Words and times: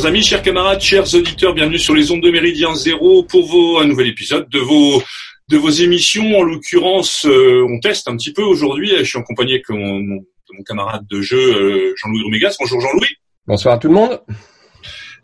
Chers 0.00 0.08
amis, 0.08 0.22
chers 0.22 0.42
camarades, 0.42 0.80
chers 0.80 1.14
auditeurs, 1.14 1.52
bienvenue 1.52 1.78
sur 1.78 1.94
les 1.94 2.10
ondes 2.10 2.22
de 2.22 2.30
Méridien 2.30 2.74
Zéro 2.74 3.22
pour 3.22 3.44
vos, 3.44 3.80
un 3.80 3.84
nouvel 3.84 4.06
épisode 4.06 4.48
de 4.48 4.58
vos, 4.58 5.02
de 5.50 5.58
vos 5.58 5.68
émissions. 5.68 6.38
En 6.38 6.42
l'occurrence, 6.42 7.26
euh, 7.26 7.66
on 7.68 7.78
teste 7.80 8.08
un 8.08 8.16
petit 8.16 8.32
peu 8.32 8.40
aujourd'hui. 8.40 8.92
Je 8.96 9.04
suis 9.04 9.18
en 9.18 9.22
compagnie 9.22 9.52
avec 9.52 9.68
mon, 9.68 10.00
mon, 10.00 10.24
mon 10.54 10.62
camarade 10.62 11.06
de 11.10 11.20
jeu, 11.20 11.36
euh, 11.36 11.94
Jean-Louis 11.98 12.22
Rumégas. 12.22 12.56
Bonjour 12.58 12.80
Jean-Louis. 12.80 13.10
Bonsoir 13.46 13.74
à 13.74 13.78
tout 13.78 13.88
le 13.88 13.94
monde. 13.94 14.22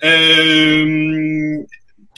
Euh, 0.04 1.56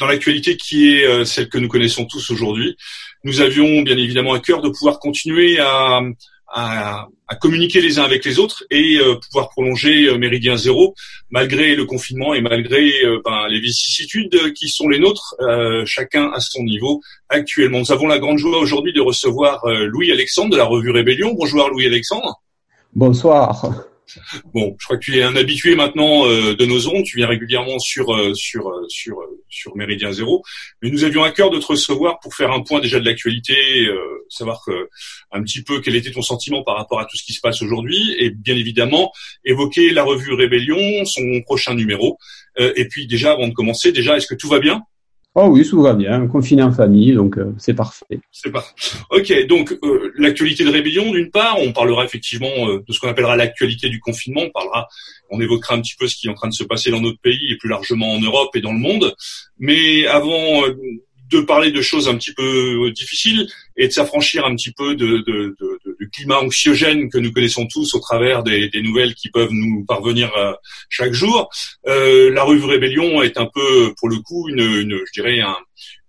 dans 0.00 0.06
l'actualité 0.06 0.56
qui 0.56 0.96
est 0.96 1.06
euh, 1.06 1.24
celle 1.24 1.48
que 1.48 1.58
nous 1.58 1.68
connaissons 1.68 2.06
tous 2.06 2.28
aujourd'hui, 2.32 2.76
nous 3.22 3.40
avions 3.40 3.82
bien 3.82 3.96
évidemment 3.96 4.32
à 4.32 4.40
cœur 4.40 4.62
de 4.62 4.68
pouvoir 4.68 4.98
continuer 4.98 5.60
à, 5.60 6.00
à, 6.52 7.06
à, 7.28 7.36
communiquer 7.36 7.80
les 7.80 7.98
uns 7.98 8.04
avec 8.04 8.24
les 8.24 8.38
autres 8.38 8.64
et 8.70 8.98
euh, 8.98 9.16
pouvoir 9.16 9.50
prolonger 9.50 10.06
euh, 10.06 10.18
Méridien 10.18 10.56
Zéro 10.56 10.94
malgré 11.30 11.76
le 11.76 11.84
confinement 11.84 12.34
et 12.34 12.40
malgré 12.40 12.90
euh, 13.04 13.20
ben, 13.24 13.46
les 13.48 13.60
vicissitudes 13.60 14.52
qui 14.54 14.68
sont 14.68 14.88
les 14.88 14.98
nôtres, 14.98 15.34
chacun 15.84 16.30
à 16.32 16.40
son 16.40 16.62
niveau 16.62 17.00
actuellement. 17.28 17.80
Nous 17.80 17.92
avons 17.92 18.06
la 18.06 18.18
grande 18.18 18.38
joie 18.38 18.58
aujourd'hui 18.58 18.92
de 18.92 19.00
recevoir 19.00 19.64
Louis 19.66 20.10
Alexandre 20.12 20.50
de 20.50 20.56
la 20.56 20.64
revue 20.64 20.90
Rébellion. 20.90 21.34
Bonjour 21.34 21.68
Louis 21.68 21.86
Alexandre. 21.86 22.40
Bonsoir. 22.94 23.64
Bon, 24.54 24.76
je 24.78 24.84
crois 24.84 24.96
que 24.96 25.04
tu 25.04 25.18
es 25.18 25.22
un 25.22 25.36
habitué 25.36 25.74
maintenant 25.74 26.26
euh, 26.26 26.54
de 26.54 26.64
nos 26.64 26.88
ondes. 26.88 27.04
Tu 27.04 27.16
viens 27.16 27.26
régulièrement 27.26 27.78
sur 27.78 28.14
euh, 28.14 28.34
sur 28.34 28.68
euh, 28.70 28.86
sur 28.88 29.16
sur 29.48 29.76
Méridien 29.76 30.12
Zéro. 30.12 30.42
Mais 30.82 30.90
nous 30.90 31.04
avions 31.04 31.22
à 31.22 31.30
cœur 31.30 31.50
de 31.50 31.58
te 31.58 31.66
recevoir 31.66 32.20
pour 32.20 32.34
faire 32.34 32.52
un 32.52 32.62
point 32.62 32.80
déjà 32.80 33.00
de 33.00 33.04
l'actualité, 33.04 33.54
savoir 34.28 34.62
un 35.32 35.42
petit 35.42 35.62
peu 35.62 35.80
quel 35.80 35.96
était 35.96 36.10
ton 36.10 36.20
sentiment 36.20 36.62
par 36.62 36.76
rapport 36.76 37.00
à 37.00 37.06
tout 37.06 37.16
ce 37.16 37.22
qui 37.22 37.32
se 37.32 37.40
passe 37.40 37.62
aujourd'hui, 37.62 38.14
et 38.18 38.30
bien 38.30 38.56
évidemment 38.56 39.10
évoquer 39.46 39.90
la 39.90 40.04
revue 40.04 40.34
Rébellion, 40.34 41.04
son 41.06 41.40
prochain 41.46 41.74
numéro. 41.74 42.18
et 42.58 42.86
puis 42.88 43.06
déjà, 43.06 43.32
avant 43.32 43.48
de 43.48 43.54
commencer, 43.54 43.90
déjà, 43.90 44.18
est-ce 44.18 44.26
que 44.26 44.34
tout 44.34 44.48
va 44.48 44.58
bien? 44.58 44.82
Oh 45.40 45.50
oui, 45.52 45.64
tout 45.64 45.80
va 45.80 45.94
bien, 45.94 46.26
confiné 46.26 46.64
en 46.64 46.72
famille, 46.72 47.12
donc 47.12 47.38
euh, 47.38 47.54
c'est 47.58 47.72
parfait. 47.72 48.18
C'est 48.32 48.50
parfait. 48.50 48.74
Ok, 49.10 49.32
donc 49.46 49.72
euh, 49.84 50.12
l'actualité 50.16 50.64
de 50.64 50.70
rébellion, 50.70 51.12
d'une 51.12 51.30
part, 51.30 51.58
on 51.60 51.72
parlera 51.72 52.04
effectivement 52.04 52.50
euh, 52.66 52.82
de 52.84 52.92
ce 52.92 52.98
qu'on 52.98 53.06
appellera 53.06 53.36
l'actualité 53.36 53.88
du 53.88 54.00
confinement. 54.00 54.40
On 54.40 54.50
parlera, 54.50 54.88
on 55.30 55.40
évoquera 55.40 55.76
un 55.76 55.80
petit 55.80 55.94
peu 55.96 56.08
ce 56.08 56.16
qui 56.16 56.26
est 56.26 56.30
en 56.30 56.34
train 56.34 56.48
de 56.48 56.54
se 56.54 56.64
passer 56.64 56.90
dans 56.90 57.00
notre 57.00 57.20
pays 57.20 57.52
et 57.52 57.56
plus 57.56 57.68
largement 57.68 58.14
en 58.14 58.20
Europe 58.20 58.50
et 58.56 58.60
dans 58.60 58.72
le 58.72 58.80
monde. 58.80 59.14
Mais 59.60 60.06
avant 60.06 60.64
de 61.30 61.40
parler 61.40 61.70
de 61.70 61.82
choses 61.82 62.08
un 62.08 62.16
petit 62.16 62.32
peu 62.32 62.90
difficiles 62.92 63.48
et 63.76 63.88
de 63.88 63.92
s'affranchir 63.92 64.44
un 64.44 64.54
petit 64.56 64.72
peu 64.72 64.94
du 64.94 66.10
climat 66.12 66.38
anxiogène 66.38 67.10
que 67.10 67.18
nous 67.18 67.32
connaissons 67.32 67.66
tous 67.66 67.94
au 67.94 68.00
travers 68.00 68.42
des, 68.42 68.70
nouvelles 68.82 69.14
qui 69.14 69.30
peuvent 69.30 69.52
nous 69.52 69.84
parvenir 69.84 70.32
euh, 70.36 70.52
chaque 70.88 71.12
jour. 71.12 71.48
Euh, 71.86 72.30
la 72.32 72.42
revue 72.42 72.64
Rébellion 72.64 73.22
est 73.22 73.38
un 73.38 73.46
peu, 73.46 73.94
pour 73.98 74.08
le 74.08 74.16
coup, 74.18 74.48
une 74.48 74.58
je 75.06 75.12
dirais, 75.12 75.40
un, 75.40 75.56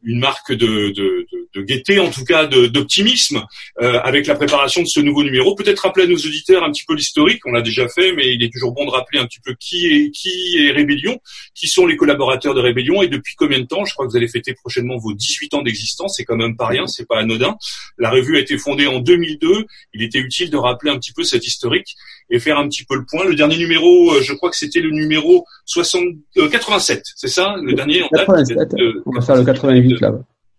une 0.03 0.19
marque 0.19 0.51
de, 0.51 0.89
de, 0.89 1.27
de, 1.53 1.61
gaieté, 1.61 1.99
en 1.99 2.09
tout 2.09 2.23
cas 2.23 2.45
d'optimisme, 2.45 3.43
euh, 3.81 3.99
avec 4.01 4.27
la 4.27 4.35
préparation 4.35 4.81
de 4.81 4.87
ce 4.87 4.99
nouveau 4.99 5.23
numéro. 5.23 5.55
Peut-être 5.55 5.79
rappeler 5.79 6.05
à 6.05 6.07
nos 6.07 6.15
auditeurs 6.15 6.63
un 6.63 6.71
petit 6.71 6.85
peu 6.85 6.95
l'historique, 6.95 7.45
on 7.45 7.51
l'a 7.51 7.61
déjà 7.61 7.87
fait, 7.89 8.13
mais 8.13 8.33
il 8.33 8.43
est 8.43 8.51
toujours 8.51 8.71
bon 8.71 8.85
de 8.85 8.91
rappeler 8.91 9.19
un 9.19 9.25
petit 9.25 9.41
peu 9.41 9.55
qui 9.59 9.87
est, 9.87 10.11
qui 10.11 10.57
est 10.57 10.71
Rébellion, 10.71 11.19
qui 11.53 11.67
sont 11.67 11.85
les 11.85 11.97
collaborateurs 11.97 12.53
de 12.53 12.61
Rébellion 12.61 13.01
et 13.01 13.07
depuis 13.07 13.35
combien 13.35 13.59
de 13.59 13.65
temps? 13.65 13.85
Je 13.85 13.93
crois 13.93 14.05
que 14.05 14.11
vous 14.11 14.17
allez 14.17 14.27
fêter 14.27 14.53
prochainement 14.53 14.97
vos 14.97 15.13
18 15.13 15.53
ans 15.55 15.61
d'existence, 15.61 16.15
c'est 16.17 16.25
quand 16.25 16.37
même 16.37 16.55
pas 16.55 16.67
rien, 16.67 16.87
c'est 16.87 17.07
pas 17.07 17.19
anodin. 17.19 17.57
La 17.97 18.09
revue 18.09 18.37
a 18.37 18.39
été 18.39 18.57
fondée 18.57 18.87
en 18.87 18.99
2002, 18.99 19.65
il 19.93 20.03
était 20.03 20.19
utile 20.19 20.49
de 20.49 20.57
rappeler 20.57 20.91
un 20.91 20.97
petit 20.97 21.13
peu 21.13 21.23
cette 21.23 21.45
historique 21.45 21.95
et 22.29 22.39
faire 22.39 22.57
un 22.57 22.67
petit 22.67 22.85
peu 22.85 22.95
le 22.95 23.05
point. 23.09 23.25
Le 23.25 23.35
dernier 23.35 23.57
numéro, 23.57 24.11
euh, 24.11 24.21
je 24.21 24.33
crois 24.33 24.49
que 24.49 24.55
c'était 24.55 24.81
le 24.81 24.91
numéro 24.91 25.45
60, 25.65 26.03
87, 26.51 26.97
euh, 26.97 27.01
c'est 27.15 27.27
ça 27.27 27.55
Le 27.61 27.73
dernier 27.73 28.03
en 28.03 28.09
date 28.11 28.27
87, 28.27 28.75
On 29.05 29.11
va 29.11 29.21
faire 29.21 29.35
le 29.35 29.43
88 29.43 30.01
là. 30.01 30.13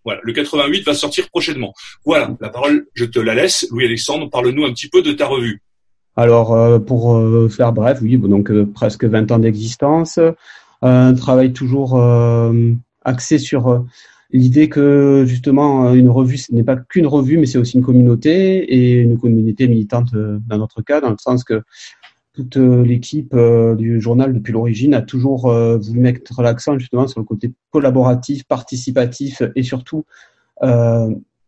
Voilà, 0.04 0.20
le 0.22 0.32
88 0.32 0.86
va 0.86 0.94
sortir 0.94 1.28
prochainement. 1.28 1.74
Voilà, 2.06 2.30
la 2.40 2.48
parole, 2.48 2.86
je 2.94 3.04
te 3.04 3.18
la 3.18 3.34
laisse. 3.34 3.66
Louis-Alexandre, 3.70 4.30
parle-nous 4.30 4.64
un 4.64 4.72
petit 4.72 4.88
peu 4.88 5.02
de 5.02 5.12
ta 5.12 5.26
revue. 5.26 5.62
Alors, 6.16 6.54
euh, 6.54 6.78
pour 6.78 7.22
faire 7.50 7.72
bref, 7.72 7.98
oui, 8.02 8.16
donc 8.16 8.50
presque 8.72 9.04
20 9.04 9.30
ans 9.30 9.38
d'existence, 9.38 10.18
un 10.80 11.14
travail 11.14 11.52
toujours 11.52 12.02
axé 13.04 13.38
sur 13.38 13.84
l'idée 14.32 14.68
que 14.68 15.24
justement 15.26 15.92
une 15.94 16.08
revue 16.08 16.38
ce 16.38 16.54
n'est 16.54 16.64
pas 16.64 16.76
qu'une 16.76 17.06
revue 17.06 17.38
mais 17.38 17.46
c'est 17.46 17.58
aussi 17.58 17.76
une 17.76 17.84
communauté 17.84 18.58
et 18.58 19.00
une 19.00 19.18
communauté 19.18 19.66
militante 19.68 20.14
euh, 20.14 20.38
dans 20.46 20.58
notre 20.58 20.82
cas 20.82 21.00
dans 21.00 21.10
le 21.10 21.16
sens 21.18 21.44
que 21.44 21.62
toute 22.32 22.56
euh, 22.56 22.84
l'équipe 22.84 23.34
euh, 23.34 23.74
du 23.74 24.00
journal 24.00 24.32
depuis 24.32 24.52
l'origine 24.52 24.94
a 24.94 25.02
toujours 25.02 25.50
voulu 25.50 26.00
mettre 26.00 26.42
l'accent 26.42 26.78
justement 26.78 27.08
sur 27.08 27.20
le 27.20 27.26
côté 27.26 27.52
collaboratif, 27.70 28.44
participatif 28.44 29.42
et 29.56 29.62
surtout 29.62 30.04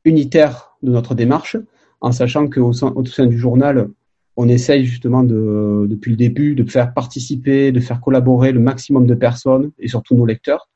unitaire 0.05 0.75
de 0.83 0.91
notre 0.91 1.15
démarche, 1.15 1.59
en 2.01 2.13
sachant 2.13 2.49
qu'au 2.49 2.73
sein, 2.73 2.93
au 2.97 3.05
sein 3.05 3.27
du 3.27 3.37
journal, 3.37 3.89
on 4.37 4.49
essaye 4.49 4.87
justement 4.87 5.23
de, 5.23 5.87
depuis 5.89 6.11
le 6.11 6.17
début 6.17 6.55
de 6.55 6.69
faire 6.69 6.95
participer, 6.95 7.73
de 7.73 7.81
faire 7.81 8.01
collaborer 8.01 8.53
le 8.53 8.61
maximum 8.61 9.07
de 9.07 9.15
personnes 9.15 9.71
et 9.79 9.87
surtout 9.87 10.17
nos 10.17 10.25
lecteurs. 10.25 10.71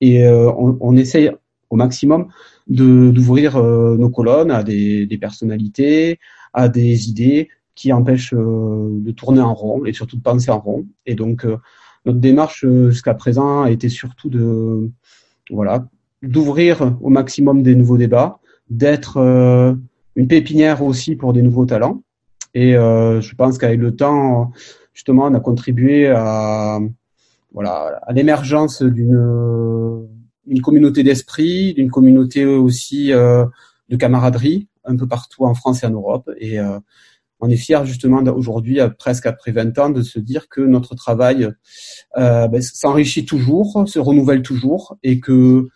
Et 0.00 0.26
on, 0.26 0.78
on 0.80 0.96
essaye 0.96 1.30
au 1.74 1.76
maximum 1.76 2.28
d'ouvrir 2.68 3.56
euh, 3.56 3.96
nos 3.96 4.08
colonnes 4.08 4.52
à 4.52 4.62
des, 4.62 5.06
des, 5.06 5.18
personnalités, 5.18 6.20
à 6.52 6.68
des 6.68 7.08
idées 7.08 7.48
qui 7.74 7.92
empêchent 7.92 8.32
euh, 8.32 8.90
de 9.00 9.10
tourner 9.10 9.40
en 9.40 9.54
rond 9.54 9.84
et 9.84 9.92
surtout 9.92 10.16
de 10.16 10.22
penser 10.22 10.52
en 10.52 10.60
rond. 10.60 10.86
Et 11.04 11.16
donc 11.16 11.44
euh, 11.44 11.56
notre 12.06 12.20
démarche 12.20 12.64
jusqu'à 12.90 13.14
présent 13.14 13.62
a 13.62 13.72
été 13.72 13.88
surtout 13.88 14.30
de 14.30 14.88
voilà 15.50 15.84
d'ouvrir 16.22 16.96
au 17.02 17.10
maximum 17.10 17.64
des 17.64 17.74
nouveaux 17.74 17.98
débats, 17.98 18.38
d'être 18.70 19.18
une 20.16 20.28
pépinière 20.28 20.82
aussi 20.82 21.16
pour 21.16 21.32
des 21.32 21.42
nouveaux 21.42 21.66
talents. 21.66 22.02
Et 22.54 22.72
je 22.72 23.34
pense 23.34 23.58
qu'avec 23.58 23.80
le 23.80 23.94
temps, 23.94 24.52
justement, 24.94 25.24
on 25.24 25.34
a 25.34 25.40
contribué 25.40 26.08
à 26.08 26.78
voilà 27.52 28.00
à 28.06 28.12
l'émergence 28.12 28.82
d'une 28.82 30.06
une 30.46 30.60
communauté 30.60 31.02
d'esprit, 31.02 31.74
d'une 31.74 31.90
communauté 31.90 32.44
aussi 32.44 33.12
euh, 33.12 33.44
de 33.88 33.96
camaraderie 33.96 34.68
un 34.84 34.96
peu 34.96 35.06
partout 35.06 35.44
en 35.44 35.54
France 35.54 35.82
et 35.82 35.86
en 35.86 35.90
Europe. 35.90 36.30
Et 36.38 36.58
euh, 36.58 36.78
on 37.40 37.48
est 37.48 37.56
fier 37.56 37.84
justement 37.84 38.22
aujourd'hui, 38.22 38.78
presque 38.98 39.26
après 39.26 39.52
20 39.52 39.78
ans, 39.78 39.90
de 39.90 40.02
se 40.02 40.18
dire 40.18 40.48
que 40.48 40.60
notre 40.60 40.94
travail 40.94 41.48
euh, 42.16 42.48
ben, 42.48 42.62
s'enrichit 42.62 43.24
toujours, 43.24 43.84
se 43.86 43.98
renouvelle 43.98 44.42
toujours, 44.42 44.96
et 45.02 45.20
que 45.20 45.68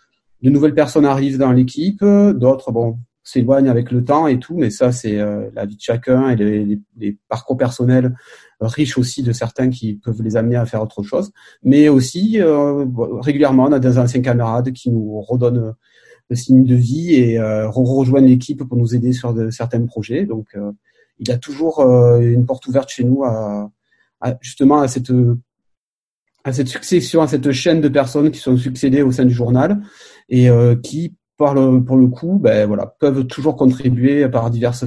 de 0.42 0.50
nouvelles 0.50 0.74
personnes 0.74 1.04
arrivent 1.04 1.38
dans 1.38 1.52
l'équipe, 1.52 2.04
d'autres 2.04 2.70
bon 2.70 2.98
s'éloignent 3.28 3.68
avec 3.68 3.90
le 3.90 4.02
temps 4.02 4.26
et 4.26 4.38
tout, 4.38 4.56
mais 4.56 4.70
ça 4.70 4.90
c'est 4.90 5.18
euh, 5.18 5.50
la 5.54 5.66
vie 5.66 5.76
de 5.76 5.80
chacun 5.82 6.30
et 6.30 6.36
les, 6.36 7.18
parcours 7.28 7.58
personnels 7.58 8.16
riches 8.60 8.96
aussi 8.96 9.22
de 9.22 9.32
certains 9.32 9.68
qui 9.68 9.94
peuvent 9.94 10.22
les 10.22 10.36
amener 10.36 10.56
à 10.56 10.64
faire 10.64 10.82
autre 10.82 11.02
chose. 11.02 11.30
Mais 11.62 11.90
aussi 11.90 12.40
euh, 12.40 12.86
régulièrement 13.20 13.66
on 13.66 13.72
a 13.72 13.78
des 13.78 13.98
anciens 13.98 14.22
camarades 14.22 14.72
qui 14.72 14.90
nous 14.90 15.20
redonnent 15.20 15.74
le 16.30 16.36
signe 16.36 16.64
de 16.64 16.74
vie 16.74 17.16
et 17.16 17.38
euh, 17.38 17.68
rejoignent 17.68 18.28
l'équipe 18.28 18.64
pour 18.64 18.78
nous 18.78 18.94
aider 18.94 19.12
sur 19.12 19.34
de, 19.34 19.50
certains 19.50 19.84
projets. 19.84 20.24
Donc 20.24 20.56
il 21.18 21.28
y 21.28 21.30
a 21.30 21.38
toujours 21.38 21.80
une 21.80 22.46
porte 22.46 22.66
ouverte 22.66 22.88
chez 22.88 23.04
nous 23.04 23.24
à, 23.24 23.70
à, 24.22 24.36
justement 24.40 24.80
à 24.80 24.88
cette 24.88 25.12
à 26.44 26.52
cette 26.52 26.68
succession, 26.68 27.20
à 27.20 27.26
cette 27.26 27.50
chaîne 27.52 27.82
de 27.82 27.88
personnes 27.88 28.30
qui 28.30 28.40
sont 28.40 28.56
succédées 28.56 29.02
au 29.02 29.12
sein 29.12 29.26
du 29.26 29.34
journal 29.34 29.82
et 30.30 30.48
qui 30.82 31.14
par 31.38 31.54
le, 31.54 31.82
pour 31.82 31.96
le 31.96 32.08
coup, 32.08 32.38
ben 32.38 32.66
voilà, 32.66 32.86
peuvent 32.86 33.26
toujours 33.26 33.56
contribuer 33.56 34.28
par 34.28 34.50
diverses, 34.50 34.84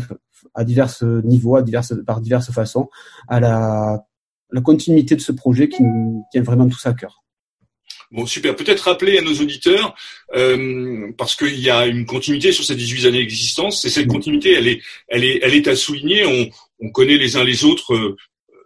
à 0.53 0.63
divers 0.63 0.94
niveaux, 1.24 1.56
à 1.56 1.62
diverses, 1.63 1.95
par 2.06 2.21
diverses 2.21 2.51
façons, 2.51 2.89
à 3.27 3.39
la, 3.39 4.06
la 4.51 4.62
continuité 4.62 5.15
de 5.15 5.21
ce 5.21 5.31
projet 5.31 5.69
qui 5.69 5.81
nous 5.81 6.24
tient 6.31 6.44
vraiment 6.44 6.68
tous 6.68 6.86
à 6.86 6.94
cœur. 6.94 7.24
Bon, 8.12 8.25
super. 8.25 8.57
Peut-être 8.57 8.81
rappeler 8.81 9.18
à 9.18 9.21
nos 9.21 9.33
auditeurs, 9.33 9.95
euh, 10.36 11.12
parce 11.18 11.38
qu'il 11.38 11.59
y 11.59 11.69
a 11.69 11.86
une 11.86 12.06
continuité 12.06 12.51
sur 12.51 12.65
ces 12.65 12.75
18 12.75 13.07
années 13.07 13.19
d'existence, 13.19 13.86
et 13.86 13.89
cette 13.89 14.07
continuité, 14.07 14.53
elle 14.53 14.68
est, 14.68 14.81
elle 15.07 15.24
est, 15.24 15.39
elle 15.42 15.53
est 15.53 15.68
à 15.69 15.77
souligner. 15.77 16.25
On, 16.25 16.50
on 16.86 16.89
connaît 16.92 17.18
les 17.18 17.38
uns 17.38 17.45
les 17.45 17.63
autres 17.63 17.94
euh, 17.94 18.18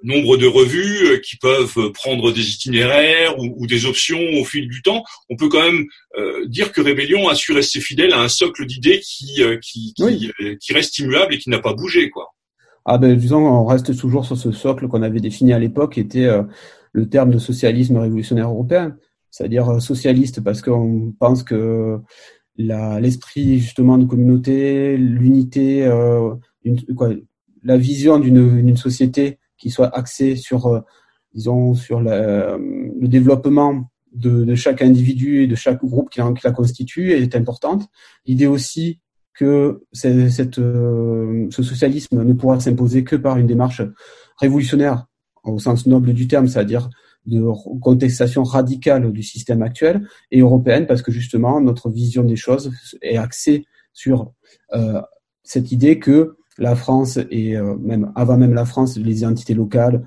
nombre 0.06 0.38
de 0.38 0.46
revues 0.46 1.07
euh, 1.07 1.18
qui 1.18 1.36
peuvent 1.36 1.92
prendre 1.94 2.31
des 2.31 2.52
itinéraires 2.52 3.38
ou, 3.40 3.68
des 3.68 3.86
options 3.86 4.19
au 4.40 4.46
fil 4.46 4.68
du 4.69 4.81
temps, 4.81 5.04
on 5.30 5.36
peut 5.36 5.50
quand 5.50 5.63
même 5.63 5.86
euh, 6.18 6.46
dire 6.48 6.72
que 6.72 6.81
Rébellion 6.81 7.28
a 7.28 7.36
su 7.36 7.52
rester 7.52 7.81
fidèle 7.81 8.13
à 8.13 8.22
un 8.22 8.28
socle 8.28 8.66
d'idées 8.66 9.00
qui, 9.00 9.42
euh, 9.42 9.57
qui, 9.57 9.94
qui, 9.94 10.74
reste 10.74 11.00
immuable 11.00 11.34
et 11.34 11.38
qui 11.40 11.50
n'a 11.50 11.60
pas 11.60 11.74
bougé. 11.74 12.10
quoi. 12.10 12.28
Ah 12.86 13.00
ben 13.00 13.16
disons, 13.16 13.48
on 13.48 13.66
reste 13.66 13.98
toujours 13.98 14.25
sur 14.25 14.38
ce 14.38 14.52
socle 14.52 14.88
qu'on 14.88 15.02
avait 15.02 15.19
défini 15.19 15.54
à 15.54 15.60
l'époque, 15.60 15.94
qui 15.94 16.00
était 16.02 16.30
le 16.92 17.10
terme 17.10 17.31
de 17.31 17.40
socialisme 17.40 17.98
révolutionnaire 17.98 18.50
européen, 18.50 18.96
c'est-à-dire 19.31 19.81
socialiste 19.81 20.44
parce 20.44 20.62
qu'on 20.62 21.12
pense 21.19 21.42
que 21.42 21.98
l'esprit 22.58 23.58
justement 23.58 23.98
de 23.98 24.06
communauté, 24.06 24.98
l'unité, 24.98 25.90
la 27.63 27.78
vision 27.78 28.19
d'une 28.19 28.78
société 28.78 29.40
qui 29.57 29.69
soit 29.69 29.96
axé 29.96 30.36
sur 30.36 30.68
euh, 30.68 30.81
disons, 31.34 31.74
sur 31.74 32.00
le 32.00 33.07
développement 33.07 33.92
de, 34.13 34.56
chaque 34.56 34.81
individu 34.81 35.44
et 35.44 35.48
de 35.48 35.56
chaque 35.56 35.84
groupe 35.84 36.10
qui 36.10 36.22
la, 36.44 36.52
constitue 36.52 37.12
est 37.12 37.36
importante. 37.36 37.88
L'idée 38.25 38.48
aussi 38.48 39.00
que 39.34 39.84
cette, 39.92 40.60
euh, 40.60 41.48
ce 41.52 41.62
socialisme 41.62 42.24
ne 42.24 42.34
pourra 42.34 42.60
s'imposer 42.60 43.04
que 43.04 43.18
par 43.18 43.38
une 43.38 43.48
démarche 43.48 43.81
révolutionnaire 44.38 45.07
au 45.44 45.60
sens 45.60 45.86
noble 45.86 46.13
du 46.13 46.28
terme, 46.28 46.48
c'est-à-dire 46.48 46.90
de 47.25 47.44
contestation 47.81 48.44
radicale 48.44 49.12
du 49.12 49.24
système 49.24 49.62
actuel 49.62 50.08
et 50.31 50.40
européenne, 50.40 50.88
parce 50.88 51.01
que 51.01 51.12
justement 51.12 51.60
notre 51.60 51.90
vision 51.90 52.24
des 52.24 52.36
choses 52.36 52.72
est 53.01 53.18
axée 53.18 53.66
sur 53.94 54.31
euh, 54.74 55.01
cette 55.44 55.72
idée 55.72 56.00
que 56.00 56.38
la 56.57 56.75
France 56.75 57.19
et 57.30 57.57
euh, 57.57 57.75
même 57.78 58.12
avant 58.16 58.38
même 58.38 58.54
la 58.54 58.66
France, 58.66 58.98
les 58.98 59.18
identités 59.19 59.54
locales 59.54 60.06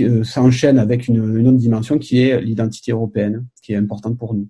euh, 0.00 0.24
s'enchaînent 0.24 0.78
avec 0.78 1.08
une, 1.08 1.38
une, 1.38 1.48
autre 1.48 1.58
dimension 1.58 1.98
qui 1.98 2.22
est 2.22 2.40
l'identité 2.40 2.92
européenne, 2.92 3.46
qui 3.62 3.72
est 3.72 3.76
importante 3.76 4.18
pour 4.18 4.34
nous. 4.34 4.48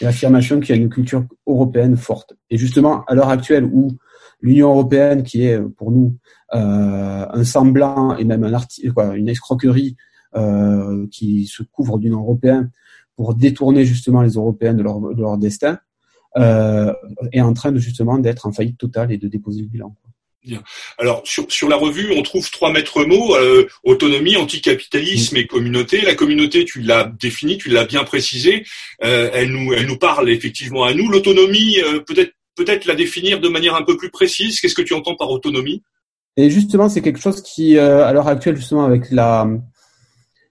L'affirmation 0.00 0.60
qu'il 0.60 0.76
y 0.76 0.78
a 0.78 0.80
une 0.80 0.90
culture 0.90 1.24
européenne 1.46 1.96
forte. 1.96 2.34
Et 2.50 2.58
justement, 2.58 3.04
à 3.06 3.14
l'heure 3.14 3.30
actuelle 3.30 3.64
où 3.64 3.96
l'Union 4.40 4.70
européenne, 4.70 5.22
qui 5.22 5.44
est 5.44 5.60
pour 5.60 5.90
nous 5.90 6.16
euh, 6.54 7.26
un 7.30 7.44
semblant 7.44 8.16
et 8.16 8.24
même 8.24 8.44
un 8.44 8.58
quoi, 8.94 9.16
une 9.16 9.28
escroquerie 9.28 9.96
euh, 10.36 11.06
qui 11.10 11.46
se 11.46 11.62
couvre 11.62 11.98
du 11.98 12.10
nom 12.10 12.20
européen 12.20 12.70
pour 13.16 13.34
détourner 13.34 13.84
justement 13.84 14.22
les 14.22 14.32
Européens 14.34 14.74
de 14.74 14.82
leur, 14.82 15.00
de 15.00 15.20
leur 15.20 15.38
destin, 15.38 15.78
euh, 16.36 16.92
est 17.32 17.40
en 17.40 17.52
train 17.52 17.72
de 17.72 17.78
justement 17.78 18.18
d'être 18.18 18.46
en 18.46 18.52
faillite 18.52 18.78
totale 18.78 19.10
et 19.10 19.18
de 19.18 19.26
déposer 19.26 19.62
le 19.62 19.68
bilan. 19.68 19.94
Alors 20.98 21.22
sur, 21.24 21.50
sur 21.50 21.68
la 21.68 21.76
revue, 21.76 22.12
on 22.16 22.22
trouve 22.22 22.50
trois 22.50 22.72
maîtres 22.72 23.04
mots 23.04 23.36
euh, 23.36 23.66
autonomie, 23.82 24.36
anticapitalisme 24.36 25.36
et 25.36 25.46
communauté. 25.46 26.00
La 26.02 26.14
communauté, 26.14 26.64
tu 26.64 26.80
l'as 26.80 27.04
définie, 27.04 27.58
tu 27.58 27.68
l'as 27.68 27.84
bien 27.84 28.04
précisé. 28.04 28.64
Euh, 29.04 29.30
elle 29.32 29.50
nous 29.50 29.72
elle 29.72 29.86
nous 29.86 29.98
parle 29.98 30.30
effectivement 30.30 30.84
à 30.84 30.94
nous. 30.94 31.08
L'autonomie, 31.08 31.78
euh, 31.80 32.00
peut-être 32.00 32.32
peut-être 32.56 32.86
la 32.86 32.94
définir 32.94 33.40
de 33.40 33.48
manière 33.48 33.74
un 33.74 33.82
peu 33.82 33.96
plus 33.96 34.10
précise. 34.10 34.60
Qu'est-ce 34.60 34.74
que 34.74 34.82
tu 34.82 34.94
entends 34.94 35.16
par 35.16 35.30
autonomie? 35.30 35.82
Et 36.36 36.50
justement, 36.50 36.88
c'est 36.88 37.02
quelque 37.02 37.20
chose 37.20 37.42
qui, 37.42 37.78
à 37.78 38.12
l'heure 38.12 38.28
actuelle, 38.28 38.56
justement, 38.56 38.84
avec 38.84 39.10
la 39.10 39.48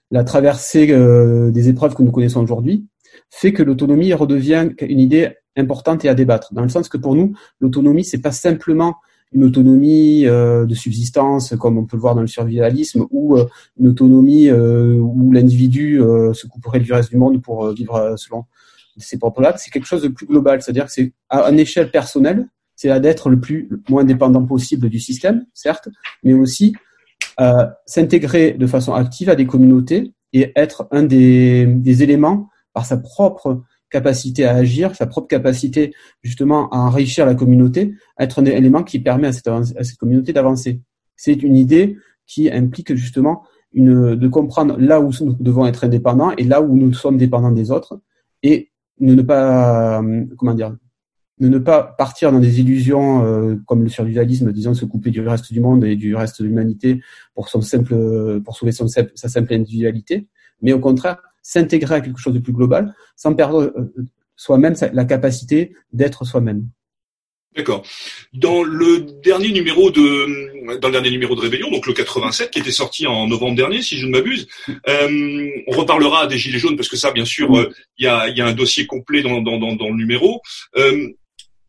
la 0.09 0.23
traversée 0.23 0.87
des 0.87 1.69
épreuves 1.69 1.95
que 1.95 2.03
nous 2.03 2.11
connaissons 2.11 2.41
aujourd'hui, 2.41 2.85
fait 3.29 3.51
que 3.51 3.61
l'autonomie 3.61 4.13
redevient 4.13 4.69
une 4.79 5.01
idée 5.01 5.33
importante 5.57 6.05
et 6.05 6.09
à 6.09 6.13
débattre. 6.13 6.53
Dans 6.53 6.61
le 6.61 6.69
sens 6.69 6.87
que 6.87 6.97
pour 6.97 7.15
nous, 7.15 7.35
l'autonomie, 7.59 8.05
c'est 8.05 8.21
pas 8.21 8.31
simplement 8.31 8.95
une 9.33 9.43
autonomie 9.43 10.25
euh, 10.25 10.65
de 10.65 10.73
subsistance, 10.73 11.55
comme 11.57 11.77
on 11.77 11.85
peut 11.85 11.97
le 11.97 12.01
voir 12.01 12.15
dans 12.15 12.21
le 12.21 12.27
survivalisme, 12.27 13.05
ou 13.11 13.37
euh, 13.37 13.45
une 13.79 13.87
autonomie 13.87 14.49
euh, 14.49 14.95
où 14.95 15.31
l'individu 15.31 15.99
se 16.33 16.47
couperait 16.47 16.79
du 16.79 16.91
reste 16.93 17.09
du 17.09 17.17
monde 17.17 17.41
pour 17.41 17.71
vivre 17.71 18.15
selon 18.17 18.45
ses 18.97 19.17
propres 19.17 19.41
règles. 19.41 19.59
C'est 19.59 19.71
quelque 19.71 19.85
chose 19.85 20.01
de 20.01 20.07
plus 20.07 20.25
global, 20.25 20.61
c'est-à-dire 20.61 20.85
que 20.85 20.91
c'est 20.91 21.13
à 21.29 21.49
une 21.49 21.59
échelle 21.59 21.91
personnelle, 21.91 22.47
c'est 22.75 22.99
d'être 22.99 23.29
le 23.29 23.39
plus 23.39 23.67
le 23.69 23.81
moins 23.89 24.03
dépendant 24.03 24.45
possible 24.45 24.89
du 24.89 24.99
système, 24.99 25.45
certes, 25.53 25.89
mais 26.23 26.33
aussi 26.33 26.75
s'intégrer 27.85 28.53
de 28.53 28.65
façon 28.65 28.93
active 28.93 29.29
à 29.29 29.35
des 29.35 29.45
communautés 29.45 30.13
et 30.33 30.51
être 30.55 30.87
un 30.91 31.03
des, 31.03 31.65
des 31.67 32.03
éléments 32.03 32.49
par 32.73 32.85
sa 32.85 32.97
propre 32.97 33.61
capacité 33.89 34.45
à 34.45 34.55
agir, 34.55 34.95
sa 34.95 35.07
propre 35.07 35.27
capacité 35.27 35.93
justement 36.21 36.69
à 36.69 36.77
enrichir 36.79 37.25
la 37.25 37.35
communauté, 37.35 37.93
être 38.19 38.39
un 38.39 38.45
élément 38.45 38.83
qui 38.83 38.99
permet 38.99 39.27
à 39.27 39.33
cette, 39.33 39.47
à 39.47 39.63
cette 39.63 39.97
communauté 39.97 40.33
d'avancer. 40.33 40.81
C'est 41.15 41.41
une 41.43 41.55
idée 41.55 41.97
qui 42.25 42.51
implique 42.51 42.93
justement 42.95 43.43
une, 43.73 44.15
de 44.15 44.27
comprendre 44.27 44.77
là 44.77 44.99
où 45.01 45.11
nous 45.21 45.33
devons 45.39 45.65
être 45.65 45.83
indépendants 45.83 46.31
et 46.37 46.43
là 46.43 46.61
où 46.61 46.77
nous 46.77 46.93
sommes 46.93 47.17
dépendants 47.17 47.51
des 47.51 47.71
autres 47.71 47.99
et 48.43 48.71
ne, 48.99 49.13
ne 49.13 49.21
pas 49.21 50.01
comment 50.37 50.53
dire 50.53 50.75
de 51.39 51.49
ne 51.49 51.59
pas 51.59 51.83
partir 51.83 52.31
dans 52.31 52.39
des 52.39 52.59
illusions 52.61 53.23
euh, 53.23 53.57
comme 53.67 53.83
le 53.83 53.89
survivalisme, 53.89 54.51
disons 54.51 54.73
se 54.73 54.85
couper 54.85 55.11
du 55.11 55.21
reste 55.21 55.53
du 55.53 55.59
monde 55.59 55.83
et 55.83 55.95
du 55.95 56.15
reste 56.15 56.41
de 56.41 56.47
l'humanité 56.47 56.99
pour 57.35 57.47
son 57.47 57.61
simple 57.61 58.41
pour 58.41 58.57
sauver 58.57 58.71
sa 58.71 59.29
simple 59.29 59.53
individualité, 59.53 60.27
mais 60.61 60.73
au 60.73 60.79
contraire 60.79 61.21
s'intégrer 61.47 61.95
à 61.95 62.01
quelque 62.01 62.19
chose 62.19 62.33
de 62.33 62.39
plus 62.39 62.51
global 62.51 62.93
sans 63.15 63.33
perdre 63.33 63.61
euh, 63.61 63.93
soi-même 64.35 64.75
la 64.91 65.05
capacité 65.05 65.73
d'être 65.93 66.25
soi-même. 66.25 66.67
D'accord. 67.55 67.83
Dans 68.33 68.63
le 68.63 68.99
dernier 69.23 69.51
numéro 69.51 69.89
de 69.89 70.75
dans 70.79 70.89
le 70.89 70.91
dernier 70.91 71.09
numéro 71.09 71.35
de 71.35 71.39
Rébellion, 71.39 71.71
donc 71.71 71.87
le 71.87 71.93
87, 71.93 72.51
qui 72.51 72.59
était 72.59 72.71
sorti 72.71 73.07
en 73.07 73.27
novembre 73.27 73.55
dernier, 73.55 73.81
si 73.81 73.97
je 73.97 74.05
ne 74.05 74.11
m'abuse, 74.11 74.47
euh, 74.89 75.49
on 75.67 75.71
reparlera 75.71 76.27
des 76.27 76.37
gilets 76.37 76.59
jaunes 76.59 76.75
parce 76.75 76.89
que 76.89 76.97
ça, 76.97 77.11
bien 77.11 77.23
sûr, 77.23 77.57
euh, 77.57 77.71
il 77.97 78.03
y, 78.03 78.07
a, 78.07 78.27
y, 78.27 78.41
a, 78.41 78.45
un 78.45 78.53
dossier 78.53 78.85
complet 78.85 79.21
dans, 79.21 79.41
dans, 79.41 79.57
dans, 79.57 79.73
dans 79.75 79.89
le 79.89 79.95
numéro. 79.95 80.41
Euh, 80.75 81.07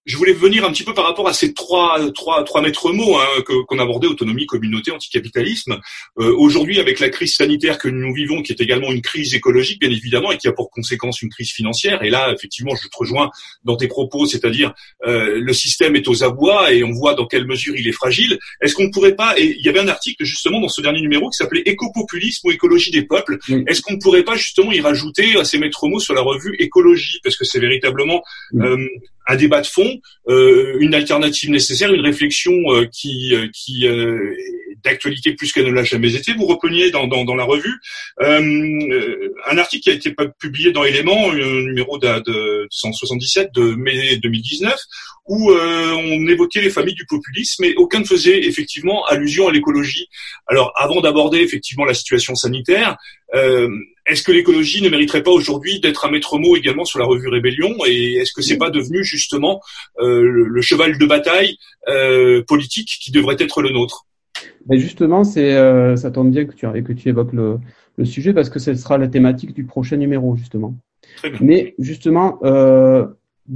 je 0.09 0.17
voulais 0.17 0.33
venir 0.33 0.65
un 0.65 0.73
petit 0.73 0.85
peu 0.85 0.95
par 0.95 1.05
rapport 1.05 1.29
à 1.29 1.35
ces 1.35 1.53
trois 1.53 2.01
trois 2.13 2.43
trois 2.43 2.63
maîtres 2.63 2.93
mots 2.93 3.19
hein, 3.19 3.43
qu'on 3.67 3.79
abordait 3.79 4.07
autonomie, 4.07 4.47
communauté, 4.47 4.91
anticapitalisme. 4.91 5.79
Euh, 6.19 6.35
Aujourd'hui, 6.39 6.81
avec 6.81 6.99
la 6.99 7.11
crise 7.11 7.35
sanitaire 7.35 7.77
que 7.79 7.89
nous 7.89 8.15
vivons, 8.15 8.43
qui 8.43 8.53
est 8.53 8.61
également 8.61 8.91
une 8.91 9.03
crise 9.03 9.35
écologique, 9.35 9.81
bien 9.81 9.91
évidemment, 9.91 10.33
et 10.33 10.39
qui 10.39 10.49
a 10.49 10.53
pour 10.53 10.71
conséquence 10.71 11.21
une 11.21 11.29
crise 11.29 11.53
financière. 11.53 12.03
Et 12.03 12.11
là, 12.11 12.33
effectivement, 12.33 12.75
je 12.75 12.89
te 12.89 12.97
rejoins 12.97 13.31
dans 13.65 13.77
tes 13.77 13.87
propos, 13.87 14.25
c'est-à-dire 14.25 14.73
euh, 15.07 15.39
le 15.41 15.53
système 15.53 15.95
est 15.95 16.09
aux 16.09 16.25
abois 16.25 16.73
et 16.73 16.83
on 16.85 16.93
voit 16.93 17.15
dans 17.15 17.27
quelle 17.27 17.47
mesure 17.47 17.77
il 17.77 17.87
est 17.87 17.93
fragile. 17.93 18.39
Est-ce 18.63 18.75
qu'on 18.75 18.85
ne 18.85 18.93
pourrait 18.93 19.15
pas 19.15 19.39
Et 19.39 19.57
il 19.59 19.65
y 19.65 19.69
avait 19.69 19.81
un 19.81 19.89
article 19.89 20.25
justement 20.25 20.61
dans 20.61 20.69
ce 20.69 20.81
dernier 20.81 21.03
numéro 21.03 21.29
qui 21.29 21.37
s'appelait 21.37 21.63
Écopopulisme 21.67 22.49
ou 22.49 22.51
écologie 22.51 22.91
des 22.91 23.03
peuples. 23.03 23.39
Est-ce 23.67 23.83
qu'on 23.83 23.95
ne 23.95 24.01
pourrait 24.01 24.25
pas 24.25 24.37
justement 24.37 24.73
y 24.73 24.81
rajouter 24.81 25.37
à 25.39 25.45
ces 25.45 25.59
maîtres 25.59 25.87
mots 25.87 26.01
sur 26.01 26.15
la 26.15 26.23
revue 26.23 26.57
écologie, 26.59 27.21
parce 27.23 27.37
que 27.37 27.45
c'est 27.45 27.61
véritablement 27.61 28.23
euh, 28.55 28.89
un 29.29 29.37
débat 29.37 29.61
de 29.61 29.67
fond, 29.67 29.98
une 30.29 30.95
alternative 30.95 31.51
nécessaire, 31.51 31.93
une 31.93 32.05
réflexion 32.05 32.53
euh, 32.69 32.87
qui, 32.87 33.35
euh, 33.35 33.49
qui 33.53 33.87
d'actualité 34.85 35.33
plus 35.35 35.53
qu'elle 35.53 35.67
ne 35.67 35.73
l'a 35.73 35.85
jamais 35.85 36.15
été. 36.15 36.33
Vous 36.35 36.47
repreniez 36.47 36.91
dans, 36.91 37.07
dans, 37.07 37.25
dans 37.25 37.35
la 37.35 37.45
revue 37.45 37.75
un 38.21 39.59
article 39.59 39.83
qui 39.83 39.91
a 39.91 39.93
été 39.93 40.15
publié 40.39 40.71
dans 40.71 40.85
Éléments, 40.85 41.33
numéro 41.33 41.99
de, 41.99 42.07
de 42.21 42.69
177 42.71 43.51
de 43.53 43.75
mai 43.75 44.17
2019, 44.19 44.77
où 45.27 45.51
on 45.51 46.29
évoquait 46.29 46.63
les 46.63 46.71
familles 46.71 46.95
du 46.95 47.07
populisme, 47.07 47.65
mais 47.65 47.75
aucun 47.75 48.01
ne 48.01 48.05
faisait 48.05 48.47
effectivement 48.47 49.05
allusion 49.07 49.49
à 49.49 49.53
l'écologie. 49.53 50.07
Alors, 50.47 50.73
avant 50.77 51.01
d'aborder 51.01 51.41
effectivement 51.41 51.85
la 51.85 51.95
situation 51.95 52.37
sanitaire, 52.37 52.97
euh, 53.35 53.69
est-ce 54.09 54.23
que 54.23 54.33
l'écologie 54.33 54.83
ne 54.83 54.89
mériterait 54.89 55.23
pas 55.23 55.31
aujourd'hui 55.31 55.81
d'être 55.81 56.07
un 56.07 56.11
maître 56.11 56.39
mot 56.39 56.57
également 56.57 56.85
sur 56.85 56.99
la 56.99 57.05
revue 57.05 57.29
Rébellion 57.29 57.75
Et 57.87 58.15
est-ce 58.15 58.33
que 58.33 58.43
c'est 58.43 58.57
pas 58.57 58.71
devenu 58.71 59.05
justement 59.05 59.61
euh, 60.01 60.23
le, 60.23 60.61
cheval 60.63 60.99
de 60.99 61.07
bataille 61.07 61.57
euh, 61.89 62.43
politique 62.43 62.89
qui 63.01 63.13
devrait 63.13 63.37
être 63.39 63.61
le 63.61 63.71
nôtre? 63.71 64.07
Ben 64.67 64.79
Justement, 64.79 65.25
c'est 65.25 65.55
euh, 65.55 65.97
ça 65.97 66.11
tombe 66.11 66.31
bien 66.31 66.47
que 66.47 66.55
tu, 66.55 66.67
que 66.83 66.93
tu 66.93 67.09
évoques 67.09 67.33
le, 67.33 67.59
le, 67.97 68.05
sujet 68.05 68.33
parce 68.33 68.49
que 68.49 68.59
ce 68.59 68.75
sera 68.75 68.97
la 68.97 69.09
thématique 69.09 69.55
du 69.55 69.65
prochain 69.65 69.97
numéro 69.97 70.37
justement. 70.37 70.75
Très 71.17 71.31
bien. 71.31 71.41
Mais 71.43 71.75
justement, 71.79 72.39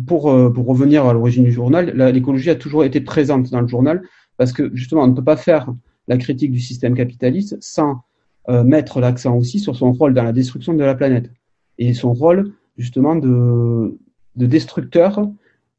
pour, 0.07 0.53
pour 0.53 0.67
revenir 0.67 1.07
à 1.07 1.13
l'origine 1.13 1.45
du 1.45 1.53
journal, 1.53 1.93
l'écologie 2.13 2.51
a 2.51 2.57
toujours 2.57 2.85
été 2.85 3.01
présente 3.01 3.51
dans 3.51 3.61
le 3.61 3.69
journal 3.69 4.03
parce 4.37 4.53
que 4.53 4.71
justement, 4.75 5.03
on 5.03 5.09
ne 5.09 5.15
peut 5.15 5.25
pas 5.25 5.37
faire 5.37 5.69
la 6.09 6.19
critique 6.19 6.51
du 6.51 6.61
système 6.61 6.95
capitaliste 6.95 7.57
sans 7.61 8.03
euh, 8.49 8.65
mettre 8.65 9.01
l'accent 9.01 9.37
aussi 9.37 9.61
sur 9.61 9.77
son 9.77 9.93
rôle 9.93 10.15
dans 10.15 10.25
la 10.25 10.33
destruction 10.33 10.75
de 10.75 10.83
la 10.83 10.95
planète 10.95 11.31
et 11.79 11.95
son 11.95 12.13
rôle 12.13 12.53
justement 12.77 13.15
de, 13.15 13.99
de 14.37 14.47
destructeur, 14.47 15.29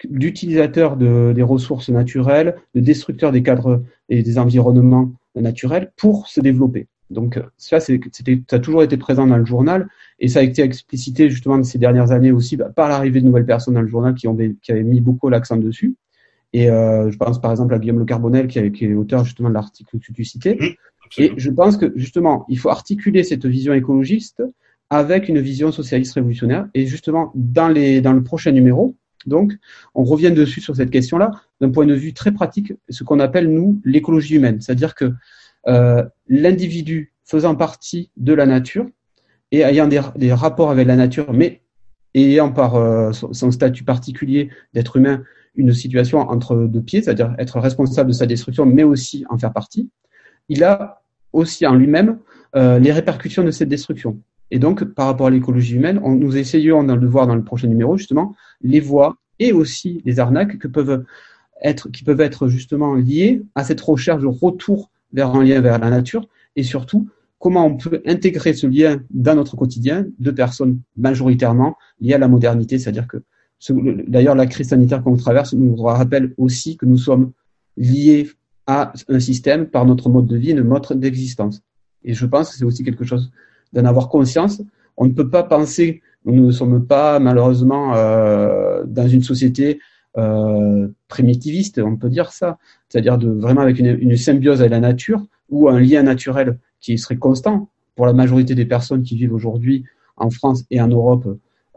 d'utilisateur 0.04 0.98
de, 0.98 1.34
des 1.34 1.44
ressources 1.44 1.90
naturelles, 1.90 2.56
de 2.76 2.80
destructeur 2.80 3.32
des 3.32 3.44
cadres 3.44 3.84
et 4.10 4.24
des 4.24 4.38
environnements 4.38 5.12
naturels 5.36 5.92
pour 5.98 6.28
se 6.28 6.40
développer. 6.40 6.88
Donc 7.10 7.40
ça, 7.58 7.80
c'était, 7.80 8.42
ça 8.50 8.56
a 8.56 8.60
toujours 8.60 8.84
été 8.84 8.98
présent 8.98 9.28
dans 9.28 9.38
le 9.38 9.46
journal 9.46 9.88
et 10.20 10.28
ça 10.28 10.40
a 10.40 10.44
été 10.44 10.62
explicité 10.62 11.30
justement 11.30 11.62
ces 11.64 11.78
dernières 11.78 12.12
années 12.12 12.32
aussi 12.32 12.58
bah, 12.58 12.70
par 12.76 12.90
l'arrivée 12.90 13.22
de 13.22 13.26
nouvelles 13.26 13.46
personnes 13.46 13.76
dans 13.76 13.82
le 13.82 13.88
journal 13.88 14.16
qui, 14.16 14.28
ont, 14.28 14.38
qui 14.62 14.72
avaient 14.72 14.84
mis 14.84 15.02
beaucoup 15.02 15.30
l'accent 15.30 15.58
dessus. 15.58 15.96
Et 16.54 16.70
euh, 16.70 17.10
je 17.12 17.18
pense 17.18 17.42
par 17.42 17.52
exemple 17.52 17.74
à 17.74 17.80
Guillaume 17.80 18.00
Le 18.00 18.06
Carbonel 18.06 18.48
qui, 18.48 18.72
qui 18.72 18.86
est 18.86 18.94
auteur 18.94 19.26
justement 19.26 19.50
de 19.50 19.54
l'article 19.54 20.00
que 20.00 20.12
tu 20.12 20.24
citais. 20.24 20.58
Et 21.18 21.34
je 21.38 21.50
pense 21.50 21.78
que 21.78 21.92
justement, 21.96 22.46
il 22.50 22.58
faut 22.58 22.70
articuler 22.70 23.24
cette 23.24 23.46
vision 23.46 23.74
écologiste 23.74 24.44
avec 24.90 25.30
une 25.30 25.40
vision 25.40 25.72
socialiste 25.72 26.14
révolutionnaire. 26.14 26.68
Et 26.74 26.86
justement, 26.86 27.32
dans, 27.36 27.68
les, 27.68 28.02
dans 28.02 28.14
le 28.14 28.24
prochain 28.24 28.52
numéro, 28.52 28.96
donc, 29.26 29.54
on 29.96 30.04
revient 30.04 30.32
dessus 30.32 30.62
sur 30.62 30.76
cette 30.76 30.90
question-là 30.90 31.32
d'un 31.62 31.70
point 31.70 31.86
de 31.86 31.94
vue 31.94 32.14
très 32.14 32.32
pratique, 32.32 32.74
ce 32.90 33.04
qu'on 33.04 33.20
appelle, 33.20 33.50
nous, 33.50 33.82
l'écologie 33.86 34.36
humaine. 34.36 34.60
C'est-à-dire 34.60 34.96
que 34.96 35.14
euh, 35.68 36.04
l'individu 36.28 37.14
faisant 37.24 37.56
partie 37.56 38.12
de 38.18 38.34
la 38.34 38.46
nature 38.46 38.86
et 39.52 39.62
ayant 39.62 39.88
des, 39.88 40.02
des, 40.18 40.34
rapports 40.34 40.72
avec 40.72 40.88
la 40.88 40.96
nature, 40.96 41.32
mais 41.32 41.62
ayant 42.16 42.52
par 42.52 42.76
euh, 42.76 43.12
son 43.14 43.52
statut 43.52 43.84
particulier 43.84 44.50
d'être 44.74 44.98
humain 44.98 45.24
une 45.56 45.74
situation 45.74 46.20
entre 46.20 46.56
deux 46.56 46.82
pieds, 46.82 47.02
c'est-à-dire 47.02 47.34
être 47.38 47.60
responsable 47.60 48.10
de 48.10 48.16
sa 48.16 48.26
destruction, 48.26 48.66
mais 48.66 48.84
aussi 48.84 49.24
en 49.30 49.38
faire 49.38 49.54
partie, 49.54 49.90
il 50.50 50.64
a 50.64 51.03
aussi 51.34 51.66
en 51.68 51.76
lui-même 51.76 52.20
euh, 52.56 52.80
les 52.80 52.92
répercussions 52.92 53.44
de 53.44 53.52
cette 53.52 53.70
destruction. 53.70 54.20
Et 54.52 54.60
donc, 54.60 54.84
par 54.84 55.08
rapport 55.08 55.28
à 55.28 55.30
l'écologie 55.32 55.76
humaine, 55.76 56.00
on, 56.04 56.16
nous 56.16 56.38
essayons 56.38 56.84
de 56.84 57.08
voir 57.08 57.28
dans 57.28 57.36
le 57.36 57.44
prochain 57.44 57.68
numéro, 57.68 57.98
justement, 57.98 58.36
les 58.62 58.80
voies 58.80 59.18
et 59.40 59.52
aussi 59.52 60.02
les 60.06 60.20
arnaques 60.20 60.60
que 60.60 60.68
peuvent 60.68 61.04
être, 61.62 61.90
qui 61.90 62.04
peuvent 62.04 62.22
être 62.22 62.48
justement 62.48 62.94
liées 62.94 63.42
à 63.56 63.64
cette 63.64 63.82
recherche 63.82 64.22
de 64.22 64.28
retour 64.28 64.92
vers 65.12 65.36
un 65.36 65.44
lien 65.44 65.60
vers 65.62 65.80
la 65.80 65.90
nature 65.90 66.28
et 66.56 66.64
surtout 66.64 67.08
comment 67.40 67.66
on 67.66 67.78
peut 67.78 68.02
intégrer 68.06 68.54
ce 68.54 68.68
lien 68.68 69.02
dans 69.10 69.36
notre 69.36 69.56
quotidien 69.56 70.06
de 70.20 70.32
personnes 70.32 70.80
majoritairement 70.96 71.76
liées 72.00 72.14
à 72.14 72.18
la 72.18 72.28
modernité, 72.28 72.80
c'est-à-dire 72.80 73.08
que 73.08 73.24
d'ailleurs 74.08 74.36
la 74.36 74.46
crise 74.46 74.70
sanitaire 74.70 75.04
qu'on 75.04 75.16
traverse 75.16 75.54
nous 75.54 75.76
rappelle 75.76 76.34
aussi 76.38 76.78
que 76.78 76.86
nous 76.86 76.98
sommes 76.98 77.32
liés 77.78 78.30
à 78.68 78.94
un 79.10 79.20
système 79.20 79.68
par 79.68 79.86
notre 79.86 80.10
mode 80.10 80.26
de 80.26 80.38
vie, 80.38 80.54
notre 80.54 80.70
mode 80.70 81.00
d'existence. 81.00 81.62
Et 82.04 82.14
je 82.14 82.26
pense 82.26 82.52
que 82.52 82.58
c'est 82.58 82.66
aussi 82.66 82.84
quelque 82.84 83.06
chose 83.06 83.32
d'en 83.74 83.86
avoir 83.86 84.10
conscience. 84.10 84.62
On 84.98 85.06
ne 85.06 85.12
peut 85.12 85.30
pas 85.30 85.44
penser, 85.44 86.02
nous 86.26 86.46
ne 86.46 86.52
sommes 86.52 86.86
pas 86.86 87.20
malheureusement 87.20 87.96
euh, 87.96 88.84
dans 88.86 89.08
une 89.08 89.24
société 89.24 89.80
euh, 90.18 90.88
primitiviste, 91.08 91.80
on 91.80 91.98
peut 91.98 92.10
dire 92.10 92.32
ça, 92.32 92.58
c'est-à-dire 92.88 93.18
vraiment 93.18 93.62
avec 93.62 93.80
une, 93.80 94.16
symbiose 94.16 94.60
avec 94.60 94.72
la 94.72 94.80
nature 94.80 95.26
ou 95.50 95.70
un 95.70 95.80
lien 95.80 96.04
naturel 96.04 96.60
qui 96.80 96.98
serait 96.98 97.18
constant 97.18 97.70
pour 97.96 98.06
la 98.06 98.14
majorité 98.14 98.56
des 98.56 98.66
personnes 98.66 99.04
qui 99.04 99.16
vivent 99.16 99.34
aujourd'hui 99.34 99.86
en 100.18 100.30
France 100.30 100.66
et 100.70 100.80
en 100.82 100.88
Europe. 100.88 101.28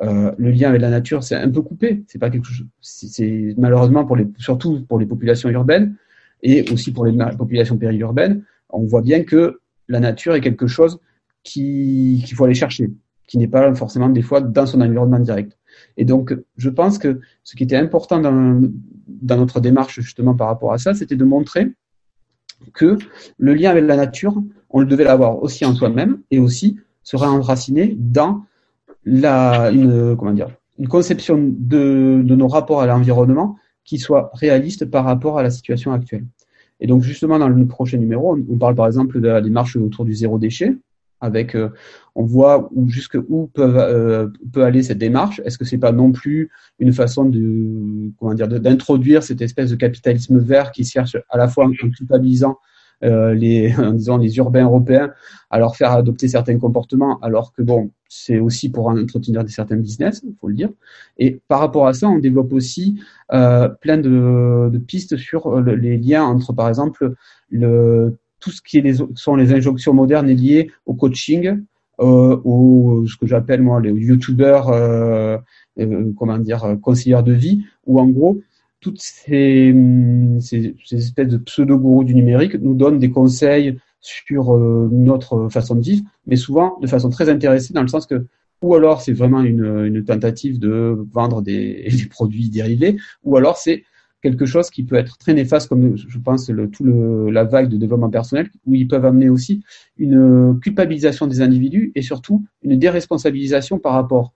Euh, 0.03 0.33
le 0.37 0.51
lien 0.51 0.69
avec 0.69 0.83
la 0.83 0.91
nature, 0.91 1.25
c'est 1.25 1.37
un 1.37 1.51
peu 1.51 1.63
coupé. 1.63 2.05
C'est 2.09 2.19
pas 2.19 2.29
quelque 2.29 2.47
chose. 2.47 2.67
C'est 2.83 3.55
malheureusement 3.57 4.07
surtout 4.39 4.85
pour 4.87 4.99
les 4.99 5.07
populations 5.07 5.49
urbaines 5.49 5.97
et 6.43 6.71
aussi 6.73 6.93
pour 6.93 7.07
les 7.07 7.17
populations 7.37 7.77
périurbaines, 7.77 8.45
on 8.71 8.85
voit 8.85 9.03
bien 9.03 9.25
que 9.25 9.61
la 9.89 10.01
nature 10.01 10.35
est 10.35 10.41
quelque 10.41 10.67
chose 10.67 10.99
qu'il 11.43 12.35
faut 12.35 12.45
aller 12.45 12.55
chercher, 12.55 12.91
qui 13.27 13.39
n'est 13.39 13.49
pas 13.49 13.75
forcément 13.75 14.09
des 14.09 14.23
fois 14.23 14.41
dans 14.41 14.67
son 14.67 14.81
environnement 14.81 15.21
direct. 15.21 15.57
Et 15.97 16.05
donc, 16.05 16.37
je 16.57 16.71
pense 16.71 16.99
que 16.99 17.21
ce 17.45 17.57
qui 17.57 17.63
était 17.65 17.77
important 17.77 18.21
dans, 18.21 18.61
notre 19.37 19.61
démarche 19.61 20.01
justement 20.01 20.35
par 20.35 20.49
rapport 20.49 20.73
à 20.73 20.79
ça, 20.79 20.95
c'était 20.95 21.17
de 21.17 21.25
montrer 21.25 21.73
que 22.73 22.99
le 23.39 23.55
lien 23.55 23.71
avec 23.71 23.85
la 23.85 23.97
nature, 23.97 24.43
on 24.71 24.81
le 24.81 24.87
devait 24.87 25.05
l'avoir 25.05 25.43
aussi 25.43 25.65
en 25.65 25.75
soi-même 25.75 26.21
et 26.31 26.39
aussi 26.39 26.79
serait 27.03 27.27
enraciné 27.27 27.95
dans 27.99 28.45
la, 29.05 29.71
une, 29.71 30.17
comment 30.17 30.33
dire, 30.33 30.49
une 30.79 30.89
conception 30.89 31.39
de 31.39 32.23
nos 32.27 32.49
rapports 32.49 32.81
à 32.81 32.87
l'environnement 32.87 33.57
qui 33.87 33.99
soit 33.99 34.31
réaliste 34.35 34.85
par 34.85 35.05
rapport 35.05 35.39
à 35.39 35.43
la 35.43 35.51
situation 35.51 35.93
actuelle. 35.93 36.27
Et 36.81 36.87
donc 36.87 37.03
justement 37.03 37.39
dans 37.39 37.49
le 37.49 37.67
prochain 37.67 37.97
numéro, 37.97 38.37
on 38.37 38.59
parle 38.59 38.75
par 38.75 38.87
exemple 38.87 39.21
de 39.21 39.29
la 39.29 39.41
démarche 39.41 39.77
autour 39.77 40.05
du 40.05 40.13
zéro 40.13 40.39
déchet, 40.39 40.77
avec 41.21 41.55
euh, 41.55 41.71
on 42.15 42.25
voit 42.25 42.69
où 42.75 42.91
jusque 42.91 43.17
où 43.29 43.47
peut, 43.47 43.75
euh, 43.77 44.29
peut 44.53 44.65
aller 44.65 44.83
cette 44.83 44.99
démarche. 44.99 45.41
Est-ce 45.45 45.57
que 45.57 45.65
c'est 45.65 45.79
pas 45.79 45.93
non 45.93 46.13
plus 46.13 46.51
une 46.79 46.93
façon 46.93 47.25
de 47.25 48.11
comment 48.19 48.35
dire 48.35 48.49
d'introduire 48.49 49.23
cette 49.23 49.41
espèce 49.41 49.71
de 49.71 49.77
capitalisme 49.77 50.39
vert 50.39 50.73
qui 50.73 50.85
cherche 50.85 51.17
à 51.31 51.39
la 51.39 51.49
fois 51.49 51.65
en 51.65 51.71
culpabilisant 51.71 52.59
euh, 53.05 53.33
les, 53.35 53.75
disons, 53.95 54.19
les 54.19 54.37
urbains 54.37 54.65
européens 54.65 55.13
à 55.49 55.59
leur 55.59 55.77
faire 55.77 55.93
adopter 55.93 56.29
certains 56.29 56.59
comportements, 56.59 57.19
alors 57.21 57.53
que 57.53 57.63
bon, 57.63 57.91
c'est 58.09 58.39
aussi 58.39 58.71
pour 58.71 58.89
entretenir 58.89 59.45
des 59.45 59.51
certains 59.51 59.77
business, 59.77 60.23
il 60.25 60.35
faut 60.41 60.49
le 60.49 60.55
dire. 60.55 60.71
Et 61.19 61.41
par 61.49 61.61
rapport 61.61 61.87
à 61.87 61.95
ça, 61.95 62.09
on 62.09 62.19
développe 62.19 62.53
aussi 62.53 63.01
euh, 63.33 63.69
plein 63.69 63.99
de, 63.99 64.79
pistes 64.87 65.17
sur 65.17 65.61
les 65.61 65.97
liens 65.97 66.25
entre, 66.25 66.53
par 66.53 66.69
exemple, 66.69 67.15
le, 67.51 68.17
tout 68.41 68.51
ce 68.51 68.63
qui 68.63 68.79
est 68.79 68.83
les, 68.83 68.95
sont 69.15 69.37
les 69.37 69.53
injonctions 69.53 69.95
modernes 69.95 70.29
liées 70.29 70.71
au 70.87 70.95
coaching, 70.95 71.63
euh, 72.01 72.41
au 72.45 73.05
ce 73.07 73.17
que 73.17 73.27
j'appelle 73.27 73.63
moi 73.63 73.81
les 73.81 73.91
youtubeurs, 73.91 74.69
euh, 74.69 75.39
euh, 75.79 76.13
comment 76.17 76.39
dire, 76.39 76.77
conseillers 76.83 77.23
de 77.23 77.33
vie, 77.33 77.65
où 77.87 77.99
en 78.01 78.07
gros 78.07 78.41
toutes 78.81 79.01
ces, 79.01 79.75
ces 80.41 80.75
espèces 80.93 81.29
de 81.29 81.39
pseudo-gourous 81.39 82.05
du 82.05 82.15
numérique 82.15 82.55
nous 82.55 82.75
donnent 82.75 82.99
des 82.99 83.11
conseils 83.11 83.79
sur 84.07 84.55
euh, 84.55 84.89
notre 84.93 85.49
façon 85.49 85.75
de 85.75 85.81
vivre, 85.81 86.05
mais 86.27 86.37
souvent 86.37 86.79
de 86.81 86.87
façon 86.87 87.11
très 87.11 87.29
intéressée 87.29 87.75
dans 87.75 87.83
le 87.83 87.89
sens 87.89 88.07
que 88.07 88.25
ou 88.63 88.75
alors 88.75 89.03
c'est 89.03 89.13
vraiment 89.13 89.43
une, 89.43 90.05
tentative 90.05 90.59
de 90.59 91.05
vendre 91.13 91.43
des, 91.49 91.89
produits 92.09 92.49
dérivés, 92.49 92.97
ou 93.25 93.37
alors 93.37 93.57
c'est 93.57 93.85
quelque 94.23 94.47
chose 94.47 94.71
qui 94.71 94.85
peut 94.85 94.97
être 94.97 95.19
très 95.19 95.35
néfaste, 95.35 95.69
comme 95.69 95.97
je 95.97 96.19
pense 96.19 96.49
le, 96.49 96.71
tout 96.71 96.85
le, 96.85 97.31
la 97.31 97.45
vague 97.45 97.69
de 97.69 97.77
développement 97.77 98.09
personnel, 98.09 98.49
où 98.67 98.75
ils 98.75 98.89
peuvent 98.89 99.05
amener 99.05 99.29
aussi 99.29 99.63
une 99.99 100.59
culpabilisation 100.61 101.27
des 101.27 101.43
individus 101.43 101.93
et 101.95 102.03
surtout 102.03 102.45
une 102.63 102.79
déresponsabilisation 102.79 103.79
par 103.79 103.93
rapport 103.93 104.33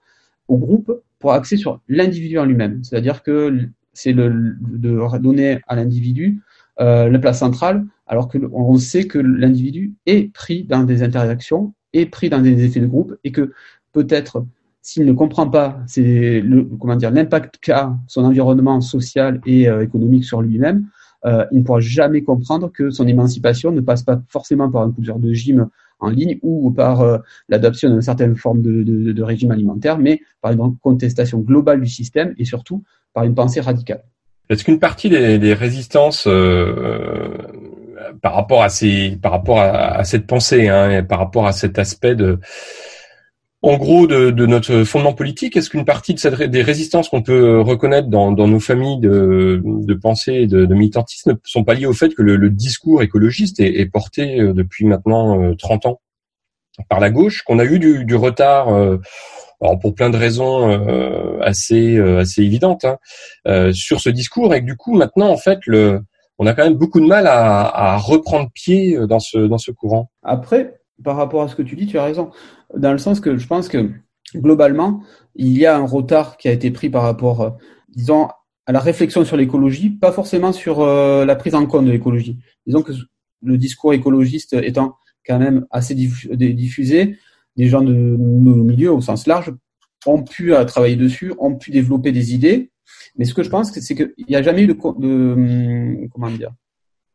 au 0.48 0.58
groupe 0.58 1.00
pour 1.18 1.32
axer 1.32 1.56
sur 1.56 1.80
l'individu 1.88 2.38
en 2.38 2.44
lui-même. 2.44 2.82
C'est-à-dire 2.84 3.22
que 3.22 3.68
c'est 3.92 4.12
de 4.12 5.18
donner 5.18 5.60
à 5.66 5.76
l'individu 5.76 6.40
euh, 6.80 7.08
la 7.10 7.18
place 7.18 7.38
centrale, 7.38 7.84
alors 8.10 8.28
qu'on 8.28 8.76
sait 8.76 9.06
que 9.06 9.18
l'individu 9.18 9.94
est 10.04 10.32
pris 10.32 10.64
dans 10.64 10.82
des 10.82 11.04
interactions, 11.04 11.74
est 11.92 12.06
pris 12.06 12.28
dans 12.28 12.40
des 12.40 12.64
effets 12.64 12.80
de 12.80 12.88
groupe, 12.88 13.14
et 13.22 13.30
que 13.30 13.52
peut-être 13.92 14.44
s'il 14.82 15.06
ne 15.06 15.12
comprend 15.12 15.48
pas 15.48 15.78
comment 16.80 16.96
dire 16.96 17.12
l'impact 17.12 17.58
qu'a 17.62 17.96
son 18.08 18.24
environnement 18.24 18.80
social 18.80 19.40
et 19.46 19.68
euh, 19.68 19.84
économique 19.84 20.24
sur 20.24 20.42
lui-même, 20.42 20.88
euh, 21.24 21.44
il 21.52 21.60
ne 21.60 21.64
pourra 21.64 21.78
jamais 21.78 22.22
comprendre 22.22 22.72
que 22.72 22.90
son 22.90 23.06
émancipation 23.06 23.70
ne 23.70 23.80
passe 23.80 24.02
pas 24.02 24.20
forcément 24.28 24.68
par 24.68 24.82
un 24.82 24.90
coup 24.90 25.02
de 25.02 25.32
gym 25.32 25.68
en 26.00 26.08
ligne 26.08 26.40
ou 26.42 26.72
par 26.72 27.02
euh, 27.02 27.18
l'adoption 27.48 27.90
d'une 27.90 28.02
certaine 28.02 28.34
forme 28.34 28.60
de, 28.62 29.22
régime 29.22 29.52
alimentaire, 29.52 29.98
mais 29.98 30.20
par 30.40 30.50
une 30.50 30.76
contestation 30.78 31.38
globale 31.38 31.80
du 31.80 31.88
système 31.88 32.34
et 32.38 32.44
surtout 32.44 32.82
par 33.14 33.22
une 33.22 33.36
pensée 33.36 33.60
radicale. 33.60 34.02
Est-ce 34.48 34.64
qu'une 34.64 34.80
partie 34.80 35.10
des, 35.10 35.54
résistances 35.54 36.26
par 38.22 38.34
rapport 38.34 38.62
à 38.62 38.68
ces, 38.68 39.18
par 39.20 39.32
rapport 39.32 39.60
à, 39.60 40.04
cette 40.04 40.26
pensée, 40.26 40.68
hein, 40.68 41.02
par 41.02 41.18
rapport 41.18 41.46
à 41.46 41.52
cet 41.52 41.78
aspect 41.78 42.14
de, 42.14 42.38
en 43.62 43.76
gros, 43.76 44.06
de, 44.06 44.46
notre 44.46 44.84
fondement 44.84 45.12
politique, 45.12 45.56
est-ce 45.56 45.68
qu'une 45.68 45.84
partie 45.84 46.14
de 46.14 46.18
cette, 46.18 46.40
des 46.42 46.62
résistances 46.62 47.08
qu'on 47.10 47.22
peut 47.22 47.60
reconnaître 47.60 48.08
dans, 48.08 48.32
nos 48.32 48.60
familles 48.60 49.00
de, 49.00 49.62
de 49.64 49.94
pensée 49.94 50.46
de, 50.46 50.64
militantisme 50.66 51.32
ne 51.32 51.36
sont 51.44 51.64
pas 51.64 51.74
liées 51.74 51.86
au 51.86 51.92
fait 51.92 52.14
que 52.14 52.22
le, 52.22 52.50
discours 52.50 53.02
écologiste 53.02 53.60
est, 53.60 53.86
porté 53.86 54.40
euh, 54.40 54.52
depuis 54.52 54.86
maintenant 54.86 55.54
30 55.56 55.86
euh, 55.86 55.88
ans 55.90 56.00
par 56.88 57.00
la 57.00 57.10
gauche, 57.10 57.42
qu'on 57.42 57.58
a 57.58 57.64
eu 57.64 57.78
du, 57.78 58.14
retard 58.14 58.68
euh, 58.68 58.98
alors 59.60 59.78
pour 59.78 59.94
plein 59.94 60.10
de 60.10 60.16
raisons 60.16 60.70
euh, 60.70 61.38
assez 61.42 61.96
euh, 61.96 62.20
assez 62.20 62.42
évidentes 62.42 62.84
hein, 62.84 62.98
euh, 63.46 63.72
sur 63.72 64.00
ce 64.00 64.08
discours 64.08 64.54
et 64.54 64.60
que 64.60 64.66
du 64.66 64.76
coup 64.76 64.94
maintenant 64.94 65.28
en 65.28 65.36
fait 65.36 65.58
le 65.66 66.02
on 66.40 66.46
a 66.46 66.54
quand 66.54 66.64
même 66.64 66.74
beaucoup 66.74 67.00
de 67.00 67.06
mal 67.06 67.26
à, 67.26 67.98
reprendre 67.98 68.50
pied 68.52 68.98
dans 69.06 69.20
ce 69.20 69.38
dans 69.38 69.58
ce 69.58 69.70
courant. 69.70 70.10
Après, 70.22 70.80
par 71.04 71.16
rapport 71.16 71.42
à 71.42 71.48
ce 71.48 71.54
que 71.54 71.62
tu 71.62 71.76
dis, 71.76 71.86
tu 71.86 71.98
as 71.98 72.04
raison, 72.04 72.30
dans 72.76 72.92
le 72.92 72.98
sens 72.98 73.20
que 73.20 73.36
je 73.36 73.46
pense 73.46 73.68
que 73.68 73.90
globalement 74.34 75.02
il 75.34 75.56
y 75.56 75.66
a 75.66 75.76
un 75.76 75.86
retard 75.86 76.36
qui 76.38 76.48
a 76.48 76.52
été 76.52 76.70
pris 76.70 76.90
par 76.90 77.02
rapport, 77.02 77.56
disons, 77.88 78.28
à 78.66 78.72
la 78.72 78.80
réflexion 78.80 79.24
sur 79.24 79.36
l'écologie, 79.36 79.90
pas 79.90 80.12
forcément 80.12 80.52
sur 80.52 80.84
la 80.84 81.36
prise 81.36 81.54
en 81.54 81.66
compte 81.66 81.86
de 81.86 81.90
l'écologie. 81.90 82.38
Disons 82.66 82.82
que 82.82 82.92
le 83.42 83.58
discours 83.58 83.92
écologiste 83.92 84.54
étant 84.54 84.96
quand 85.26 85.38
même 85.38 85.66
assez 85.70 85.94
diffusé, 85.94 87.16
des 87.56 87.68
gens 87.68 87.82
de 87.82 87.92
nos 87.92 88.54
milieux 88.56 88.92
au 88.92 89.00
sens 89.00 89.26
large 89.26 89.52
ont 90.06 90.22
pu 90.22 90.54
euh, 90.54 90.64
travailler 90.64 90.96
dessus, 90.96 91.34
ont 91.38 91.54
pu 91.54 91.70
développer 91.70 92.12
des 92.12 92.34
idées. 92.34 92.70
Mais 93.16 93.24
ce 93.24 93.34
que 93.34 93.42
je 93.42 93.50
pense, 93.50 93.72
c'est 93.72 93.94
qu'il 93.94 94.26
n'y 94.28 94.36
a 94.36 94.42
jamais 94.42 94.62
eu 94.62 94.66
de, 94.66 94.72
de, 94.74 95.32
hum, 95.32 96.08
comment 96.10 96.30
dire, 96.30 96.52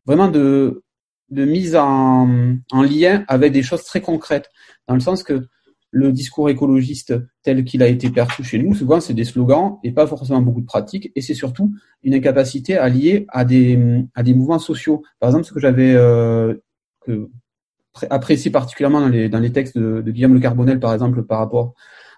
vraiment 0.06 0.28
de, 0.28 0.84
de 1.30 1.46
mise 1.46 1.75
en, 1.75 2.58
en, 2.72 2.82
lien 2.84 3.24
avec 3.28 3.52
des 3.52 3.64
choses 3.64 3.84
très 3.84 4.02
concrètes, 4.02 4.50
dans 4.88 4.96
le 4.96 5.00
sens 5.00 5.24
que 5.24 5.48
le 5.92 6.12
discours 6.12 6.50
écologiste 6.50 7.14
tel 7.42 7.64
qu'il 7.64 7.82
a 7.82 7.88
été 7.88 8.10
perçu 8.10 8.44
chez 8.44 8.60
nous, 8.60 8.75
souvent 8.75 9.00
c'est 9.00 9.14
des 9.14 9.24
slogans 9.24 9.78
et 9.84 9.92
pas 9.92 10.06
forcément 10.08 10.42
beaucoup 10.42 10.60
de 10.62 10.66
pratiques, 10.66 11.12
et 11.16 11.22
c'est 11.22 11.34
surtout 11.34 11.74
une 12.04 12.14
incapacité 12.14 12.78
à 12.78 12.90
lier 12.90 13.25
à 13.30 13.46
des, 13.46 14.04
à 14.14 14.22
des 14.22 14.34
mouvements 14.34 14.60
sociaux. 14.60 15.04
Par 15.20 15.30
exemple, 15.30 15.46
ce 15.46 15.54
que 15.54 15.60
j'avais 15.60 15.94
euh, 15.96 16.54
apprécié 18.10 18.52
particulièrement 18.52 19.00
dans 19.00 19.08
les, 19.08 19.30
dans 19.30 19.40
les 19.40 19.52
textes 19.52 19.78
de, 19.78 20.02
de 20.02 20.12
Guillaume 20.12 20.34
Le 20.34 20.42
Carbonel, 20.42 20.80
par 20.80 20.94
exemple, 20.94 21.24
par 21.24 21.40
rapport 21.40 21.74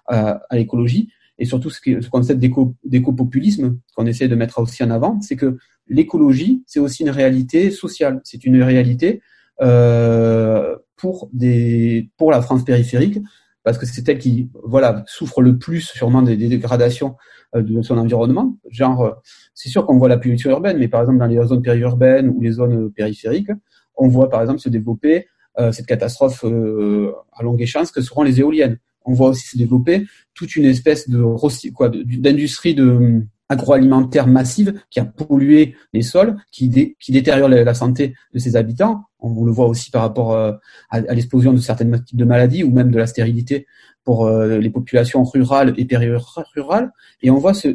à, 0.06 0.40
à 0.50 0.56
l'écologie, 0.56 1.10
et 1.38 1.44
surtout 1.44 1.70
ce, 1.70 1.78
ce 1.82 2.08
concept 2.08 2.40
d'éco-populisme 2.40 3.78
qu'on 3.94 4.06
essaie 4.06 4.28
de 4.28 4.34
mettre 4.34 4.60
aussi 4.60 4.82
en 4.82 4.90
avant, 4.90 5.20
c'est 5.20 5.36
que 5.36 5.56
l'écologie, 5.88 6.62
c'est 6.66 6.80
aussi 6.80 7.02
une 7.02 7.10
réalité 7.10 7.70
sociale, 7.70 8.20
c'est 8.24 8.44
une 8.44 8.62
réalité 8.62 9.22
euh, 9.62 10.76
pour, 10.96 11.30
des, 11.32 12.10
pour 12.16 12.30
la 12.30 12.42
France 12.42 12.64
périphérique, 12.64 13.18
parce 13.62 13.78
que 13.78 13.86
c'est 13.86 14.08
elle 14.08 14.18
qui 14.18 14.50
voilà 14.64 15.04
souffre 15.06 15.42
le 15.42 15.58
plus 15.58 15.82
sûrement 15.82 16.22
des, 16.22 16.36
dégradations 16.36 17.16
euh, 17.54 17.62
de 17.62 17.82
son 17.82 17.98
environnement. 17.98 18.56
Genre, 18.70 19.20
c'est 19.54 19.68
sûr 19.68 19.86
qu'on 19.86 19.98
voit 19.98 20.08
la 20.08 20.18
pollution 20.18 20.50
urbaine, 20.50 20.78
mais 20.78 20.88
par 20.88 21.02
exemple 21.02 21.18
dans 21.18 21.26
les 21.26 21.42
zones 21.46 21.62
périurbaines 21.62 22.28
ou 22.28 22.40
les 22.40 22.52
zones 22.52 22.90
périphériques, 22.92 23.50
on 23.96 24.08
voit 24.08 24.28
par 24.28 24.40
exemple 24.40 24.60
se 24.60 24.68
développer 24.68 25.26
cette 25.72 25.86
catastrophe 25.86 26.44
à 26.44 27.42
longue 27.42 27.60
échéance 27.60 27.90
que 27.90 28.00
seront 28.00 28.22
les 28.22 28.38
éoliennes. 28.38 28.78
On 29.08 29.14
voit 29.14 29.30
aussi 29.30 29.48
se 29.48 29.56
développer 29.56 30.06
toute 30.34 30.54
une 30.54 30.66
espèce 30.66 31.08
de 31.08 31.24
quoi 31.70 31.88
d'industrie 31.88 32.74
de 32.74 33.24
agroalimentaire 33.48 34.26
massive 34.26 34.74
qui 34.90 35.00
a 35.00 35.06
pollué 35.06 35.74
les 35.94 36.02
sols, 36.02 36.36
qui, 36.52 36.68
détériore 36.68 37.48
la, 37.48 37.74
santé 37.74 38.14
de 38.34 38.38
ses 38.38 38.56
habitants. 38.56 39.04
On, 39.20 39.44
le 39.44 39.50
voit 39.50 39.66
aussi 39.66 39.90
par 39.90 40.02
rapport 40.02 40.32
euh, 40.32 40.52
à, 40.90 41.00
l'explosion 41.00 41.54
de 41.54 41.58
certains 41.58 41.90
types 41.98 42.18
de 42.18 42.24
maladies 42.24 42.62
ou 42.62 42.70
même 42.70 42.90
de 42.90 42.98
la 42.98 43.06
stérilité 43.06 43.66
pour 44.04 44.26
euh, 44.26 44.58
les 44.58 44.70
populations 44.70 45.24
rurales 45.24 45.72
et 45.78 45.86
périurales. 45.86 46.92
Et 47.22 47.30
on 47.30 47.38
voit 47.38 47.54
ce, 47.54 47.74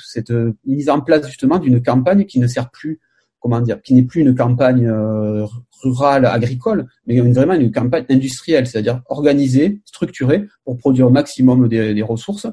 cette 0.00 0.32
mise 0.64 0.88
en 0.88 1.00
place 1.00 1.26
justement 1.26 1.58
d'une 1.58 1.82
campagne 1.82 2.24
qui 2.24 2.38
ne 2.38 2.46
sert 2.46 2.70
plus, 2.70 3.00
comment 3.40 3.60
dire, 3.60 3.82
qui 3.82 3.94
n'est 3.94 4.04
plus 4.04 4.20
une 4.20 4.34
campagne 4.36 4.86
euh, 4.86 5.44
rurale 5.82 6.26
agricole, 6.26 6.86
mais 7.06 7.20
vraiment 7.20 7.54
une 7.54 7.72
campagne 7.72 8.04
industrielle, 8.10 8.66
c'est-à-dire 8.66 9.02
organisée, 9.08 9.80
structurée 9.84 10.46
pour 10.64 10.78
produire 10.78 11.06
au 11.06 11.10
maximum 11.10 11.68
des, 11.68 12.02
ressources 12.02 12.46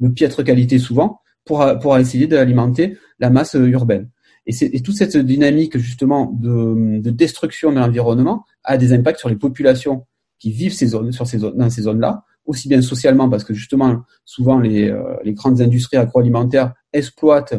de 0.00 0.08
piètre 0.08 0.44
qualité 0.44 0.78
souvent 0.78 1.20
pour, 1.44 1.64
pour 1.80 1.96
essayer 1.98 2.26
d'alimenter 2.26 2.96
la 3.18 3.30
masse 3.30 3.54
urbaine. 3.54 4.08
Et, 4.46 4.54
et, 4.76 4.80
toute 4.80 4.96
cette 4.96 5.16
dynamique 5.16 5.76
justement 5.76 6.32
de, 6.32 7.00
de 7.00 7.10
destruction 7.10 7.70
de 7.70 7.78
l'environnement 7.78 8.44
a 8.64 8.78
des 8.78 8.92
impacts 8.92 9.18
sur 9.18 9.28
les 9.28 9.36
populations 9.36 10.06
qui 10.38 10.52
vivent 10.52 10.72
ces 10.72 10.86
zones, 10.86 11.12
sur 11.12 11.26
ces 11.26 11.38
zones, 11.38 11.56
dans 11.56 11.68
ces 11.68 11.82
zones-là, 11.82 12.24
aussi 12.48 12.68
bien 12.68 12.80
socialement 12.82 13.28
parce 13.28 13.44
que 13.44 13.54
justement 13.54 14.02
souvent 14.24 14.58
les, 14.58 14.88
euh, 14.88 15.02
grandes 15.26 15.60
industries 15.60 15.98
agroalimentaires 15.98 16.72
exploitent 16.92 17.54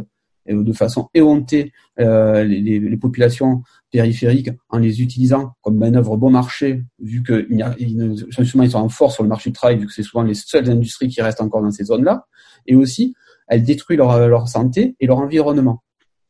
de 0.53 0.73
façon 0.73 1.09
éhontée 1.13 1.71
euh, 1.99 2.43
les, 2.43 2.79
les, 2.79 2.97
populations 2.97 3.61
périphériques 3.91 4.49
en 4.69 4.77
les 4.77 5.01
utilisant 5.01 5.53
comme 5.61 5.77
manœuvre 5.77 6.17
bon 6.17 6.29
marché, 6.29 6.83
vu 6.99 7.23
que 7.23 7.47
ils, 7.49 7.65
ils 7.79 8.69
sont 8.69 8.77
en 8.77 8.89
force 8.89 9.15
sur 9.15 9.23
le 9.23 9.29
marché 9.29 9.49
du 9.49 9.53
travail, 9.53 9.77
vu 9.77 9.85
que 9.85 9.93
c'est 9.93 10.03
souvent 10.03 10.23
les 10.23 10.33
seules 10.33 10.69
industries 10.69 11.07
qui 11.07 11.21
restent 11.21 11.41
encore 11.41 11.61
dans 11.61 11.71
ces 11.71 11.85
zones-là, 11.85 12.25
et 12.67 12.75
aussi 12.75 13.13
elles 13.47 13.63
détruisent 13.63 13.97
leur, 13.97 14.27
leur 14.27 14.47
santé 14.47 14.95
et 14.99 15.07
leur 15.07 15.17
environnement. 15.17 15.83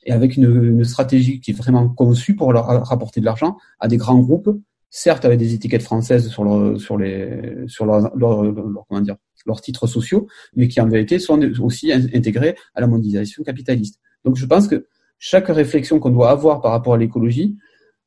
Et 0.06 0.12
avec 0.12 0.38
une, 0.38 0.46
une, 0.46 0.86
stratégie 0.86 1.42
qui 1.42 1.52
est 1.52 1.54
vraiment 1.54 1.90
conçue 1.90 2.36
pour 2.36 2.54
leur 2.54 2.66
rapporter 2.66 3.20
de 3.20 3.26
l'argent 3.26 3.58
à 3.80 3.88
des 3.88 3.98
grands 3.98 4.20
groupes, 4.20 4.50
certes 4.90 5.26
avec 5.26 5.38
des 5.40 5.54
étiquettes 5.54 5.84
françaises 5.84 6.30
sur 6.30 6.44
leur, 6.44 6.80
sur 6.80 6.98
les, 6.98 7.66
sur 7.68 7.86
leur, 7.86 8.16
leur, 8.16 8.54
comment 8.88 9.02
dire, 9.02 9.18
leurs 9.46 9.62
titres 9.62 9.88
sociaux, 9.88 10.28
mais 10.56 10.68
qui 10.68 10.82
en 10.82 10.88
vérité 10.88 11.20
sont 11.20 11.40
aussi 11.60 11.92
intégrés 11.92 12.56
à 12.76 12.82
la 12.82 12.88
mondialisation 12.88 13.44
capitaliste. 13.44 14.00
Donc 14.26 14.36
je 14.36 14.46
pense 14.46 14.68
que 14.68 14.88
chaque 15.18 15.48
réflexion 15.48 16.00
qu'on 16.00 16.10
doit 16.10 16.32
avoir 16.32 16.62
par 16.62 16.72
rapport 16.72 16.94
à 16.94 16.98
l'écologie, 16.98 17.58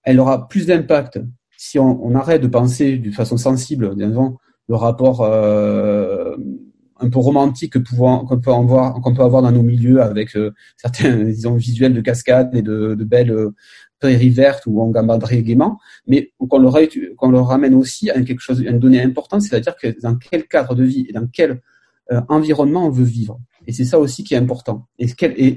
elle 0.02 0.19
aura 0.21 0.49
plus 0.49 0.66
d'impact 0.66 1.21
si 1.57 1.78
on, 1.78 2.14
arrête 2.16 2.42
de 2.42 2.49
penser 2.49 2.99
de 2.99 3.12
façon 3.12 3.37
sensible, 3.37 3.95
disons, 3.95 4.37
le 4.69 4.75
rapport 4.75 5.21
euh, 5.21 6.35
un 6.99 7.09
peu 7.09 7.21
romantique 7.21 7.75
qu'on 7.75 8.38
peut 8.40 8.51
avoir 8.51 9.01
peut 9.01 9.22
avoir 9.22 9.42
dans 9.42 9.53
nos 9.53 9.62
milieux 9.62 10.03
avec 10.03 10.37
euh, 10.37 10.51
certains 10.77 11.16
disons 11.25 11.55
visuels 11.55 11.94
de 11.94 12.01
cascades 12.01 12.53
et 12.57 12.62
de, 12.62 12.94
belles 13.05 13.31
euh, 13.31 13.55
prairies 14.01 14.31
vertes 14.31 14.64
où 14.66 14.83
on 14.83 14.90
gambaderait 14.90 15.42
gaiement, 15.42 15.79
mais 16.09 16.33
qu'on 16.37 16.59
le, 16.59 16.68
le 17.31 17.40
ramène 17.40 17.75
aussi 17.77 18.11
à 18.11 18.20
quelque 18.22 18.40
chose, 18.40 18.61
à 18.66 18.70
une 18.70 18.81
donnée 18.81 19.01
importante, 19.01 19.42
c'est-à-dire 19.42 19.77
que 19.77 19.94
dans 20.03 20.16
quel 20.16 20.48
cadre 20.48 20.75
de 20.75 20.83
vie 20.83 21.07
et 21.09 21.12
dans 21.12 21.29
quel 21.33 21.62
environnement 22.29 22.87
on 22.87 22.90
veut 22.90 23.05
vivre. 23.05 23.40
Et 23.66 23.72
c'est 23.72 23.85
ça 23.85 23.98
aussi 23.98 24.25
qui 24.25 24.35
est 24.35 24.38
important. 24.38 24.88
Et, 24.98 25.09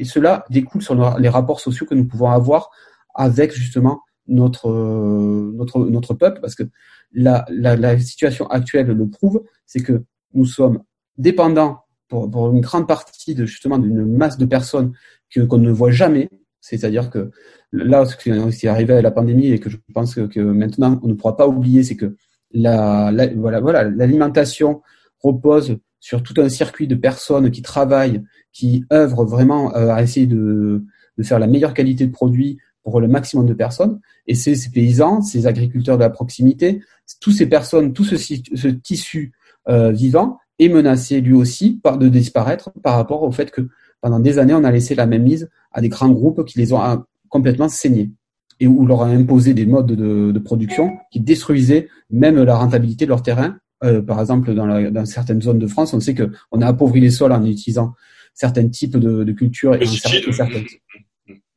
cela 0.05 0.45
découle 0.49 0.81
sur 0.81 1.17
les 1.17 1.29
rapports 1.29 1.59
sociaux 1.59 1.85
que 1.85 1.95
nous 1.95 2.05
pouvons 2.05 2.29
avoir 2.29 2.69
avec 3.15 3.53
justement 3.53 4.01
notre 4.27 4.69
notre 4.69 5.85
notre 5.85 6.13
peuple, 6.13 6.39
parce 6.41 6.55
que 6.55 6.63
la, 7.11 7.45
la, 7.49 7.75
la 7.75 7.99
situation 7.99 8.47
actuelle 8.47 8.87
le 8.87 9.07
prouve, 9.07 9.43
c'est 9.65 9.81
que 9.81 10.03
nous 10.33 10.45
sommes 10.45 10.81
dépendant 11.17 11.79
pour, 12.07 12.29
pour, 12.29 12.51
une 12.51 12.61
grande 12.61 12.87
partie 12.87 13.35
de 13.35 13.45
justement 13.45 13.77
d'une 13.77 14.05
masse 14.05 14.37
de 14.37 14.45
personnes 14.45 14.93
que 15.29 15.41
qu'on 15.41 15.57
ne 15.57 15.71
voit 15.71 15.91
jamais. 15.91 16.29
C'est-à-dire 16.61 17.09
que 17.09 17.31
là, 17.71 18.05
ce 18.05 18.15
qui 18.15 18.29
est 18.65 18.69
arrivé 18.69 18.95
à 18.95 19.01
la 19.01 19.11
pandémie 19.11 19.51
et 19.51 19.59
que 19.59 19.69
je 19.69 19.77
pense 19.93 20.15
que, 20.15 20.21
que 20.21 20.39
maintenant 20.39 20.99
on 21.03 21.07
ne 21.07 21.13
pourra 21.13 21.37
pas 21.37 21.47
oublier, 21.47 21.83
c'est 21.83 21.95
que 21.95 22.15
la, 22.51 23.11
voilà, 23.35 23.59
voilà, 23.59 23.83
l'alimentation 23.83 24.81
repose 25.21 25.77
sur 26.05 26.21
tout 26.21 26.39
un 26.39 26.49
circuit 26.49 26.85
de 26.85 26.93
personnes 26.93 27.49
qui 27.49 27.63
travaillent, 27.63 28.21
qui 28.53 28.85
œuvrent 28.93 29.25
vraiment 29.25 29.75
euh, 29.75 29.89
à 29.89 30.03
essayer 30.03 30.27
de, 30.27 30.85
faire 31.23 31.39
la 31.39 31.47
meilleure 31.47 31.73
qualité 31.73 32.05
de 32.05 32.11
produit 32.11 32.59
pour 32.83 33.01
le 33.01 33.07
maximum 33.07 33.47
de 33.47 33.55
personnes. 33.55 33.99
Et 34.27 34.35
c'est 34.35 34.53
ces 34.53 34.69
paysans, 34.69 35.23
ces 35.23 35.47
agriculteurs 35.47 35.97
de 35.97 36.03
la 36.03 36.11
proximité, 36.11 36.79
toutes 37.21 37.33
ces 37.33 37.47
personnes, 37.47 37.91
tout 37.91 38.03
ce, 38.03 38.17
ce 38.17 38.67
tissu 38.67 39.31
euh, 39.67 39.91
vivant 39.91 40.37
est 40.59 40.69
menacé 40.69 41.21
lui 41.21 41.33
aussi 41.33 41.79
par 41.81 41.97
de 41.97 42.07
disparaître 42.07 42.69
par 42.83 42.97
rapport 42.97 43.23
au 43.23 43.31
fait 43.31 43.49
que 43.49 43.67
pendant 43.99 44.19
des 44.19 44.37
années 44.37 44.53
on 44.53 44.63
a 44.63 44.69
laissé 44.69 44.93
la 44.93 45.07
même 45.07 45.23
mise 45.23 45.49
à 45.71 45.81
des 45.81 45.89
grands 45.89 46.11
groupes 46.11 46.45
qui 46.45 46.59
les 46.59 46.71
ont 46.71 46.83
euh, 46.83 46.97
complètement 47.29 47.67
saignés 47.67 48.11
et 48.59 48.67
où 48.67 48.83
on 48.83 48.85
leur 48.85 49.01
a 49.01 49.07
imposé 49.07 49.55
des 49.55 49.65
modes 49.65 49.87
de, 49.87 50.31
de, 50.31 50.39
production 50.39 50.91
qui 51.11 51.19
détruisaient 51.19 51.89
même 52.11 52.41
la 52.43 52.55
rentabilité 52.55 53.05
de 53.05 53.09
leur 53.09 53.23
terrain. 53.23 53.57
Euh, 53.83 54.01
par 54.01 54.19
exemple, 54.19 54.53
dans, 54.53 54.65
la, 54.65 54.89
dans, 54.89 55.05
certaines 55.05 55.41
zones 55.41 55.59
de 55.59 55.67
France, 55.67 55.93
on 55.93 55.99
sait 55.99 56.13
que 56.13 56.31
on 56.51 56.61
a 56.61 56.67
appauvri 56.67 57.01
les 57.01 57.11
sols 57.11 57.31
en 57.31 57.43
utilisant 57.45 57.93
certains 58.33 58.67
types 58.69 58.97
de, 58.97 59.23
de 59.23 59.31
cultures 59.31 59.75
et 59.75 59.85
certains, 59.85 60.63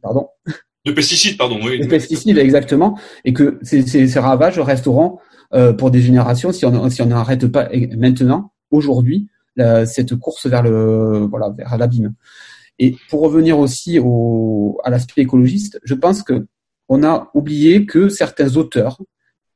pardon. 0.02 0.28
De 0.85 0.92
pesticides, 0.92 1.37
pardon. 1.37 1.61
Oui. 1.62 1.81
De 1.81 1.87
pesticides, 1.87 2.38
exactement, 2.38 2.98
et 3.24 3.33
que 3.33 3.59
ces, 3.62 3.83
ces, 3.83 4.09
ces 4.09 4.18
ravages 4.18 4.59
resteront 4.59 5.18
euh, 5.54 5.72
pour 5.72 5.90
des 5.90 6.00
générations 6.00 6.52
si 6.52 6.66
on 6.66 6.90
si 6.90 7.02
on 7.02 7.07
n'arrête 7.07 7.46
pas 7.46 7.68
maintenant 7.96 8.52
aujourd'hui 8.70 9.28
cette 9.87 10.14
course 10.14 10.46
vers 10.46 10.62
le 10.62 11.26
voilà 11.28 11.50
vers 11.57 11.76
l'abîme. 11.78 12.14
Et 12.78 12.96
pour 13.11 13.22
revenir 13.22 13.59
aussi 13.59 13.98
au, 13.98 14.78
à 14.85 14.90
l'aspect 14.90 15.22
écologiste, 15.22 15.81
je 15.83 15.94
pense 15.94 16.22
que 16.22 16.46
on 16.88 17.02
a 17.02 17.31
oublié 17.35 17.87
que 17.87 18.09
certains 18.09 18.57
auteurs 18.57 18.98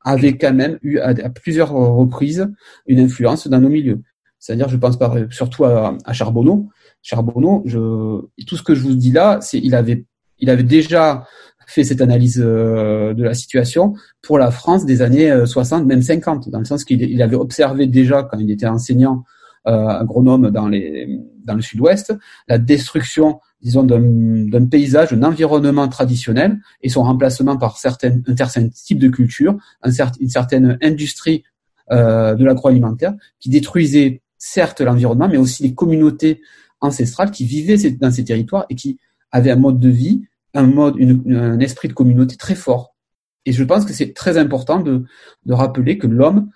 avaient 0.03 0.37
quand 0.37 0.53
même 0.53 0.77
eu 0.81 0.99
à, 0.99 1.13
plusieurs 1.29 1.71
reprises 1.71 2.51
une 2.87 2.99
influence 2.99 3.47
dans 3.47 3.59
nos 3.59 3.69
milieux. 3.69 4.01
C'est-à-dire, 4.39 4.67
je 4.67 4.77
pense 4.77 4.97
par, 4.97 5.15
surtout 5.31 5.63
à, 5.65 5.97
à 6.05 6.13
Charbonneau. 6.13 6.67
Charbonneau, 7.01 7.63
je, 7.65 8.21
tout 8.45 8.57
ce 8.57 8.63
que 8.63 8.75
je 8.75 8.81
vous 8.81 8.95
dis 8.95 9.11
là, 9.11 9.39
c'est 9.41 9.59
il 9.59 9.75
avait, 9.75 10.05
il 10.39 10.49
avait 10.49 10.63
déjà 10.63 11.25
fait 11.67 11.83
cette 11.83 12.01
analyse 12.01 12.41
euh, 12.43 13.13
de 13.13 13.23
la 13.23 13.33
situation 13.33 13.93
pour 14.21 14.37
la 14.37 14.51
France 14.51 14.85
des 14.85 15.01
années 15.01 15.45
60, 15.45 15.83
euh, 15.83 15.85
même 15.85 16.01
50, 16.01 16.49
dans 16.49 16.59
le 16.59 16.65
sens 16.65 16.83
qu'il 16.83 17.21
avait 17.21 17.35
observé 17.35 17.87
déjà 17.87 18.23
quand 18.23 18.37
il 18.37 18.51
était 18.51 18.67
enseignant 18.67 19.23
euh, 19.67 19.87
agronome 19.87 20.51
dans, 20.51 20.67
les, 20.67 21.19
dans 21.43 21.55
le 21.55 21.61
sud-ouest, 21.61 22.13
la 22.47 22.57
destruction, 22.57 23.39
disons, 23.61 23.83
d'un 23.83 24.65
paysage, 24.65 25.11
d'un 25.11 25.23
environnement 25.23 25.87
traditionnel 25.87 26.59
et 26.81 26.89
son 26.89 27.03
remplacement 27.03 27.57
par 27.57 27.77
certaines, 27.77 28.23
un 28.27 28.35
certain 28.35 28.69
type 28.69 28.99
de 28.99 29.09
culture, 29.09 29.57
un 29.81 29.91
une 30.19 30.29
certaine 30.29 30.77
industrie 30.81 31.43
euh, 31.91 32.35
de 32.35 32.45
l'agroalimentaire 32.45 33.13
qui 33.39 33.49
détruisait 33.49 34.21
certes 34.37 34.81
l'environnement, 34.81 35.27
mais 35.27 35.37
aussi 35.37 35.63
les 35.63 35.73
communautés 35.73 36.41
ancestrales 36.81 37.31
qui 37.31 37.45
vivaient 37.45 37.91
dans 37.91 38.11
ces 38.11 38.23
territoires 38.23 38.65
et 38.69 38.75
qui 38.75 38.99
avaient 39.31 39.51
un 39.51 39.57
mode 39.57 39.79
de 39.79 39.89
vie 39.89 40.23
un 40.53 40.67
mode, 40.67 40.97
un 41.01 41.59
esprit 41.59 41.87
de 41.87 41.93
communauté 41.93 42.35
très 42.35 42.55
fort. 42.55 42.95
Et 43.45 43.51
je 43.51 43.63
pense 43.63 43.85
que 43.85 43.93
c'est 43.93 44.13
très 44.13 44.37
important 44.37 44.79
de 44.79 45.05
rappeler 45.49 45.97
que 45.97 46.07
l'homme 46.07 46.49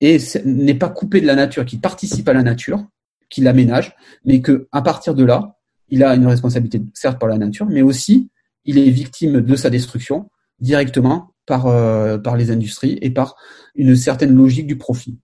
n'est 0.00 0.74
pas 0.74 0.88
coupé 0.88 1.20
de 1.20 1.26
la 1.26 1.34
nature, 1.34 1.64
qu'il 1.64 1.80
participe 1.80 2.28
à 2.28 2.32
la 2.32 2.42
nature, 2.42 2.84
qu'il 3.30 3.44
l'aménage, 3.44 3.94
mais 4.24 4.40
que 4.40 4.68
à 4.72 4.82
partir 4.82 5.14
de 5.14 5.24
là, 5.24 5.56
il 5.88 6.02
a 6.02 6.14
une 6.14 6.26
responsabilité 6.26 6.80
certes 6.94 7.18
par 7.18 7.28
la 7.28 7.38
nature, 7.38 7.66
mais 7.66 7.82
aussi 7.82 8.30
il 8.64 8.78
est 8.78 8.90
victime 8.90 9.40
de 9.40 9.56
sa 9.56 9.70
destruction 9.70 10.30
directement 10.60 11.34
par, 11.46 11.66
euh, 11.66 12.18
par 12.18 12.36
les 12.36 12.50
industries 12.50 12.98
et 13.02 13.10
par 13.10 13.36
une 13.74 13.96
certaine 13.96 14.34
logique 14.34 14.66
du 14.66 14.78
profit 14.78 15.18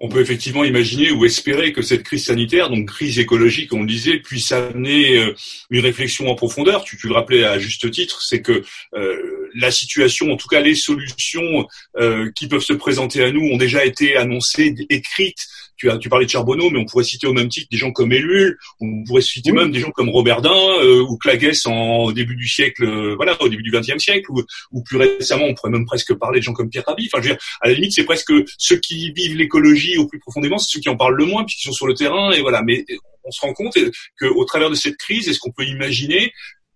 on 0.00 0.08
peut 0.08 0.20
effectivement 0.20 0.64
imaginer 0.64 1.10
ou 1.12 1.24
espérer 1.24 1.72
que 1.72 1.82
cette 1.82 2.02
crise 2.02 2.24
sanitaire, 2.24 2.70
donc 2.70 2.88
crise 2.88 3.18
écologique, 3.18 3.72
on 3.72 3.80
le 3.80 3.86
disait, 3.86 4.18
puisse 4.18 4.50
amener 4.52 5.18
euh, 5.18 5.34
une 5.70 5.80
réflexion 5.80 6.28
en 6.28 6.34
profondeur. 6.34 6.84
Tu, 6.84 6.96
tu 6.96 7.06
le 7.06 7.14
rappelais 7.14 7.44
à 7.44 7.58
juste 7.58 7.90
titre, 7.90 8.22
c'est 8.22 8.42
que 8.42 8.62
euh, 8.94 9.29
la 9.54 9.70
situation, 9.70 10.32
en 10.32 10.36
tout 10.36 10.48
cas 10.48 10.60
les 10.60 10.74
solutions 10.74 11.66
euh, 11.96 12.30
qui 12.34 12.48
peuvent 12.48 12.62
se 12.62 12.72
présenter 12.72 13.22
à 13.22 13.32
nous, 13.32 13.42
ont 13.42 13.56
déjà 13.56 13.84
été 13.84 14.16
annoncées, 14.16 14.74
écrites 14.88 15.46
tu 15.80 15.90
as 15.90 15.96
tu 15.96 16.10
parlais 16.10 16.26
de 16.26 16.30
Charbonneau, 16.30 16.68
mais 16.68 16.78
on 16.78 16.84
pourrait 16.84 17.04
citer 17.04 17.26
au 17.26 17.32
même 17.32 17.48
titre 17.48 17.68
des 17.70 17.78
gens 17.78 17.90
comme 17.90 18.12
Ellul, 18.12 18.58
on 18.80 19.02
pourrait 19.04 19.22
citer 19.22 19.50
même 19.50 19.70
des 19.70 19.80
gens 19.80 19.90
comme 19.90 20.10
Robert 20.10 20.42
euh, 20.44 21.00
ou 21.00 21.16
Claguès 21.16 21.64
en 21.66 22.04
au 22.04 22.12
début 22.12 22.36
du 22.36 22.46
siècle, 22.46 22.84
euh, 22.84 23.14
voilà, 23.16 23.40
au 23.40 23.48
début 23.48 23.62
du 23.62 23.70
XXe 23.70 23.98
siècle, 23.98 24.30
ou, 24.30 24.42
ou, 24.72 24.82
plus 24.82 24.98
récemment, 24.98 25.46
on 25.46 25.54
pourrait 25.54 25.70
même 25.70 25.86
presque 25.86 26.12
parler 26.14 26.40
de 26.40 26.44
gens 26.44 26.52
comme 26.52 26.68
Pierre 26.68 26.84
Rabhi. 26.86 27.08
Enfin, 27.10 27.22
je 27.22 27.28
veux 27.30 27.34
dire, 27.34 27.42
à 27.62 27.68
la 27.68 27.74
limite, 27.74 27.92
c'est 27.92 28.04
presque 28.04 28.30
ceux 28.58 28.76
qui 28.76 29.10
vivent 29.12 29.36
l'écologie 29.36 29.96
au 29.96 30.06
plus 30.06 30.18
profondément, 30.18 30.58
c'est 30.58 30.70
ceux 30.70 30.80
qui 30.80 30.90
en 30.90 30.96
parlent 30.96 31.16
le 31.16 31.24
moins, 31.24 31.44
puisqu'ils 31.44 31.68
sont 31.68 31.72
sur 31.72 31.86
le 31.86 31.94
terrain, 31.94 32.30
et 32.32 32.42
voilà. 32.42 32.60
Mais 32.62 32.84
on 33.24 33.30
se 33.30 33.40
rend 33.40 33.54
compte 33.54 33.74
qu'au 34.18 34.44
travers 34.44 34.68
de 34.68 34.74
cette 34.74 34.98
crise, 34.98 35.28
est-ce 35.28 35.38
qu'on 35.38 35.52
peut 35.52 35.64
imaginer, 35.64 36.30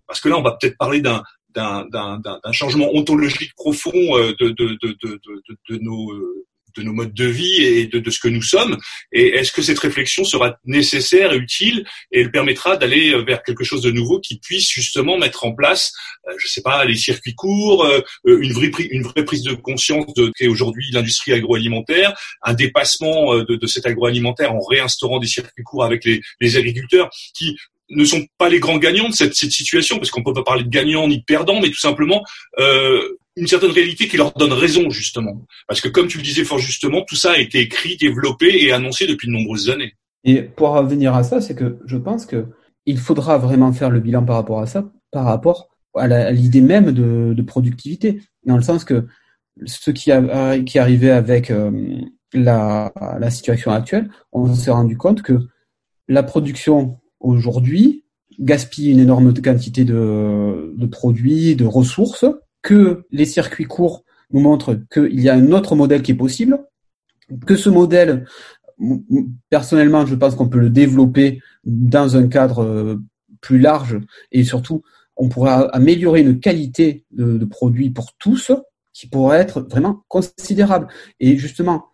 parce 0.07 0.21
que 0.21 0.31
là, 0.31 0.39
on 0.39 0.43
va 0.43 0.57
peut-être 0.59 0.79
parler 0.79 1.03
d'un 1.03 1.23
d'un 1.55 2.53
changement 2.53 2.90
ontologique 2.95 3.55
profond 3.55 3.93
de, 3.93 4.35
de, 4.40 4.79
de, 4.83 4.97
de, 5.03 5.21
de 5.69 5.79
nos 5.79 6.12
de 6.77 6.83
nos 6.83 6.93
modes 6.93 7.14
de 7.14 7.27
vie 7.27 7.62
et 7.62 7.87
de, 7.87 7.99
de 7.99 8.11
ce 8.11 8.21
que 8.21 8.29
nous 8.29 8.43
sommes. 8.43 8.77
Et 9.12 9.29
est-ce 9.29 9.53
que 9.53 9.62
cette 9.62 9.79
réflexion 9.79 10.25
sera 10.25 10.57
nécessaire 10.64 11.33
et 11.33 11.37
utile 11.37 11.85
et 12.12 12.21
elle 12.21 12.31
permettra 12.31 12.77
d'aller 12.77 13.14
vers 13.25 13.43
quelque 13.43 13.64
chose 13.64 13.83
de 13.83 13.90
nouveau 13.90 14.21
qui 14.21 14.38
puisse 14.38 14.69
justement 14.71 15.19
mettre 15.19 15.45
en 15.45 15.55
place, 15.55 15.93
euh, 16.29 16.35
je 16.38 16.49
sais 16.49 16.62
pas, 16.62 16.85
les 16.85 16.97
circuits 16.97 17.35
courts, 17.35 17.85
euh, 17.85 18.01
une 18.27 18.53
vraie 18.53 18.71
une 18.90 19.03
vraie 19.03 19.25
prise 19.25 19.43
de 19.43 19.55
conscience 19.55 20.12
de 20.14 20.33
qu'est 20.37 20.49
aujourd'hui 20.49 20.87
l'industrie 20.93 21.33
agroalimentaire, 21.33 22.14
un 22.43 22.55
dépassement 22.55 23.35
euh, 23.35 23.45
de, 23.45 23.57
de 23.57 23.67
cet 23.67 23.87
agroalimentaire 23.87 24.53
en 24.53 24.61
réinstaurant 24.61 25.19
des 25.19 25.27
circuits 25.27 25.64
courts 25.64 25.85
avec 25.85 26.05
les, 26.05 26.21
les 26.40 26.57
agriculteurs 26.57 27.11
qui 27.35 27.57
ne 27.90 28.05
sont 28.05 28.25
pas 28.38 28.49
les 28.49 28.61
grands 28.61 28.79
gagnants 28.79 29.09
de 29.09 29.14
cette, 29.14 29.35
situation, 29.35 29.97
parce 29.97 30.11
qu'on 30.11 30.23
peut 30.23 30.33
pas 30.33 30.42
parler 30.42 30.64
de 30.64 30.68
gagnants 30.68 31.07
ni 31.09 31.18
de 31.18 31.25
perdants, 31.25 31.61
mais 31.61 31.68
tout 31.68 31.79
simplement 31.79 32.23
euh, 32.59 33.16
une 33.37 33.47
certaine 33.47 33.70
réalité 33.70 34.09
qui 34.09 34.16
leur 34.16 34.33
donne 34.33 34.53
raison 34.53 34.90
justement. 34.90 35.44
Parce 35.68 35.81
que 35.81 35.88
comme 35.88 36.07
tu 36.07 36.18
le 36.18 36.25
disais 36.25 36.44
fort 36.44 36.59
justement, 36.59 37.03
tout 37.03 37.16
ça 37.16 37.33
a 37.33 37.38
été 37.38 37.61
écrit, 37.61 37.97
développé 37.97 38.64
et 38.64 38.73
annoncé 38.73 39.07
depuis 39.07 39.29
de 39.29 39.33
nombreuses 39.33 39.70
années. 39.70 39.94
Et 40.25 40.42
pour 40.42 40.70
revenir 40.70 41.14
à 41.14 41.23
ça, 41.23 41.40
c'est 41.40 41.55
que 41.55 41.79
je 41.87 41.97
pense 41.97 42.27
que 42.27 42.47
il 42.87 42.99
faudra 42.99 43.38
vraiment 43.38 43.73
faire 43.73 43.90
le 43.90 44.01
bilan 44.01 44.25
par 44.25 44.37
rapport 44.37 44.61
à 44.61 44.66
ça, 44.66 44.90
par 45.11 45.25
rapport 45.25 45.68
à 45.94 46.31
l'idée 46.33 46.61
même 46.61 46.92
de, 46.92 47.42
productivité, 47.42 48.20
dans 48.44 48.57
le 48.57 48.62
sens 48.62 48.85
que 48.85 49.07
ce 49.64 49.90
qui, 49.90 50.11
a, 50.11 50.59
qui 50.61 50.79
arrivait 50.79 51.11
avec 51.11 51.51
euh, 51.51 51.70
la 52.33 53.31
situation 53.31 53.70
actuelle, 53.70 54.11
on 54.33 54.55
s'est 54.55 54.70
rendu 54.70 54.97
compte 54.97 55.23
que 55.23 55.38
la 56.09 56.23
production 56.23 56.99
aujourd'hui 57.25 58.05
gaspille 58.39 58.91
une 58.91 58.99
énorme 58.99 59.33
quantité 59.35 59.85
de, 59.85 60.75
de 60.77 60.87
produits, 60.87 61.57
de 61.57 61.65
ressources, 61.65 62.25
que 62.63 63.05
les 63.11 63.25
circuits 63.25 63.65
courts 63.65 64.05
nous 64.33 64.41
montrent 64.41 64.81
qu'il 64.93 65.21
y 65.21 65.29
a 65.29 65.35
un 65.35 65.53
autre 65.53 65.77
modèle 65.77 66.03
qui 66.03 66.13
est 66.13 66.17
possible, 66.17 66.59
que 67.47 67.57
ce 67.57 67.69
modèle, 67.69 68.27
personnellement, 69.51 70.07
je 70.07 70.15
pense 70.15 70.35
qu'on 70.35 70.49
peut 70.49 70.59
le 70.59 70.71
développer 70.71 71.41
dans 71.65 72.17
un 72.17 72.27
cadre 72.29 72.63
euh, 72.63 72.97
plus 73.41 73.59
large 73.59 73.99
et 74.33 74.43
surtout, 74.45 74.83
on 75.17 75.29
pourra 75.29 75.69
améliorer 75.75 76.21
une 76.23 76.41
qualité 76.41 77.05
de, 77.13 77.39
de 77.39 77.45
produits 77.45 77.91
pour 77.91 78.15
tous 78.19 78.51
qui 78.93 79.07
pourrait 79.07 79.39
être 79.39 79.61
vraiment 79.61 80.03
considérable. 80.09 80.89
Et 81.21 81.37
justement, 81.37 81.87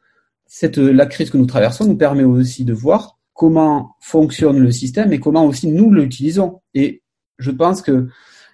cette, 0.47 0.79
la 0.79 1.07
crise 1.07 1.31
que 1.31 1.37
nous 1.37 1.47
traversons 1.47 1.85
nous 1.85 1.97
permet 1.97 2.25
aussi 2.25 2.65
de 2.65 2.73
voir 2.73 3.20
comment 3.41 3.97
fonctionne 4.01 4.59
le 4.59 4.71
système 4.71 5.15
et 5.15 5.19
comment 5.19 5.47
aussi 5.47 5.67
nous 5.67 5.91
l'utilisons. 5.91 6.61
Et 6.75 7.03
je 7.39 7.51
pense 7.51 7.81
que 7.81 8.09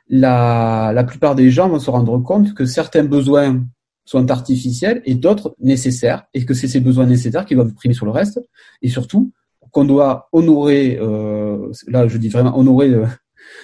la, 0.08 0.92
la 0.94 1.02
plupart 1.02 1.34
des 1.34 1.50
gens 1.50 1.68
vont 1.68 1.80
se 1.80 1.90
rendre 1.90 2.16
compte 2.20 2.54
que 2.54 2.66
certains 2.66 3.02
besoins 3.02 3.66
sont 4.04 4.30
artificiels 4.30 5.02
et 5.04 5.16
d'autres 5.16 5.56
nécessaires, 5.58 6.22
et 6.34 6.44
que 6.44 6.54
c'est 6.54 6.68
ces 6.68 6.78
besoins 6.78 7.06
nécessaires 7.06 7.46
qui 7.46 7.56
doivent 7.56 7.74
primer 7.74 7.94
sur 7.94 8.06
le 8.06 8.12
reste, 8.12 8.40
et 8.80 8.88
surtout 8.88 9.32
qu'on 9.72 9.84
doit 9.84 10.28
honorer, 10.30 10.98
euh, 11.00 11.72
là 11.88 12.06
je 12.06 12.16
dis 12.16 12.28
vraiment 12.28 12.56
honorer 12.56 12.90
euh, 12.90 13.06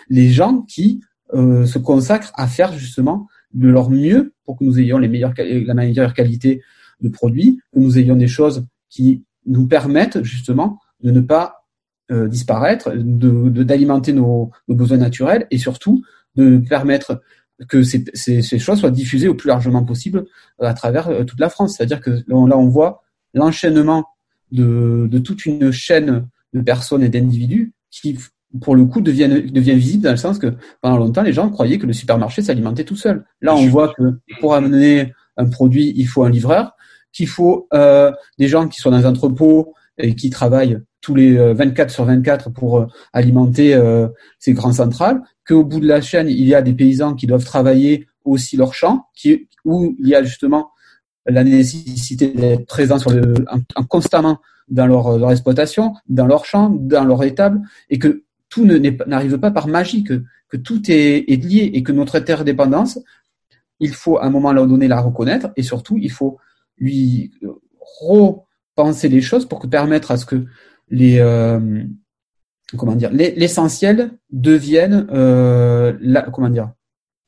les 0.09 0.29
gens 0.31 0.63
qui 0.63 1.03
euh, 1.35 1.67
se 1.67 1.79
consacrent 1.79 2.33
à 2.35 2.49
faire 2.49 2.73
justement 2.73 3.29
de 3.55 3.69
leur 3.69 3.91
mieux 3.91 4.35
pour 4.45 4.59
que 4.59 4.65
nous 4.65 4.81
ayons 4.81 4.99
les 4.99 5.07
meilleures, 5.07 5.35
la 5.39 5.75
meilleure 5.75 6.15
qualité 6.15 6.63
de 7.01 7.09
produits, 7.11 7.61
que 7.73 7.79
nous 7.79 7.97
ayons 7.97 8.17
des 8.17 8.27
choses 8.27 8.67
qui 8.91 9.23
nous 9.47 9.69
permettent 9.69 10.25
justement 10.25 10.81
de 11.03 11.11
ne 11.11 11.21
pas 11.21 11.67
euh, 12.11 12.29
disparaître, 12.29 12.93
de 12.95 13.63
d'alimenter 13.63 14.13
nos, 14.13 14.51
nos, 14.69 14.75
besoins 14.75 14.99
naturels 14.99 15.47
et 15.51 15.59
surtout 15.59 16.03
de 16.37 16.59
permettre 16.59 17.23
que 17.69 17.83
ces, 17.83 18.05
ces, 18.15 18.43
ces, 18.43 18.59
choses 18.59 18.81
soient 18.81 18.91
diffusées 18.91 19.29
au 19.29 19.35
plus 19.35 19.49
largement 19.49 19.85
possible 19.85 20.25
euh, 20.61 20.67
à 20.67 20.75
travers 20.75 21.09
euh, 21.09 21.25
toute 21.25 21.41
la 21.41 21.49
France. 21.49 21.77
C'est-à-dire 21.77 22.01
que 22.01 22.11
là, 22.11 22.59
on 22.59 22.69
voit 22.69 23.03
l'enchaînement 23.35 24.05
de, 24.51 25.09
de, 25.11 25.19
toute 25.19 25.47
une 25.47 25.71
chaîne 25.71 26.27
de 26.53 26.61
personnes 26.61 27.03
et 27.03 27.09
d'individus 27.09 27.73
qui, 27.91 28.19
pour 28.61 28.75
le 28.75 28.85
coup, 28.85 29.01
deviennent, 29.01 29.47
devient 29.51 29.75
visible 29.75 30.05
dans 30.05 30.11
le 30.11 30.17
sens 30.17 30.39
que 30.39 30.55
pendant 30.81 30.99
longtemps, 30.99 31.23
les 31.23 31.33
gens 31.33 31.49
croyaient 31.51 31.79
que 31.79 31.87
le 31.87 31.93
supermarché 31.93 32.43
s'alimentait 32.43 32.85
tout 32.85 32.97
seul. 32.97 33.25
Là, 33.41 33.55
on 33.55 33.67
voit 33.69 33.95
que 33.95 34.19
pour 34.41 34.55
amener 34.55 35.13
un 35.37 35.47
produit, 35.47 35.93
il 35.97 36.07
faut 36.07 36.25
un 36.25 36.31
livreur, 36.31 36.73
qu'il 37.13 37.29
faut 37.29 37.69
euh, 37.73 38.11
des 38.39 38.49
gens 38.49 38.69
qui 38.69 38.81
sont 38.81 38.91
dans 38.91 39.07
un 39.07 39.11
entrepôt 39.11 39.75
et 39.99 40.15
qui 40.15 40.31
travaillent 40.31 40.79
tous 41.03 41.15
les 41.15 41.37
24 41.53 41.91
sur 41.91 42.05
24 42.07 42.51
pour 42.51 42.87
alimenter 43.13 43.79
ces 44.39 44.53
grandes 44.55 44.75
centrales, 44.75 45.21
qu'au 45.47 45.65
bout 45.65 45.81
de 45.81 45.87
la 45.87 46.01
chaîne, 46.01 46.29
il 46.29 46.47
y 46.47 46.55
a 46.55 46.63
des 46.63 46.73
paysans 46.73 47.15
qui 47.15 47.27
doivent 47.27 47.45
travailler 47.45 48.07
aussi 48.25 48.57
leur 48.57 48.73
champ, 48.73 49.07
qui, 49.15 49.49
où 49.65 49.95
il 49.99 50.09
y 50.09 50.15
a 50.15 50.23
justement 50.23 50.71
la 51.27 51.45
nécessité 51.45 52.29
d'être 52.29 52.67
présent 52.67 52.99
sur 52.99 53.11
le, 53.11 53.35
constamment 53.89 54.39
dans 54.69 54.87
leur, 54.87 55.19
leur, 55.19 55.31
exploitation, 55.31 55.95
dans 56.09 56.27
leur 56.27 56.45
champ, 56.45 56.71
dans 56.71 57.05
leur 57.05 57.23
étable, 57.25 57.61
et 57.91 57.99
que 57.99 58.25
tout 58.49 58.65
n'arrive 58.65 59.39
pas 59.39 59.51
par 59.51 59.67
magie, 59.67 60.05
que, 60.05 60.23
que 60.49 60.57
tout 60.57 60.91
est, 60.91 61.31
est, 61.31 61.43
lié 61.43 61.71
et 61.75 61.83
que 61.83 61.93
notre 61.93 62.17
interdépendance, 62.17 62.99
il 63.81 63.95
faut 63.95 64.19
à 64.19 64.27
un 64.27 64.31
moment 64.31 64.53
donné 64.53 64.89
la 64.89 65.01
reconnaître 65.01 65.51
et 65.57 65.63
surtout 65.63 65.97
il 65.97 66.11
faut 66.11 66.39
lui 66.79 67.33
repenser 68.01 69.09
les 69.09 69.21
choses 69.21 69.47
pour 69.47 69.59
que 69.59 69.67
permettre 69.67 70.11
à 70.11 70.17
ce 70.17 70.27
que 70.27 70.45
les, 70.93 71.19
euh, 71.19 71.59
comment 72.77 72.95
dire, 72.95 73.11
l'essentiel 73.11 74.13
devienne 74.31 75.09
euh, 75.11 75.97
la, 76.01 76.23
comment 76.23 76.51
dire, 76.51 76.71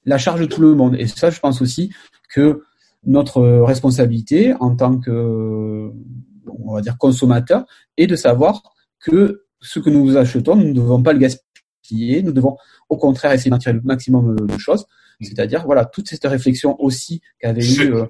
la 0.05 0.18
charge 0.18 0.40
de 0.40 0.46
tout 0.46 0.61
le 0.61 0.74
monde. 0.74 0.94
Et 0.98 1.07
ça, 1.07 1.31
je 1.31 1.40
pense 1.40 1.62
aussi 1.62 1.90
que 2.29 2.62
notre 3.07 3.42
responsabilité 3.42 4.55
en 4.61 4.77
tant 4.77 4.98
que, 4.98 5.90
on 6.46 6.74
va 6.74 6.83
dire, 6.83 6.98
consommateur, 6.98 7.64
est 7.96 8.07
de 8.07 8.16
savoir 8.16 8.62
que 9.00 9.44
ce 9.61 9.79
que 9.81 9.88
nous 9.88 10.16
achetons, 10.16 10.57
nous 10.57 10.68
ne 10.68 10.74
devons 10.74 11.03
pas 11.03 11.14
le 11.14 11.18
gaspiller, 11.18 12.22
nous 12.22 12.33
devons 12.33 12.57
au 12.90 12.98
contraire 12.98 13.33
essayer 13.33 13.50
d'en 13.50 13.59
tirer 13.59 13.74
le 13.74 13.81
maximum 13.83 14.37
de 14.37 14.59
choses. 14.59 14.87
C'est-à-dire, 15.22 15.64
voilà, 15.64 15.87
toute 15.87 16.09
cette 16.09 16.27
réflexion 16.27 16.77
aussi 16.83 17.22
qu'avait 17.40 17.64
eu 17.64 17.94
euh, 17.94 18.05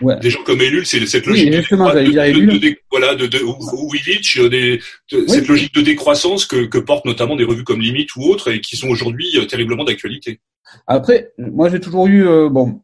Ouais. 0.00 0.18
Des 0.20 0.30
gens 0.30 0.42
comme 0.44 0.60
Ellul, 0.60 0.86
c'est 0.86 1.04
cette 1.06 1.26
logique 1.26 1.50
de, 1.50 2.76
voilà, 2.90 3.14
de, 3.14 3.26
de, 3.26 3.38
ou, 3.42 3.94
Illich, 3.94 4.38
des, 4.48 4.80
cette 5.26 5.48
logique 5.48 5.74
de 5.74 5.80
décroissance 5.80 6.46
que, 6.46 6.66
que 6.66 6.78
portent 6.78 7.04
notamment 7.04 7.34
des 7.34 7.44
revues 7.44 7.64
comme 7.64 7.80
Limite 7.80 8.14
ou 8.16 8.22
autres 8.22 8.50
et 8.52 8.60
qui 8.60 8.76
sont 8.76 8.88
aujourd'hui 8.88 9.26
euh, 9.36 9.44
terriblement 9.44 9.84
d'actualité. 9.84 10.40
Après, 10.86 11.32
moi 11.38 11.68
j'ai 11.68 11.80
toujours 11.80 12.06
eu 12.06 12.28
euh, 12.28 12.48
bon 12.48 12.80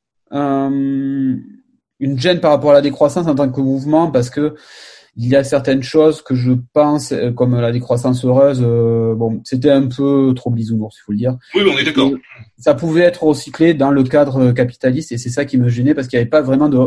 une 2.00 2.18
gêne 2.18 2.40
par 2.40 2.50
rapport 2.50 2.72
à 2.72 2.74
la 2.74 2.80
décroissance 2.80 3.26
en 3.26 3.34
tant 3.34 3.48
que 3.48 3.60
mouvement 3.60 4.10
parce 4.10 4.30
que 4.30 4.54
il 5.16 5.28
y 5.28 5.36
a 5.36 5.44
certaines 5.44 5.82
choses 5.82 6.22
que 6.22 6.34
je 6.34 6.52
pense, 6.72 7.12
euh, 7.12 7.30
comme 7.30 7.58
la 7.60 7.70
décroissance 7.70 8.24
heureuse, 8.24 8.60
euh, 8.62 9.14
bon, 9.14 9.40
c'était 9.44 9.70
un 9.70 9.86
peu 9.86 10.32
trop 10.34 10.50
bisounours, 10.50 10.96
il 10.98 11.02
faut 11.02 11.12
le 11.12 11.18
dire. 11.18 11.36
Oui, 11.54 11.62
on 11.66 11.78
est 11.78 11.84
d'accord. 11.84 12.10
Ça 12.58 12.74
pouvait 12.74 13.02
être 13.02 13.22
recyclé 13.22 13.74
dans 13.74 13.90
le 13.90 14.02
cadre 14.02 14.52
capitaliste 14.52 15.12
et 15.12 15.18
c'est 15.18 15.30
ça 15.30 15.44
qui 15.44 15.58
me 15.58 15.68
gênait 15.68 15.94
parce 15.94 16.08
qu'il 16.08 16.18
n'y 16.18 16.22
avait 16.22 16.30
pas 16.30 16.42
vraiment 16.42 16.68
de. 16.68 16.78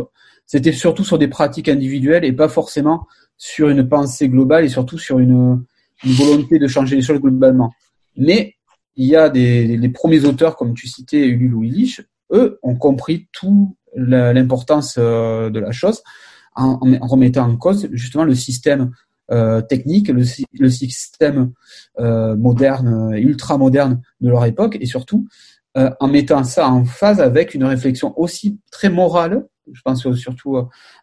C'était 0.46 0.72
surtout 0.72 1.04
sur 1.04 1.18
des 1.18 1.28
pratiques 1.28 1.70
individuelles 1.70 2.26
et 2.26 2.34
pas 2.34 2.50
forcément 2.50 3.06
sur 3.38 3.70
une 3.70 3.88
pensée 3.88 4.30
globale 4.30 4.66
et 4.66 4.70
surtout 4.70 4.98
sur 4.98 5.20
une, 5.20 5.64
une 6.04 6.12
volonté 6.14 6.60
de 6.60 6.68
changer 6.68 6.96
les 6.96 7.02
choses 7.02 7.20
globalement. 7.20 7.72
Mais 8.16 8.56
il 8.96 9.08
y 9.08 9.16
a 9.16 9.30
des, 9.30 9.78
des 9.78 9.90
premiers 9.90 10.26
auteurs, 10.26 10.56
comme 10.56 10.74
tu 10.74 10.88
citais, 10.88 11.26
Ulule 11.28 11.54
ou 11.54 11.64
Illich, 11.64 12.02
eux 12.32 12.60
ont 12.64 12.76
compris 12.76 13.28
tout 13.32 13.76
l'importance 13.96 14.96
euh, 14.98 15.50
de 15.50 15.60
la 15.60 15.72
chose 15.72 16.04
en, 16.58 16.80
remettant 17.02 17.50
en 17.50 17.56
cause 17.56 17.88
justement 17.92 18.24
le 18.24 18.36
système 18.36 18.92
euh, 19.32 19.62
technique, 19.62 20.10
le, 20.10 20.24
le 20.60 20.70
système 20.70 21.52
euh, 22.00 22.36
moderne 22.36 23.14
ultra 23.16 23.58
moderne 23.58 24.02
de 24.22 24.30
leur 24.30 24.46
époque, 24.46 24.78
et 24.80 24.86
surtout 24.86 25.28
euh, 25.78 25.92
en 26.00 26.08
mettant 26.08 26.44
ça 26.44 26.70
en 26.70 26.86
phase 26.86 27.20
avec 27.20 27.54
une 27.54 27.64
réflexion 27.64 28.18
aussi 28.20 28.60
très 28.72 28.90
morale, 28.90 29.46
je 29.72 29.82
pense 29.82 30.10
surtout 30.14 30.58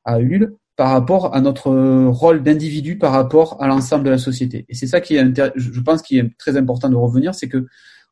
à 0.05 0.21
Ulule, 0.21 0.55
par 0.77 0.91
rapport 0.91 1.35
à 1.35 1.41
notre 1.41 1.71
rôle 2.09 2.43
d'individu 2.43 2.99
par 2.99 3.13
rapport 3.13 3.63
à 3.63 3.69
l'ensemble 3.69 4.05
de 4.05 4.11
la 4.11 4.19
société. 4.19 4.65
Et 4.69 4.75
c'est 4.75 4.89
ça 4.89 5.01
qui 5.01 5.17
est, 5.17 5.53
je 5.55 5.81
pense, 5.81 6.03
qui 6.03 6.19
est 6.19 6.37
très 6.39 6.57
important 6.57 6.89
de 6.89 6.97
revenir, 6.97 7.35
c'est 7.35 7.49
que 7.49 7.67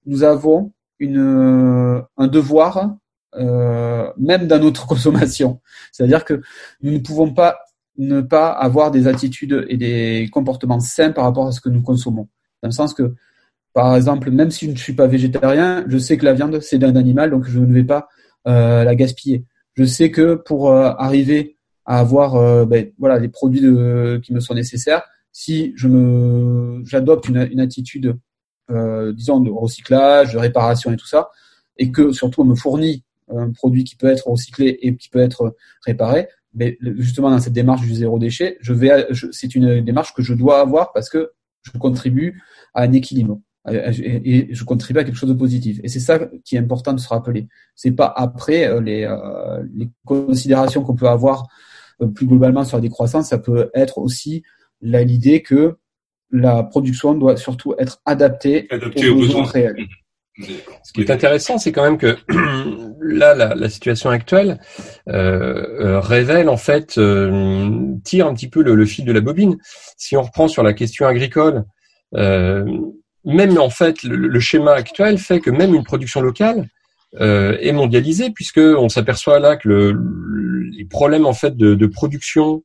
nous 0.06 0.22
avons 0.22 0.72
une, 0.98 2.02
un 2.16 2.26
devoir 2.28 2.96
euh, 3.36 4.10
même 4.16 4.46
dans 4.46 4.58
notre 4.58 4.86
consommation. 4.92 5.60
C'est-à-dire 5.92 6.24
que 6.24 6.40
nous 6.82 6.92
ne 6.92 6.98
pouvons 6.98 7.32
pas 7.32 7.58
ne 7.98 8.20
pas 8.20 8.48
avoir 8.48 8.90
des 8.90 9.06
attitudes 9.06 9.66
et 9.68 9.76
des 9.76 10.28
comportements 10.32 10.80
sains 10.80 11.12
par 11.12 11.24
rapport 11.24 11.46
à 11.46 11.52
ce 11.52 11.60
que 11.60 11.68
nous 11.68 11.82
consommons. 11.82 12.28
Dans 12.62 12.68
le 12.68 12.72
sens 12.72 12.94
que, 12.94 13.14
par 13.74 13.94
exemple, 13.96 14.30
même 14.30 14.50
si 14.50 14.66
je 14.66 14.70
ne 14.70 14.76
suis 14.76 14.94
pas 14.94 15.06
végétarien, 15.06 15.84
je 15.88 15.98
sais 15.98 16.16
que 16.16 16.24
la 16.24 16.32
viande 16.34 16.60
c'est 16.60 16.78
d'un 16.78 16.96
animal, 16.96 17.30
donc 17.30 17.44
je 17.44 17.58
ne 17.58 17.72
vais 17.72 17.84
pas 17.84 18.08
euh, 18.46 18.84
la 18.84 18.94
gaspiller. 18.94 19.44
Je 19.74 19.84
sais 19.84 20.10
que 20.10 20.34
pour 20.34 20.70
euh, 20.70 20.92
arriver 20.98 21.56
à 21.84 21.98
avoir 21.98 22.36
euh, 22.36 22.64
ben, 22.64 22.90
voilà 22.98 23.18
les 23.18 23.28
produits 23.28 23.60
de, 23.60 24.20
qui 24.22 24.32
me 24.32 24.40
sont 24.40 24.54
nécessaires, 24.54 25.02
si 25.32 25.72
je 25.76 25.88
me 25.88 26.82
j'adopte 26.84 27.28
une, 27.28 27.48
une 27.50 27.60
attitude 27.60 28.16
disons 29.14 29.40
de 29.40 29.50
recyclage, 29.50 30.32
de 30.32 30.38
réparation 30.38 30.92
et 30.92 30.96
tout 30.96 31.06
ça, 31.06 31.28
et 31.76 31.92
que 31.92 32.10
surtout 32.12 32.40
on 32.40 32.46
me 32.46 32.54
fournit 32.54 33.04
un 33.28 33.50
produit 33.50 33.84
qui 33.84 33.96
peut 33.96 34.08
être 34.08 34.28
recyclé 34.28 34.78
et 34.82 34.96
qui 34.96 35.08
peut 35.08 35.20
être 35.20 35.56
réparé, 35.86 36.28
mais 36.54 36.76
justement 36.98 37.30
dans 37.30 37.40
cette 37.40 37.52
démarche 37.52 37.82
du 37.82 37.94
zéro 37.94 38.18
déchet, 38.18 38.58
je 38.60 38.72
vais, 38.72 39.06
c'est 39.30 39.54
une 39.54 39.80
démarche 39.80 40.14
que 40.14 40.22
je 40.22 40.34
dois 40.34 40.60
avoir 40.60 40.92
parce 40.92 41.08
que 41.08 41.32
je 41.62 41.78
contribue 41.78 42.42
à 42.74 42.82
un 42.82 42.92
équilibre 42.92 43.40
et 43.70 44.48
je 44.50 44.64
contribue 44.64 45.00
à 45.00 45.04
quelque 45.04 45.16
chose 45.16 45.28
de 45.28 45.34
positif. 45.34 45.78
Et 45.84 45.88
c'est 45.88 46.00
ça 46.00 46.18
qui 46.44 46.56
est 46.56 46.58
important 46.58 46.92
de 46.92 47.00
se 47.00 47.08
rappeler. 47.08 47.48
C'est 47.74 47.92
pas 47.92 48.12
après 48.16 48.66
euh, 48.66 48.80
les, 48.80 49.04
euh, 49.04 49.62
les 49.72 49.88
considérations 50.04 50.82
qu'on 50.82 50.96
peut 50.96 51.08
avoir 51.08 51.46
euh, 52.00 52.08
plus 52.08 52.26
globalement 52.26 52.64
sur 52.64 52.76
la 52.76 52.80
décroissance, 52.80 53.28
ça 53.28 53.38
peut 53.38 53.70
être 53.74 53.98
aussi 53.98 54.42
l'idée 54.80 55.42
que 55.42 55.76
la 56.30 56.64
production 56.64 57.14
doit 57.14 57.36
surtout 57.36 57.74
être 57.78 58.00
adaptée, 58.04 58.66
aux, 58.72 59.14
besoins 59.14 59.44
réels. 59.44 59.76
Mmh. 59.78 59.86
Ce 60.38 60.92
qui 60.92 61.02
est 61.02 61.10
intéressant, 61.10 61.58
c'est 61.58 61.72
quand 61.72 61.82
même 61.82 61.98
que 61.98 62.16
là, 63.02 63.34
la, 63.34 63.54
la 63.54 63.68
situation 63.68 64.10
actuelle 64.10 64.60
euh, 65.08 66.00
révèle 66.00 66.48
en 66.48 66.56
fait, 66.56 66.96
euh, 66.98 67.94
tire 68.04 68.26
un 68.26 68.34
petit 68.34 68.48
peu 68.48 68.62
le, 68.62 68.74
le, 68.74 68.86
fil 68.86 69.04
de 69.04 69.12
la 69.12 69.20
bobine. 69.20 69.58
Si 69.96 70.16
on 70.16 70.22
reprend 70.22 70.48
sur 70.48 70.62
la 70.62 70.72
question 70.72 71.06
agricole, 71.06 71.64
euh, 72.14 72.64
même 73.24 73.58
en 73.58 73.70
fait, 73.70 74.02
le, 74.02 74.40
schéma 74.40 74.72
actuel 74.72 75.18
fait 75.18 75.40
que 75.40 75.50
même 75.50 75.74
une 75.74 75.84
production 75.84 76.20
locale 76.20 76.66
euh, 77.20 77.56
est 77.60 77.72
mondialisée, 77.72 78.30
puisque 78.30 78.58
on 78.58 78.88
s'aperçoit 78.88 79.38
là 79.38 79.56
que 79.56 79.68
le, 79.68 79.92
les 80.76 80.84
problèmes 80.84 81.26
en 81.26 81.34
fait 81.34 81.56
de, 81.56 81.74
de 81.74 81.86
production 81.86 82.62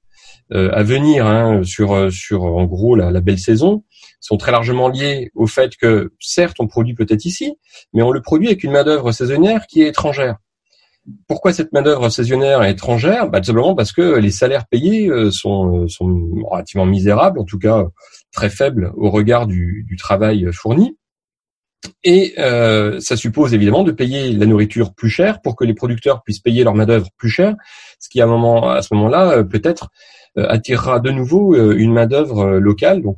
euh, 0.54 0.70
à 0.72 0.84
venir 0.84 1.28
hein, 1.28 1.62
sur 1.64 2.12
sur 2.12 2.44
en 2.44 2.66
gros 2.66 2.96
la, 2.96 3.12
la, 3.12 3.20
belle 3.20 3.38
saison 3.38 3.84
sont 4.20 4.38
très 4.38 4.52
largement 4.52 4.90
liés 4.90 5.32
au 5.36 5.48
fait 5.48 5.76
que 5.76 6.14
certes 6.20 6.58
on 6.60 6.68
produit 6.68 6.94
peut-être 6.94 7.26
ici, 7.26 7.56
mais 7.94 8.02
on 8.02 8.12
le 8.12 8.22
produit 8.22 8.48
avec 8.48 8.64
une 8.64 8.72
main 8.72 8.84
d'œuvre 8.84 9.12
saisonnière 9.12 9.68
qui 9.68 9.82
est 9.82 9.88
étrangère. 9.88 10.38
Pourquoi 11.28 11.54
cette 11.54 11.72
main 11.72 11.82
d'œuvre 11.82 12.10
saisonnière 12.10 12.64
est 12.64 12.72
étrangère? 12.72 13.30
Bah, 13.30 13.40
Tout 13.40 13.48
simplement 13.48 13.76
parce 13.76 13.94
que 13.94 14.18
les 14.18 14.32
salaires 14.32 14.68
payés 14.68 15.08
euh, 15.08 15.32
sont, 15.32 15.84
euh, 15.84 15.88
sont 15.88 16.30
relativement 16.50 16.86
misérables, 16.86 17.40
en 17.40 17.46
tout 17.46 17.60
cas 17.60 17.86
très 18.34 18.50
faibles 18.50 18.92
au 18.98 19.10
regard 19.10 19.48
du, 19.48 19.86
du 19.88 19.96
travail 19.96 20.48
fourni. 20.52 20.98
Et 22.04 22.34
euh, 22.40 23.00
ça 23.00 23.16
suppose 23.16 23.54
évidemment 23.54 23.84
de 23.84 23.92
payer 23.92 24.34
la 24.34 24.46
nourriture 24.46 24.94
plus 24.94 25.10
cher 25.10 25.42
pour 25.42 25.56
que 25.56 25.64
les 25.64 25.74
producteurs 25.74 26.24
puissent 26.24 26.40
payer 26.40 26.64
leur 26.64 26.76
main 26.76 26.86
d'œuvre 26.86 27.08
plus 27.18 27.30
cher, 27.30 27.56
ce 28.00 28.10
qui 28.10 28.20
à, 28.20 28.26
un 28.26 28.28
moment, 28.28 28.70
à 28.70 28.82
ce 28.82 28.94
moment-là 28.96 29.44
peut-être 29.44 29.90
attirera 30.38 31.00
de 31.00 31.10
nouveau 31.12 31.56
une 31.56 31.94
main 31.94 32.06
d'œuvre 32.06 32.60
locale, 32.60 33.02
donc 33.02 33.18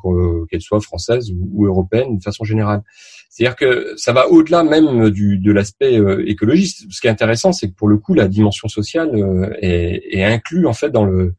qu'elle 0.49 0.61
soit 0.61 0.79
française 0.79 1.31
ou, 1.31 1.65
européenne 1.65 2.17
de 2.17 2.23
façon 2.23 2.43
générale. 2.43 2.81
C'est-à-dire 3.29 3.55
que 3.55 3.93
ça 3.95 4.11
va 4.11 4.27
au-delà 4.27 4.63
même 4.63 5.09
du, 5.11 5.37
de 5.37 5.51
l'aspect 5.51 5.97
euh, 5.97 6.27
écologiste. 6.27 6.85
Ce 6.89 6.99
qui 6.99 7.07
est 7.07 7.11
intéressant, 7.11 7.53
c'est 7.53 7.69
que 7.69 7.75
pour 7.75 7.87
le 7.87 7.97
coup, 7.97 8.13
la 8.13 8.27
dimension 8.27 8.67
sociale 8.67 9.11
euh, 9.13 9.53
est, 9.61 10.01
est 10.11 10.23
inclue 10.23 10.65
en 10.65 10.73
fait 10.73 10.89
dans 10.89 11.05
le 11.05 11.35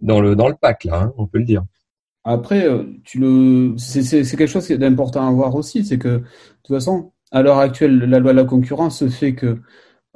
dans 0.00 0.20
le 0.20 0.34
dans 0.34 0.48
le 0.48 0.54
pack 0.60 0.84
là, 0.84 1.02
hein, 1.02 1.12
on 1.18 1.26
peut 1.26 1.38
le 1.38 1.44
dire. 1.44 1.62
Après, 2.24 2.66
euh, 2.66 2.84
tu 3.04 3.18
le, 3.18 3.74
c'est, 3.78 4.02
c'est, 4.02 4.24
quelque 4.36 4.46
chose 4.46 4.68
d'important 4.70 5.26
à 5.26 5.30
voir 5.30 5.54
aussi, 5.54 5.84
c'est 5.84 5.98
que 5.98 6.08
de 6.08 6.24
toute 6.64 6.76
façon, 6.76 7.12
à 7.30 7.42
l'heure 7.42 7.58
actuelle, 7.58 7.98
la 7.98 8.18
loi 8.18 8.32
de 8.32 8.38
la 8.38 8.44
concurrence 8.44 9.06
fait 9.08 9.34
que 9.34 9.58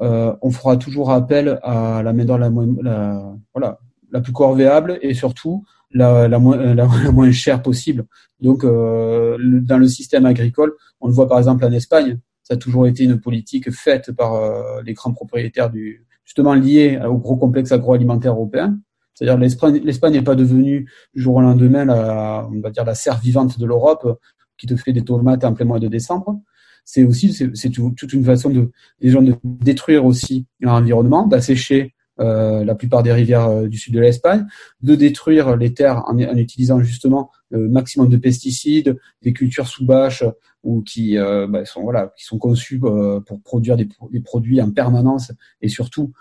euh, 0.00 0.35
on 0.42 0.50
fera 0.50 0.76
toujours 0.76 1.12
appel 1.12 1.61
à 1.62 2.02
la 2.02 2.12
main 2.12 2.24
d'œuvre 2.24 2.40
la, 2.40 2.50
la, 2.83 3.37
voilà, 3.54 3.78
la 4.14 4.20
plus 4.20 4.33
corvéable 4.33 4.98
et 5.03 5.12
surtout 5.12 5.64
la, 5.90 6.29
la, 6.29 6.38
moins, 6.38 6.57
la, 6.74 6.87
moins 6.87 7.33
chère 7.33 7.61
possible. 7.61 8.07
Donc, 8.40 8.64
euh, 8.64 9.37
dans 9.40 9.77
le 9.77 9.88
système 9.88 10.24
agricole, 10.24 10.72
on 11.00 11.09
le 11.09 11.12
voit 11.12 11.29
par 11.29 11.38
exemple 11.38 11.64
en 11.64 11.72
Espagne, 11.72 12.18
ça 12.42 12.55
a 12.55 12.57
toujours 12.57 12.87
été 12.87 13.05
une 13.05 13.20
politique 13.20 13.70
faite 13.70 14.12
par 14.12 14.35
euh, 14.35 14.83
les 14.85 14.94
grands 14.94 15.12
propriétaires 15.12 15.70
du, 15.70 16.07
justement 16.24 16.55
liés 16.55 16.98
au 17.05 17.18
gros 17.18 17.37
complexe 17.37 17.72
agroalimentaire 17.72 18.33
européen. 18.33 18.79
C'est-à-dire 19.14 19.38
l'Espagne, 19.38 19.81
l'Espagne 19.85 20.12
n'est 20.12 20.22
pas 20.22 20.35
devenue 20.35 20.88
du 21.14 21.22
jour 21.22 21.37
au 21.37 21.40
lendemain 21.40 21.85
la, 21.85 22.48
on 22.50 22.61
va 22.61 22.70
dire 22.70 22.85
la 22.85 22.94
serre 22.94 23.18
vivante 23.18 23.59
de 23.59 23.66
l'Europe 23.66 24.20
qui 24.59 24.66
te 24.66 24.77
fait 24.77 24.92
des 24.92 25.05
tomates 25.05 25.44
en 25.44 25.55
plein 25.55 25.66
mois 25.66 25.81
de 25.81 25.88
décembre. 25.88 26.40
C'est 26.85 27.05
aussi 27.05 27.33
c'est, 27.33 27.70
toute 27.70 28.12
une 28.12 28.24
façon 28.24 28.50
de 28.50 28.70
des 29.00 29.11
gens 29.11 29.22
de 29.22 29.35
détruire 29.42 30.05
aussi 30.05 30.46
l'environnement, 30.61 31.27
d'assécher 31.27 31.81
euh, 31.83 31.93
la 32.18 32.74
plupart 32.74 33.03
des 33.03 33.12
rivières 33.12 33.48
euh, 33.48 33.66
du 33.66 33.79
sud 33.79 33.94
de 33.94 34.00
l'Espagne, 34.00 34.46
de 34.83 34.94
détruire 34.94 35.57
les 35.57 35.74
terres 35.74 36.03
en, 36.07 36.18
utilisant 36.18 36.81
justement 36.81 37.31
le 37.50 37.68
maximum 37.68 38.09
de 38.09 38.16
pesticides, 38.16 38.98
des 39.22 39.33
cultures 39.33 39.66
sous 39.66 39.85
bâche 39.85 40.24
ou 40.62 40.83
qui 40.83 41.18
euh, 41.18 41.46
bah, 41.46 41.64
sont 41.64 41.83
voilà 41.83 42.12
qui 42.16 42.24
sont 42.24 42.38
conçues 42.38 42.79
pour 42.79 43.40
produire 43.42 43.77
des, 43.77 43.88
produits 44.20 44.62
en 44.62 44.70
permanence 44.70 45.33
et 45.61 45.68
surtout 45.68 46.12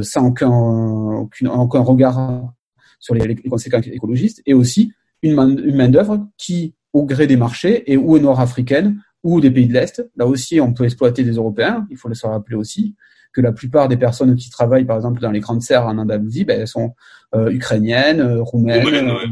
sans 0.00 0.28
aucun, 0.28 0.48
regard 0.48 2.52
sur 2.98 3.14
les, 3.14 3.26
les, 3.26 3.34
conséquences 3.34 3.86
écologistes 3.88 4.42
et 4.46 4.54
aussi 4.54 4.92
une 5.22 5.34
main, 5.34 5.48
une 5.48 5.76
main 5.76 5.88
d'œuvre 5.88 6.28
qui 6.38 6.74
au 6.92 7.04
gré 7.04 7.26
des 7.26 7.36
marchés 7.36 7.90
et 7.90 7.96
ou 7.96 8.18
nord-africaine 8.18 9.02
ou 9.22 9.40
des 9.40 9.50
pays 9.50 9.66
de 9.66 9.72
l'Est. 9.72 10.04
Là 10.16 10.26
aussi, 10.26 10.60
on 10.60 10.72
peut 10.72 10.84
exploiter 10.84 11.24
des 11.24 11.32
Européens, 11.32 11.86
il 11.90 11.96
faut 11.96 12.08
le 12.08 12.14
se 12.14 12.26
rappeler 12.26 12.56
aussi 12.56 12.96
que 13.32 13.40
la 13.40 13.52
plupart 13.52 13.88
des 13.88 13.96
personnes 13.96 14.36
qui 14.36 14.50
travaillent, 14.50 14.84
par 14.84 14.96
exemple, 14.96 15.20
dans 15.20 15.30
les 15.30 15.40
grandes 15.40 15.62
serres 15.62 15.86
en 15.86 15.98
Andalousie, 15.98 16.44
ben, 16.44 16.60
elles 16.60 16.68
sont 16.68 16.94
euh, 17.34 17.50
ukrainiennes, 17.50 18.20
euh, 18.20 18.42
roumaines, 18.42 19.10
euh, 19.10 19.26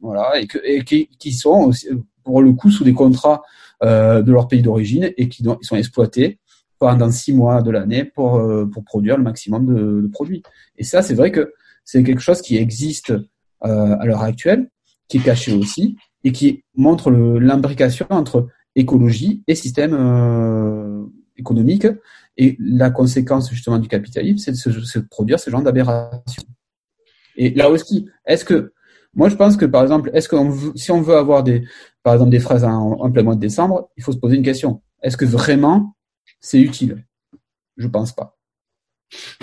voilà, 0.00 0.40
et, 0.40 0.46
que, 0.46 0.58
et 0.64 0.84
qui, 0.84 1.08
qui, 1.18 1.32
sont 1.32 1.64
aussi, 1.64 1.88
pour 2.22 2.42
le 2.42 2.52
coup 2.52 2.70
sous 2.70 2.84
des 2.84 2.92
contrats 2.92 3.42
euh, 3.82 4.22
de 4.22 4.32
leur 4.32 4.48
pays 4.48 4.62
d'origine 4.62 5.10
et 5.16 5.28
qui 5.28 5.42
ils 5.42 5.66
sont 5.66 5.76
exploités 5.76 6.38
pendant 6.78 7.10
six 7.10 7.32
mois 7.32 7.62
de 7.62 7.70
l'année 7.70 8.04
pour 8.04 8.40
pour 8.72 8.84
produire 8.84 9.16
le 9.16 9.22
maximum 9.22 9.66
de, 9.66 10.02
de 10.02 10.06
produits. 10.08 10.42
Et 10.76 10.84
ça, 10.84 11.02
c'est 11.02 11.14
vrai 11.14 11.30
que 11.30 11.52
c'est 11.84 12.02
quelque 12.02 12.20
chose 12.20 12.42
qui 12.42 12.56
existe 12.56 13.14
à 13.60 14.04
l'heure 14.04 14.22
actuelle, 14.22 14.68
qui 15.08 15.16
est 15.16 15.20
caché 15.20 15.54
aussi 15.54 15.96
et 16.24 16.32
qui 16.32 16.64
montre 16.74 17.10
l'imbrication 17.10 18.06
entre 18.10 18.48
écologie 18.76 19.42
et 19.46 19.54
système 19.54 19.94
économique 21.36 21.86
et 22.36 22.56
la 22.58 22.90
conséquence 22.90 23.50
justement 23.50 23.78
du 23.78 23.88
capitalisme, 23.88 24.38
c'est 24.38 24.52
de, 24.70 24.80
se, 24.80 24.98
produire 24.98 25.38
ce 25.38 25.50
genre 25.50 25.62
d'aberration. 25.62 26.42
Et 27.36 27.50
là 27.50 27.70
aussi, 27.70 28.08
est-ce 28.26 28.44
que 28.44 28.72
moi 29.14 29.28
je 29.28 29.36
pense 29.36 29.56
que 29.56 29.64
par 29.64 29.82
exemple, 29.82 30.10
est-ce 30.14 30.28
que 30.28 30.36
si 30.76 30.90
on 30.90 31.00
veut 31.00 31.16
avoir 31.16 31.42
des, 31.42 31.64
par 32.02 32.14
exemple 32.14 32.30
des 32.30 32.40
fraises 32.40 32.64
en, 32.64 32.92
en, 32.92 33.10
plein 33.10 33.22
mois 33.22 33.34
de 33.34 33.40
décembre, 33.40 33.90
il 33.96 34.02
faut 34.02 34.12
se 34.12 34.18
poser 34.18 34.36
une 34.36 34.42
question. 34.42 34.82
Est-ce 35.02 35.16
que 35.16 35.24
vraiment 35.24 35.96
c'est 36.40 36.60
utile? 36.60 37.04
Je 37.76 37.88
pense 37.88 38.14
pas. 38.14 38.36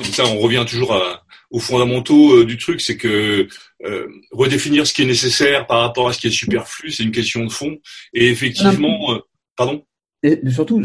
ça, 0.03 0.25
on 0.25 0.39
revient 0.39 0.65
toujours 0.67 0.93
à, 0.93 1.23
aux 1.51 1.59
fondamentaux 1.59 2.37
euh, 2.37 2.45
du 2.45 2.57
truc, 2.57 2.81
c'est 2.81 2.97
que 2.97 3.47
euh, 3.83 4.07
redéfinir 4.31 4.87
ce 4.87 4.93
qui 4.93 5.03
est 5.03 5.05
nécessaire 5.05 5.67
par 5.67 5.81
rapport 5.81 6.07
à 6.07 6.13
ce 6.13 6.19
qui 6.19 6.27
est 6.27 6.31
superflu, 6.31 6.91
c'est 6.91 7.03
une 7.03 7.11
question 7.11 7.43
de 7.43 7.51
fond. 7.51 7.77
Et 8.13 8.29
effectivement, 8.29 9.13
euh, 9.13 9.19
pardon? 9.55 9.85
Et 10.23 10.41
surtout, 10.49 10.83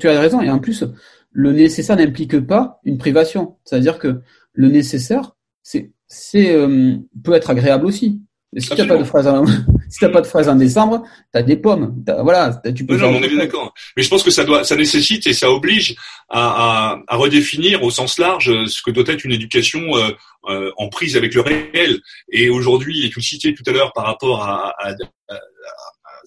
tu 0.00 0.08
as 0.08 0.20
raison. 0.20 0.40
Et 0.40 0.50
en 0.50 0.58
plus, 0.58 0.84
le 1.32 1.52
nécessaire 1.52 1.96
n'implique 1.96 2.40
pas 2.40 2.80
une 2.84 2.98
privation. 2.98 3.56
C'est-à-dire 3.64 3.98
que 3.98 4.20
le 4.54 4.68
nécessaire, 4.68 5.32
c'est, 5.62 5.92
c'est 6.06 6.54
euh, 6.54 6.96
peut 7.22 7.34
être 7.34 7.50
agréable 7.50 7.86
aussi. 7.86 8.20
si 8.56 8.70
tu 8.70 8.76
n'as 8.76 8.86
pas 8.86 8.96
de 8.96 9.04
phrase 9.04 9.26
en, 9.26 9.44
si 9.90 10.00
t'as 10.00 10.08
pas 10.08 10.22
de 10.22 10.26
phrase 10.26 10.48
en 10.48 10.56
décembre, 10.56 11.04
t'as 11.32 11.42
des 11.42 11.56
pommes. 11.56 12.02
voilà, 12.22 12.60
tu 12.74 12.86
peux. 12.86 12.96
Non, 12.96 13.08
on 13.08 13.22
est 13.22 13.28
bien 13.28 13.38
d'accord. 13.38 13.74
Mais 13.96 14.02
je 14.02 14.08
pense 14.08 14.22
que 14.22 14.30
ça 14.30 14.44
doit, 14.44 14.64
ça 14.64 14.74
nécessite 14.74 15.26
et 15.26 15.34
ça 15.34 15.50
oblige 15.50 15.94
à, 16.30 16.94
à, 16.94 17.02
à, 17.06 17.16
redéfinir 17.16 17.82
au 17.82 17.90
sens 17.90 18.18
large 18.18 18.64
ce 18.66 18.82
que 18.82 18.90
doit 18.90 19.04
être 19.06 19.24
une 19.24 19.32
éducation 19.32 19.82
euh, 19.96 20.10
euh, 20.48 20.72
en 20.78 20.88
prise 20.88 21.16
avec 21.16 21.34
le 21.34 21.42
réel. 21.42 22.00
Et 22.32 22.48
aujourd'hui, 22.48 23.04
et 23.04 23.10
tu 23.10 23.18
le 23.18 23.24
citais 23.24 23.52
tout 23.52 23.64
à 23.66 23.72
l'heure 23.72 23.92
par 23.92 24.06
rapport 24.06 24.42
à, 24.42 24.72
à, 24.78 24.92
à 25.28 25.38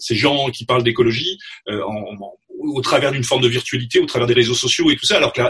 ces 0.01 0.15
gens 0.15 0.49
qui 0.49 0.65
parlent 0.65 0.83
d'écologie 0.83 1.37
euh, 1.69 1.83
en, 1.83 2.15
en, 2.19 2.33
au 2.61 2.81
travers 2.81 3.11
d'une 3.11 3.23
forme 3.23 3.41
de 3.41 3.47
virtualité, 3.47 3.99
au 3.99 4.05
travers 4.05 4.27
des 4.27 4.33
réseaux 4.33 4.53
sociaux 4.53 4.91
et 4.91 4.95
tout 4.95 5.05
ça, 5.05 5.17
alors 5.17 5.33
que 5.33 5.41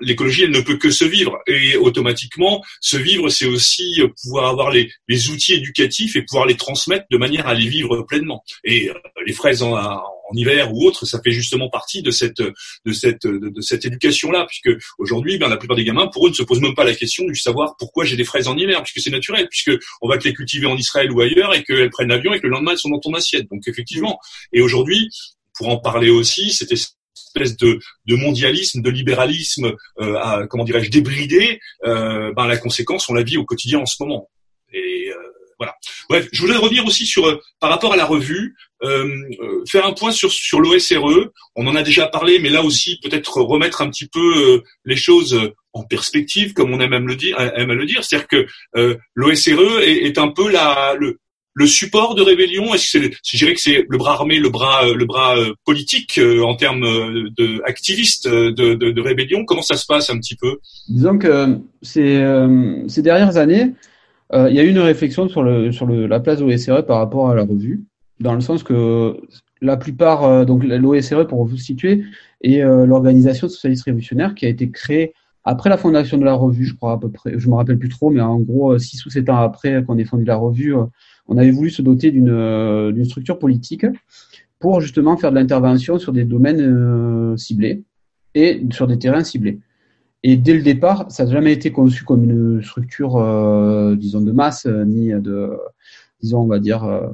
l'écologie, 0.00 0.44
elle 0.44 0.50
ne 0.50 0.60
peut 0.60 0.76
que 0.76 0.90
se 0.90 1.04
vivre. 1.04 1.38
Et 1.46 1.76
automatiquement, 1.76 2.62
se 2.80 2.96
vivre, 2.96 3.28
c'est 3.28 3.46
aussi 3.46 4.00
pouvoir 4.22 4.50
avoir 4.50 4.70
les, 4.70 4.90
les, 5.08 5.30
outils 5.30 5.54
éducatifs 5.54 6.16
et 6.16 6.22
pouvoir 6.22 6.46
les 6.46 6.56
transmettre 6.56 7.04
de 7.10 7.16
manière 7.16 7.46
à 7.46 7.54
les 7.54 7.68
vivre 7.68 8.02
pleinement. 8.02 8.42
Et 8.64 8.90
euh, 8.90 8.94
les 9.26 9.32
fraises 9.32 9.62
en, 9.62 9.74
en, 9.76 10.02
hiver 10.34 10.72
ou 10.72 10.86
autre, 10.86 11.06
ça 11.06 11.20
fait 11.22 11.32
justement 11.32 11.68
partie 11.68 12.02
de 12.02 12.12
cette 12.12 12.40
de 12.40 12.92
cette 12.92 13.26
de, 13.26 13.60
cette 13.60 13.84
éducation-là, 13.84 14.46
puisque 14.46 14.70
aujourd'hui, 14.98 15.38
ben, 15.38 15.48
la 15.48 15.56
plupart 15.56 15.76
des 15.76 15.84
gamins, 15.84 16.06
pour 16.06 16.26
eux, 16.26 16.30
ne 16.30 16.34
se 16.34 16.44
posent 16.44 16.60
même 16.60 16.74
pas 16.74 16.84
la 16.84 16.94
question 16.94 17.24
du 17.24 17.34
savoir 17.34 17.74
pourquoi 17.78 18.04
j'ai 18.04 18.16
des 18.16 18.24
fraises 18.24 18.46
en 18.46 18.56
hiver, 18.56 18.80
puisque 18.82 19.04
c'est 19.04 19.10
naturel, 19.10 19.48
puisque 19.48 19.72
on 20.00 20.08
va 20.08 20.18
te 20.18 20.28
les 20.28 20.34
cultiver 20.34 20.66
en 20.66 20.76
Israël 20.76 21.10
ou 21.10 21.20
ailleurs 21.20 21.54
et 21.54 21.64
qu'elles 21.64 21.90
prennent 21.90 22.08
l'avion 22.08 22.32
et 22.32 22.38
que 22.38 22.46
le 22.46 22.52
lendemain 22.52 22.72
elles 22.72 22.78
sont 22.78 22.90
dans 22.90 23.00
ton 23.00 23.14
assiette. 23.14 23.48
Donc 23.50 23.66
effectivement, 23.66 24.20
et 24.52 24.60
aujourd'hui, 24.60 25.10
pour 25.60 25.68
en 25.68 25.76
parler 25.76 26.08
aussi, 26.08 26.52
cette 26.52 26.72
espèce 26.72 27.54
de, 27.58 27.78
de, 28.06 28.16
mondialisme, 28.16 28.80
de 28.80 28.88
libéralisme, 28.88 29.74
euh, 30.00 30.16
à, 30.16 30.46
comment 30.48 30.64
dirais-je, 30.64 30.90
débridé, 30.90 31.60
euh, 31.84 32.32
ben, 32.34 32.46
la 32.46 32.56
conséquence, 32.56 33.10
on 33.10 33.12
la 33.12 33.22
vit 33.22 33.36
au 33.36 33.44
quotidien 33.44 33.78
en 33.78 33.84
ce 33.84 34.02
moment. 34.02 34.30
Et 34.72 35.10
euh, 35.10 35.16
voilà. 35.58 35.76
Bref, 36.08 36.30
je 36.32 36.40
voudrais 36.40 36.56
revenir 36.56 36.86
aussi 36.86 37.04
sur 37.04 37.26
euh, 37.28 37.38
par 37.60 37.68
rapport 37.68 37.92
à 37.92 37.96
la 37.96 38.06
revue, 38.06 38.56
euh, 38.82 39.06
euh, 39.42 39.62
faire 39.70 39.84
un 39.84 39.92
point 39.92 40.12
sur 40.12 40.32
sur 40.32 40.60
l'OSRE. 40.60 41.28
On 41.56 41.66
en 41.66 41.76
a 41.76 41.82
déjà 41.82 42.06
parlé, 42.06 42.38
mais 42.38 42.48
là 42.48 42.62
aussi 42.62 42.98
peut-être 43.02 43.42
remettre 43.42 43.82
un 43.82 43.90
petit 43.90 44.08
peu 44.08 44.62
les 44.86 44.96
choses 44.96 45.38
en 45.74 45.84
perspective, 45.84 46.54
comme 46.54 46.72
on 46.72 46.80
aime 46.80 46.94
à 46.94 47.00
le 47.00 47.16
dire. 47.16 47.38
Aime 47.38 47.70
à 47.70 47.74
le 47.74 47.84
dire, 47.84 48.02
c'est-à-dire 48.02 48.28
que 48.28 48.46
l'OSRE 49.14 49.82
est, 49.82 50.06
est, 50.06 50.16
un 50.16 50.28
peu 50.28 50.50
la 50.50 50.94
le 50.98 51.18
le 51.54 51.66
support 51.66 52.14
de 52.14 52.22
rébellion 52.22 52.72
Est-ce 52.74 52.98
que 52.98 53.04
c'est, 53.04 53.10
je 53.32 53.36
dirais 53.36 53.54
que 53.54 53.60
c'est 53.60 53.84
le 53.88 53.98
bras 53.98 54.12
armé, 54.12 54.38
le 54.38 54.50
bras, 54.50 54.86
le 54.86 55.04
bras 55.04 55.34
politique 55.64 56.20
en 56.44 56.54
termes 56.54 56.82
de 57.36 57.60
activistes 57.66 58.28
de, 58.28 58.50
de, 58.50 58.90
de, 58.90 59.00
rébellion? 59.00 59.44
Comment 59.44 59.62
ça 59.62 59.76
se 59.76 59.86
passe 59.86 60.10
un 60.10 60.18
petit 60.18 60.36
peu? 60.36 60.58
Disons 60.88 61.18
que 61.18 61.58
ces, 61.82 62.24
ces 62.88 63.02
dernières 63.02 63.36
années, 63.36 63.72
euh, 64.32 64.48
il 64.48 64.56
y 64.56 64.60
a 64.60 64.62
eu 64.62 64.68
une 64.68 64.78
réflexion 64.78 65.28
sur, 65.28 65.42
le, 65.42 65.72
sur 65.72 65.86
le, 65.86 66.06
la 66.06 66.20
place 66.20 66.38
de 66.38 66.44
l'OSRE 66.44 66.84
par 66.86 66.98
rapport 66.98 67.30
à 67.30 67.34
la 67.34 67.42
revue, 67.42 67.84
dans 68.20 68.34
le 68.34 68.40
sens 68.40 68.62
que 68.62 69.16
la 69.60 69.76
plupart, 69.76 70.24
euh, 70.24 70.44
donc 70.44 70.62
l'OSRE, 70.64 71.26
pour 71.26 71.44
vous 71.44 71.56
situer, 71.56 72.04
est 72.42 72.62
euh, 72.62 72.86
l'organisation 72.86 73.48
socialiste 73.48 73.84
révolutionnaire 73.84 74.34
qui 74.34 74.46
a 74.46 74.48
été 74.48 74.70
créée 74.70 75.14
après 75.42 75.70
la 75.70 75.78
fondation 75.78 76.18
de 76.18 76.24
la 76.24 76.34
revue, 76.34 76.66
je 76.66 76.74
crois 76.74 76.92
à 76.92 76.98
peu 76.98 77.10
près, 77.10 77.32
je 77.38 77.48
me 77.48 77.54
rappelle 77.54 77.78
plus 77.78 77.88
trop, 77.88 78.10
mais 78.10 78.20
en 78.20 78.38
gros, 78.38 78.78
six 78.78 79.04
ou 79.06 79.10
sept 79.10 79.28
ans 79.30 79.38
après 79.38 79.82
qu'on 79.82 79.96
ait 79.96 80.04
fondé 80.04 80.24
la 80.24 80.36
revue, 80.36 80.74
on 81.30 81.38
avait 81.38 81.50
voulu 81.50 81.70
se 81.70 81.80
doter 81.80 82.10
d'une 82.10 82.92
d'une 82.92 83.04
structure 83.06 83.38
politique 83.38 83.86
pour 84.58 84.80
justement 84.82 85.16
faire 85.16 85.30
de 85.30 85.36
l'intervention 85.36 85.98
sur 85.98 86.12
des 86.12 86.24
domaines 86.24 87.36
ciblés 87.38 87.84
et 88.34 88.62
sur 88.70 88.86
des 88.86 88.98
terrains 88.98 89.24
ciblés. 89.24 89.60
Et 90.22 90.36
dès 90.36 90.54
le 90.54 90.62
départ, 90.62 91.10
ça 91.10 91.24
n'a 91.24 91.32
jamais 91.32 91.52
été 91.52 91.72
conçu 91.72 92.04
comme 92.04 92.24
une 92.24 92.62
structure, 92.62 93.16
euh, 93.16 93.96
disons, 93.96 94.20
de 94.20 94.32
masse, 94.32 94.66
euh, 94.66 94.84
ni 94.84 95.08
de, 95.08 95.56
disons, 96.20 96.40
on 96.40 96.46
va 96.46 96.58
dire, 96.58 96.84
euh, 96.84 97.08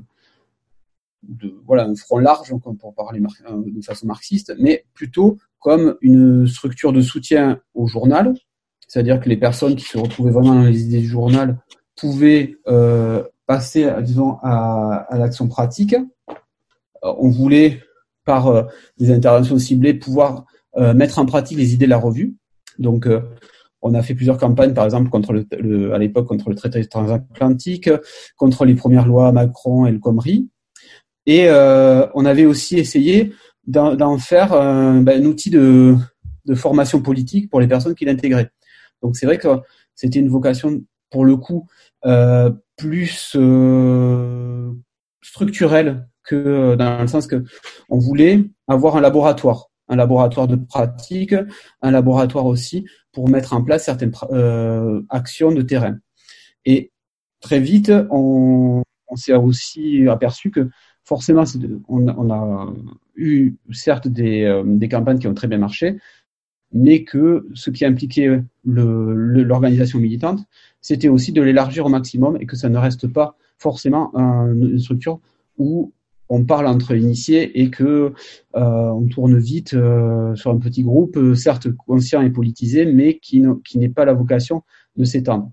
voilà, 1.64 1.84
un 1.84 1.94
front 1.94 2.18
large, 2.18 2.52
pour 2.80 2.94
parler 2.94 3.20
de 3.20 3.82
façon 3.82 4.06
marxiste, 4.06 4.54
mais 4.58 4.84
plutôt 4.94 5.38
comme 5.60 5.96
une 6.00 6.46
structure 6.46 6.92
de 6.92 7.00
soutien 7.00 7.60
au 7.74 7.86
journal, 7.86 8.34
c'est-à-dire 8.88 9.20
que 9.20 9.28
les 9.28 9.36
personnes 9.36 9.76
qui 9.76 9.84
se 9.84 9.98
retrouvaient 9.98 10.30
vraiment 10.30 10.54
dans 10.54 10.62
les 10.62 10.82
idées 10.82 11.00
du 11.00 11.08
journal 11.08 11.58
pouvaient 11.96 12.56
euh, 12.68 13.24
passer, 13.46 13.90
disons, 14.02 14.38
à, 14.42 15.06
l'action 15.12 15.48
pratique. 15.48 15.96
On 17.02 17.28
voulait, 17.28 17.82
par 18.24 18.66
des 18.98 19.12
interventions 19.12 19.58
ciblées, 19.58 19.94
pouvoir 19.94 20.46
mettre 20.76 21.18
en 21.18 21.26
pratique 21.26 21.58
les 21.58 21.74
idées 21.74 21.86
de 21.86 21.90
la 21.90 21.98
revue. 21.98 22.36
Donc, 22.78 23.06
euh, 23.06 23.20
on 23.82 23.94
a 23.94 24.02
fait 24.02 24.14
plusieurs 24.14 24.38
campagnes, 24.38 24.74
par 24.74 24.84
exemple, 24.84 25.10
à 25.92 25.98
l'époque 25.98 26.26
contre 26.26 26.48
le 26.48 26.54
traité 26.54 26.84
transatlantique, 26.86 27.90
contre 28.36 28.64
les 28.64 28.74
premières 28.74 29.06
lois 29.06 29.32
Macron 29.32 29.86
et 29.86 29.92
le 29.92 29.98
Comrie. 29.98 30.48
Et 31.26 31.48
euh, 31.48 32.06
on 32.14 32.24
avait 32.24 32.46
aussi 32.46 32.78
essayé 32.78 33.32
d'en 33.66 34.18
faire 34.18 34.50
ben, 34.50 35.08
un 35.08 35.24
outil 35.24 35.50
de, 35.50 35.96
formation 36.54 37.00
politique 37.00 37.50
pour 37.50 37.60
les 37.60 37.66
personnes 37.66 37.94
qui 37.94 38.04
l'intégraient. 38.04 38.50
Donc 39.02 39.16
c'est 39.16 39.26
vrai 39.26 39.38
que 39.38 39.48
c'était 39.94 40.20
une 40.20 40.28
vocation, 40.28 40.82
pour 41.10 41.24
le 41.24 41.36
coup, 41.36 41.66
euh, 42.06 42.50
plus 42.76 43.34
euh, 43.36 44.72
structurelle 45.22 46.08
que 46.24 46.74
dans 46.74 47.00
le 47.00 47.06
sens 47.06 47.26
que 47.26 47.44
on 47.88 47.98
voulait 47.98 48.44
avoir 48.68 48.96
un 48.96 49.00
laboratoire 49.00 49.70
un 49.88 49.96
laboratoire 49.96 50.48
de 50.48 50.56
pratique, 50.56 51.34
un 51.82 51.90
laboratoire 51.90 52.46
aussi 52.46 52.86
pour 53.12 53.28
mettre 53.28 53.52
en 53.52 53.62
place 53.62 53.84
certaines 53.84 54.12
euh, 54.32 55.02
actions 55.10 55.52
de 55.52 55.62
terrain. 55.62 55.96
Et 56.64 56.90
très 57.40 57.60
vite, 57.60 57.92
on, 58.10 58.82
on 59.08 59.16
s'est 59.16 59.34
aussi 59.34 60.08
aperçu 60.08 60.50
que 60.50 60.68
forcément, 61.04 61.44
on, 61.88 62.08
on, 62.08 62.30
a 62.32 62.74
eu 63.14 63.54
certes 63.72 64.08
des, 64.08 64.42
euh, 64.42 64.64
des, 64.66 64.88
campagnes 64.88 65.18
qui 65.18 65.28
ont 65.28 65.34
très 65.34 65.46
bien 65.46 65.58
marché, 65.58 65.96
mais 66.72 67.04
que 67.04 67.46
ce 67.54 67.70
qui 67.70 67.84
impliquait 67.84 68.42
l'organisation 68.64 70.00
militante, 70.00 70.40
c'était 70.86 71.08
aussi 71.08 71.32
de 71.32 71.42
l'élargir 71.42 71.84
au 71.84 71.88
maximum 71.88 72.38
et 72.40 72.46
que 72.46 72.54
ça 72.54 72.68
ne 72.68 72.78
reste 72.78 73.08
pas 73.08 73.36
forcément 73.58 74.14
une 74.14 74.78
structure 74.78 75.18
où 75.58 75.92
on 76.28 76.44
parle 76.44 76.68
entre 76.68 76.94
initiés 76.94 77.60
et 77.60 77.70
que 77.70 78.12
euh, 78.54 78.90
on 78.90 79.08
tourne 79.08 79.36
vite 79.36 79.74
euh, 79.74 80.36
sur 80.36 80.52
un 80.52 80.58
petit 80.58 80.84
groupe, 80.84 81.16
euh, 81.16 81.34
certes 81.34 81.72
conscient 81.72 82.22
et 82.22 82.30
politisé, 82.30 82.86
mais 82.86 83.18
qui, 83.18 83.42
n'est 83.74 83.88
pas 83.88 84.04
la 84.04 84.12
vocation 84.12 84.62
de 84.96 85.02
s'étendre. 85.02 85.50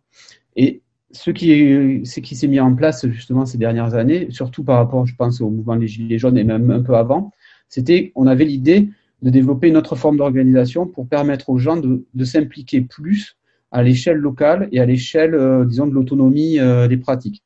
Et 0.56 0.84
ce 1.10 1.32
qui, 1.32 2.04
qui 2.22 2.36
s'est 2.36 2.48
mis 2.48 2.60
en 2.60 2.76
place 2.76 3.08
justement 3.08 3.48
ces 3.48 3.58
dernières 3.58 3.96
années, 3.96 4.28
surtout 4.30 4.64
par 4.64 4.78
rapport, 4.78 5.08
je 5.08 5.16
pense, 5.16 5.42
au 5.42 5.50
mouvement 5.50 5.78
des 5.78 5.88
Gilets 5.88 6.20
jaunes 6.20 6.38
et 6.38 6.44
même 6.44 6.70
un 6.70 6.84
peu 6.84 6.96
avant, 6.96 7.32
c'était 7.70 8.12
on 8.14 8.28
avait 8.28 8.46
l'idée 8.46 8.88
de 9.24 9.32
développer 9.32 9.70
une 9.70 9.78
autre 9.78 9.96
forme 9.96 10.18
d'organisation 10.18 10.86
pour 10.86 11.08
permettre 11.08 11.50
aux 11.50 11.58
gens 11.58 11.78
de 11.78 12.24
s'impliquer 12.24 12.82
plus 12.82 13.36
à 13.74 13.84
l'échelle 13.84 14.18
locale 14.18 14.70
et 14.72 14.80
à 14.80 14.86
l'échelle, 14.86 15.66
disons, 15.68 15.88
de 15.88 15.94
l'autonomie 15.94 16.60
des 16.88 16.98
pratiques. 16.98 17.44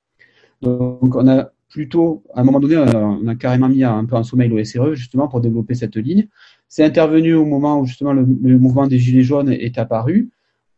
Donc, 0.61 1.15
on 1.15 1.27
a 1.27 1.51
plutôt, 1.69 2.23
à 2.33 2.41
un 2.41 2.43
moment 2.43 2.59
donné, 2.59 2.77
on 2.77 3.27
a, 3.27 3.35
carrément 3.35 3.69
mis 3.69 3.83
un 3.83 4.05
peu 4.05 4.15
en 4.15 4.23
sommeil 4.23 4.49
l'OSRE 4.49 4.93
justement 4.93 5.27
pour 5.27 5.41
développer 5.41 5.75
cette 5.75 5.95
ligne. 5.95 6.27
C'est 6.67 6.83
intervenu 6.83 7.33
au 7.33 7.45
moment 7.45 7.79
où 7.79 7.85
justement 7.85 8.13
le, 8.13 8.25
mouvement 8.25 8.87
des 8.87 8.99
Gilets 8.99 9.23
jaunes 9.23 9.49
est 9.49 9.77
apparu. 9.77 10.29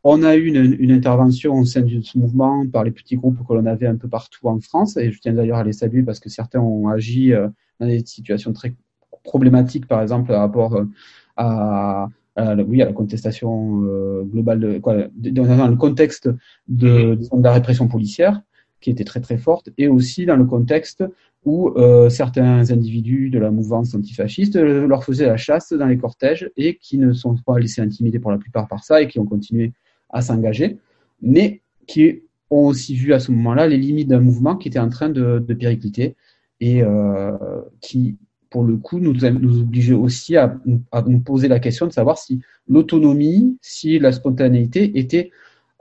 On 0.04 0.24
a 0.24 0.36
eu 0.36 0.46
une, 0.48 0.92
intervention 0.92 1.56
au 1.56 1.66
sein 1.66 1.82
de 1.82 2.02
ce 2.02 2.18
mouvement 2.18 2.66
par 2.68 2.84
les 2.84 2.92
petits 2.92 3.18
groupes 3.18 3.38
que 3.46 3.54
l'on 3.54 3.66
avait 3.66 3.88
un 3.88 3.98
peu 3.98 4.08
partout 4.08 4.48
en 4.48 4.60
France, 4.60 4.98
et 4.98 5.12
je 5.12 5.20
tiens 5.20 5.34
d'ailleurs 5.34 5.58
à 5.58 5.64
les 5.64 5.74
saluer 5.74 6.04
parce 6.04 6.20
que 6.20 6.30
certains 6.30 6.62
ont 6.62 6.88
agi 6.88 7.34
euh, 7.34 7.50
dans 7.80 7.88
des 7.88 8.06
situations 8.06 8.54
très 8.54 8.74
problématiques, 9.24 9.88
par 9.88 10.02
exemple, 10.02 10.28
par 10.30 10.40
rapport 10.40 10.76
euh, 10.76 12.06
à, 12.36 12.56
oui, 12.56 12.82
à 12.82 12.86
la 12.86 12.94
contestation 12.94 13.84
euh, 13.86 14.24
globale, 14.24 14.60
de, 14.60 14.80
quoi, 14.80 14.96
dans 15.16 15.68
le 15.68 15.76
contexte 15.76 16.30
de, 16.68 17.16
de 17.16 17.44
la 17.44 17.54
répression 17.54 17.88
policière 17.88 18.42
qui 18.82 18.90
était 18.90 19.04
très 19.04 19.20
très 19.20 19.38
forte, 19.38 19.70
et 19.78 19.88
aussi 19.88 20.26
dans 20.26 20.38
le 20.38 20.46
contexte 20.46 21.04
où 21.46 21.70
euh, 21.78 22.10
certains 22.10 22.70
individus 22.72 23.30
de 23.30 23.40
la 23.40 23.52
mouvance 23.52 23.96
antifasciste 23.96 24.56
euh, 24.58 24.88
leur 24.88 25.04
faisaient 25.04 25.26
la 25.26 25.38
chasse 25.38 25.74
dans 25.74 25.88
les 25.88 25.98
cortèges 25.98 26.50
et 26.58 26.76
qui 26.78 26.98
ne 26.98 27.14
sont 27.14 27.36
pas 27.38 27.60
laissés 27.60 27.82
intimider 27.82 28.20
pour 28.20 28.32
la 28.32 28.38
plupart 28.38 28.68
par 28.68 28.84
ça 28.84 29.02
et 29.02 29.08
qui 29.08 29.20
ont 29.20 29.26
continué 29.26 29.74
à 30.10 30.22
s'engager, 30.22 30.78
mais 31.22 31.62
qui 31.88 32.22
ont 32.50 32.66
aussi 32.66 32.96
vu 32.96 33.14
à 33.14 33.20
ce 33.20 33.32
moment-là 33.32 33.68
les 33.68 33.78
limites 33.78 34.08
d'un 34.08 34.20
mouvement 34.20 34.56
qui 34.56 34.68
était 34.68 34.80
en 34.80 34.90
train 34.90 35.10
de, 35.10 35.40
de 35.40 35.54
péricliter 35.54 36.16
et 36.60 36.84
euh, 36.84 37.38
qui, 37.80 38.18
pour 38.50 38.64
le 38.64 38.78
coup, 38.78 39.00
nous, 39.00 39.14
nous 39.14 39.62
obligeait 39.62 39.94
aussi 39.94 40.36
à, 40.36 40.58
à, 40.92 41.02
nous 41.04 41.20
poser 41.20 41.48
la 41.48 41.60
question 41.60 41.86
de 41.88 41.92
savoir 41.92 42.18
si 42.18 42.42
l'autonomie, 42.68 43.58
si 43.62 44.00
la 44.00 44.12
spontanéité 44.12 44.98
était 44.98 45.32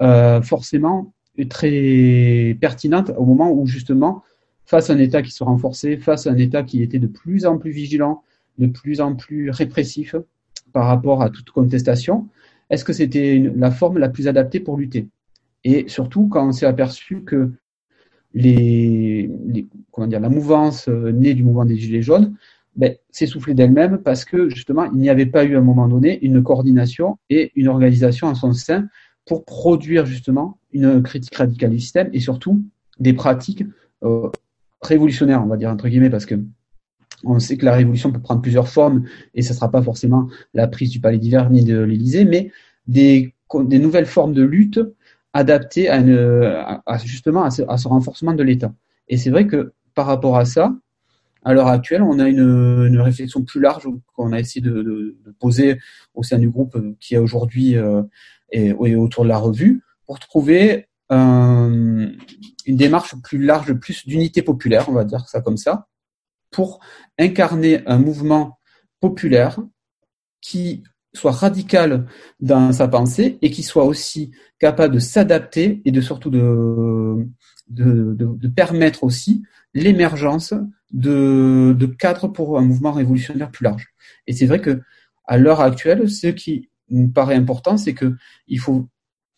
euh, 0.02 0.42
forcément 0.42 1.12
très 1.48 2.56
pertinente 2.60 3.12
au 3.16 3.24
moment 3.24 3.50
où 3.52 3.66
justement, 3.66 4.22
face 4.64 4.90
à 4.90 4.92
un 4.92 4.98
État 4.98 5.22
qui 5.22 5.30
se 5.30 5.44
renforçait, 5.44 5.96
face 5.96 6.26
à 6.26 6.30
un 6.30 6.36
État 6.36 6.62
qui 6.62 6.82
était 6.82 6.98
de 6.98 7.06
plus 7.06 7.46
en 7.46 7.58
plus 7.58 7.70
vigilant, 7.70 8.22
de 8.58 8.66
plus 8.66 9.00
en 9.00 9.14
plus 9.14 9.50
répressif 9.50 10.16
par 10.72 10.86
rapport 10.86 11.22
à 11.22 11.30
toute 11.30 11.50
contestation, 11.50 12.28
est-ce 12.70 12.84
que 12.84 12.92
c'était 12.92 13.38
la 13.56 13.70
forme 13.70 13.98
la 13.98 14.08
plus 14.08 14.28
adaptée 14.28 14.60
pour 14.60 14.76
lutter? 14.76 15.08
Et 15.64 15.88
surtout 15.88 16.28
quand 16.28 16.48
on 16.48 16.52
s'est 16.52 16.66
aperçu 16.66 17.22
que 17.22 17.50
les, 18.34 19.30
comment 19.90 20.06
dire, 20.06 20.20
la 20.20 20.28
mouvance 20.28 20.88
euh, 20.88 21.10
née 21.12 21.34
du 21.34 21.42
mouvement 21.42 21.64
des 21.64 21.76
Gilets 21.76 22.02
jaunes 22.02 22.36
ben, 22.78 22.94
s'essoufflait 23.10 23.54
d'elle-même 23.54 23.98
parce 23.98 24.24
que 24.24 24.48
justement 24.48 24.84
il 24.84 24.98
n'y 24.98 25.10
avait 25.10 25.26
pas 25.26 25.44
eu 25.44 25.56
à 25.56 25.58
un 25.58 25.62
moment 25.62 25.88
donné 25.88 26.24
une 26.24 26.42
coordination 26.42 27.18
et 27.28 27.52
une 27.56 27.68
organisation 27.68 28.28
en 28.28 28.34
son 28.34 28.52
sein 28.52 28.88
pour 29.26 29.44
produire 29.44 30.06
justement 30.06 30.58
une 30.72 31.02
critique 31.02 31.34
radicale 31.34 31.70
du 31.70 31.80
système 31.80 32.08
et 32.12 32.20
surtout 32.20 32.62
des 32.98 33.12
pratiques 33.12 33.64
euh, 34.04 34.28
révolutionnaires, 34.80 35.42
on 35.42 35.48
va 35.48 35.56
dire 35.56 35.70
entre 35.70 35.88
guillemets, 35.88 36.08
parce 36.08 36.24
que 36.24 36.36
on 37.24 37.40
sait 37.40 37.56
que 37.56 37.64
la 37.64 37.74
révolution 37.74 38.12
peut 38.12 38.20
prendre 38.20 38.40
plusieurs 38.40 38.68
formes 38.68 39.04
et 39.34 39.42
ce 39.42 39.52
ne 39.52 39.56
sera 39.56 39.70
pas 39.70 39.82
forcément 39.82 40.28
la 40.54 40.68
prise 40.68 40.90
du 40.90 41.00
palais 41.00 41.18
d'hiver 41.18 41.50
ni 41.50 41.64
de 41.64 41.80
l'Élysée, 41.80 42.24
mais 42.24 42.52
des, 42.86 43.34
des, 43.54 43.78
nouvelles 43.80 44.06
formes 44.06 44.32
de 44.32 44.44
lutte 44.44 44.80
adaptées 45.32 45.88
à, 45.88 45.96
une, 45.98 46.78
justement 47.04 47.42
à 47.42 47.50
ce, 47.50 47.88
renforcement 47.88 48.34
de 48.34 48.42
l'État. 48.44 48.72
Et 49.08 49.16
c'est 49.16 49.30
vrai 49.30 49.48
que 49.48 49.72
par 49.94 50.06
rapport 50.06 50.36
à 50.36 50.44
ça, 50.44 50.76
à 51.44 51.54
l'heure 51.54 51.68
actuelle, 51.68 52.02
on 52.02 52.18
a 52.18 52.28
une, 52.28 52.86
une 52.86 53.00
réflexion 53.00 53.42
plus 53.42 53.60
large 53.60 53.88
qu'on 54.14 54.32
a 54.32 54.40
essayé 54.40 54.60
de, 54.60 54.82
de, 54.82 55.16
de, 55.24 55.30
poser 55.38 55.78
au 56.14 56.22
sein 56.22 56.38
du 56.38 56.50
groupe 56.50 56.76
qui 57.00 57.14
est 57.14 57.18
aujourd'hui 57.18 57.76
euh, 57.76 58.02
et, 58.50 58.72
autour 58.72 59.24
de 59.24 59.28
la 59.28 59.38
revue 59.38 59.82
pour 60.06 60.18
trouver 60.18 60.88
euh, 61.12 62.08
une 62.66 62.76
démarche 62.76 63.14
plus 63.22 63.42
large, 63.42 63.72
plus 63.74 64.06
d'unité 64.06 64.42
populaire, 64.42 64.88
on 64.88 64.92
va 64.92 65.04
dire 65.04 65.28
ça 65.28 65.40
comme 65.40 65.56
ça, 65.56 65.88
pour 66.50 66.80
incarner 67.18 67.86
un 67.86 67.98
mouvement 67.98 68.58
populaire 69.00 69.60
qui 70.40 70.82
soit 71.18 71.32
radical 71.32 72.06
dans 72.40 72.72
sa 72.72 72.88
pensée 72.88 73.38
et 73.42 73.50
qui 73.50 73.62
soit 73.62 73.84
aussi 73.84 74.30
capable 74.58 74.94
de 74.94 74.98
s'adapter 75.00 75.82
et 75.84 75.90
de 75.90 76.00
surtout 76.00 76.30
de, 76.30 77.26
permettre 78.54 79.04
aussi 79.04 79.42
l'émergence 79.74 80.54
de, 80.92 81.86
cadres 81.98 82.28
pour 82.28 82.58
un 82.58 82.62
mouvement 82.62 82.92
révolutionnaire 82.92 83.50
plus 83.50 83.64
large. 83.64 83.88
Et 84.26 84.32
c'est 84.32 84.46
vrai 84.46 84.60
que 84.60 84.80
à 85.26 85.36
l'heure 85.36 85.60
actuelle, 85.60 86.08
ce 86.08 86.28
qui 86.28 86.70
nous 86.88 87.08
paraît 87.08 87.34
important, 87.34 87.76
c'est 87.76 87.94
que 87.94 88.14
il 88.46 88.58
faut 88.58 88.88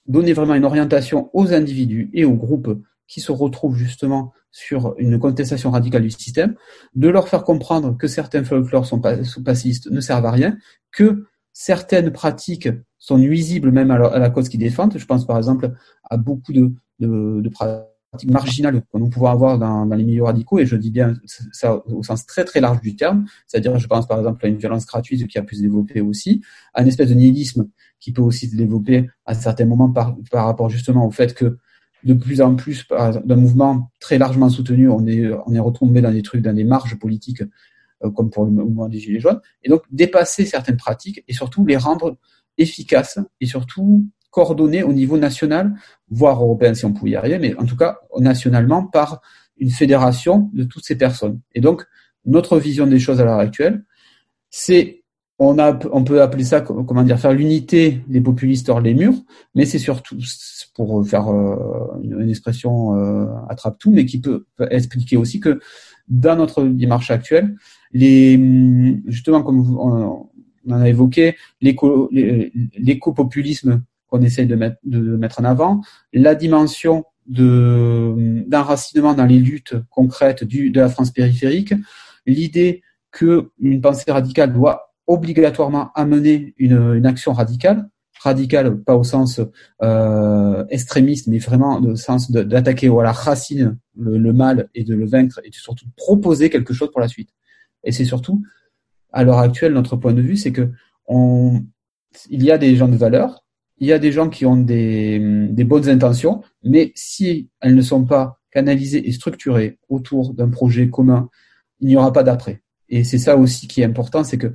donner 0.06 0.32
vraiment 0.32 0.54
une 0.54 0.64
orientation 0.64 1.30
aux 1.32 1.52
individus 1.52 2.10
et 2.12 2.24
aux 2.24 2.34
groupes 2.34 2.80
qui 3.06 3.20
se 3.20 3.32
retrouvent 3.32 3.76
justement 3.76 4.32
sur 4.52 4.94
une 4.98 5.18
contestation 5.18 5.70
radicale 5.70 6.02
du 6.02 6.10
système, 6.10 6.54
de 6.94 7.08
leur 7.08 7.28
faire 7.28 7.44
comprendre 7.44 7.96
que 7.96 8.06
certains 8.06 8.44
folklores 8.44 8.86
sont 8.86 9.00
passistes 9.00 9.90
ne 9.90 10.00
servent 10.00 10.26
à 10.26 10.30
rien, 10.30 10.56
que 10.92 11.26
certaines 11.52 12.10
pratiques 12.12 12.68
sont 12.98 13.18
nuisibles 13.18 13.70
même 13.70 13.90
à 13.90 14.18
la, 14.18 14.30
cause 14.30 14.48
qu'ils 14.48 14.60
défendent. 14.60 14.96
Je 14.96 15.06
pense 15.06 15.26
par 15.26 15.38
exemple 15.38 15.72
à 16.08 16.16
beaucoup 16.16 16.52
de, 16.52 17.48
pratiques 17.48 18.30
marginales 18.30 18.82
que 18.82 18.98
nous 18.98 19.08
pouvons 19.08 19.26
avoir 19.26 19.58
dans, 19.58 19.84
les 19.84 20.04
milieux 20.04 20.24
radicaux, 20.24 20.58
et 20.58 20.66
je 20.66 20.76
dis 20.76 20.90
bien 20.90 21.14
ça 21.52 21.82
au 21.86 22.02
sens 22.02 22.26
très 22.26 22.44
très 22.44 22.60
large 22.60 22.80
du 22.80 22.96
terme, 22.96 23.26
c'est-à-dire 23.46 23.78
je 23.78 23.86
pense 23.86 24.06
par 24.06 24.18
exemple 24.18 24.44
à 24.44 24.48
une 24.48 24.56
violence 24.56 24.86
gratuite 24.86 25.26
qui 25.28 25.38
a 25.38 25.42
pu 25.42 25.56
se 25.56 25.62
développer 25.62 26.00
aussi, 26.00 26.42
à 26.74 26.82
une 26.82 26.88
espèce 26.88 27.08
de 27.08 27.14
nihilisme 27.14 27.68
qui 28.00 28.12
peut 28.12 28.22
aussi 28.22 28.48
se 28.48 28.56
développer 28.56 29.08
à 29.26 29.34
certains 29.34 29.66
moments 29.66 29.90
par, 29.90 30.16
par 30.30 30.46
rapport 30.46 30.68
justement 30.68 31.06
au 31.06 31.10
fait 31.10 31.34
que 31.34 31.58
de 32.04 32.14
plus 32.14 32.40
en 32.40 32.56
plus 32.56 32.86
d'un 32.88 33.36
mouvement 33.36 33.90
très 34.00 34.18
largement 34.18 34.48
soutenu, 34.48 34.88
on 34.88 35.06
est, 35.06 35.30
on 35.46 35.54
est 35.54 35.60
retombé 35.60 36.00
dans 36.00 36.12
des 36.12 36.22
trucs, 36.22 36.42
dans 36.42 36.54
des 36.54 36.64
marges 36.64 36.98
politiques, 36.98 37.42
comme 38.14 38.30
pour 38.30 38.44
le 38.44 38.50
mouvement 38.50 38.88
des 38.88 38.98
Gilets 38.98 39.20
jaunes, 39.20 39.40
et 39.62 39.68
donc 39.68 39.82
dépasser 39.90 40.46
certaines 40.46 40.76
pratiques 40.76 41.22
et 41.28 41.32
surtout 41.32 41.64
les 41.66 41.76
rendre 41.76 42.16
efficaces 42.58 43.18
et 43.40 43.46
surtout 43.46 44.06
coordonnées 44.30 44.82
au 44.82 44.92
niveau 44.92 45.18
national, 45.18 45.74
voire 46.08 46.42
européen 46.42 46.74
si 46.74 46.84
on 46.84 46.92
pouvait 46.92 47.12
y 47.12 47.16
arriver, 47.16 47.38
mais 47.38 47.54
en 47.56 47.66
tout 47.66 47.76
cas 47.76 47.98
nationalement 48.18 48.86
par 48.86 49.20
une 49.58 49.70
fédération 49.70 50.50
de 50.54 50.64
toutes 50.64 50.84
ces 50.84 50.96
personnes. 50.96 51.40
Et 51.54 51.60
donc, 51.60 51.84
notre 52.24 52.58
vision 52.58 52.86
des 52.86 52.98
choses 52.98 53.20
à 53.20 53.24
l'heure 53.24 53.38
actuelle, 53.38 53.84
c'est 54.48 55.00
on, 55.38 55.58
a, 55.58 55.78
on 55.90 56.04
peut 56.04 56.20
appeler 56.20 56.44
ça, 56.44 56.60
comment 56.60 57.02
dire, 57.02 57.18
faire 57.18 57.32
l'unité 57.32 58.02
des 58.08 58.20
populistes 58.20 58.68
hors 58.68 58.80
les 58.80 58.92
murs, 58.92 59.14
mais 59.54 59.64
c'est 59.64 59.78
surtout 59.78 60.18
pour 60.74 61.06
faire 61.06 61.28
euh, 61.28 61.56
une, 62.02 62.28
expression 62.28 62.94
euh, 62.96 63.26
attrape 63.48 63.78
tout, 63.78 63.90
mais 63.90 64.04
qui 64.04 64.20
peut, 64.20 64.44
expliquer 64.70 65.16
aussi 65.16 65.40
que 65.40 65.58
dans 66.10 66.36
notre 66.36 66.64
démarche 66.64 67.10
actuelle, 67.10 67.56
les, 67.92 68.38
justement, 69.06 69.42
comme 69.42 69.78
on, 69.78 70.28
en 70.68 70.80
a 70.80 70.88
évoqué, 70.88 71.36
l'éco-populisme 71.62 73.82
qu'on 74.08 74.20
essaie 74.22 74.46
de 74.46 74.56
mettre, 74.56 75.40
en 75.40 75.44
avant, 75.44 75.80
la 76.12 76.34
dimension 76.34 77.04
de 77.26 78.42
d'enracinement 78.48 79.14
dans 79.14 79.26
les 79.26 79.38
luttes 79.38 79.76
concrètes 79.88 80.42
de 80.42 80.80
la 80.80 80.88
France 80.88 81.12
périphérique, 81.12 81.74
l'idée 82.26 82.82
que 83.12 83.52
une 83.60 83.80
pensée 83.80 84.10
radicale 84.10 84.52
doit 84.52 84.92
obligatoirement 85.06 85.92
amener 85.94 86.54
une 86.58 87.06
action 87.06 87.32
radicale, 87.32 87.88
radicale 88.22 88.82
pas 88.82 88.96
au 88.96 89.04
sens 89.04 89.40
euh, 89.82 90.64
extrémiste, 90.68 91.26
mais 91.26 91.38
vraiment 91.38 91.80
au 91.80 91.96
sens 91.96 92.30
d'attaquer 92.30 92.88
à 92.88 93.02
la 93.02 93.12
racine 93.12 93.78
le, 93.96 94.32
mal 94.32 94.68
et 94.74 94.84
de 94.84 94.94
le 94.94 95.06
vaincre 95.06 95.40
et 95.44 95.50
de 95.50 95.54
surtout 95.54 95.86
proposer 95.96 96.50
quelque 96.50 96.74
chose 96.74 96.90
pour 96.90 97.00
la 97.00 97.08
suite. 97.08 97.30
Et 97.82 97.92
c'est 97.92 98.04
surtout, 98.04 98.42
à 99.12 99.24
l'heure 99.24 99.38
actuelle, 99.38 99.72
notre 99.72 99.96
point 99.96 100.12
de 100.12 100.20
vue, 100.20 100.36
c'est 100.36 100.52
que 100.52 100.70
on, 101.06 101.64
il 102.28 102.44
y 102.44 102.50
a 102.50 102.58
des 102.58 102.76
gens 102.76 102.88
de 102.88 102.96
valeur, 102.96 103.44
il 103.78 103.88
y 103.88 103.92
a 103.92 103.98
des 103.98 104.12
gens 104.12 104.28
qui 104.28 104.44
ont 104.44 104.56
des, 104.56 105.18
des 105.50 105.64
bonnes 105.64 105.88
intentions, 105.88 106.42
mais 106.62 106.92
si 106.94 107.48
elles 107.60 107.74
ne 107.74 107.82
sont 107.82 108.04
pas 108.04 108.38
canalisées 108.50 109.08
et 109.08 109.12
structurées 109.12 109.78
autour 109.88 110.34
d'un 110.34 110.50
projet 110.50 110.90
commun, 110.90 111.30
il 111.80 111.88
n'y 111.88 111.96
aura 111.96 112.12
pas 112.12 112.22
d'après. 112.22 112.62
Et 112.90 113.04
c'est 113.04 113.18
ça 113.18 113.36
aussi 113.36 113.66
qui 113.66 113.80
est 113.80 113.84
important, 113.84 114.24
c'est 114.24 114.36
que 114.36 114.52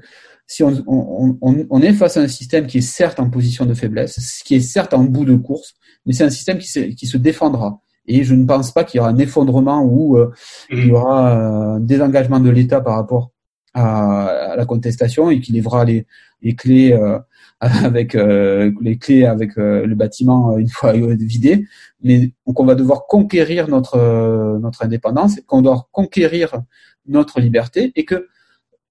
si 0.47 0.63
on, 0.63 0.83
on, 0.87 1.37
on, 1.41 1.65
on, 1.69 1.81
est 1.81 1.93
face 1.93 2.17
à 2.17 2.21
un 2.21 2.27
système 2.27 2.67
qui 2.67 2.79
est 2.79 2.81
certes 2.81 3.19
en 3.19 3.29
position 3.29 3.65
de 3.65 3.73
faiblesse, 3.73 4.41
qui 4.45 4.55
est 4.55 4.59
certes 4.59 4.93
en 4.93 5.03
bout 5.03 5.25
de 5.25 5.35
course, 5.35 5.75
mais 6.05 6.13
c'est 6.13 6.23
un 6.23 6.29
système 6.29 6.57
qui 6.59 6.67
se, 6.67 6.79
qui 6.79 7.07
se 7.07 7.17
défendra. 7.17 7.81
Et 8.07 8.23
je 8.23 8.35
ne 8.35 8.45
pense 8.45 8.71
pas 8.71 8.83
qu'il 8.83 8.99
y 8.99 9.01
aura 9.01 9.09
un 9.09 9.17
effondrement 9.17 9.83
ou 9.83 10.17
euh, 10.17 10.31
il 10.69 10.87
y 10.87 10.91
aura 10.91 11.31
un 11.31 11.79
désengagement 11.79 12.39
de 12.39 12.49
l'État 12.49 12.81
par 12.81 12.95
rapport 12.95 13.31
à, 13.73 14.53
la 14.55 14.65
contestation 14.65 15.31
et 15.31 15.41
qu'il 15.41 15.55
lèvera 15.55 15.83
les, 15.85 16.05
les 16.41 16.55
clés 16.55 16.93
euh, 16.93 17.17
avec 17.59 18.13
euh, 18.13 18.71
les 18.81 18.97
clés 18.97 19.25
avec 19.25 19.55
le 19.55 19.93
bâtiment 19.95 20.57
une 20.57 20.69
fois 20.69 20.93
vidé. 20.93 21.65
Mais 22.03 22.31
donc 22.45 22.59
on 22.59 22.65
va 22.65 22.75
devoir 22.75 23.07
conquérir 23.07 23.67
notre 23.67 24.59
notre 24.59 24.83
indépendance, 24.83 25.39
qu'on 25.47 25.63
doit 25.63 25.87
conquérir 25.91 26.61
notre 27.07 27.39
liberté 27.39 27.91
et 27.95 28.05
que 28.05 28.27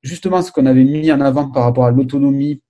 justement 0.05 0.43
ce 0.43 0.53
qu'on 0.53 0.67
avait 0.67 0.85
mis 0.85 1.11
en 1.11 1.21
avant 1.21 1.51
par 1.51 1.65
rapport 1.65 1.87
à 1.87 1.91
l'autonomie, 1.91 2.63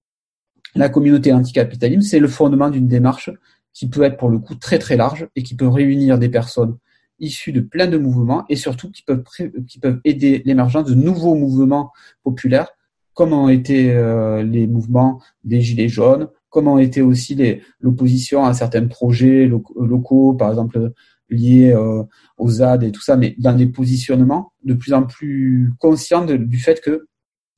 la 0.74 0.89
communauté 0.89 1.32
anticapitalisme, 1.32 2.01
c'est 2.01 2.18
le 2.18 2.28
fondement 2.28 2.70
d'une 2.70 2.89
démarche 2.89 3.30
qui 3.72 3.89
peut 3.89 4.03
être 4.03 4.16
pour 4.16 4.30
le 4.30 4.39
coup 4.39 4.55
très 4.55 4.78
très 4.78 4.97
large 4.97 5.28
et 5.37 5.43
qui 5.43 5.55
peut 5.55 5.68
réunir 5.68 6.18
des 6.18 6.28
personnes 6.28 6.78
issues 7.18 7.53
de 7.53 7.61
plein 7.61 7.87
de 7.87 7.99
mouvements 7.99 8.45
et 8.49 8.57
surtout 8.57 8.91
qui 8.91 9.03
peuvent, 9.03 9.24
qui 9.68 9.78
peuvent 9.78 10.01
aider 10.05 10.43
l'émergence 10.45 10.87
de 10.87 10.95
nouveaux 10.95 11.35
mouvements 11.35 11.93
populaires 12.22 12.70
comme 13.14 13.32
ont 13.32 13.49
été 13.49 13.93
euh, 13.93 14.43
les 14.43 14.66
mouvements 14.66 15.22
des 15.45 15.61
Gilets 15.61 15.89
jaunes, 15.89 16.28
comme 16.51 16.66
ont 16.66 16.78
été 16.78 17.01
aussi 17.01 17.39
l'opposition 17.80 18.45
à 18.45 18.55
certains 18.55 18.87
projets 18.87 19.47
locaux, 19.47 20.35
par 20.35 20.51
exemple 20.51 20.93
liés 21.30 21.72
euh, 21.72 22.03
aux 22.37 22.51
ZAD 22.51 22.82
et 22.82 22.93
tout 22.93 23.01
ça, 23.01 23.16
mais 23.16 23.35
dans 23.39 23.55
des 23.55 23.66
positionnements 23.66 24.53
de 24.64 24.74
plus 24.74 24.93
en 24.93 25.05
plus 25.05 25.72
conscients 25.78 26.24
du 26.24 26.59
fait 26.59 26.80
que 26.80 27.07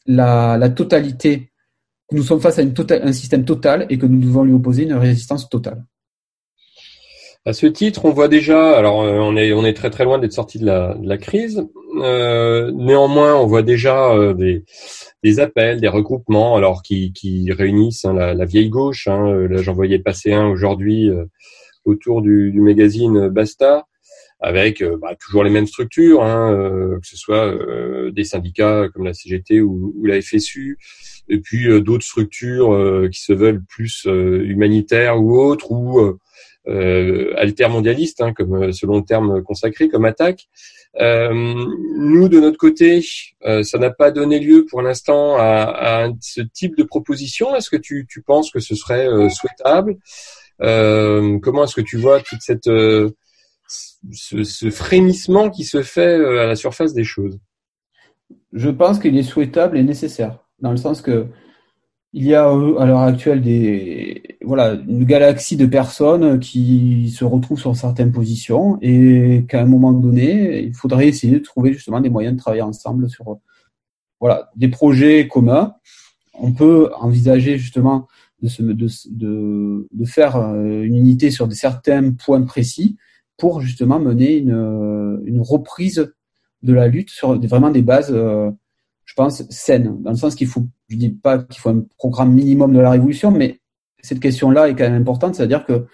la, 0.07 0.68
totalité, 0.70 1.50
que 2.09 2.16
nous 2.16 2.22
sommes 2.22 2.40
face 2.40 2.59
à 2.59 2.66
tota-, 2.66 3.02
un 3.02 3.12
système 3.12 3.44
total 3.44 3.86
et 3.90 3.98
que 3.98 4.07
nous 4.07 4.20
devons 4.20 4.44
lui 4.44 4.52
opposer 4.52 4.84
une 4.84 4.94
résistance 4.94 5.48
totale. 5.48 5.84
À 7.44 7.52
ce 7.52 7.66
titre, 7.66 8.04
on 8.04 8.11
voit 8.11 8.26
déjà, 8.26 8.76
alors 8.76 9.02
euh, 9.02 9.18
on 9.20 9.36
est 9.36 9.52
on 9.52 9.64
est 9.64 9.72
très 9.72 9.90
très 9.90 10.04
loin 10.04 10.18
d'être 10.18 10.32
sorti 10.32 10.59
de 10.59 10.66
la, 10.66 11.16
crise. 11.16 11.64
Euh, 12.02 12.72
néanmoins, 12.74 13.36
on 13.36 13.46
voit 13.46 13.62
déjà 13.62 14.12
euh, 14.12 14.34
des, 15.22 15.38
appels, 15.38 15.80
des 15.80 15.86
regroupements, 15.86 16.57
alors 16.57 16.82
qui, 16.82 17.12
qui 17.12 17.52
réunissent 17.52 18.04
hein, 18.04 18.14
la, 18.14 18.44
vieille 18.44 18.68
gauche. 18.68 19.07
Hein, 19.07 19.46
là, 19.48 19.62
j'en 19.62 19.74
voyais 19.74 20.00
passer 20.00 20.32
un 20.32 20.48
aujourd'hui 20.48 21.09
autour 21.84 22.20
du, 22.20 22.50
du, 22.50 22.61
magazine 22.61 23.28
Basta, 23.28 23.86
avec 24.41 24.82
euh, 24.82 24.97
bah, 25.01 25.14
toujours 25.18 25.45
les 25.45 25.51
mêmes 25.51 25.66
structures, 25.66 26.22
hein, 26.22 26.53
euh, 26.53 27.01
que 27.01 27.07
ce 27.07 27.16
soit 27.16 27.47
euh, 27.47 28.11
des 28.11 28.24
syndicats 28.24 28.89
comme 28.93 29.05
la 29.05 29.14
CGT 29.14 29.61
ou, 29.61 29.95
ou 29.97 30.07
la 30.07 30.20
FSU, 30.20 30.78
et 31.28 31.39
puis 31.39 31.68
d'autres 31.80 32.05
structures 32.05 33.09
qui 33.11 33.20
se 33.20 33.32
veulent 33.32 33.64
plus 33.68 34.05
humanitaires 34.05 35.20
ou 35.20 35.37
autres, 35.41 35.72
ou 35.72 36.16
euh, 36.68 37.34
altermondialistes, 37.37 38.20
hein, 38.20 38.32
comme 38.32 38.72
selon 38.72 38.99
le 38.99 39.05
terme 39.05 39.43
consacré, 39.43 39.89
comme 39.89 40.05
attaque. 40.05 40.47
Euh, 41.01 41.34
nous, 41.34 42.28
de 42.28 42.39
notre 42.39 42.59
côté, 42.59 43.03
ça 43.43 43.78
n'a 43.78 43.91
pas 43.91 44.12
donné 44.12 44.39
lieu 44.39 44.66
pour 44.70 44.82
l'instant 44.82 45.37
à, 45.37 46.05
à, 46.05 46.09
ce 46.20 46.43
type 46.43 46.76
de 46.76 46.84
proposition. 46.84 47.57
Est-ce 47.57 47.70
que 47.70 47.76
tu, 47.76 48.07
tu, 48.09 48.22
penses 48.22 48.53
que 48.53 48.61
ce 48.61 48.76
serait 48.76 49.09
souhaitable? 49.30 49.97
Comment 50.61 51.64
est-ce 51.64 51.74
que 51.74 51.80
tu 51.80 51.97
vois 51.97 52.20
toute 52.20 52.41
cette 52.41 52.68
ce, 53.69 54.71
frémissement 54.71 55.51
qui 55.51 55.64
se 55.64 55.83
fait 55.83 56.19
euh, 56.19 56.43
à 56.43 56.47
la 56.47 56.57
surface 56.57 56.93
des 56.93 57.05
choses 57.05 57.39
Je 58.53 58.71
pense 58.71 58.99
qu'il 58.99 59.17
est 59.17 59.23
souhaitable 59.23 59.77
et 59.77 59.83
nécessaire, 59.83 60.39
dans 60.61 60.71
le 60.71 60.77
sens 60.77 61.03
que 61.03 61.27
il 62.12 62.25
y 62.25 62.35
a 62.35 62.49
euh, 62.49 62.79
à 62.79 62.87
l'heure 62.87 63.01
actuelle 63.01 63.43
des 63.43 64.37
une 64.41 65.05
galaxie 65.05 65.57
de 65.57 65.67
personnes 65.67 66.39
qui 66.39 67.11
se 67.11 67.25
retrouvent 67.25 67.59
sur 67.59 67.75
certaines 67.77 68.12
positions 68.12 68.79
et 68.81 69.45
qu'à 69.49 69.61
un 69.61 69.67
moment 69.67 69.93
donné, 69.93 70.62
il 70.62 70.73
faudrait 70.73 71.09
essayer 71.09 71.35
de 71.35 71.39
trouver 71.41 71.73
justement 71.73 72.01
des 72.01 72.11
moyens 72.11 72.37
de 72.37 72.41
travailler 72.41 72.62
ensemble 72.62 73.11
sur 73.11 73.39
voilà 74.21 74.51
des 74.57 74.69
projets 74.69 75.27
communs. 75.29 75.75
On 76.33 76.53
peut 76.53 76.91
envisager 76.95 77.59
justement 77.59 78.07
de, 78.43 79.87
de, 79.93 80.05
faire 80.05 80.37
euh, 80.37 80.83
une 80.83 80.95
unité 80.95 81.31
sur 81.31 81.51
certains 81.53 82.12
points 82.12 82.43
précis 82.43 82.97
pour 83.37 83.61
justement 83.61 83.99
mener 83.99 84.37
une, 84.37 85.22
une 85.24 85.41
reprise 85.41 86.12
de 86.62 86.72
la 86.72 86.89
lutte 86.89 87.11
sur 87.11 87.41
vraiment 87.41 87.70
des 87.70 87.82
bases, 87.82 88.11
euh, 88.12 88.51
je 89.05 89.14
pense, 89.14 89.49
saines, 89.51 90.03
dans 90.03 90.11
le 90.11 90.16
sens 90.16 90.34
qu'il 90.34 90.47
faut, 90.47 90.66
je 90.89 90.97
dis 90.97 91.11
pas 91.11 91.39
qu'il 91.39 91.61
faut 91.61 91.70
un 91.70 91.84
programme 91.97 92.32
minimum 92.32 92.72
de 92.72 92.80
la 92.80 92.91
révolution, 92.91 93.30
mais 93.30 93.61
cette 94.03 94.20
question-là 94.20 94.68
est 94.68 94.74
quand 94.74 94.84
même 94.84 95.01
importante, 95.01 95.34
c'est-à-dire 95.34 95.64
que 95.64 95.87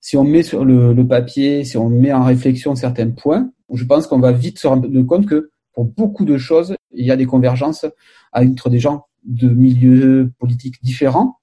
si 0.00 0.16
on 0.16 0.24
met 0.24 0.42
sur 0.42 0.64
le, 0.64 0.92
le, 0.92 1.06
papier, 1.06 1.64
si 1.64 1.76
on 1.76 1.88
met 1.88 2.12
en 2.12 2.24
réflexion 2.24 2.74
certains 2.74 3.10
points, 3.10 3.50
je 3.72 3.84
pense 3.84 4.06
qu'on 4.06 4.20
va 4.20 4.32
vite 4.32 4.58
se 4.58 4.66
rendre 4.66 5.02
compte 5.02 5.26
que 5.26 5.50
pour 5.72 5.84
beaucoup 5.84 6.24
de 6.24 6.38
choses, 6.38 6.76
il 6.92 7.04
y 7.04 7.10
a 7.10 7.16
des 7.16 7.26
convergences 7.26 7.86
entre 8.32 8.70
des 8.70 8.78
gens 8.78 9.06
de 9.24 9.48
milieux 9.48 10.32
politiques 10.38 10.82
différents, 10.82 11.38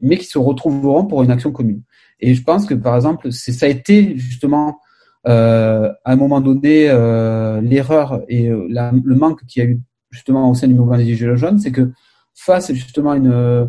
mais 0.00 0.16
qui 0.16 0.24
se 0.24 0.38
retrouveront 0.38 1.06
pour 1.06 1.22
une 1.22 1.30
action 1.30 1.52
commune. 1.52 1.82
Et 2.20 2.34
je 2.34 2.42
pense 2.42 2.66
que 2.66 2.74
par 2.74 2.96
exemple, 2.96 3.30
ça 3.30 3.66
a 3.66 3.68
été 3.68 4.16
justement 4.16 4.80
euh, 5.26 5.92
à 6.04 6.12
un 6.12 6.16
moment 6.16 6.40
donné 6.40 6.88
euh, 6.88 7.60
l'erreur 7.60 8.22
et 8.28 8.48
euh, 8.48 8.66
le 8.68 9.14
manque 9.14 9.44
qu'il 9.46 9.62
y 9.62 9.66
a 9.66 9.68
eu 9.68 9.80
justement 10.10 10.50
au 10.50 10.54
sein 10.54 10.68
du 10.68 10.74
mouvement 10.74 10.96
des 10.96 11.14
Gilets 11.14 11.36
jaunes, 11.36 11.58
c'est 11.58 11.72
que 11.72 11.90
face 12.34 12.72
justement 12.72 13.10
à 13.10 13.16
une, 13.16 13.68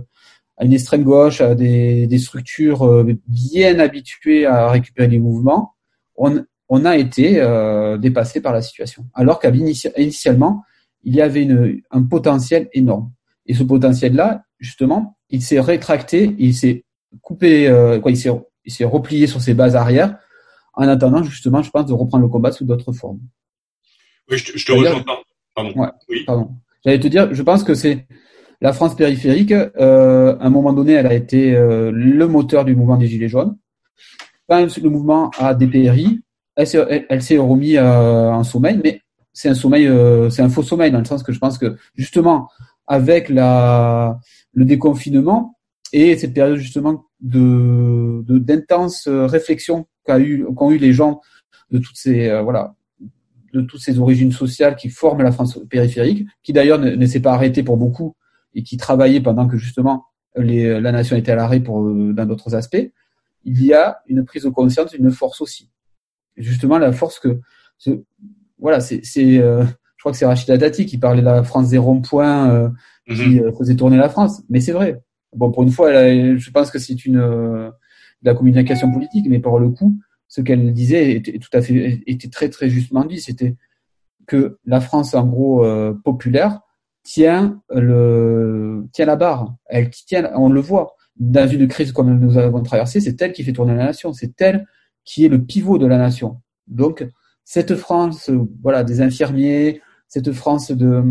à 0.60 0.66
une 0.66 0.74
extrême 0.74 1.04
gauche, 1.04 1.42
à 1.42 1.56
des, 1.56 2.18
structures 2.18 2.86
euh, 2.86 3.18
bien 3.28 3.80
habituées 3.80 4.46
à 4.46 4.70
récupérer 4.70 5.08
les 5.08 5.20
mouvements, 5.20 5.74
on, 6.18 6.44
on 6.68 6.86
a 6.86 6.98
été 6.98 7.40
euh, 7.40 7.98
dépassé 7.98 8.42
par 8.42 8.54
la 8.54 8.62
situation. 8.62 9.06
Alors 9.14 9.40
qu'initialement, 9.40 10.64
il 11.04 11.16
y 11.16 11.22
avait 11.22 11.44
une, 11.44 11.82
un 11.92 12.04
potentiel 12.04 12.70
énorme. 12.74 13.12
Et 13.46 13.54
ce 13.54 13.64
potentiel-là, 13.64 14.44
justement, 14.60 15.18
il 15.30 15.42
s'est 15.42 15.62
rétracté, 15.62 16.36
il 16.38 16.54
s'est 16.54 16.84
coupé, 17.22 17.68
euh, 17.70 18.00
quoi, 18.00 18.12
il 18.12 18.18
s'est, 18.18 18.84
replié 18.84 19.28
sur 19.28 19.42
ses 19.42 19.54
bases 19.54 19.78
arrière, 19.78 20.18
en 20.80 20.88
attendant 20.88 21.22
justement, 21.24 21.62
je 21.62 21.70
pense, 21.70 21.86
de 21.86 21.94
reprendre 21.94 22.24
le 22.24 22.30
combat 22.30 22.52
sous 22.52 22.64
d'autres 22.64 22.94
formes. 22.94 23.20
Oui, 24.32 24.38
je 24.38 24.52
te, 24.52 24.58
je 24.58 24.66
te 24.66 24.72
rejoins. 24.72 25.04
Pardon. 25.54 25.74
Ouais, 25.76 25.90
oui. 26.08 26.24
pardon. 26.26 26.52
J'allais 26.86 27.00
te 27.00 27.08
dire, 27.08 27.34
je 27.34 27.44
pense 27.44 27.66
que 27.66 27.74
c'est 27.74 28.08
la 28.62 28.72
France 28.72 28.96
périphérique. 28.96 29.52
Euh, 29.52 30.38
à 30.40 30.46
un 30.46 30.50
moment 30.50 30.72
donné, 30.72 30.94
elle 30.94 31.08
a 31.08 31.14
été 31.14 31.54
euh, 31.54 31.92
le 31.92 32.28
moteur 32.28 32.64
du 32.64 32.76
mouvement 32.78 32.96
des 32.96 33.08
Gilets 33.08 33.28
jaunes. 33.28 33.58
Quand 34.48 34.66
le 34.78 34.90
mouvement 34.90 35.32
a 35.38 35.54
dépéri, 35.54 36.22
elle 36.56 36.66
s'est, 36.66 36.86
elle, 36.90 37.06
elle 37.10 37.22
s'est 37.22 37.38
remis 37.38 37.76
euh, 37.76 38.32
en 38.32 38.46
sommeil, 38.46 38.80
mais 38.82 39.02
c'est 39.34 39.50
un 39.50 39.56
sommeil, 39.56 39.86
euh, 39.88 40.30
c'est 40.30 40.42
un 40.42 40.50
faux 40.50 40.64
sommeil 40.64 40.92
dans 40.92 41.00
le 41.00 41.06
sens 41.06 41.24
que 41.24 41.34
je 41.34 41.40
pense 41.40 41.58
que 41.58 41.76
justement 41.96 42.50
avec 42.88 43.28
la 43.30 44.18
le 44.54 44.66
déconfinement 44.66 45.56
et 45.92 46.18
cette 46.18 46.34
période 46.34 46.58
justement 46.58 47.06
de, 47.20 48.24
de 48.26 48.40
d'intense 48.40 49.08
réflexion 49.08 49.86
qu'a 50.06 50.20
eu 50.20 50.46
qu'ont 50.56 50.72
eu 50.72 50.78
les 50.78 50.94
gens 50.94 51.22
de 51.72 51.80
toutes 51.80 51.98
ces 51.98 52.28
euh, 52.30 52.42
voilà 52.42 52.76
de 53.54 53.62
toutes 53.62 53.82
ces 53.82 53.98
origines 54.00 54.32
sociales 54.32 54.76
qui 54.76 54.90
forment 54.90 55.24
la 55.24 55.32
France 55.32 55.60
périphérique, 55.70 56.28
qui 56.44 56.54
d'ailleurs 56.54 56.78
ne, 56.78 56.92
ne 56.92 57.06
s'est 57.08 57.20
pas 57.20 57.34
arrêtée 57.34 57.64
pour 57.64 57.78
beaucoup 57.78 58.16
et 58.54 58.62
qui 58.64 58.78
travaillait 58.78 59.22
pendant 59.22 59.48
que 59.48 59.58
justement 59.58 60.06
les, 60.36 60.80
la 60.80 60.92
nation 60.92 61.16
était 61.18 61.32
à 61.32 61.36
l'arrêt 61.36 61.60
pour 61.60 61.84
euh, 61.84 62.14
dans 62.14 62.26
d'autres 62.28 62.54
aspects. 62.54 62.92
Il 63.46 63.64
y 63.64 63.74
a 63.74 64.00
une 64.08 64.24
prise 64.26 64.44
de 64.44 64.50
conscience, 64.50 64.94
une 64.94 65.10
force 65.12 65.42
aussi. 65.42 65.72
Et 66.38 66.44
justement 66.44 66.78
la 66.78 66.92
force 66.92 67.20
que 67.20 67.40
ce, 67.80 68.04
voilà 68.60 68.80
c'est 68.82 69.00
c'est 69.04 69.40
euh, 69.40 69.64
je 69.64 70.02
crois 70.04 70.12
que 70.12 70.18
c'est 70.18 70.26
Rachida 70.28 70.56
Dati 70.58 70.86
qui 70.86 70.98
parlait 71.00 71.22
de 71.22 71.26
la 71.26 71.44
France 71.44 71.70
des 71.70 71.78
ronds-points 71.78 72.50
euh, 72.52 72.70
Mhm. 73.08 73.16
qui 73.16 73.40
euh, 73.42 73.52
faisait 73.58 73.76
tourner 73.76 73.98
la 73.98 74.08
France. 74.10 74.44
Mais 74.50 74.62
c'est 74.62 74.72
vrai. 74.72 75.02
Bon, 75.36 75.50
pour 75.52 75.64
une 75.64 75.72
fois, 75.72 75.90
elle 75.92 76.36
a- 76.36 76.38
je 76.38 76.52
pense 76.52 76.70
que 76.70 76.78
c'est 76.78 77.04
une 77.06 77.18
euh, 77.18 77.72
de 78.22 78.30
la 78.30 78.36
communication 78.36 78.92
politique, 78.92 79.26
mais 79.30 79.40
pour 79.40 79.60
le 79.60 79.70
coup, 79.70 79.98
ce 80.28 80.42
qu'elle 80.42 80.74
disait 80.74 81.12
était 81.12 81.40
tout 81.40 81.50
à 81.54 81.62
fait 81.62 82.02
était 82.06 82.30
très 82.30 82.50
très 82.50 82.70
justement 82.70 83.06
dit. 83.06 83.20
C'était 83.20 83.56
que 84.28 84.60
la 84.66 84.80
France, 84.80 85.14
en 85.16 85.26
gros 85.26 85.66
euh, 85.66 85.94
populaire, 86.04 86.62
tient 87.04 87.62
le 87.74 88.86
tient 88.94 89.06
la 89.06 89.16
barre. 89.16 89.56
Elle 89.66 89.90
tient, 89.90 90.32
on 90.36 90.50
le 90.50 90.62
voit 90.62 90.96
dans 91.18 91.50
une 91.50 91.68
crise 91.68 91.92
comme 91.92 92.18
nous 92.18 92.38
avons 92.38 92.64
traversée, 92.64 93.02
c'est 93.02 93.22
elle 93.22 93.34
qui 93.34 93.44
fait 93.44 93.54
tourner 93.54 93.76
la 93.76 93.86
nation. 93.86 94.14
C'est 94.14 94.40
elle 94.42 94.66
qui 95.04 95.26
est 95.26 95.30
le 95.30 95.44
pivot 95.44 95.78
de 95.78 95.88
la 95.88 95.98
nation. 95.98 96.42
Donc 96.68 97.06
cette 97.44 97.76
France, 97.76 98.30
voilà, 98.62 98.84
des 98.84 99.02
infirmiers, 99.02 99.82
cette 100.08 100.32
France 100.32 100.72
de 100.72 101.04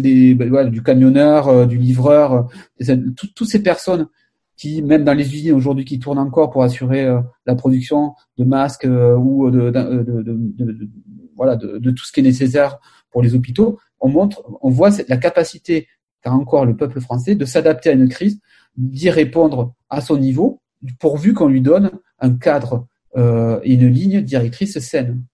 des 0.00 0.34
ben, 0.34 0.70
du 0.70 0.82
camionneur, 0.82 1.48
euh, 1.48 1.66
du 1.66 1.78
livreur, 1.78 2.48
euh, 2.88 2.96
toutes 3.16 3.48
ces 3.48 3.62
personnes 3.62 4.08
qui, 4.56 4.82
même 4.82 5.04
dans 5.04 5.14
les 5.14 5.34
usines 5.34 5.52
aujourd'hui, 5.54 5.84
qui 5.84 5.98
tournent 5.98 6.18
encore 6.18 6.50
pour 6.50 6.62
assurer 6.62 7.04
euh, 7.04 7.20
la 7.46 7.54
production 7.54 8.14
de 8.38 8.44
masques 8.44 8.84
euh, 8.84 9.16
ou 9.16 9.50
de, 9.50 9.70
d'un- 9.70 9.90
de, 9.96 10.02
de, 10.02 10.22
de- 10.22 10.72
de- 10.72 10.88
voilà 11.36 11.56
de, 11.56 11.78
de 11.78 11.90
tout 11.90 12.04
ce 12.04 12.12
qui 12.12 12.20
est 12.20 12.22
nécessaire 12.22 12.78
pour 13.10 13.22
les 13.22 13.34
hôpitaux, 13.34 13.78
on 14.00 14.08
montre, 14.08 14.44
on 14.62 14.70
voit 14.70 14.90
cette- 14.92 15.08
la 15.08 15.16
capacité 15.16 15.88
qu'a 16.22 16.32
encore 16.32 16.64
le 16.66 16.76
peuple 16.76 17.00
français 17.00 17.34
de 17.34 17.44
s'adapter 17.44 17.90
à 17.90 17.92
une 17.92 18.08
crise, 18.08 18.40
d'y 18.76 19.10
répondre 19.10 19.74
à 19.90 20.00
son 20.00 20.16
niveau, 20.16 20.60
pourvu 21.00 21.34
qu'on 21.34 21.48
lui 21.48 21.60
donne 21.60 21.90
un 22.20 22.34
cadre 22.36 22.86
euh, 23.16 23.58
et 23.64 23.74
une 23.74 23.88
ligne 23.88 24.20
directrice 24.22 24.78
saine. 24.78 25.24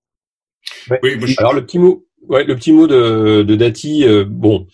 Oui, 1.02 1.10
Alors 1.38 1.54
le 1.54 1.64
petit 1.64 1.78
mot, 1.78 2.06
ouais, 2.28 2.44
le 2.44 2.54
petit 2.54 2.72
mot 2.72 2.86
de, 2.86 3.42
de 3.42 3.56
Dati, 3.56 4.04
euh, 4.06 4.24
bon, 4.28 4.66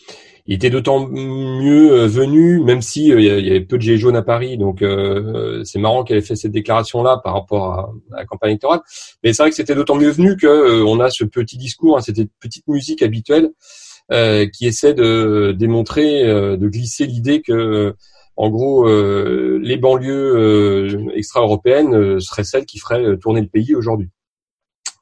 il 0.46 0.54
était 0.54 0.70
d'autant 0.70 1.08
mieux 1.08 1.92
euh, 1.92 2.06
venu, 2.06 2.60
même 2.60 2.80
si 2.80 3.12
euh, 3.12 3.20
il 3.20 3.46
y 3.46 3.50
avait 3.50 3.60
peu 3.60 3.76
de 3.76 3.82
gilets 3.82 3.98
jaunes 3.98 4.16
à 4.16 4.22
Paris, 4.22 4.58
donc 4.58 4.82
euh, 4.82 5.64
c'est 5.64 5.78
marrant 5.78 6.04
qu'elle 6.04 6.18
ait 6.18 6.22
fait 6.22 6.36
cette 6.36 6.52
déclaration-là 6.52 7.20
par 7.22 7.34
rapport 7.34 7.72
à, 7.72 7.92
la 8.10 8.24
campagne 8.24 8.50
électorale. 8.50 8.80
Mais 9.24 9.32
c'est 9.32 9.42
vrai 9.42 9.50
que 9.50 9.56
c'était 9.56 9.74
d'autant 9.74 9.96
mieux 9.96 10.10
venu 10.10 10.36
que 10.36 10.82
on 10.84 11.00
a 11.00 11.10
ce 11.10 11.24
petit 11.24 11.56
discours, 11.56 11.98
hein, 11.98 12.00
cette 12.00 12.20
petite 12.40 12.66
musique 12.68 13.02
habituelle 13.02 13.50
qui 14.52 14.66
essaie 14.66 14.94
de 14.94 15.52
démontrer, 15.58 16.24
de 16.24 16.68
glisser 16.68 17.06
l'idée 17.06 17.42
que 17.42 17.92
en 18.36 18.50
gros, 18.50 18.86
les 18.86 19.76
banlieues 19.78 20.36
euh, 20.36 21.10
extra-européennes 21.14 22.20
seraient 22.20 22.44
celles 22.44 22.66
qui 22.66 22.78
feraient 22.78 23.16
tourner 23.18 23.40
le 23.40 23.48
pays 23.48 23.74
aujourd'hui. 23.74 24.10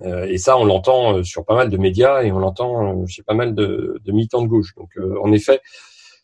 Euh, 0.03 0.27
et 0.27 0.39
ça, 0.39 0.59
on 0.59 0.65
l'entend 0.65 1.19
euh, 1.19 1.23
sur 1.23 1.45
pas 1.45 1.55
mal 1.55 1.71
de 1.71 1.77
médias 1.77 2.23
et 2.23 2.33
on 2.33 2.39
l'entend 2.39 3.03
euh, 3.03 3.07
chez 3.07 3.23
pas 3.23 3.35
mal 3.35 3.55
de, 3.55 4.01
militants 4.07 4.43
de 4.43 4.49
gauche. 4.49 4.75
Donc, 4.77 4.91
en 5.23 5.33
effet, 5.33 5.61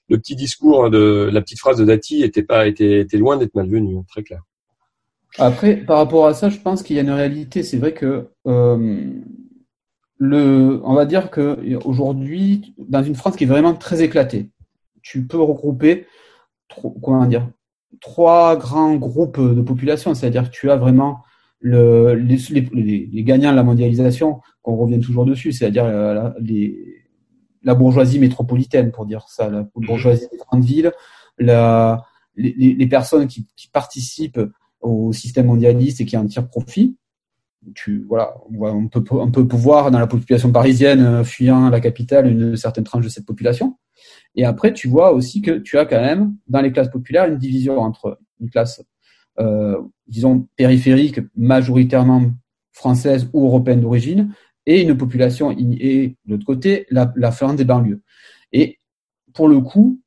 le 0.09 0.19
petit 0.19 0.35
discours 0.37 0.91
de 0.91 1.31
la 1.33 1.41
petite 1.41 1.61
phrase 1.61 1.79
de 1.79 1.85
Dati 1.85 2.23
était 2.23 2.43
pas 2.43 2.67
était, 2.67 3.07
loin 3.15 3.37
d'être 3.37 3.55
malvenu, 3.55 3.97
hein, 3.97 4.05
très 4.09 4.23
clair. 4.23 4.43
Après, 5.39 5.77
par 5.77 5.99
rapport 5.99 6.27
à 6.27 6.35
ça, 6.35 6.49
je 6.49 6.59
pense 6.59 6.83
qu'il 6.83 6.97
y 6.97 6.99
a 6.99 7.03
une 7.03 7.11
réalité. 7.11 7.63
C'est 7.63 7.79
vrai 7.79 7.95
que 7.95 8.29
le, 10.23 10.81
on 10.85 10.95
va 10.95 11.07
dire 11.07 11.31
que 11.31 11.79
aujourd'hui, 11.85 12.75
dans 12.79 13.03
une 13.03 13.15
France 13.15 13.37
qui 13.37 13.45
est 13.45 13.47
vraiment 13.47 13.75
très 13.75 14.03
éclatée, 14.03 14.51
tu 15.03 15.27
peux 15.27 15.41
regrouper 15.41 16.07
comment 17.03 17.27
dire 17.27 17.49
trois 18.01 18.57
grands 18.57 18.97
groupes 18.97 19.41
de 19.41 19.63
population. 19.63 20.15
C'est-à-dire 20.15 20.51
que 20.51 20.57
tu 20.57 20.71
as 20.71 20.77
vraiment 20.77 21.23
le, 21.61 22.15
les, 22.15 22.37
les, 22.73 23.09
les 23.13 23.23
gagnants 23.25 23.53
de 23.53 23.57
la 23.57 23.63
mondialisation, 23.63 24.41
qu'on 24.63 24.77
revient 24.77 25.01
toujours 25.01 25.25
dessus, 25.25 25.53
c'est-à-dire 25.53 25.85
la, 25.85 26.15
la, 26.15 26.35
les, 26.41 26.77
la 27.63 27.75
bourgeoisie 27.75 28.19
métropolitaine, 28.19 28.91
pour 28.91 29.07
dire 29.07 29.25
ça, 29.29 29.49
la 29.49 29.69
bourgeoisie 29.75 30.27
des 30.33 30.39
grandes 30.39 30.65
villes, 30.65 30.93
la, 31.39 32.05
les, 32.37 32.55
les 32.75 32.87
personnes 32.87 33.27
qui, 33.27 33.47
qui 33.57 33.69
participent 33.69 34.41
au 34.81 35.13
système 35.13 35.47
mondialiste 35.47 36.01
et 36.01 36.07
qui 36.07 36.17
en 36.17 36.27
tirent 36.27 36.49
profit. 36.49 36.97
Tu, 37.75 38.07
voilà, 38.09 38.35
on, 38.59 38.89
peut, 38.89 39.05
on 39.11 39.31
peut 39.31 39.47
voir 39.55 39.91
dans 39.91 39.99
la 39.99 40.07
population 40.07 40.51
parisienne 40.51 41.05
euh, 41.05 41.25
fuyant 41.25 41.69
la 41.69 41.79
capitale 41.81 42.27
une 42.27 42.57
certaine 42.57 42.85
tranche 42.85 43.05
de 43.05 43.11
cette 43.11 43.27
population. 43.27 43.77
Et 44.35 44.47
après, 44.47 44.73
tu 44.73 44.89
vois 44.89 45.13
aussi 45.13 45.43
que 45.43 45.59
tu 45.59 45.77
as 45.77 45.85
quand 45.85 46.01
même 46.01 46.37
dans 46.49 46.63
les 46.63 46.73
classes 46.73 46.89
populaires 46.89 47.27
une 47.27 47.37
division 47.37 47.79
entre 47.79 48.19
une 48.41 48.49
classe, 48.49 48.81
euh, 48.81 48.85
disons, 50.07 50.47
périphérique, 50.57 51.21
majoritairement 51.37 52.31
française 52.73 53.29
ou 53.33 53.47
européenne 53.47 53.81
d'origine, 53.81 54.33
et 54.67 54.83
une 54.83 54.97
population, 54.97 55.51
et 55.51 56.17
de 56.27 56.33
l'autre 56.33 56.45
côté, 56.45 56.87
la, 56.91 57.13
la 57.17 57.33
France 57.33 57.57
des 57.57 57.65
banlieues. 57.65 58.03
Et 58.53 58.79
pour 59.33 59.49
le 59.49 59.61
coup, 59.61 60.01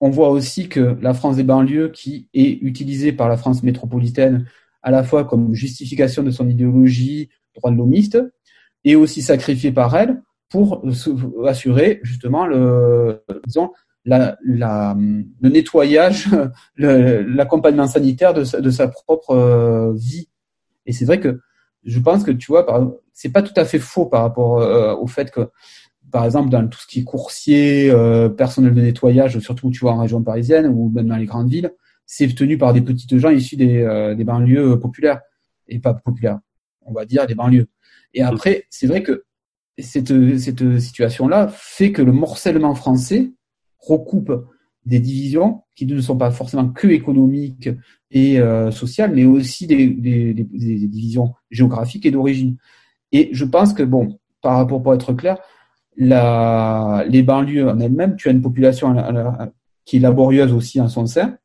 on 0.00 0.10
voit 0.10 0.30
aussi 0.30 0.68
que 0.68 0.96
la 1.00 1.14
France 1.14 1.36
des 1.36 1.42
banlieues, 1.42 1.88
qui 1.88 2.28
est 2.34 2.58
utilisée 2.62 3.12
par 3.12 3.28
la 3.28 3.36
France 3.36 3.62
métropolitaine 3.62 4.46
à 4.82 4.90
la 4.90 5.02
fois 5.02 5.24
comme 5.24 5.54
justification 5.54 6.22
de 6.22 6.30
son 6.30 6.48
idéologie 6.48 7.28
droit 7.54 7.70
de 7.70 7.76
l'homiste, 7.76 8.22
est 8.84 8.94
aussi 8.94 9.22
sacrifiée 9.22 9.72
par 9.72 9.96
elle 9.96 10.22
pour 10.48 10.84
assurer 11.46 12.00
justement 12.02 12.46
le, 12.46 13.22
disons, 13.46 13.72
la, 14.06 14.38
la, 14.44 14.96
le 15.40 15.48
nettoyage, 15.48 16.28
l'accompagnement 16.76 17.88
sanitaire 17.88 18.32
de 18.32 18.44
sa, 18.44 18.60
de 18.60 18.70
sa 18.70 18.88
propre 18.88 19.30
euh, 19.30 19.92
vie. 19.94 20.28
Et 20.86 20.92
c'est 20.92 21.04
vrai 21.04 21.20
que 21.20 21.40
je 21.84 21.98
pense 21.98 22.24
que 22.24 22.30
tu 22.30 22.46
vois, 22.46 22.66
c'est 23.12 23.32
pas 23.32 23.42
tout 23.42 23.52
à 23.56 23.64
fait 23.64 23.80
faux 23.80 24.06
par 24.06 24.22
rapport 24.22 24.60
euh, 24.60 24.94
au 24.94 25.06
fait 25.06 25.30
que, 25.30 25.50
par 26.10 26.24
exemple, 26.24 26.50
dans 26.50 26.66
tout 26.68 26.78
ce 26.78 26.86
qui 26.86 27.00
est 27.00 27.04
coursier, 27.04 27.90
euh, 27.90 28.28
personnel 28.28 28.74
de 28.74 28.80
nettoyage, 28.80 29.38
surtout 29.40 29.70
tu 29.70 29.80
vois 29.80 29.92
en 29.92 30.00
région 30.00 30.22
parisienne 30.22 30.66
ou 30.66 30.88
même 30.90 31.08
dans 31.08 31.16
les 31.16 31.26
grandes 31.26 31.50
villes, 31.50 31.72
c'est 32.06 32.32
tenu 32.34 32.56
par 32.58 32.72
des 32.72 32.80
petites 32.80 33.18
gens 33.18 33.30
issus 33.30 33.56
des, 33.56 33.82
euh, 33.82 34.14
des 34.14 34.24
banlieues 34.24 34.78
populaires 34.78 35.20
et 35.66 35.80
pas 35.80 35.94
populaires, 35.94 36.38
on 36.82 36.92
va 36.92 37.04
dire 37.04 37.26
des 37.26 37.34
banlieues. 37.34 37.66
Et 38.14 38.22
après, 38.22 38.66
c'est 38.70 38.86
vrai 38.86 39.02
que 39.02 39.24
cette, 39.78 40.38
cette 40.38 40.78
situation-là 40.78 41.48
fait 41.52 41.90
que 41.90 42.02
le 42.02 42.12
morcellement 42.12 42.74
français 42.76 43.32
recoupe 43.86 44.32
des 44.84 45.00
divisions 45.00 45.62
qui 45.74 45.86
ne 45.86 46.00
sont 46.00 46.16
pas 46.16 46.30
forcément 46.30 46.68
que 46.68 46.86
économiques 46.88 47.68
et 48.10 48.38
euh, 48.38 48.70
sociales, 48.70 49.12
mais 49.14 49.24
aussi 49.24 49.66
des, 49.66 49.88
des, 49.88 50.32
des, 50.32 50.44
des 50.44 50.88
divisions 50.88 51.34
géographiques 51.50 52.06
et 52.06 52.10
d'origine. 52.10 52.56
Et 53.12 53.28
je 53.32 53.44
pense 53.44 53.72
que, 53.72 53.82
bon, 53.82 54.18
par 54.42 54.56
rapport, 54.56 54.82
pour 54.82 54.94
être 54.94 55.12
clair, 55.12 55.38
la, 55.96 57.04
les 57.08 57.22
banlieues 57.22 57.68
en 57.68 57.80
elles-mêmes, 57.80 58.16
tu 58.16 58.28
as 58.28 58.32
une 58.32 58.42
population 58.42 58.96
à 58.96 59.12
la, 59.12 59.52
qui 59.84 59.96
est 59.96 60.00
laborieuse 60.00 60.52
aussi 60.52 60.80
en 60.80 60.88
son 60.88 61.06
sein, 61.06 61.36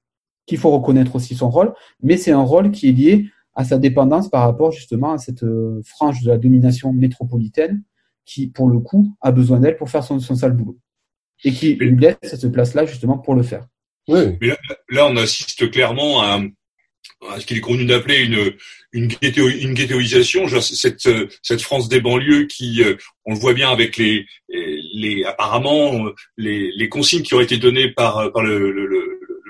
qu'il 0.45 0.57
faut 0.57 0.71
reconnaître 0.71 1.15
aussi 1.15 1.35
son 1.35 1.49
rôle, 1.49 1.73
mais 2.01 2.17
c'est 2.17 2.31
un 2.31 2.41
rôle 2.41 2.71
qui 2.71 2.89
est 2.89 2.91
lié 2.91 3.25
à 3.53 3.63
sa 3.63 3.77
dépendance 3.77 4.29
par 4.29 4.43
rapport 4.43 4.71
justement 4.71 5.11
à 5.13 5.17
cette 5.17 5.43
euh, 5.43 5.81
frange 5.85 6.23
de 6.23 6.29
la 6.29 6.37
domination 6.37 6.93
métropolitaine 6.93 7.83
qui, 8.25 8.47
pour 8.47 8.69
le 8.69 8.79
coup, 8.79 9.13
a 9.21 9.31
besoin 9.31 9.59
d'elle 9.59 9.77
pour 9.77 9.89
faire 9.89 10.03
son, 10.03 10.19
son 10.19 10.35
sale 10.35 10.53
boulot. 10.53 10.77
Et 11.43 11.51
qui 11.51 11.75
lui 11.75 11.95
laisse 11.97 12.17
cette 12.23 12.51
place-là 12.51 12.85
justement 12.85 13.17
pour 13.17 13.35
le 13.35 13.43
faire. 13.43 13.65
Oui. 14.07 14.37
Mais 14.41 14.49
là, 14.89 15.07
on 15.07 15.17
assiste 15.17 15.69
clairement 15.71 16.21
à, 16.21 16.41
ce 17.39 17.45
qu'il 17.45 17.57
est 17.57 17.61
convenu 17.61 17.85
d'appeler 17.85 18.19
une, 18.19 18.53
une, 18.93 19.07
ghetto, 19.07 19.47
une 19.47 19.73
ghettoisation. 19.73 20.47
Cette, 20.61 21.09
cette 21.41 21.61
France 21.61 21.89
des 21.89 22.01
banlieues 22.01 22.45
qui, 22.45 22.83
euh, 22.83 22.95
on 23.25 23.33
le 23.33 23.39
voit 23.39 23.53
bien 23.53 23.71
avec 23.71 23.97
les, 23.97 24.25
les 24.49 25.23
apparemment 25.25 26.09
les, 26.37 26.71
les 26.75 26.89
consignes 26.89 27.23
qui 27.23 27.33
ont 27.33 27.41
été 27.41 27.57
données 27.57 27.91
par, 27.91 28.31
par 28.31 28.43
le, 28.43 28.71
le, 28.71 28.85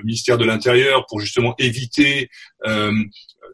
le 0.01 0.05
ministère 0.05 0.37
de 0.37 0.45
l'Intérieur 0.45 1.05
pour 1.07 1.19
justement 1.19 1.55
éviter 1.57 2.29
euh, 2.65 2.91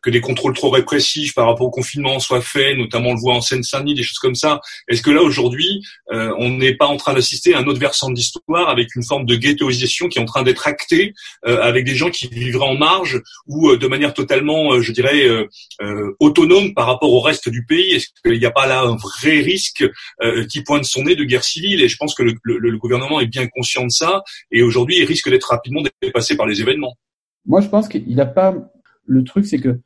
que 0.02 0.10
des 0.10 0.22
contrôles 0.22 0.54
trop 0.54 0.70
répressifs 0.70 1.34
par 1.34 1.48
rapport 1.48 1.68
au 1.68 1.72
confinement 1.72 2.20
soient 2.20 2.42
faits, 2.42 2.78
notamment 2.78 3.10
on 3.10 3.14
le 3.14 3.20
voit 3.20 3.36
en 3.36 3.42
Seine-Saint-Denis, 3.42 3.96
des 3.96 4.04
choses 4.04 4.20
comme 4.20 4.36
ça. 4.36 4.60
Est-ce 4.88 5.02
que 5.02 5.12
là 5.12 5.22
aujourd'hui, 5.22 5.84
euh, 6.12 6.34
on 6.38 6.50
n'est 6.50 6.76
pas 6.76 6.88
en 6.88 6.98
train 6.98 7.14
d'assister 7.14 7.54
à 7.54 7.60
un 7.60 7.66
autre 7.66 7.80
versant 7.80 8.10
de 8.10 8.16
l'histoire 8.16 8.70
avec 8.70 8.96
une 8.96 9.04
forme 9.04 9.26
de 9.26 9.36
ghettoisation 9.36 10.08
qui 10.08 10.20
est 10.20 10.22
en 10.22 10.26
train 10.26 10.44
d'être 10.44 10.68
actée 10.68 11.14
euh, 11.46 11.62
avec 11.62 11.86
des 11.86 11.96
gens 11.96 12.10
qui 12.10 12.28
vivraient 12.28 12.68
en 12.68 12.78
marge 12.78 13.22
ou 13.48 13.70
euh, 13.70 13.78
de 13.78 13.88
manière 13.88 14.14
totalement, 14.14 14.80
je 14.82 14.92
dirais, 14.92 15.28
autonome 16.20 16.74
par 16.74 16.88
rapport 16.88 17.12
au 17.12 17.20
reste 17.20 17.50
du 17.50 17.66
pays? 17.66 17.94
Est-ce 17.94 18.08
qu'il 18.24 18.40
n'y 18.40 18.46
a 18.46 18.52
pas 18.52 18.68
là 18.68 18.82
un 18.82 18.96
vrai 18.96 19.40
risque 19.40 19.86
qui 20.50 20.62
pointe 20.64 20.86
son 20.86 21.04
nez 21.04 21.16
de 21.16 21.24
guerre 21.24 21.44
civile? 21.44 21.82
Et 21.82 21.88
je 21.88 21.98
pense 21.98 22.14
que 22.16 22.24
le, 22.24 22.34
le 22.44 22.78
gouvernement 22.78 23.20
est 23.20 23.28
bien 23.28 23.48
conscient 23.48 23.86
de 23.86 23.92
ça 23.92 24.24
et 24.52 24.62
aujourd'hui 24.64 24.98
il 24.98 25.06
risque 25.06 25.30
d'être 25.30 25.50
rapidement 25.50 25.82
dépassé 26.02 26.36
par 26.36 26.46
les 26.46 26.62
événements. 26.62 26.96
Moi, 27.46 27.62
je 27.62 27.70
pense 27.70 27.88
qu'il 27.88 28.16
n'a 28.16 28.26
pas. 28.26 28.54
Le 29.08 29.24
truc, 29.24 29.46
c'est 29.46 29.60
que 29.60 29.80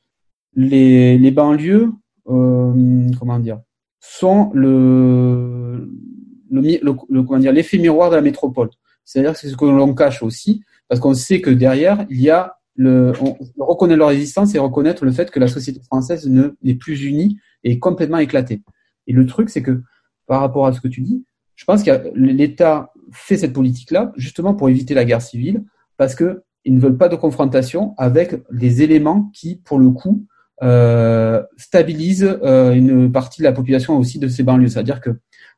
les, 0.56 1.32
banlieues, 1.32 1.92
euh, 2.28 3.10
comment 3.18 3.40
dire, 3.40 3.62
sont 4.00 4.52
le, 4.54 5.90
le, 6.50 6.62
le, 6.82 7.24
comment 7.24 7.40
dire, 7.40 7.54
l'effet 7.54 7.78
miroir 7.78 8.10
de 8.10 8.16
la 8.16 8.22
métropole. 8.22 8.70
C'est-à-dire 9.06 9.34
que 9.34 9.40
c'est 9.40 9.50
ce 9.50 9.56
que 9.56 9.66
l'on 9.66 9.94
cache 9.94 10.24
aussi, 10.24 10.64
parce 10.88 11.00
qu'on 11.00 11.14
sait 11.14 11.42
que 11.42 11.50
derrière, 11.50 12.06
il 12.10 12.22
y 12.22 12.30
a 12.30 12.58
le, 12.76 13.14
on, 13.22 13.66
reconnaît 13.66 13.96
leur 13.96 14.12
existence 14.12 14.56
et 14.56 14.60
reconnaître 14.60 15.06
le 15.06 15.12
fait 15.12 15.30
que 15.32 15.40
la 15.40 15.48
société 15.48 15.82
française 15.84 16.28
ne 16.28 16.56
n'est 16.64 16.76
plus 16.76 17.04
unie 17.04 17.38
et 17.64 17.80
complètement 17.80 18.18
éclatée. 18.18 18.62
Et 19.08 19.14
le 19.14 19.26
truc, 19.26 19.50
c'est 19.50 19.62
que 19.62 19.82
par 20.28 20.42
rapport 20.42 20.66
à 20.66 20.74
ce 20.74 20.82
que 20.82 20.88
tu 20.88 21.02
dis, 21.02 21.26
je 21.56 21.66
pense 21.66 21.84
que 21.84 21.92
l'État 22.16 22.92
fait 23.12 23.38
cette 23.38 23.54
politique-là 23.54 24.14
justement 24.16 24.54
pour 24.54 24.70
éviter 24.70 24.94
la 24.94 25.06
guerre 25.06 25.22
civile, 25.22 25.64
parce 25.98 26.16
que 26.16 26.44
ils 26.66 26.76
ne 26.76 26.80
veulent 26.80 26.98
pas 26.98 27.10
de 27.10 27.16
confrontation 27.16 27.96
avec 27.98 28.36
les 28.52 28.82
éléments 28.82 29.30
qui, 29.34 29.56
pour 29.56 29.80
le 29.80 29.90
coup, 29.90 30.26
euh, 30.64 31.42
stabilise 31.58 32.38
euh, 32.44 32.74
une 32.74 33.12
partie 33.12 33.42
de 33.42 33.46
la 33.46 33.52
population 33.52 33.98
aussi 33.98 34.20
de 34.20 34.28
ces 34.28 34.44
banlieues. 34.44 34.68
C'est-à-dire 34.68 35.02
que 35.02 35.10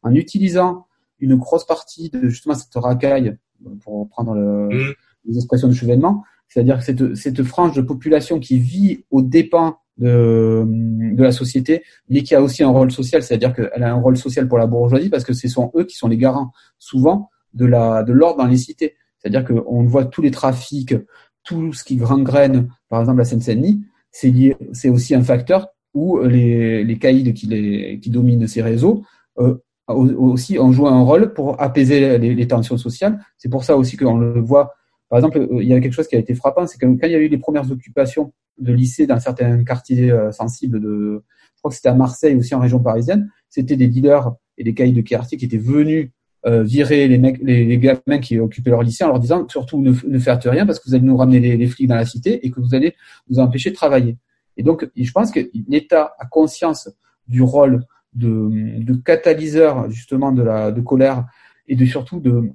en 0.02 0.14
utilisant 0.14 0.88
une 1.20 1.36
grosse 1.36 1.66
partie 1.66 2.10
de 2.10 2.30
justement 2.30 2.56
cette 2.56 2.76
racaille, 2.76 3.36
pour 3.82 4.08
prendre 4.10 4.34
le, 4.34 4.70
mmh. 4.70 4.94
les 5.26 5.38
expressions 5.38 5.68
de 5.68 5.74
chevènement, 5.74 6.24
c'est-à-dire 6.48 6.78
que 6.78 6.84
cette, 6.84 7.16
cette 7.16 7.44
frange 7.44 7.76
de 7.76 7.82
population 7.82 8.40
qui 8.40 8.60
vit 8.60 9.06
aux 9.10 9.22
dépens 9.22 9.78
de, 9.98 10.66
de 10.66 11.24
la 11.24 11.32
société, 11.32 11.84
mais 12.10 12.24
qui 12.24 12.36
a 12.36 12.42
aussi 12.42 12.64
un 12.64 12.70
rôle 12.70 12.92
social, 12.92 13.24
c'est-à-dire 13.24 13.54
qu'elle 13.54 13.84
a 13.84 13.92
un 13.92 14.00
rôle 14.00 14.18
social 14.18 14.48
pour 14.48 14.58
la 14.58 14.68
bourgeoisie 14.68 15.10
parce 15.10 15.24
que 15.24 15.34
ce 15.34 15.48
sont 15.48 15.72
eux 15.76 15.84
qui 15.84 15.96
sont 15.96 16.08
les 16.08 16.18
garants 16.18 16.52
souvent 16.80 17.30
de 17.54 17.66
la 17.66 18.04
de 18.04 18.14
l'ordre 18.14 18.40
dans 18.40 18.48
les 18.48 18.58
cités. 18.58 18.96
C'est-à-dire 19.24 19.46
qu'on 19.46 19.84
voit 19.86 20.06
tous 20.06 20.22
les 20.22 20.32
trafics, 20.32 20.96
tout 21.44 21.74
ce 21.74 21.84
qui 21.84 21.96
gangrène, 21.96 22.70
par 22.90 23.02
exemple 23.02 23.20
la 23.20 23.26
Seine-Saint-Denis, 23.26 23.84
c'est 24.12 24.90
aussi 24.90 25.16
un 25.16 25.24
facteur 25.24 25.70
où 25.94 26.20
les, 26.22 26.84
les 26.84 26.96
les, 26.96 28.00
qui 28.02 28.10
dominent 28.10 28.48
ces 28.48 28.62
réseaux 28.62 29.04
euh, 29.40 29.56
aussi 29.88 30.58
ont 30.60 30.72
joué 30.72 30.90
un 30.90 31.02
rôle 31.02 31.34
pour 31.34 31.62
apaiser 31.62 32.18
les, 32.18 32.48
tensions 32.48 32.78
sociales. 32.78 33.20
C'est 33.38 33.50
pour 33.50 33.64
ça 33.64 33.76
aussi 33.76 33.98
qu'on 33.98 34.18
le 34.18 34.40
voit. 34.40 34.74
Par 35.10 35.20
exemple, 35.20 35.40
euh, 35.40 35.62
il 35.62 35.68
y 35.68 35.74
a 35.74 35.80
quelque 35.80 35.94
chose 35.94 36.08
qui 36.08 36.16
a 36.16 36.20
été 36.20 36.36
frappant, 36.36 36.66
c'est 36.68 36.78
que 36.78 36.86
quand 36.86 37.08
il 37.08 37.12
y 37.12 37.16
a 37.16 37.20
eu 37.20 37.28
les 37.28 37.38
premières 37.38 37.70
occupations 37.70 38.34
de 38.58 38.72
lycées 38.72 39.08
dans 39.08 39.20
certains 39.20 39.64
quartiers 39.64 40.12
euh, 40.12 40.32
sensibles 40.32 40.80
de, 40.80 41.24
je 41.56 41.60
crois 41.60 41.70
que 41.70 41.76
c'était 41.76 41.90
à 41.90 41.96
Marseille 41.96 42.36
aussi 42.36 42.56
en 42.56 42.60
région 42.60 42.80
parisienne, 42.80 43.30
c'était 43.50 43.76
des 43.76 43.88
dealers 43.88 44.32
et 44.58 44.64
des 44.64 44.74
caïds 44.74 44.94
de 44.94 45.02
quartier 45.02 45.38
qui 45.38 45.46
étaient 45.46 45.58
venus 45.58 46.12
euh, 46.46 46.64
virer 46.64 47.08
les 47.08 47.18
mecs, 47.18 47.40
les, 47.42 47.66
les, 47.66 47.78
gamins 47.78 48.20
qui 48.22 48.38
occupaient 48.38 48.70
leur 48.70 48.84
lycée 48.84 49.04
en 49.06 49.08
leur 49.08 49.20
disant 49.20 49.48
surtout 49.48 49.82
ne, 49.82 49.94
ne 50.08 50.20
faites 50.20 50.44
rien 50.44 50.66
parce 50.66 50.80
que 50.80 50.90
vous 50.90 50.96
allez 50.96 51.06
nous 51.06 51.16
ramener 51.16 51.40
les, 51.40 51.56
les, 51.56 51.68
flics 51.68 51.88
dans 51.88 51.96
la 51.96 52.06
cité 52.06 52.46
et 52.46 52.52
que 52.52 52.60
vous 52.60 52.76
allez 52.76 52.96
nous 53.30 53.40
empêcher 53.40 53.70
de 53.70 53.76
travailler. 53.76 54.18
Et 54.58 54.64
donc, 54.64 54.90
je 54.96 55.12
pense 55.12 55.32
que 55.32 55.40
l'État 55.70 56.14
a 56.20 56.26
conscience 56.26 56.90
du 57.28 57.42
rôle 57.42 57.86
de, 58.14 58.50
de 58.84 58.94
catalyseur 58.94 59.90
justement 59.90 60.32
de 60.32 60.44
la 60.44 60.72
de 60.72 60.82
colère 60.82 61.26
et 61.68 61.76
de 61.76 61.86
surtout 61.86 62.20
de, 62.20 62.52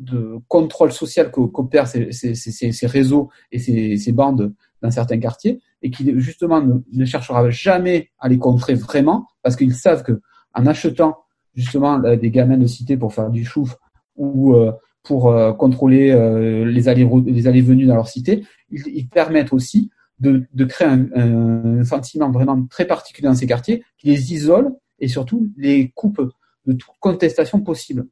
de 0.00 0.38
contrôle 0.48 0.92
social 0.92 1.30
qu'opèrent 1.30 1.86
ces, 1.86 2.12
ces, 2.12 2.34
ces, 2.34 2.72
ces, 2.72 2.86
réseaux 2.86 3.30
et 3.52 3.58
ces, 3.58 4.12
bandes 4.12 4.52
dans 4.82 4.90
certains 4.90 5.18
quartiers 5.18 5.60
et 5.82 5.90
qui 5.90 6.12
justement 6.20 6.60
ne, 6.60 6.74
ne 6.92 7.04
cherchera 7.04 7.48
jamais 7.50 8.10
à 8.18 8.28
les 8.28 8.38
contrer 8.38 8.74
vraiment 8.74 9.28
parce 9.42 9.56
qu'ils 9.56 9.74
savent 9.74 10.02
que 10.02 10.20
en 10.52 10.66
achetant 10.66 11.23
justement 11.54 11.98
des 11.98 12.30
gamins 12.30 12.56
de 12.56 12.66
cité 12.66 12.96
pour 12.96 13.14
faire 13.14 13.30
du 13.30 13.44
chouf 13.44 13.76
ou 14.16 14.54
euh, 14.54 14.72
pour 15.02 15.28
euh, 15.28 15.52
contrôler 15.52 16.10
euh, 16.10 16.64
les 16.64 16.88
allées 16.88 17.08
les 17.26 17.46
allées 17.46 17.62
venues 17.62 17.86
dans 17.86 17.94
leur 17.94 18.08
cité, 18.08 18.44
ils, 18.70 19.08
permettent 19.08 19.52
aussi 19.52 19.90
de, 20.18 20.44
de 20.52 20.64
créer 20.64 20.88
un, 20.88 21.08
un, 21.14 21.84
sentiment 21.84 22.30
vraiment 22.30 22.64
très 22.66 22.86
particulier 22.86 23.28
dans 23.28 23.34
ces 23.34 23.46
quartiers 23.46 23.84
qui 23.98 24.08
les 24.08 24.32
isole 24.32 24.72
et 24.98 25.08
surtout 25.08 25.50
les 25.56 25.90
coupe 25.94 26.20
de 26.66 26.72
toute 26.72 26.94
contestation 27.00 27.60
possible. 27.60 28.06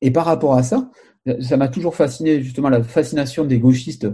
Et 0.00 0.10
par 0.10 0.24
rapport 0.24 0.54
à 0.54 0.62
ça, 0.62 0.90
ça 1.40 1.56
m'a 1.56 1.68
toujours 1.68 1.94
fasciné 1.94 2.40
justement 2.40 2.70
la 2.70 2.82
fascination 2.82 3.44
des 3.44 3.58
gauchistes 3.58 4.08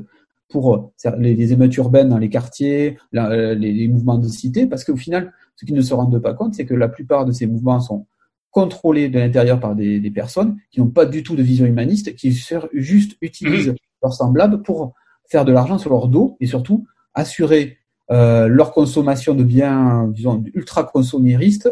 pour 0.49 0.93
les, 1.19 1.35
les 1.35 1.53
émeutes 1.53 1.77
urbaines 1.77 2.09
dans 2.09 2.19
les 2.19 2.31
quartiers, 2.31 2.99
les, 3.13 3.55
les, 3.55 3.89
mouvements 3.89 4.19
de 4.19 4.27
cité, 4.27 4.67
parce 4.67 4.85
qu'au 4.85 4.97
final, 4.97 5.33
ce 5.57 5.65
qu'ils 5.65 5.75
ne 5.75 5.83
se 5.83 5.95
rendent 5.95 6.19
pas 6.21 6.35
compte, 6.35 6.55
c'est 6.55 6.67
que 6.67 6.75
la 6.75 6.89
plupart 6.89 7.25
de 7.25 7.33
ces 7.33 7.47
mouvements 7.47 7.81
sont 7.81 8.07
contrôlés 8.55 9.09
de 9.09 9.19
l'intérieur 9.19 9.59
par 9.59 9.75
des, 9.75 9.99
des 9.99 10.11
personnes 10.13 10.57
qui 10.71 10.81
n'ont 10.81 10.89
pas 10.89 11.07
du 11.07 11.25
tout 11.25 11.35
de 11.35 11.43
vision 11.43 11.67
humaniste, 11.67 12.15
qui 12.15 12.31
juste 12.73 13.17
utilisent 13.21 13.71
mmh. 13.71 13.77
leurs 14.01 14.13
semblables 14.13 14.63
pour 14.63 14.95
faire 15.29 15.45
de 15.45 15.51
l'argent 15.51 15.77
sur 15.77 15.91
leur 15.91 16.07
dos 16.07 16.37
et 16.39 16.47
surtout 16.47 16.87
assurer 17.15 17.79
euh, 18.13 18.47
leur 18.47 18.71
consommation 18.71 19.35
de 19.35 19.43
biens, 19.43 20.07
disons, 20.07 20.45
ultra 20.55 20.85
consomméristes 20.85 21.69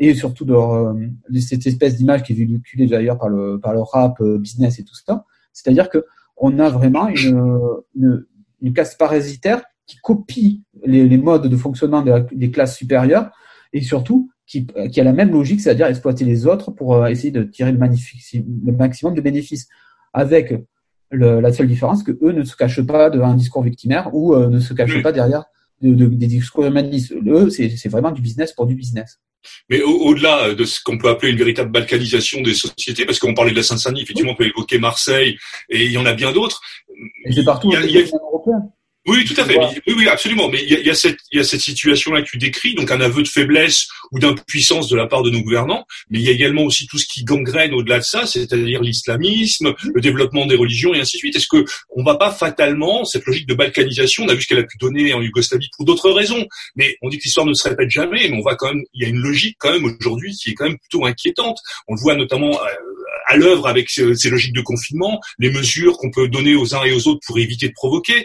et 0.00 0.12
surtout 0.12 0.44
de, 0.44 0.54
euh, 0.54 1.06
de 1.30 1.38
cette 1.38 1.68
espèce 1.68 1.94
d'image 1.94 2.24
qui 2.24 2.32
est 2.32 2.36
véhiculée 2.36 2.88
d'ailleurs 2.88 3.16
par 3.16 3.28
le, 3.28 3.60
par 3.60 3.72
le 3.72 3.82
rap 3.82 4.20
euh, 4.20 4.36
business 4.36 4.80
et 4.80 4.82
tout 4.82 4.96
ça. 5.06 5.24
C'est-à-dire 5.52 5.88
que 5.88 6.04
on 6.36 6.58
a 6.58 6.68
vraiment 6.68 7.06
une, 7.06 7.40
une, 7.94 8.26
une 8.60 8.72
casse 8.72 8.96
parasitaire 8.96 9.62
qui 9.86 9.98
copie 9.98 10.64
les, 10.84 11.08
les 11.08 11.16
modes 11.16 11.46
de 11.46 11.56
fonctionnement 11.56 12.02
des 12.32 12.50
classes 12.50 12.76
supérieures 12.76 13.30
et 13.72 13.82
surtout 13.82 14.32
qui, 14.46 14.66
qui 14.92 15.00
a 15.00 15.04
la 15.04 15.12
même 15.12 15.32
logique, 15.32 15.60
c'est-à-dire 15.60 15.86
exploiter 15.86 16.24
les 16.24 16.46
autres 16.46 16.70
pour 16.70 16.94
euh, 16.94 17.06
essayer 17.06 17.30
de 17.30 17.42
tirer 17.44 17.72
le, 17.72 17.78
le 17.78 18.72
maximum 18.72 19.14
de 19.14 19.20
bénéfices. 19.20 19.68
Avec 20.16 20.54
le, 21.10 21.40
la 21.40 21.52
seule 21.52 21.66
différence 21.66 22.04
que 22.04 22.12
eux 22.22 22.32
ne 22.32 22.44
se 22.44 22.54
cachent 22.54 22.86
pas 22.86 23.10
devant 23.10 23.30
un 23.30 23.34
discours 23.34 23.64
victimaire 23.64 24.10
ou 24.12 24.34
euh, 24.34 24.48
ne 24.48 24.60
se 24.60 24.72
cachent 24.74 25.02
pas 25.02 25.10
derrière 25.10 25.44
de, 25.80 25.92
de, 25.92 26.06
des 26.06 26.28
discours 26.28 26.64
humanistes. 26.64 27.12
Eux, 27.26 27.50
c'est 27.50 27.88
vraiment 27.88 28.12
du 28.12 28.22
business 28.22 28.52
pour 28.52 28.66
du 28.66 28.76
business. 28.76 29.18
Mais 29.68 29.82
au-delà 29.82 30.54
de 30.54 30.64
ce 30.64 30.80
qu'on 30.82 30.98
peut 30.98 31.08
appeler 31.08 31.32
une 31.32 31.38
véritable 31.38 31.70
balkanisation 31.70 32.42
des 32.42 32.54
sociétés, 32.54 33.04
parce 33.04 33.18
qu'on 33.18 33.34
parlait 33.34 33.50
de 33.50 33.56
la 33.56 33.62
Seine-Saint-Denis, 33.62 34.02
effectivement, 34.02 34.32
on 34.32 34.36
peut 34.36 34.46
évoquer 34.46 34.78
Marseille, 34.78 35.36
et 35.68 35.84
il 35.84 35.92
y 35.92 35.98
en 35.98 36.06
a 36.06 36.14
bien 36.14 36.32
d'autres. 36.32 36.60
Et 37.26 37.32
c'est 37.32 37.44
partout. 37.44 37.70
Il 37.70 37.74
y 37.74 37.76
a, 37.76 37.84
il 37.84 37.90
y 37.92 37.98
a... 37.98 38.04
Oui, 39.06 39.24
tout 39.26 39.38
à 39.38 39.44
fait. 39.44 39.58
Oui, 39.86 39.94
oui, 39.98 40.08
absolument. 40.08 40.48
Mais 40.48 40.62
il 40.62 40.70
y 40.70 40.76
a, 40.76 40.80
y 40.80 40.90
a 40.90 40.94
cette, 40.94 41.18
il 41.30 41.36
y 41.36 41.40
a 41.40 41.44
cette 41.44 41.60
situation-là 41.60 42.22
que 42.22 42.30
tu 42.30 42.38
décris, 42.38 42.74
donc 42.74 42.90
un 42.90 43.00
aveu 43.02 43.22
de 43.22 43.28
faiblesse 43.28 43.86
ou 44.12 44.18
d'impuissance 44.18 44.88
de 44.88 44.96
la 44.96 45.06
part 45.06 45.22
de 45.22 45.30
nos 45.30 45.42
gouvernants. 45.42 45.84
Mais 46.08 46.20
il 46.20 46.24
y 46.24 46.28
a 46.28 46.32
également 46.32 46.62
aussi 46.62 46.86
tout 46.86 46.98
ce 46.98 47.06
qui 47.06 47.22
gangrène 47.22 47.74
au-delà 47.74 47.98
de 47.98 48.04
ça, 48.04 48.24
c'est-à-dire 48.24 48.80
l'islamisme, 48.80 49.74
le 49.94 50.00
développement 50.00 50.46
des 50.46 50.56
religions 50.56 50.94
et 50.94 51.00
ainsi 51.00 51.16
de 51.16 51.18
suite. 51.18 51.36
Est-ce 51.36 51.48
que 51.48 51.64
on 51.90 52.02
va 52.02 52.14
pas 52.14 52.30
fatalement 52.30 53.04
cette 53.04 53.26
logique 53.26 53.46
de 53.46 53.54
balkanisation 53.54 54.24
On 54.24 54.28
a 54.28 54.34
vu 54.34 54.40
ce 54.40 54.46
qu'elle 54.46 54.58
a 54.58 54.64
pu 54.64 54.78
donner 54.78 55.12
en 55.12 55.20
Yougoslavie 55.20 55.68
pour 55.76 55.84
d'autres 55.84 56.10
raisons. 56.10 56.46
Mais 56.74 56.96
on 57.02 57.10
dit 57.10 57.18
que 57.18 57.24
l'histoire 57.24 57.46
ne 57.46 57.52
se 57.54 57.68
répète 57.68 57.90
jamais. 57.90 58.28
Mais 58.30 58.36
on 58.38 58.40
voit 58.40 58.56
quand 58.56 58.72
même, 58.72 58.84
il 58.94 59.02
y 59.02 59.04
a 59.04 59.08
une 59.08 59.20
logique 59.20 59.56
quand 59.58 59.72
même 59.72 59.84
aujourd'hui 59.84 60.34
qui 60.34 60.50
est 60.50 60.54
quand 60.54 60.64
même 60.64 60.78
plutôt 60.78 61.04
inquiétante. 61.04 61.58
On 61.88 61.94
le 61.94 62.00
voit 62.00 62.16
notamment 62.16 62.52
euh, 62.52 62.68
à 63.26 63.36
l'œuvre 63.36 63.66
avec 63.66 63.90
ces 63.90 64.30
logiques 64.30 64.54
de 64.54 64.60
confinement, 64.60 65.20
les 65.38 65.50
mesures 65.50 65.98
qu'on 65.98 66.10
peut 66.10 66.28
donner 66.28 66.54
aux 66.54 66.74
uns 66.74 66.84
et 66.84 66.92
aux 66.92 67.08
autres 67.08 67.20
pour 67.26 67.38
éviter 67.38 67.68
de 67.68 67.72
provoquer. 67.72 68.24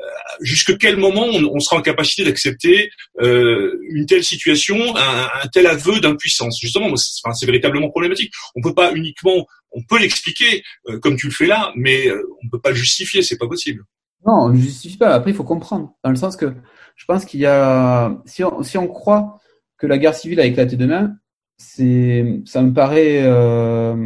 Euh, 0.00 0.06
jusque 0.40 0.78
quel 0.78 0.96
moment 0.96 1.26
on, 1.26 1.60
sera 1.60 1.76
en 1.76 1.82
capacité 1.82 2.24
d'accepter 2.24 2.90
euh, 3.20 3.78
une 3.90 4.06
telle 4.06 4.24
situation, 4.24 4.76
un, 4.96 5.48
tel 5.52 5.66
aveu 5.66 6.00
d'impuissance? 6.00 6.58
Justement, 6.60 6.94
c'est 6.96 7.46
véritablement 7.46 7.90
problématique. 7.90 8.32
On 8.56 8.62
peut 8.62 8.74
pas 8.74 8.92
uniquement, 8.94 9.46
on 9.72 9.82
peut 9.82 9.98
l'expliquer 9.98 10.62
euh, 10.88 10.98
comme 10.98 11.16
tu 11.16 11.26
le 11.26 11.32
fais 11.32 11.46
là, 11.46 11.72
mais 11.76 12.10
on 12.10 12.44
ne 12.44 12.50
peut 12.50 12.60
pas 12.60 12.70
le 12.70 12.76
justifier, 12.76 13.22
c'est 13.22 13.38
pas 13.38 13.48
possible. 13.48 13.84
Non, 14.26 14.44
on 14.44 14.48
ne 14.50 14.60
justifie 14.60 14.98
pas. 14.98 15.14
Après, 15.14 15.30
il 15.30 15.36
faut 15.36 15.44
comprendre. 15.44 15.94
Dans 16.04 16.10
le 16.10 16.16
sens 16.16 16.36
que 16.36 16.52
je 16.96 17.04
pense 17.06 17.24
qu'il 17.24 17.40
y 17.40 17.46
a. 17.46 18.14
Si 18.26 18.44
on, 18.44 18.62
si 18.62 18.76
on 18.76 18.86
croit 18.86 19.38
que 19.78 19.86
la 19.86 19.98
guerre 19.98 20.14
civile 20.14 20.40
a 20.40 20.44
éclaté 20.44 20.76
demain, 20.76 21.16
c'est, 21.56 22.40
ça 22.44 22.62
me 22.62 22.72
paraît. 22.72 23.22
Euh, 23.22 23.96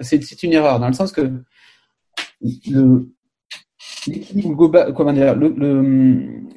c'est, 0.00 0.42
une 0.42 0.52
erreur. 0.52 0.78
Dans 0.78 0.88
le 0.88 0.92
sens 0.92 1.12
que 1.12 1.32
le, 2.40 3.08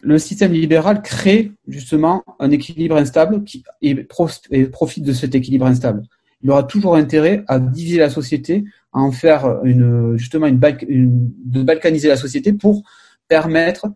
le, 0.02 0.18
système 0.18 0.54
libéral 0.54 1.02
crée 1.02 1.52
justement 1.68 2.24
un 2.40 2.52
équilibre 2.52 2.96
instable 2.96 3.44
et, 3.82 3.96
profite 3.96 5.04
de 5.04 5.14
cet 5.14 5.36
équilibre 5.36 5.66
instable. 5.66 6.04
Il 6.44 6.50
aura 6.50 6.64
toujours 6.64 6.96
intérêt 6.96 7.44
à 7.48 7.60
diviser 7.60 8.00
la 8.00 8.10
société, 8.10 8.64
à 8.94 9.00
en 9.00 9.12
faire 9.12 9.60
une, 9.64 10.18
justement 10.18 10.48
une, 10.48 10.60
de 10.60 11.64
balkaniser 11.64 12.08
la 12.08 12.18
société 12.18 12.54
pour 12.54 12.84
permettre 13.28 13.88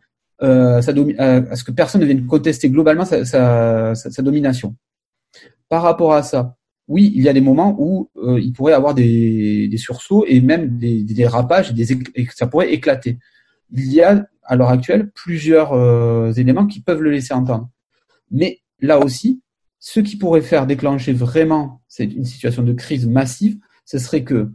euh, 0.42 0.82
sa 0.82 0.92
à 1.18 1.56
ce 1.56 1.64
que 1.64 1.72
personne 1.72 2.02
ne 2.02 2.06
vienne 2.06 2.26
contester 2.26 2.70
globalement 2.70 3.06
sa, 3.06 3.94
domination. 4.20 4.76
Par 5.70 5.82
rapport 5.82 6.14
à 6.14 6.24
ça, 6.24 6.56
oui, 6.88 7.12
il 7.16 7.24
y 7.24 7.30
a 7.30 7.34
des 7.34 7.42
moments 7.42 7.76
où 7.80 8.10
euh, 8.18 8.40
il 8.40 8.54
pourrait 8.54 8.74
avoir 8.74 8.94
des, 8.94 9.74
sursauts 9.78 10.24
et 10.28 10.40
même 10.40 10.78
des, 10.78 11.04
des 11.04 11.14
dérapages, 11.16 11.74
des, 11.74 11.94
et 11.94 12.28
ça 12.36 12.46
pourrait 12.46 12.72
éclater 12.72 13.18
il 13.72 13.92
y 13.92 14.02
a 14.02 14.28
à 14.44 14.56
l'heure 14.56 14.70
actuelle 14.70 15.10
plusieurs 15.12 15.74
euh, 15.74 16.32
éléments 16.34 16.68
qui 16.68 16.82
peuvent 16.82 17.02
le 17.02 17.12
laisser 17.12 17.34
entendre. 17.34 17.70
Mais 18.32 18.60
là 18.80 19.00
aussi, 19.00 19.42
ce 19.80 20.00
qui 20.00 20.18
pourrait 20.18 20.42
faire 20.42 20.66
déclencher 20.66 21.14
vraiment 21.14 21.82
une 22.00 22.26
situation 22.26 22.64
de 22.64 22.74
crise 22.74 23.08
massive, 23.08 23.58
ce 23.86 24.00
serait 24.00 24.24
que 24.24 24.52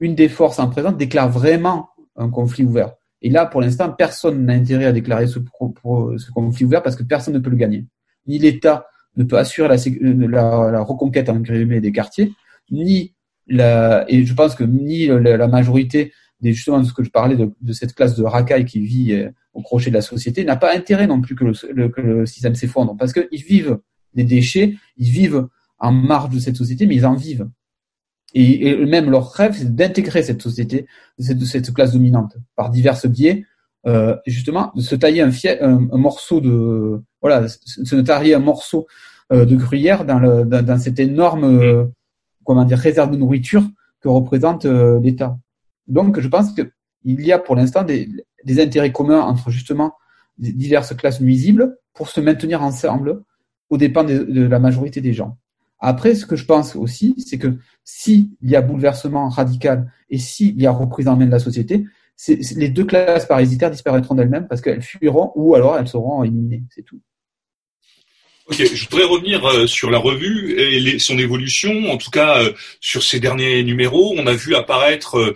une 0.00 0.14
des 0.14 0.28
forces 0.28 0.58
en 0.58 0.68
présence 0.68 0.96
déclare 0.96 1.30
vraiment 1.30 1.90
un 2.16 2.30
conflit 2.30 2.64
ouvert. 2.64 2.94
Et 3.22 3.28
là, 3.28 3.44
pour 3.44 3.60
l'instant, 3.60 3.90
personne 3.90 4.46
n'a 4.46 4.54
intérêt 4.54 4.86
à 4.86 4.92
déclarer 4.92 5.26
ce, 5.26 5.38
ce, 5.38 6.30
conflit 6.30 6.64
ouvert 6.64 6.82
parce 6.82 6.96
que 6.96 7.02
personne 7.02 7.34
ne 7.34 7.38
peut 7.38 7.50
le 7.50 7.56
gagner. 7.56 7.84
Ni 8.26 8.38
l'État 8.38 8.86
ne 9.16 9.24
peut 9.24 9.36
assurer 9.36 9.68
la, 9.68 10.70
la 10.70 10.82
reconquête 10.82 11.28
en 11.28 11.36
des 11.36 11.92
quartiers, 11.92 12.32
ni 12.70 13.14
la, 13.46 14.06
et 14.08 14.24
je 14.24 14.32
pense 14.32 14.54
que 14.54 14.64
ni 14.64 15.06
la 15.06 15.48
majorité 15.48 16.12
justement 16.42 16.80
de 16.80 16.84
ce 16.84 16.92
que 16.92 17.02
je 17.02 17.10
parlais 17.10 17.36
de, 17.36 17.52
de 17.60 17.72
cette 17.72 17.94
classe 17.94 18.16
de 18.16 18.24
racailles 18.24 18.64
qui 18.64 18.80
vit 18.80 19.12
euh, 19.12 19.30
au 19.54 19.62
crochet 19.62 19.90
de 19.90 19.94
la 19.94 20.02
société, 20.02 20.44
n'a 20.44 20.56
pas 20.56 20.74
intérêt 20.74 21.06
non 21.06 21.20
plus 21.20 21.34
que 21.34 21.44
le, 21.44 21.88
que 21.88 22.00
le 22.00 22.26
système 22.26 22.54
s'effondre, 22.54 22.96
parce 22.96 23.12
qu'ils 23.12 23.42
vivent 23.42 23.78
des 24.14 24.24
déchets, 24.24 24.76
ils 24.96 25.10
vivent 25.10 25.46
en 25.78 25.92
marge 25.92 26.34
de 26.34 26.38
cette 26.38 26.56
société, 26.56 26.86
mais 26.86 26.96
ils 26.96 27.06
en 27.06 27.14
vivent. 27.14 27.48
Et, 28.34 28.76
même 28.86 29.10
leur 29.10 29.32
rêve, 29.32 29.54
c'est 29.56 29.74
d'intégrer 29.74 30.22
cette 30.22 30.40
société, 30.40 30.86
cette, 31.18 31.44
cette 31.44 31.72
classe 31.74 31.92
dominante, 31.92 32.36
par 32.54 32.70
divers 32.70 32.96
biais, 33.08 33.44
euh, 33.86 34.16
justement, 34.26 34.72
de 34.76 34.82
se 34.82 34.94
tailler 34.94 35.22
un, 35.22 35.30
un, 35.60 35.96
morceau 35.96 36.40
de, 36.40 37.02
voilà, 37.20 37.48
se 37.48 37.96
tailler 37.96 38.34
un 38.34 38.40
morceau 38.40 38.86
euh, 39.32 39.44
de 39.44 39.54
gruyère 39.56 40.04
dans, 40.04 40.18
le, 40.18 40.44
dans, 40.44 40.64
dans 40.64 40.78
cette 40.78 40.98
énorme, 40.98 41.44
euh, 41.44 41.84
comment 42.44 42.64
dire, 42.64 42.78
réserve 42.78 43.12
de 43.12 43.16
nourriture 43.16 43.62
que 44.00 44.08
représente 44.08 44.64
euh, 44.64 44.98
l'État. 45.00 45.38
Donc, 45.90 46.20
je 46.20 46.28
pense 46.28 46.52
qu'il 46.52 47.20
y 47.20 47.32
a 47.32 47.38
pour 47.38 47.56
l'instant 47.56 47.82
des, 47.82 48.08
intérêts 48.58 48.92
communs 48.92 49.20
entre 49.20 49.50
justement 49.50 49.94
diverses 50.38 50.94
classes 50.94 51.20
nuisibles 51.20 51.76
pour 51.92 52.08
se 52.08 52.20
maintenir 52.20 52.62
ensemble 52.62 53.22
aux 53.68 53.76
dépens 53.76 54.04
de, 54.04 54.42
la 54.42 54.58
majorité 54.58 55.00
des 55.00 55.12
gens. 55.12 55.36
Après, 55.78 56.14
ce 56.14 56.26
que 56.26 56.36
je 56.36 56.44
pense 56.44 56.76
aussi, 56.76 57.14
c'est 57.18 57.38
que 57.38 57.58
s'il 57.84 58.30
y 58.42 58.56
a 58.56 58.60
bouleversement 58.60 59.28
radical 59.28 59.92
et 60.08 60.18
s'il 60.18 60.60
y 60.60 60.66
a 60.66 60.70
reprise 60.70 61.08
en 61.08 61.16
main 61.16 61.26
de 61.26 61.30
la 61.30 61.38
société, 61.38 61.84
les 62.28 62.68
deux 62.68 62.84
classes 62.84 63.26
parasitaires 63.26 63.70
disparaîtront 63.70 64.14
d'elles-mêmes 64.14 64.46
parce 64.46 64.60
qu'elles 64.60 64.82
fuiront 64.82 65.32
ou 65.36 65.54
alors 65.54 65.78
elles 65.78 65.88
seront 65.88 66.22
éliminées. 66.22 66.64
C'est 66.70 66.82
tout. 66.82 67.00
Ok, 68.50 68.56
je 68.56 68.88
voudrais 68.88 69.04
revenir 69.06 69.44
euh, 69.46 69.66
sur 69.68 69.90
la 69.90 69.98
revue 69.98 70.58
et 70.58 70.98
son 70.98 71.16
évolution. 71.18 71.88
En 71.88 71.96
tout 71.98 72.10
cas, 72.10 72.42
euh, 72.42 72.52
sur 72.80 73.04
ces 73.04 73.20
derniers 73.20 73.62
numéros, 73.62 74.12
on 74.18 74.26
a 74.26 74.32
vu 74.32 74.56
apparaître 74.56 75.18
euh, 75.18 75.34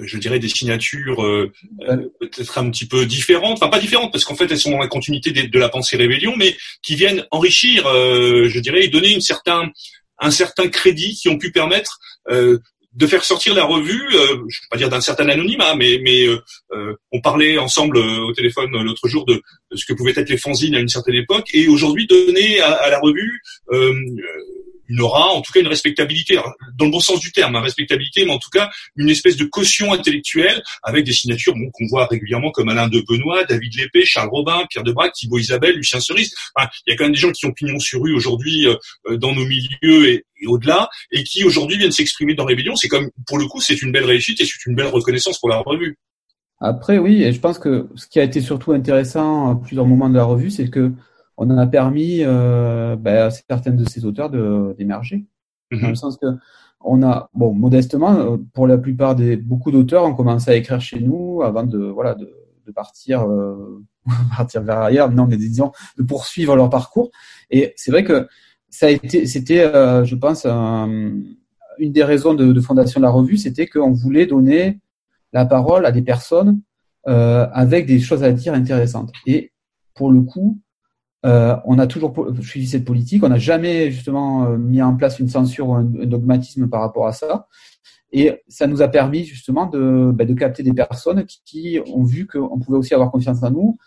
je 0.00 0.18
dirais 0.18 0.38
des 0.38 0.48
signatures 0.48 1.22
euh, 1.24 1.52
euh, 1.88 1.96
peut-être 2.20 2.58
un 2.58 2.70
petit 2.70 2.86
peu 2.86 3.06
différentes, 3.06 3.58
enfin 3.58 3.68
pas 3.68 3.78
différentes 3.78 4.12
parce 4.12 4.24
qu'en 4.24 4.34
fait 4.34 4.50
elles 4.50 4.58
sont 4.58 4.70
dans 4.70 4.78
la 4.78 4.88
continuité 4.88 5.30
de, 5.32 5.58
la 5.58 5.68
pensée 5.68 5.96
rébellion, 5.96 6.34
mais 6.36 6.56
qui 6.82 6.94
viennent 6.94 7.26
enrichir, 7.30 7.84
je 7.84 8.58
dirais, 8.60 8.84
et 8.84 8.88
donner 8.88 9.12
une 9.12 9.20
certain, 9.20 9.70
un 10.18 10.30
certain 10.30 10.68
crédit 10.68 11.14
qui 11.14 11.28
ont 11.28 11.38
pu 11.38 11.50
permettre 11.50 11.98
de 12.30 13.06
faire 13.06 13.24
sortir 13.24 13.54
la 13.54 13.64
revue, 13.64 14.06
je 14.10 14.16
ne 14.16 14.36
vais 14.36 14.68
pas 14.70 14.76
dire 14.76 14.88
d'un 14.88 15.00
certain 15.00 15.28
anonymat, 15.28 15.74
mais, 15.74 16.00
mais 16.02 16.26
on 17.12 17.20
parlait 17.20 17.58
ensemble 17.58 17.98
au 17.98 18.32
téléphone 18.32 18.70
l'autre 18.82 19.08
jour 19.08 19.24
de, 19.26 19.42
ce 19.74 19.84
que 19.84 19.94
pouvaient 19.94 20.14
être 20.16 20.30
les 20.30 20.38
fanzines 20.38 20.74
à 20.74 20.80
une 20.80 20.88
certaine 20.88 21.16
époque, 21.16 21.48
et 21.52 21.68
aujourd'hui 21.68 22.06
donner 22.06 22.60
à, 22.60 22.72
à 22.72 22.90
la 22.90 23.00
revue 23.00 23.40
une 24.88 25.00
aura, 25.00 25.28
en 25.28 25.42
tout 25.42 25.52
cas 25.52 25.60
une 25.60 25.68
respectabilité, 25.68 26.38
dans 26.74 26.86
le 26.86 26.90
bon 26.90 27.00
sens 27.00 27.20
du 27.20 27.32
terme, 27.32 27.54
hein, 27.56 27.60
respectabilité, 27.60 28.24
mais 28.24 28.32
en 28.32 28.38
tout 28.38 28.50
cas 28.50 28.70
une 28.96 29.10
espèce 29.10 29.36
de 29.36 29.44
caution 29.44 29.92
intellectuelle 29.92 30.62
avec 30.82 31.04
des 31.04 31.12
signatures 31.12 31.54
bon, 31.54 31.70
qu'on 31.72 31.86
voit 31.86 32.06
régulièrement 32.06 32.50
comme 32.50 32.68
Alain 32.68 32.88
de 32.88 33.02
Benoît, 33.08 33.44
David 33.44 33.74
Lépée, 33.76 34.04
Charles 34.04 34.30
Robin, 34.30 34.64
Pierre 34.70 34.84
Debrac, 34.84 35.12
Thibaut 35.12 35.38
Isabelle, 35.38 35.76
Lucien 35.76 36.00
Cerise. 36.00 36.34
Il 36.86 36.90
y 36.90 36.92
a 36.92 36.96
quand 36.96 37.04
même 37.04 37.12
des 37.12 37.18
gens 37.18 37.32
qui 37.32 37.46
ont 37.46 37.52
pignon 37.52 37.78
sur 37.78 38.02
rue 38.02 38.14
aujourd'hui 38.14 38.66
euh, 38.66 38.76
euh, 39.08 39.16
dans 39.16 39.34
nos 39.34 39.44
milieux 39.44 40.08
et, 40.08 40.24
au-delà, 40.46 40.88
et 41.10 41.24
qui 41.24 41.44
aujourd'hui 41.44 41.76
viennent 41.78 41.92
s'exprimer 41.92 42.34
dans 42.34 42.44
Rébellion. 42.44 42.76
C'est 42.76 42.88
comme, 42.88 43.10
pour 43.26 43.38
le 43.38 43.46
coup, 43.46 43.60
c'est 43.60 43.82
une 43.82 43.92
belle 43.92 44.04
réussite 44.04 44.40
et 44.40 44.44
c'est 44.44 44.66
une 44.66 44.76
belle 44.76 44.86
reconnaissance 44.86 45.38
pour 45.38 45.48
la 45.48 45.58
revue. 45.58 45.98
Après, 46.60 46.98
oui, 46.98 47.22
et 47.22 47.32
je 47.32 47.40
pense 47.40 47.58
que 47.58 47.88
ce 47.94 48.06
qui 48.06 48.18
a 48.18 48.24
été 48.24 48.40
surtout 48.40 48.72
intéressant 48.72 49.50
à 49.50 49.56
plusieurs 49.56 49.86
moments 49.86 50.08
de 50.08 50.16
la 50.16 50.24
revue, 50.24 50.50
c'est 50.50 50.68
que 50.68 50.92
on 51.38 51.56
a 51.56 51.66
permis 51.66 52.18
euh, 52.22 52.96
ben, 52.96 53.26
à 53.26 53.30
certaines 53.30 53.76
de 53.76 53.88
ces 53.88 54.04
auteurs 54.04 54.30
d'émerger. 54.74 55.24
Mhm. 55.70 55.80
Dans 55.80 55.88
le 55.88 55.94
sens 55.94 56.16
que 56.16 56.26
on 56.80 57.02
a, 57.02 57.28
bon, 57.34 57.52
modestement, 57.54 58.14
euh, 58.14 58.36
pour 58.52 58.66
la 58.66 58.78
plupart 58.78 59.16
des 59.16 59.36
beaucoup 59.36 59.70
d'auteurs 59.70 60.04
ont 60.04 60.14
commencé 60.14 60.50
à 60.50 60.54
écrire 60.54 60.80
chez 60.80 61.00
nous 61.00 61.42
avant 61.42 61.64
de, 61.64 61.78
voilà, 61.78 62.14
de, 62.14 62.32
de 62.66 62.72
partir, 62.72 63.22
euh, 63.22 63.82
partir 64.36 64.62
vers 64.62 64.78
ailleurs. 64.78 65.10
Non, 65.10 65.26
mais 65.26 65.36
disons 65.36 65.72
de 65.96 66.02
poursuivre 66.02 66.54
leur 66.54 66.70
parcours. 66.70 67.10
Et 67.50 67.72
c'est 67.76 67.90
vrai 67.90 68.04
que 68.04 68.28
ça 68.70 68.86
a 68.86 68.90
été, 68.90 69.26
c'était, 69.26 69.60
euh, 69.60 70.04
je 70.04 70.14
pense, 70.14 70.44
une 70.44 71.92
des 71.92 72.04
raisons 72.04 72.34
de, 72.34 72.52
de, 72.52 72.60
fondation 72.60 73.00
de 73.00 73.06
la 73.06 73.10
revue, 73.10 73.38
c'était 73.38 73.66
qu'on 73.66 73.92
voulait 73.92 74.26
donner 74.26 74.78
la 75.32 75.46
parole 75.46 75.86
à 75.86 75.92
des 75.92 76.02
personnes 76.02 76.60
euh, 77.06 77.46
avec 77.52 77.86
des 77.86 78.00
choses 78.00 78.22
à 78.22 78.32
dire 78.32 78.52
intéressantes. 78.52 79.12
Et 79.26 79.52
pour 79.94 80.12
le 80.12 80.20
coup, 80.20 80.60
euh, 81.26 81.56
on 81.64 81.78
a 81.78 81.86
toujours 81.86 82.14
suivi 82.42 82.66
cette 82.66 82.84
politique, 82.84 83.24
on 83.24 83.28
n'a 83.28 83.38
jamais 83.38 83.90
justement 83.90 84.44
euh, 84.44 84.56
mis 84.56 84.80
en 84.80 84.96
place 84.96 85.18
une 85.18 85.28
censure 85.28 85.68
ou 85.68 85.74
un, 85.74 85.82
dogmatisme 85.82 86.68
par 86.68 86.80
rapport 86.80 87.06
à 87.06 87.12
ça. 87.12 87.48
Et 88.12 88.40
ça 88.48 88.66
nous 88.66 88.82
a 88.82 88.88
permis 88.88 89.24
justement 89.24 89.66
de, 89.66 90.12
bah, 90.14 90.24
de 90.24 90.34
capter 90.34 90.62
des 90.62 90.72
personnes 90.72 91.26
qui, 91.44 91.80
ont 91.92 92.04
vu 92.04 92.26
qu'on 92.26 92.58
pouvait 92.58 92.78
aussi 92.78 92.94
avoir 92.94 93.10
confiance 93.10 93.42
en 93.42 93.50
nous, 93.50 93.78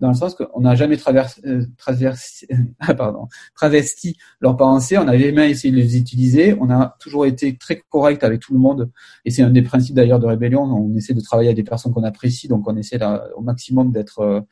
dans 0.00 0.08
le 0.08 0.14
sens 0.14 0.34
qu'on 0.34 0.60
n'a 0.60 0.74
jamais 0.74 0.96
traversé, 0.96 1.40
euh, 1.46 1.66
pardon, 2.96 3.28
travesti 3.54 4.16
leurs 4.40 4.56
pensées, 4.56 4.96
on 4.96 5.04
n'a 5.04 5.18
jamais 5.18 5.50
essayé 5.50 5.72
de 5.72 5.76
les 5.76 5.96
utiliser, 5.96 6.56
on 6.58 6.70
a 6.70 6.96
toujours 7.00 7.26
été 7.26 7.56
très 7.56 7.82
correct 7.88 8.24
avec 8.24 8.40
tout 8.40 8.52
le 8.52 8.60
monde, 8.60 8.90
et 9.24 9.30
c'est 9.30 9.42
un 9.42 9.50
des 9.50 9.62
principes 9.62 9.94
d'ailleurs 9.94 10.20
de 10.20 10.26
Rébellion, 10.26 10.62
on 10.62 10.94
essaie 10.96 11.14
de 11.14 11.20
travailler 11.20 11.48
avec 11.48 11.56
des 11.56 11.68
personnes 11.68 11.92
qu'on 11.92 12.04
apprécie, 12.04 12.48
donc 12.48 12.66
on 12.66 12.76
essaie 12.76 12.98
au 13.36 13.42
maximum 13.42 13.92
d'être 13.92 14.46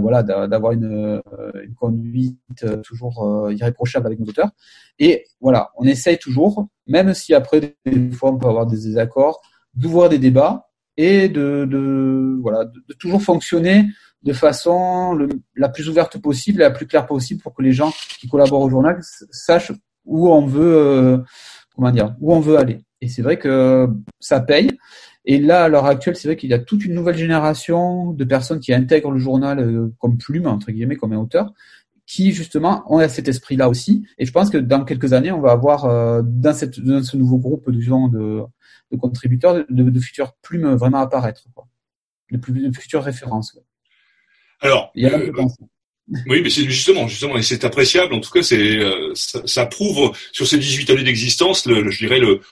voilà, 0.00 0.22
d'avoir 0.22 0.72
une, 0.72 0.84
euh, 0.84 1.20
une, 1.62 1.74
conduite 1.74 2.38
euh, 2.64 2.78
toujours 2.82 3.50
irréprochable 3.50 4.06
avec 4.06 4.18
nos 4.18 4.26
auteurs. 4.26 4.50
Et 4.98 5.24
voilà, 5.40 5.70
on 5.76 5.84
essaye 5.84 6.18
toujours, 6.18 6.66
même 6.86 7.14
si 7.14 7.34
après 7.34 7.76
des 7.84 8.10
fois 8.10 8.30
on 8.30 8.38
peut 8.38 8.48
avoir 8.48 8.66
des 8.66 8.76
désaccords, 8.76 9.40
d'ouvrir 9.74 10.08
des 10.08 10.18
débats 10.18 10.68
et 10.96 11.28
de, 11.28 11.66
de 11.70 12.38
voilà, 12.40 12.64
de, 12.64 12.94
toujours 12.98 13.22
fonctionner 13.22 13.86
de 14.22 14.32
façon 14.32 15.16
la 15.54 15.68
plus 15.68 15.88
ouverte 15.88 16.18
possible, 16.18 16.60
la 16.60 16.70
plus 16.70 16.86
claire 16.86 17.06
possible, 17.06 17.40
pour 17.42 17.54
que 17.54 17.62
les 17.62 17.72
gens 17.72 17.92
qui 18.18 18.28
collaborent 18.28 18.62
au 18.62 18.70
journal 18.70 18.98
sachent 19.30 19.72
où 20.04 20.28
on 20.30 20.46
veut, 20.46 21.22
comment 21.74 21.90
dire, 21.90 22.16
où 22.20 22.34
on 22.34 22.40
veut 22.40 22.58
aller. 22.58 22.80
Et 23.00 23.08
c'est 23.08 23.22
vrai 23.22 23.38
que 23.38 23.88
ça 24.18 24.40
paye. 24.40 24.70
Et 25.26 25.38
là, 25.38 25.64
à 25.64 25.68
l'heure 25.68 25.86
actuelle, 25.86 26.16
c'est 26.16 26.28
vrai 26.28 26.36
qu'il 26.36 26.50
y 26.50 26.54
a 26.54 26.58
toute 26.60 26.84
une 26.84 26.94
nouvelle 26.94 27.16
génération 27.16 28.12
de 28.12 28.24
personnes 28.24 28.60
qui 28.60 28.72
intègrent 28.72 29.10
le 29.10 29.18
journal 29.18 29.58
euh, 29.58 29.92
comme 29.98 30.18
plume, 30.18 30.46
entre 30.46 30.70
guillemets, 30.70 30.94
comme 30.94 31.12
un 31.12 31.18
auteur, 31.18 31.52
qui 32.06 32.30
justement 32.30 32.84
ont 32.86 33.06
cet 33.08 33.26
esprit-là 33.26 33.68
aussi. 33.68 34.06
Et 34.18 34.24
je 34.24 34.30
pense 34.30 34.50
que 34.50 34.58
dans 34.58 34.84
quelques 34.84 35.12
années, 35.12 35.32
on 35.32 35.40
va 35.40 35.50
avoir 35.50 35.84
euh, 35.86 36.22
dans, 36.24 36.54
cette, 36.54 36.78
dans 36.78 37.02
ce 37.02 37.16
nouveau 37.16 37.38
groupe 37.38 37.68
de 37.68 37.80
gens 37.80 38.06
de, 38.06 38.42
de 38.92 38.96
contributeurs 38.96 39.64
de, 39.68 39.90
de, 39.90 40.00
futures 40.00 40.32
plumes 40.42 40.74
vraiment 40.76 41.00
apparaître, 41.00 41.42
quoi. 41.54 41.66
De, 42.30 42.38
plus, 42.38 42.52
de 42.52 42.76
futures 42.76 43.02
références. 43.02 43.58
Alors, 44.60 44.92
Il 44.94 45.02
y 45.02 45.06
a 45.06 45.18
euh, 45.18 45.32
oui, 46.28 46.40
mais 46.40 46.50
c'est 46.50 46.62
justement, 46.62 47.08
justement, 47.08 47.36
et 47.36 47.42
c'est 47.42 47.64
appréciable. 47.64 48.14
En 48.14 48.20
tout 48.20 48.30
cas, 48.30 48.42
c'est 48.44 48.78
ça, 49.14 49.40
ça, 49.44 49.66
prouve 49.66 50.16
sur 50.30 50.46
ces 50.46 50.56
18 50.56 50.90
années 50.90 51.02
d'existence, 51.02 51.66
le, 51.66 51.90
je 51.90 51.98
dirais 51.98 52.20
le 52.20 52.42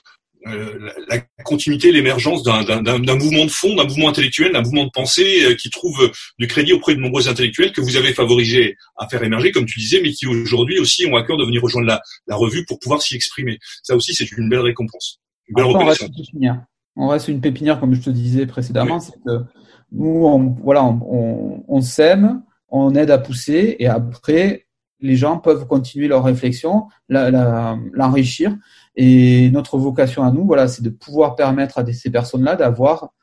euh, 0.47 0.91
la, 1.09 1.19
continuité, 1.43 1.91
l'émergence 1.91 2.43
d'un 2.43 3.15
mouvement 3.15 3.45
de 3.45 3.51
fond, 3.51 3.75
d'un 3.75 3.85
mouvement 3.85 4.09
intellectuel, 4.09 4.53
d'un 4.53 4.61
mouvement 4.61 4.85
de 4.85 4.91
pensée 4.91 5.43
euh, 5.43 5.55
qui 5.55 5.69
trouve 5.69 6.11
du 6.37 6.47
crédit 6.47 6.73
auprès 6.73 6.95
de 6.95 6.99
nombreux 6.99 7.27
intellectuels 7.27 7.71
que 7.71 7.81
vous 7.81 7.97
avez 7.97 8.13
favorisé 8.13 8.77
à 8.97 9.07
faire 9.07 9.23
émerger, 9.23 9.51
comme 9.51 9.65
tu 9.65 9.79
disais, 9.79 10.01
mais 10.01 10.11
qui 10.11 10.27
aujourd'hui 10.27 10.79
aussi 10.79 11.05
ont 11.07 11.15
à 11.15 11.23
cœur 11.23 11.37
de 11.37 11.45
venir 11.45 11.61
rejoindre 11.61 11.87
la, 11.87 12.01
la 12.27 12.35
revue 12.35 12.65
pour 12.65 12.79
pouvoir 12.79 13.01
s'y 13.01 13.15
exprimer. 13.15 13.57
Ça 13.83 13.95
aussi, 13.95 14.13
c'est 14.13 14.31
une 14.31 14.49
belle 14.49 14.59
récompense. 14.59 15.19
Une 15.47 15.55
belle 15.55 15.65
on, 15.65 15.85
reste 15.85 16.01
une 16.01 16.13
pépinière. 16.13 16.65
on 16.95 17.07
reste 17.07 17.27
une 17.27 17.41
pépinière, 17.41 17.79
comme 17.79 17.93
je 17.95 18.01
te 18.01 18.09
disais 18.09 18.45
précédemment. 18.45 18.99
C'est 18.99 19.13
que 19.25 19.43
nous, 19.91 20.25
on, 20.25 20.55
voilà, 20.63 20.83
on, 20.83 21.63
on 21.67 21.81
sème, 21.81 22.43
on 22.69 22.93
aide 22.95 23.11
à 23.11 23.17
pousser, 23.17 23.77
et 23.79 23.87
après, 23.87 24.65
les 24.99 25.15
gens 25.15 25.37
peuvent 25.37 25.67
continuer 25.67 26.07
leur 26.07 26.23
réflexion, 26.23 26.87
l'enrichir. 27.09 28.51
La, 28.51 28.57
et 28.95 29.49
notre 29.51 29.77
vocation 29.77 30.23
à 30.23 30.31
nous, 30.31 30.45
voilà, 30.45 30.67
c'est 30.67 30.83
de 30.83 30.89
pouvoir 30.89 31.35
permettre 31.35 31.77
à 31.77 31.93
ces 31.93 32.09
personnes-là 32.09 32.55
d'avoir 32.55 33.13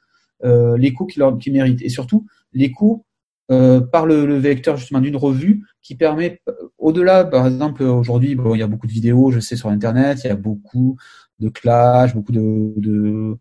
euh, 0.45 0.77
l'écho 0.77 1.07
qu'ils 1.07 1.53
méritent. 1.53 1.83
Et 1.83 1.89
surtout, 1.89 2.27
l'écho 2.53 3.05
euh, 3.51 3.81
par 3.81 4.07
le, 4.07 4.37
vecteur 4.39 4.77
justement 4.77 5.01
d'une 5.01 5.17
revue 5.17 5.65
qui 5.83 5.95
permet, 5.95 6.41
euh, 6.49 6.53
au-delà, 6.79 7.25
par 7.25 7.47
exemple, 7.47 7.83
aujourd'hui, 7.83 8.35
bon, 8.35 8.55
il 8.55 8.59
y 8.59 8.63
a 8.63 8.67
beaucoup 8.67 8.87
de 8.87 8.93
vidéos, 8.93 9.31
je 9.31 9.41
sais, 9.41 9.57
sur 9.57 9.69
Internet, 9.69 10.21
il 10.25 10.29
y 10.29 10.31
a 10.31 10.37
beaucoup 10.37 10.97
de 11.39 11.49
clash, 11.49 12.15
beaucoup 12.15 12.33
de, 12.33 12.73
de, 12.77 13.39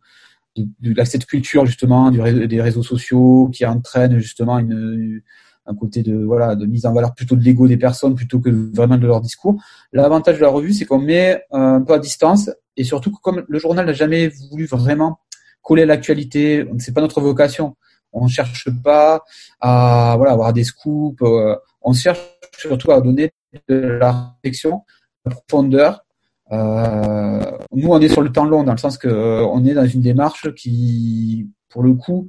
de, 0.56 0.94
de, 0.94 1.04
cette 1.04 1.26
culture 1.26 1.66
justement 1.66 2.12
des 2.12 2.62
réseaux 2.62 2.84
sociaux 2.84 3.50
qui 3.54 3.66
entraîne 3.66 4.20
justement 4.20 4.58
une, 4.58 5.22
un 5.66 5.76
côté 5.76 6.02
de 6.04 6.16
voilà 6.24 6.56
de 6.56 6.66
mise 6.66 6.86
en 6.86 6.94
valeur 6.94 7.14
plutôt 7.14 7.36
de 7.36 7.44
l'ego 7.44 7.68
des 7.68 7.78
personnes 7.78 8.16
plutôt 8.16 8.40
que 8.40 8.50
vraiment 8.76 8.98
de 8.98 9.08
leur 9.08 9.22
discours. 9.22 9.62
L'avantage 9.94 10.38
de 10.38 10.42
la 10.42 10.50
revue, 10.50 10.74
c'est 10.74 10.86
qu'on 10.86 11.00
met 11.00 11.44
euh, 11.54 11.58
un 11.58 11.82
peu 11.82 11.94
à 11.94 12.00
distance 12.00 12.50
et 12.78 12.84
surtout 12.84 13.12
que 13.12 13.22
comme 13.22 13.44
le 13.48 13.60
journal 13.60 13.86
n'a 13.86 13.94
jamais 13.94 14.30
voulu 14.50 14.66
vraiment 14.66 15.20
coller 15.62 15.84
à 15.84 15.86
l'actualité, 15.86 16.68
c'est 16.80 16.94
pas 16.94 17.02
notre 17.02 17.22
vocation. 17.22 17.76
On 18.14 18.28
cherche 18.28 18.70
pas 18.84 19.24
à 19.60 20.16
voilà 20.18 20.34
avoir 20.34 20.54
des 20.54 20.64
scoops. 20.64 21.22
Euh, 21.22 21.56
on 21.82 21.94
cherche 21.94 22.20
surtout 22.58 22.92
à 22.92 23.02
donner 23.02 23.32
de 23.70 23.76
la 23.76 24.34
réflexion, 24.44 24.82
de 25.26 25.32
la 25.32 25.36
profondeur. 25.36 26.06
Euh, 26.52 27.58
nous, 27.74 27.88
on 27.88 28.00
est 28.02 28.10
sur 28.10 28.22
le 28.22 28.32
temps 28.32 28.46
long 28.46 28.64
dans 28.64 28.74
le 28.74 28.78
sens 28.78 28.98
que 28.98 29.08
euh, 29.08 29.46
on 29.46 29.66
est 29.66 29.74
dans 29.74 29.86
une 29.86 30.02
démarche 30.02 30.54
qui, 30.56 31.50
pour 31.70 31.84
le 31.84 31.94
coup, 31.94 32.28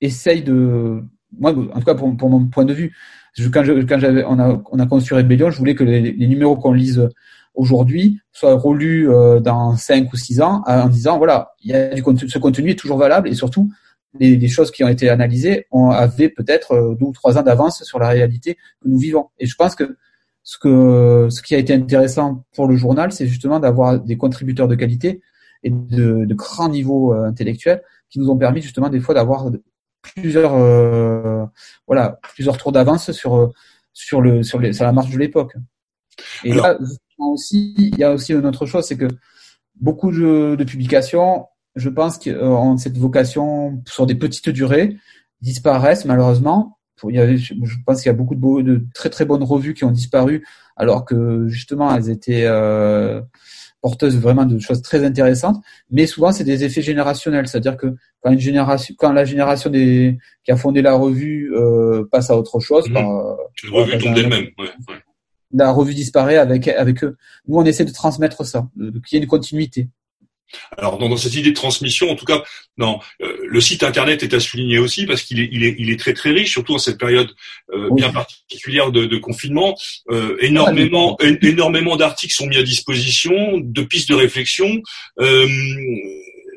essaye 0.00 0.42
de 0.42 1.02
moi, 1.38 1.52
en 1.52 1.78
tout 1.78 1.84
cas 1.84 1.94
pour, 1.94 2.28
mon 2.28 2.46
point 2.46 2.64
de 2.64 2.74
vue, 2.74 2.94
quand, 3.52 3.64
je, 3.64 3.72
quand 3.82 3.98
j'avais, 3.98 4.24
on 4.24 4.38
a, 4.38 4.62
on 4.70 4.78
a 4.78 4.86
conçu 4.86 5.14
Rébellion, 5.14 5.50
je 5.50 5.58
voulais 5.58 5.74
que 5.74 5.84
les, 5.84 6.12
les 6.12 6.26
numéros 6.26 6.56
qu'on 6.56 6.72
lise 6.72 7.08
aujourd'hui 7.54 8.18
soient 8.32 8.54
relus 8.54 9.10
euh, 9.10 9.40
dans 9.40 9.76
5 9.76 10.12
ou 10.12 10.16
6 10.16 10.40
ans 10.40 10.62
en 10.66 10.88
disant 10.88 11.18
voilà, 11.18 11.52
il 11.62 11.70
y 11.70 11.74
a 11.74 11.94
du 11.94 12.02
contenu, 12.02 12.28
ce 12.28 12.38
contenu 12.38 12.70
est 12.70 12.78
toujours 12.78 12.98
valable 12.98 13.28
et 13.28 13.34
surtout 13.34 13.70
les, 14.18 14.36
les 14.36 14.48
choses 14.48 14.70
qui 14.70 14.84
ont 14.84 14.88
été 14.88 15.08
analysées 15.08 15.66
on 15.70 15.90
avait 15.90 16.28
peut-être 16.28 16.72
euh, 16.72 16.94
deux 16.94 17.06
ou 17.06 17.12
trois 17.12 17.38
ans 17.38 17.42
d'avance 17.42 17.82
sur 17.84 17.98
la 17.98 18.08
réalité 18.08 18.54
que 18.54 18.88
nous 18.88 18.98
vivons. 18.98 19.28
Et 19.38 19.46
je 19.46 19.54
pense 19.56 19.74
que 19.74 19.96
ce 20.42 20.58
que 20.58 21.28
ce 21.30 21.42
qui 21.42 21.54
a 21.54 21.58
été 21.58 21.72
intéressant 21.72 22.44
pour 22.54 22.68
le 22.68 22.76
journal, 22.76 23.12
c'est 23.12 23.26
justement 23.26 23.60
d'avoir 23.60 23.98
des 23.98 24.16
contributeurs 24.16 24.68
de 24.68 24.74
qualité 24.74 25.22
et 25.62 25.70
de, 25.70 26.26
de 26.26 26.34
grands 26.34 26.68
niveaux 26.68 27.14
euh, 27.14 27.24
intellectuels 27.24 27.82
qui 28.10 28.18
nous 28.18 28.30
ont 28.30 28.36
permis 28.36 28.60
justement 28.60 28.88
des 28.88 29.00
fois 29.00 29.14
d'avoir 29.14 29.50
plusieurs 30.14 30.54
euh, 30.54 31.44
voilà 31.86 32.18
plusieurs 32.34 32.56
tours 32.56 32.72
d'avance 32.72 33.12
sur 33.12 33.52
sur 33.92 34.20
le 34.20 34.42
sur, 34.42 34.58
les, 34.58 34.72
sur 34.72 34.84
la 34.84 34.92
marche 34.92 35.10
de 35.10 35.18
l'époque. 35.18 35.54
Et 36.44 36.52
là 36.52 36.78
aussi 37.18 37.74
il 37.76 37.98
y 37.98 38.04
a 38.04 38.12
aussi 38.12 38.32
une 38.32 38.46
autre 38.46 38.66
chose 38.66 38.86
c'est 38.86 38.96
que 38.96 39.08
beaucoup 39.74 40.12
de, 40.12 40.56
de 40.56 40.64
publications 40.64 41.46
je 41.76 41.88
pense 41.88 42.18
qu'ont 42.18 42.76
cette 42.76 42.98
vocation 42.98 43.82
sur 43.86 44.06
des 44.06 44.14
petites 44.14 44.48
durées 44.48 44.96
disparaissent 45.40 46.04
malheureusement. 46.04 46.78
Il 47.06 47.16
y 47.16 47.18
avait, 47.18 47.36
je 47.36 47.52
pense 47.84 48.00
qu'il 48.00 48.06
y 48.06 48.14
a 48.14 48.16
beaucoup 48.16 48.36
de, 48.36 48.62
de, 48.62 48.86
très 48.94 49.10
très 49.10 49.24
bonnes 49.26 49.42
revues 49.42 49.74
qui 49.74 49.84
ont 49.84 49.90
disparu 49.90 50.46
alors 50.76 51.04
que 51.04 51.48
justement 51.48 51.94
elles 51.94 52.08
étaient 52.08 52.44
euh, 52.46 53.20
porteuse 53.84 54.16
vraiment 54.16 54.46
de 54.46 54.58
choses 54.58 54.80
très 54.80 55.04
intéressantes, 55.04 55.62
mais 55.90 56.06
souvent 56.06 56.32
c'est 56.32 56.42
des 56.42 56.64
effets 56.64 56.80
générationnels, 56.80 57.46
c'est-à-dire 57.46 57.76
que 57.76 57.88
quand 58.22 58.32
une 58.32 58.40
génération, 58.40 58.94
quand 58.98 59.12
la 59.12 59.26
génération 59.26 59.68
des 59.68 60.16
qui 60.42 60.52
a 60.52 60.56
fondé 60.56 60.80
la 60.80 60.94
revue 60.94 61.52
euh, 61.54 62.08
passe 62.10 62.30
à 62.30 62.38
autre 62.38 62.60
chose, 62.60 62.88
mmh. 62.88 62.96
revue 63.70 63.98
tombe 63.98 64.14
d'elle-même. 64.14 64.46
Ouais, 64.58 64.72
ouais. 64.88 65.00
La 65.52 65.70
revue 65.70 65.92
disparaît 65.92 66.38
avec 66.38 66.66
avec 66.66 67.04
eux. 67.04 67.18
Nous 67.46 67.58
on 67.58 67.64
essaie 67.66 67.84
de 67.84 67.92
transmettre 67.92 68.46
ça, 68.46 68.66
qu'il 68.74 69.18
y 69.18 69.20
ait 69.20 69.22
une 69.22 69.28
continuité. 69.28 69.90
Alors 70.76 70.98
dans, 70.98 71.16
cette 71.16 71.34
idée 71.34 71.50
de 71.50 71.54
transmission, 71.54 72.10
en 72.10 72.16
tout 72.16 72.24
cas, 72.24 72.42
non, 72.76 72.98
euh, 73.22 73.36
le 73.46 73.60
site 73.60 73.82
internet 73.82 74.22
est 74.22 74.34
à 74.34 74.40
souligner 74.40 74.78
aussi 74.78 75.06
parce 75.06 75.22
qu'il 75.22 75.40
est, 75.40 75.48
il 75.52 75.64
est, 75.64 75.74
il 75.78 75.90
est 75.90 75.98
très 75.98 76.12
très 76.12 76.30
riche, 76.30 76.50
surtout 76.50 76.74
en 76.74 76.78
cette 76.78 76.98
période 76.98 77.30
euh, 77.72 77.88
bien 77.92 78.10
particulière 78.10 78.90
de, 78.90 79.04
de 79.04 79.16
confinement. 79.16 79.76
Euh, 80.10 80.36
énormément, 80.40 81.16
énormément 81.42 81.96
d'articles 81.96 82.34
sont 82.34 82.46
mis 82.46 82.56
à 82.56 82.62
disposition, 82.62 83.58
de 83.58 83.82
pistes 83.82 84.08
de 84.08 84.14
réflexion. 84.14 84.82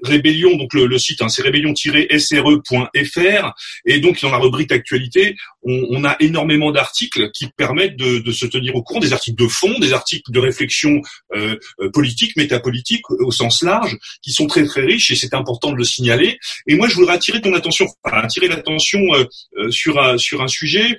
Rébellion, 0.07 0.55
donc 0.55 0.73
le, 0.73 0.85
le 0.85 0.97
site, 0.97 1.21
hein, 1.21 1.29
c'est 1.29 1.43
rébellion-sre.fr, 1.43 3.53
et 3.85 3.99
donc 3.99 4.21
dans 4.21 4.31
la 4.31 4.37
rubrique 4.37 4.71
actualité, 4.71 5.35
on, 5.63 5.87
on 5.89 6.05
a 6.05 6.15
énormément 6.19 6.71
d'articles 6.71 7.31
qui 7.31 7.47
permettent 7.55 7.97
de, 7.97 8.19
de, 8.19 8.31
se 8.31 8.45
tenir 8.45 8.75
au 8.75 8.83
courant, 8.83 8.99
des 8.99 9.13
articles 9.13 9.41
de 9.41 9.47
fond, 9.47 9.73
des 9.79 9.93
articles 9.93 10.31
de 10.31 10.39
réflexion 10.39 11.01
euh, 11.35 11.57
euh 11.81 11.89
politique, 11.91 12.35
métapolitique 12.37 13.09
au 13.09 13.31
sens 13.31 13.63
large, 13.63 13.97
qui 14.21 14.31
sont 14.31 14.47
très 14.47 14.65
très 14.65 14.81
riches, 14.81 15.11
et 15.11 15.15
c'est 15.15 15.33
important 15.33 15.71
de 15.71 15.77
le 15.77 15.83
signaler. 15.83 16.37
Et 16.67 16.75
moi, 16.75 16.87
je 16.87 16.95
voudrais 16.95 17.15
attirer 17.15 17.41
ton 17.41 17.53
attention, 17.53 17.87
enfin, 18.03 18.17
attirer 18.17 18.47
l'attention 18.47 18.99
euh, 19.13 19.25
euh, 19.57 19.71
sur 19.71 20.01
un 20.01 20.17
sur 20.17 20.41
un 20.41 20.47
sujet, 20.47 20.97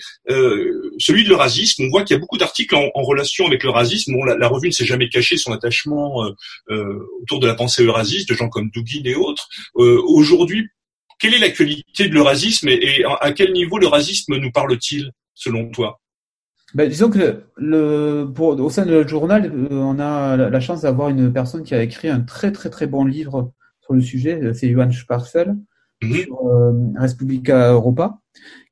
celui 0.98 1.24
de 1.24 1.28
l'eurasisme. 1.28 1.84
On 1.84 1.88
voit 1.88 2.04
qu'il 2.04 2.14
y 2.14 2.16
a 2.16 2.20
beaucoup 2.20 2.38
d'articles 2.38 2.74
en, 2.74 2.90
en, 2.94 3.02
relation 3.02 3.46
avec 3.46 3.62
le 3.62 3.72
Bon, 4.08 4.24
la, 4.24 4.36
la, 4.36 4.48
revue 4.48 4.68
ne 4.68 4.72
s'est 4.72 4.84
jamais 4.84 5.08
cachée 5.08 5.36
son 5.36 5.52
attachement 5.52 6.28
autour 7.22 7.38
de 7.38 7.46
la 7.46 7.54
pensée 7.54 7.84
eurasiste, 7.84 8.28
de 8.28 8.34
gens 8.34 8.48
comme 8.48 8.70
Et 9.06 9.14
autres. 9.14 9.48
Euh, 9.76 10.00
aujourd'hui, 10.06 10.68
quelle 11.18 11.34
est 11.34 11.38
l'actualité 11.38 12.08
de 12.08 12.14
l'eurasisme 12.14 12.68
et, 12.68 13.04
à 13.20 13.32
quel 13.32 13.52
niveau 13.52 13.78
l'eurasisme 13.78 14.36
nous 14.36 14.50
parle-t-il, 14.52 15.10
selon 15.34 15.70
toi? 15.70 16.00
Ben, 16.74 16.88
disons 16.88 17.08
que 17.10 17.44
le, 17.56 18.30
pour, 18.34 18.48
au 18.60 18.70
sein 18.70 18.84
de 18.84 18.92
notre 18.92 19.08
journal, 19.08 19.46
euh, 19.46 19.68
on 19.70 19.98
a 19.98 20.36
la, 20.36 20.60
chance 20.60 20.82
d'avoir 20.82 21.08
une 21.08 21.32
personne 21.32 21.62
qui 21.62 21.74
a 21.74 21.82
écrit 21.82 22.08
un 22.08 22.20
très 22.20 22.52
très 22.52 22.68
très 22.68 22.86
bon 22.86 23.04
livre 23.04 23.52
sur 23.80 23.94
le 23.94 24.02
sujet, 24.02 24.38
euh, 24.42 24.52
c'est 24.52 24.70
Johan 24.70 24.90
Sparsel, 24.92 25.56
mhm. 26.02 26.12
sur 26.12 26.38
Respublica 26.96 27.72
Europa, 27.72 28.18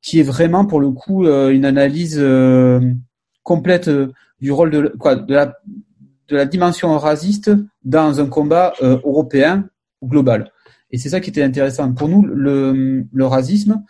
qui 0.03 0.21
est 0.21 0.25
vraiment 0.25 0.67
pour 0.67 0.79
le 0.79 0.91
coup 0.91 1.27
une 1.27 1.65
analyse 1.65 2.23
complète 3.43 3.91
du 4.41 4.53
rôle 4.53 4.71
de, 4.71 4.95
quoi, 4.99 5.17
de, 5.17 5.35
la, 5.35 5.47
de 6.29 6.37
la 6.37 6.45
dimension 6.45 6.97
raciste 6.99 7.51
dans 7.83 8.21
un 8.21 8.27
combat 8.27 8.75
européen 8.83 9.69
global. 10.07 10.53
Et 10.91 10.99
c'est 10.99 11.11
ça 11.11 11.21
qui 11.21 11.31
était 11.31 11.43
intéressant. 11.43 11.93
Pour 11.93 12.09
nous, 12.09 12.23
le, 12.23 13.07
le 13.13 13.27
racisme, 13.27 13.83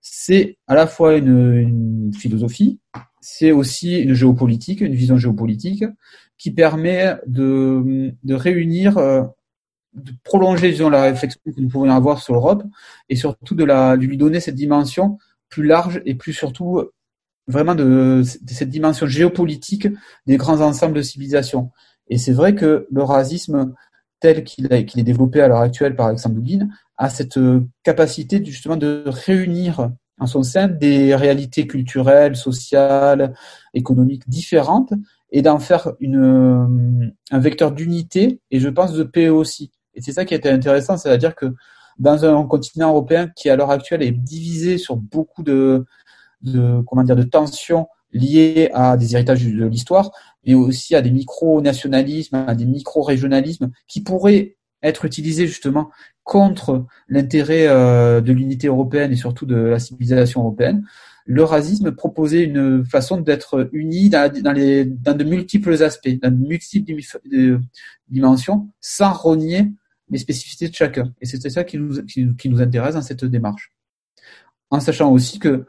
c'est 0.00 0.58
à 0.66 0.74
la 0.74 0.86
fois 0.86 1.16
une, 1.16 2.12
philosophie, 2.14 2.80
c'est 3.20 3.52
aussi 3.52 3.98
une 4.00 4.14
géopolitique, 4.14 4.80
une 4.80 4.94
vision 4.94 5.16
géopolitique 5.16 5.84
qui 6.38 6.50
permet 6.50 7.16
de, 7.26 8.12
de 8.22 8.34
réunir, 8.34 8.96
euh, 8.98 9.22
de 9.94 10.12
prolonger 10.24 10.70
disons, 10.70 10.88
la 10.88 11.02
réflexion 11.02 11.40
que 11.44 11.60
nous 11.60 11.68
pouvons 11.68 11.90
avoir 11.90 12.22
sur 12.22 12.32
l'Europe 12.32 12.64
et 13.08 13.16
surtout 13.16 13.54
de, 13.54 13.64
la, 13.64 13.96
de 13.96 14.04
lui 14.04 14.16
donner 14.16 14.40
cette 14.40 14.54
dimension 14.54 15.18
plus 15.48 15.66
large 15.66 16.00
et 16.06 16.14
plus 16.14 16.32
surtout 16.32 16.82
vraiment 17.46 17.74
de, 17.74 18.22
de 18.22 18.52
cette 18.52 18.70
dimension 18.70 19.06
géopolitique 19.06 19.88
des 20.26 20.36
grands 20.36 20.60
ensembles 20.60 20.94
de 20.94 21.02
civilisations. 21.02 21.70
Et 22.08 22.18
c'est 22.18 22.32
vrai 22.32 22.54
que 22.54 22.86
le 22.90 23.02
racisme 23.02 23.74
tel 24.20 24.44
qu'il 24.44 24.72
est 24.72 25.02
développé 25.02 25.40
à 25.40 25.48
l'heure 25.48 25.60
actuelle 25.60 25.96
par 25.96 26.06
Alexandre 26.06 26.36
Douguin, 26.36 26.68
a 26.96 27.08
cette 27.08 27.38
euh, 27.38 27.66
capacité 27.82 28.44
justement 28.44 28.76
de 28.76 29.04
réunir 29.06 29.90
en 30.18 30.26
son 30.26 30.42
sein 30.42 30.68
des 30.68 31.14
réalités 31.14 31.66
culturelles, 31.66 32.36
sociales, 32.36 33.34
économiques 33.72 34.28
différentes 34.28 34.92
et 35.32 35.40
d'en 35.40 35.58
faire 35.58 35.92
une, 35.98 36.16
euh, 36.16 37.10
un 37.30 37.38
vecteur 37.38 37.72
d'unité 37.72 38.40
et 38.50 38.60
je 38.60 38.68
pense 38.68 38.92
de 38.92 39.02
paix 39.02 39.30
aussi. 39.30 39.72
Et 39.94 40.02
c'est 40.02 40.12
ça 40.12 40.24
qui 40.24 40.34
était 40.34 40.50
intéressant, 40.50 40.96
c'est-à-dire 40.98 41.34
que 41.34 41.54
dans 41.98 42.24
un 42.24 42.46
continent 42.46 42.90
européen 42.90 43.28
qui 43.34 43.48
à 43.48 43.56
l'heure 43.56 43.70
actuelle 43.70 44.02
est 44.02 44.12
divisé 44.12 44.78
sur 44.78 44.96
beaucoup 44.96 45.42
de, 45.42 45.84
de 46.42 46.82
comment 46.86 47.02
dire 47.02 47.16
de 47.16 47.22
tensions 47.22 47.88
liées 48.12 48.70
à 48.72 48.96
des 48.96 49.14
héritages 49.14 49.44
de 49.44 49.66
l'histoire, 49.66 50.10
mais 50.46 50.54
aussi 50.54 50.94
à 50.94 51.02
des 51.02 51.10
micro-nationalismes, 51.10 52.44
à 52.46 52.54
des 52.54 52.66
micro-régionalismes 52.66 53.70
qui 53.86 54.02
pourraient 54.02 54.56
être 54.82 55.04
utilisés 55.04 55.46
justement 55.46 55.90
contre 56.24 56.86
l'intérêt 57.08 57.66
euh, 57.68 58.20
de 58.20 58.32
l'unité 58.32 58.68
européenne 58.68 59.12
et 59.12 59.16
surtout 59.16 59.46
de 59.46 59.56
la 59.56 59.78
civilisation 59.78 60.40
européenne. 60.40 60.86
le 61.26 61.44
racisme 61.44 61.92
proposait 61.92 62.42
une 62.42 62.84
façon 62.84 63.20
d'être 63.20 63.68
uni 63.72 64.08
dans, 64.08 64.52
les, 64.52 64.84
dans 64.84 65.16
de 65.16 65.24
multiples 65.24 65.82
aspects, 65.82 66.08
dans 66.20 66.30
de 66.30 66.46
multiples 66.46 66.94
dimensions, 68.08 68.68
sans 68.80 69.12
renier 69.12 69.70
les 70.10 70.18
spécificités 70.18 70.68
de 70.68 70.74
chacun. 70.74 71.12
Et 71.20 71.26
c'est 71.26 71.50
ça 71.50 71.62
qui 71.62 71.78
nous, 71.78 72.02
qui 72.04 72.48
nous 72.48 72.60
intéresse 72.60 72.94
dans 72.94 73.02
cette 73.02 73.24
démarche. 73.24 73.72
En 74.70 74.80
sachant 74.80 75.12
aussi 75.12 75.38
que 75.38 75.66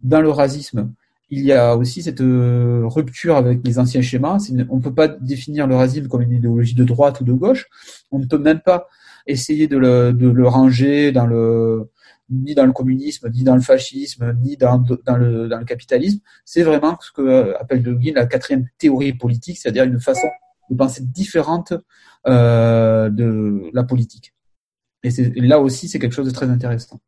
dans 0.00 0.20
le 0.20 0.30
racisme, 0.30 0.92
il 1.30 1.44
y 1.44 1.52
a 1.52 1.76
aussi 1.76 2.02
cette 2.02 2.20
euh, 2.20 2.82
rupture 2.84 3.36
avec 3.36 3.60
les 3.64 3.78
anciens 3.78 4.02
schémas. 4.02 4.38
On 4.68 4.76
ne 4.76 4.82
peut 4.82 4.94
pas 4.94 5.08
définir 5.08 5.66
le 5.66 5.74
racisme 5.74 6.08
comme 6.08 6.22
une 6.22 6.32
idéologie 6.32 6.74
de 6.74 6.84
droite 6.84 7.20
ou 7.20 7.24
de 7.24 7.32
gauche. 7.32 7.66
On 8.10 8.18
ne 8.18 8.26
peut 8.26 8.38
même 8.38 8.60
pas 8.60 8.88
essayer 9.26 9.66
de 9.66 9.76
le, 9.78 10.48
ranger 10.48 11.12
dans 11.12 11.26
le, 11.26 11.90
ni 12.30 12.54
dans 12.54 12.66
le 12.66 12.72
communisme, 12.72 13.30
ni 13.30 13.42
dans 13.42 13.54
le 13.54 13.62
fascisme, 13.62 14.36
ni 14.42 14.56
dans, 14.56 14.78
dans, 14.78 15.16
le, 15.16 15.48
dans 15.48 15.58
le 15.58 15.64
capitalisme. 15.64 16.20
C'est 16.44 16.62
vraiment 16.62 16.98
ce 17.00 17.12
que 17.12 17.22
euh, 17.22 17.58
appelle 17.58 17.82
De 17.82 17.92
Guin 17.94 18.12
la 18.14 18.26
quatrième 18.26 18.68
théorie 18.78 19.14
politique, 19.14 19.58
c'est-à-dire 19.58 19.84
une 19.84 20.00
façon 20.00 20.28
de 20.70 20.76
penser 20.76 21.02
différente 21.04 21.72
euh, 22.26 23.10
de 23.10 23.70
la 23.72 23.84
politique. 23.84 24.34
Et, 25.02 25.10
là 25.40 25.60
aussi, 25.60 25.88
c'est 25.88 25.98
quelque 25.98 26.14
chose 26.14 26.26
de 26.26 26.32
très 26.32 26.48
intéressant. 26.48 27.00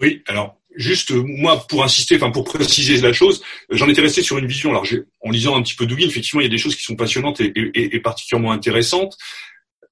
Oui, 0.00 0.22
alors 0.26 0.58
juste 0.78 1.10
moi 1.10 1.66
pour 1.68 1.84
insister, 1.84 2.16
enfin 2.16 2.30
pour 2.30 2.44
préciser 2.44 2.98
la 3.00 3.12
chose, 3.12 3.42
j'en 3.68 3.88
étais 3.88 4.00
resté 4.00 4.22
sur 4.22 4.38
une 4.38 4.46
vision. 4.46 4.70
Alors 4.70 4.86
en 5.20 5.30
lisant 5.30 5.56
un 5.56 5.62
petit 5.62 5.74
peu 5.74 5.84
Dugin, 5.84 6.06
effectivement, 6.06 6.40
il 6.40 6.44
y 6.44 6.46
a 6.46 6.50
des 6.50 6.58
choses 6.58 6.76
qui 6.76 6.82
sont 6.82 6.96
passionnantes 6.96 7.40
et 7.40 8.00
particulièrement 8.00 8.52
intéressantes. 8.52 9.18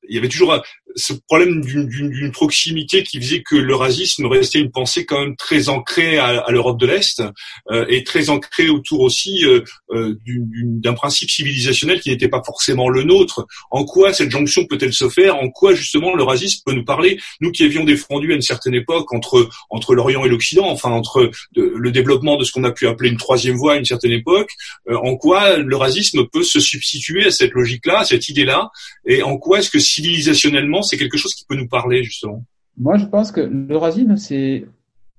Il 0.09 0.15
y 0.15 0.19
avait 0.19 0.29
toujours 0.29 0.63
ce 0.97 1.13
problème 1.13 1.63
d'une 1.63 2.33
proximité 2.33 3.03
qui 3.03 3.21
faisait 3.21 3.43
que 3.43 3.55
le 3.55 3.75
racisme 3.75 4.27
restait 4.27 4.61
une 4.61 4.71
pensée 4.71 5.05
quand 5.05 5.21
même 5.21 5.37
très 5.37 5.69
ancrée 5.69 6.19
à, 6.19 6.39
à 6.39 6.51
l'Europe 6.51 6.81
de 6.81 6.87
l'Est 6.87 7.23
euh, 7.71 7.85
et 7.89 8.03
très 8.03 8.31
ancrée 8.31 8.71
autour 8.71 9.01
aussi 9.01 9.45
euh, 9.45 9.61
euh 9.93 10.15
d'un 10.27 10.95
principe 10.95 11.31
civilisationnel 11.31 12.01
qui 12.01 12.11
n'était 12.11 12.29
pas 12.29 12.43
forcément 12.45 12.89
le 12.89 13.03
nôtre. 13.03 13.47
En 13.71 13.85
quoi 13.85 14.13
cette 14.13 14.31
jonction 14.31 14.65
peut-elle 14.67 14.93
se 14.93 15.09
faire? 15.09 15.37
En 15.37 15.51
quoi 15.51 15.75
justement 15.75 16.15
le 16.15 16.23
racisme 16.23 16.63
peut 16.65 16.73
nous 16.73 16.85
parler? 16.85 17.19
Nous 17.41 17.51
qui 17.51 17.65
avions 17.65 17.85
défendu 17.85 18.33
à 18.33 18.37
une 18.37 18.43
certaine 18.43 18.75
époque 18.75 19.13
entre 19.13 19.49
entre 19.71 19.95
l'Orient 19.95 20.25
et 20.25 20.29
l'Occident, 20.29 20.69
enfin 20.69 20.91
entre 20.91 21.31
le 21.55 21.91
développement 21.91 22.37
de 22.37 22.45
ce 22.45 22.53
qu'on 22.53 22.65
a 22.65 22.73
pu 22.73 22.87
appeler 22.87 23.11
une 23.11 23.17
troisième 23.17 23.57
voie 23.57 23.75
à 23.75 23.77
une 23.77 23.85
certaine 23.85 24.13
époque, 24.13 24.51
euh, 24.89 24.97
en 24.97 25.17
quoi 25.17 25.57
le 25.57 25.77
racisme 25.77 26.27
peut 26.27 26.43
se 26.43 26.61
substituer 26.61 27.27
à 27.27 27.31
cette 27.31 27.53
logique-là, 27.53 28.01
à 28.01 28.05
cette 28.05 28.29
idée-là, 28.29 28.71
et 29.07 29.23
en 29.23 29.39
quoi 29.39 29.59
est-ce 29.59 29.71
que 29.71 29.79
civilisationnellement 29.97 30.82
c'est 30.82 30.97
quelque 30.97 31.16
chose 31.16 31.34
qui 31.34 31.44
peut 31.49 31.57
nous 31.57 31.68
parler 31.68 32.03
justement 32.03 32.44
Moi, 32.76 32.97
je 32.99 33.07
pense 33.07 33.32
que 33.32 33.40
le 33.40 33.76
racisme, 33.76 34.16
c'est, 34.16 34.66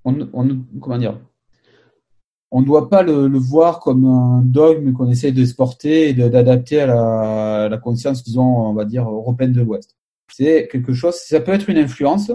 on, 0.06 0.14
comment 0.82 0.98
dire, 0.98 1.20
on 2.52 2.62
ne 2.62 2.66
doit 2.66 2.90
pas 2.90 3.04
le, 3.04 3.38
voir 3.38 3.80
comme 3.80 4.06
un 4.06 4.42
dogme 4.44 4.94
qu'on 4.94 5.10
essaie 5.10 5.32
de 5.32 5.46
porter 5.54 6.10
et 6.10 6.14
d'adapter 6.14 6.80
à 6.82 7.68
la, 7.70 7.78
conscience, 7.78 8.24
disons, 8.24 8.70
on 8.70 8.74
va 8.74 8.86
dire, 8.86 9.04
européenne 9.10 9.52
de 9.52 9.62
l'Ouest. 9.62 9.98
C'est 10.32 10.68
quelque 10.72 10.94
chose, 10.94 11.16
ça 11.16 11.40
peut 11.40 11.54
être 11.54 11.70
une 11.70 11.78
influence 11.78 12.32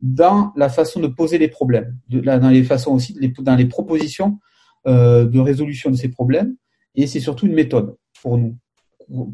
dans 0.00 0.52
la 0.56 0.68
façon 0.68 1.00
de 1.00 1.08
poser 1.08 1.36
les 1.38 1.48
problèmes, 1.48 1.96
dans 2.08 2.48
les 2.48 2.64
façons 2.64 2.92
aussi, 2.92 3.18
dans 3.40 3.56
les 3.56 3.66
propositions 3.66 4.38
euh, 4.86 5.26
de 5.26 5.38
résolution 5.40 5.90
de 5.90 5.96
ces 5.96 6.08
problèmes, 6.08 6.56
et 6.94 7.06
c'est 7.06 7.20
surtout 7.20 7.46
une 7.46 7.54
méthode 7.54 7.96
pour 8.22 8.38
nous 8.38 8.56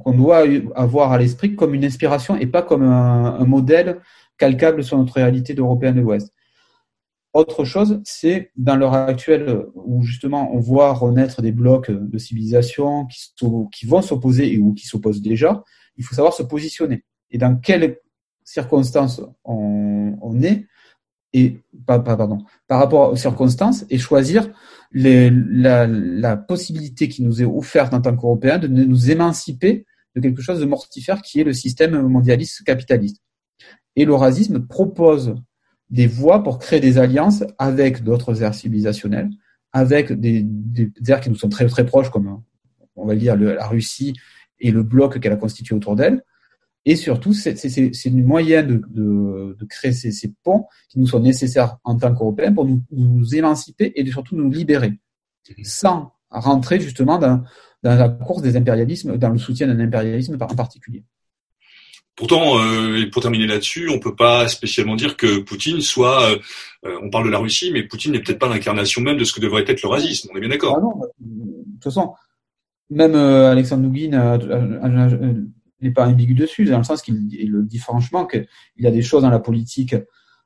qu'on 0.01 0.13
doit 0.13 0.45
avoir 0.75 1.13
à 1.13 1.19
l'esprit 1.19 1.55
comme 1.55 1.75
une 1.75 1.85
inspiration 1.85 2.37
et 2.37 2.47
pas 2.47 2.63
comme 2.63 2.83
un, 2.83 3.45
modèle 3.45 4.01
calcable 4.39 4.83
sur 4.83 4.99
notre 4.99 5.15
réalité 5.15 5.55
d'Européen 5.55 5.93
de 5.93 6.01
l'Ouest. 6.01 6.33
Autre 7.33 7.65
chose, 7.65 8.01
c'est 8.05 8.51
dans 8.57 8.77
l'heure 8.77 8.95
actuelle 8.95 9.67
où 9.75 10.03
justement 10.03 10.51
on 10.55 10.59
voit 10.59 10.95
renaître 10.95 11.43
des 11.43 11.53
blocs 11.53 11.91
de 11.91 12.19
civilisation 12.19 13.07
qui, 13.07 13.87
vont 13.87 14.03
s'opposer 14.03 14.59
ou 14.59 14.73
qui 14.73 14.87
s'opposent 14.87 15.21
déjà, 15.21 15.63
il 15.97 16.05
faut 16.05 16.15
savoir 16.15 16.33
se 16.33 16.43
positionner. 16.43 17.05
Et 17.31 17.39
dans 17.39 17.57
quelles 17.57 17.99
circonstances 18.45 19.21
on, 19.45 20.17
on 20.23 20.43
est, 20.43 20.67
par 21.87 22.05
rapport 22.69 23.13
aux 23.13 23.17
circonstances, 23.17 23.85
et 23.91 23.99
choisir 23.99 24.51
la, 24.93 26.37
possibilité 26.37 27.09
qui 27.09 27.23
nous 27.23 27.43
est 27.43 27.45
offerte 27.45 27.95
en 27.95 28.01
tant 28.01 28.17
qu'Européens 28.17 28.59
de 28.59 28.69
nous 28.69 29.11
émanciper 29.11 29.87
de 30.15 30.21
quelque 30.21 30.43
chose 30.43 30.61
de 30.61 30.65
mortifère 30.65 31.23
qui 31.23 31.41
est 31.41 31.45
le 31.45 31.53
système 31.53 32.01
mondialiste 32.03 32.65
capitaliste. 32.65 33.23
Et 33.97 34.05
le 34.05 34.15
racisme 34.15 34.61
propose 34.61 35.35
des 35.91 36.07
voies 36.07 36.43
pour 36.43 36.59
créer 36.59 36.81
des 36.81 36.99
alliances 36.99 37.45
avec 37.59 38.03
d'autres 38.03 38.43
aires 38.43 38.55
civilisationnelles, 38.55 39.31
avec 39.73 40.13
des, 40.13 40.47
aires 41.09 41.21
qui 41.21 41.31
nous 41.31 41.37
sont 41.37 41.49
très 41.49 41.67
très 41.67 41.85
proches, 41.85 42.11
comme 42.11 42.43
on 42.97 43.07
va 43.07 43.15
dire 43.15 43.37
la 43.37 43.67
Russie 43.67 44.15
et 44.59 44.71
le 44.71 44.83
bloc 44.83 45.21
qu'elle 45.21 45.33
a 45.33 45.37
constitué 45.37 45.75
autour 45.75 45.97
d'elle. 45.97 46.23
Et 46.89 46.95
surtout, 46.95 47.33
c'est 47.33 47.53
une 48.05 48.25
moyen 48.25 48.63
de, 48.63 48.81
de, 48.89 49.57
de 49.59 49.65
créer 49.69 49.91
ces, 49.91 50.13
ces, 50.13 50.33
ponts 50.45 50.67
qui 50.89 51.01
nous 51.01 51.09
sont 51.09 51.19
nécessaires 51.19 51.79
en 51.83 51.99
tant 51.99 52.15
qu'Européens 52.15 52.53
pour 52.53 52.65
nous, 52.65 52.81
nous, 52.93 53.35
émanciper 53.35 53.93
et 53.97 54.09
surtout 54.09 54.37
nous 54.37 54.49
libérer, 54.49 54.93
sans 55.65 56.13
rentrer 56.31 56.79
justement 56.79 57.19
dans, 57.19 57.43
dans 57.83 57.97
la 57.97 58.09
course 58.09 58.41
des 58.41 58.57
impérialismes, 58.57 59.19
dans 59.19 59.31
le 59.31 59.39
soutien 59.39 59.67
d'un 59.67 59.81
impérialisme 59.81 60.39
en 60.41 60.55
particulier. 60.55 61.03
Pourtant, 62.15 62.61
euh, 62.61 63.03
et 63.03 63.11
pour 63.11 63.21
terminer 63.21 63.49
là-dessus, 63.49 63.91
on 63.91 63.99
peut 63.99 64.15
pas 64.15 64.47
spécialement 64.47 64.95
dire 64.95 65.17
que 65.17 65.41
Poutine 65.41 65.81
soit. 65.81 66.31
Euh, 66.31 66.39
euh, 66.87 66.99
on 67.03 67.11
parle 67.11 67.27
de 67.27 67.31
la 67.31 67.39
Russie, 67.39 67.73
mais 67.73 67.83
Poutine 67.83 68.13
n'est 68.13 68.21
peut-être 68.21 68.39
pas 68.39 68.49
l'incarnation 68.49 69.03
même 69.03 69.19
de 69.19 69.25
ce 69.25 69.33
que 69.33 69.41
devrait 69.41 69.65
être 69.67 69.83
le 69.83 69.89
racisme. 69.89 70.31
On 70.33 70.37
est 70.37 70.41
bien 70.41 70.49
d'accord. 70.49 70.77
Ah 70.79 70.81
non, 70.81 71.01
de 71.19 71.73
toute 71.75 71.85
façon, 71.85 72.15
même 72.91 73.17
Alexandre 73.17 73.83
Nougin 73.83 74.39
n'est 75.81 75.91
pas 75.91 76.07
ambigu 76.07 76.35
dessus, 76.35 76.65
dans 76.65 76.79
le 76.79 76.85
sens 76.85 77.03
qu'il 77.03 77.29
le 77.51 77.63
dit 77.63 77.79
franchement 77.79 78.27
qu'il 78.27 78.47
y 78.79 78.87
a 78.87 78.91
des 78.91 79.03
choses 79.03 79.23
dans 79.23 79.31
la 79.31 79.39
politique, 79.39 79.95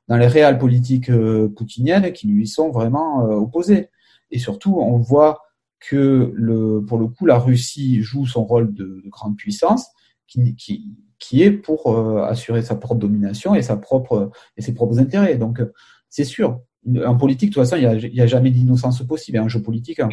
dans 0.07 0.17
les 0.17 0.27
réelles 0.27 0.57
politiques 0.57 1.09
euh, 1.09 1.47
poutiniennes 1.49 2.11
qui 2.11 2.27
lui 2.27 2.47
sont 2.47 2.71
vraiment 2.71 3.25
euh, 3.25 3.35
opposées. 3.35 3.89
Et 4.31 4.39
surtout, 4.39 4.77
on 4.79 4.97
voit 4.97 5.41
que 5.79 6.31
le, 6.35 6.83
pour 6.85 6.97
le 6.97 7.07
coup, 7.07 7.25
la 7.25 7.39
Russie 7.39 8.01
joue 8.01 8.25
son 8.25 8.43
rôle 8.43 8.73
de, 8.73 9.01
grande 9.07 9.35
puissance, 9.35 9.87
qui, 10.27 10.55
qui, 10.55 10.95
qui 11.19 11.43
est 11.43 11.51
pour 11.51 11.87
euh, 11.87 12.23
assurer 12.23 12.61
sa 12.61 12.75
propre 12.75 12.99
domination 12.99 13.55
et 13.55 13.61
sa 13.61 13.77
propre 13.77 14.31
et 14.57 14.61
ses 14.61 14.73
propres 14.73 14.99
intérêts. 14.99 15.35
Donc, 15.35 15.61
c'est 16.09 16.23
sûr. 16.23 16.61
En 17.05 17.15
politique, 17.15 17.49
de 17.49 17.53
toute 17.53 17.63
façon, 17.63 17.77
il 17.77 18.11
n'y 18.11 18.21
a, 18.21 18.27
jamais 18.27 18.49
d'innocence 18.51 19.05
possible. 19.05 19.37
Un 19.37 19.47
jeu 19.47 19.61
politique. 19.61 19.99
Hein. 19.99 20.09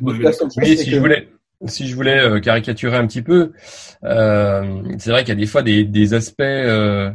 Oui, 0.00 0.76
si 0.78 0.90
je 0.90 0.98
voulais 0.98 1.28
si 1.64 1.88
je 1.88 1.94
voulais 1.94 2.18
euh, 2.18 2.40
caricaturer 2.40 2.96
un 2.96 3.06
petit 3.06 3.22
peu, 3.22 3.52
euh, 4.04 4.82
c'est 4.98 5.10
vrai 5.10 5.22
qu'il 5.22 5.30
y 5.30 5.36
a 5.36 5.40
des 5.40 5.46
fois 5.46 5.62
des, 5.62 5.84
des 5.84 6.14
aspects, 6.14 6.40
euh, 6.40 7.10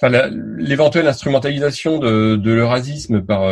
enfin 0.00 0.30
l'éventuelle 0.58 1.06
instrumentalisation 1.06 1.98
de, 1.98 2.36
de 2.36 2.52
l'eurasisme 2.52 3.22
par 3.22 3.42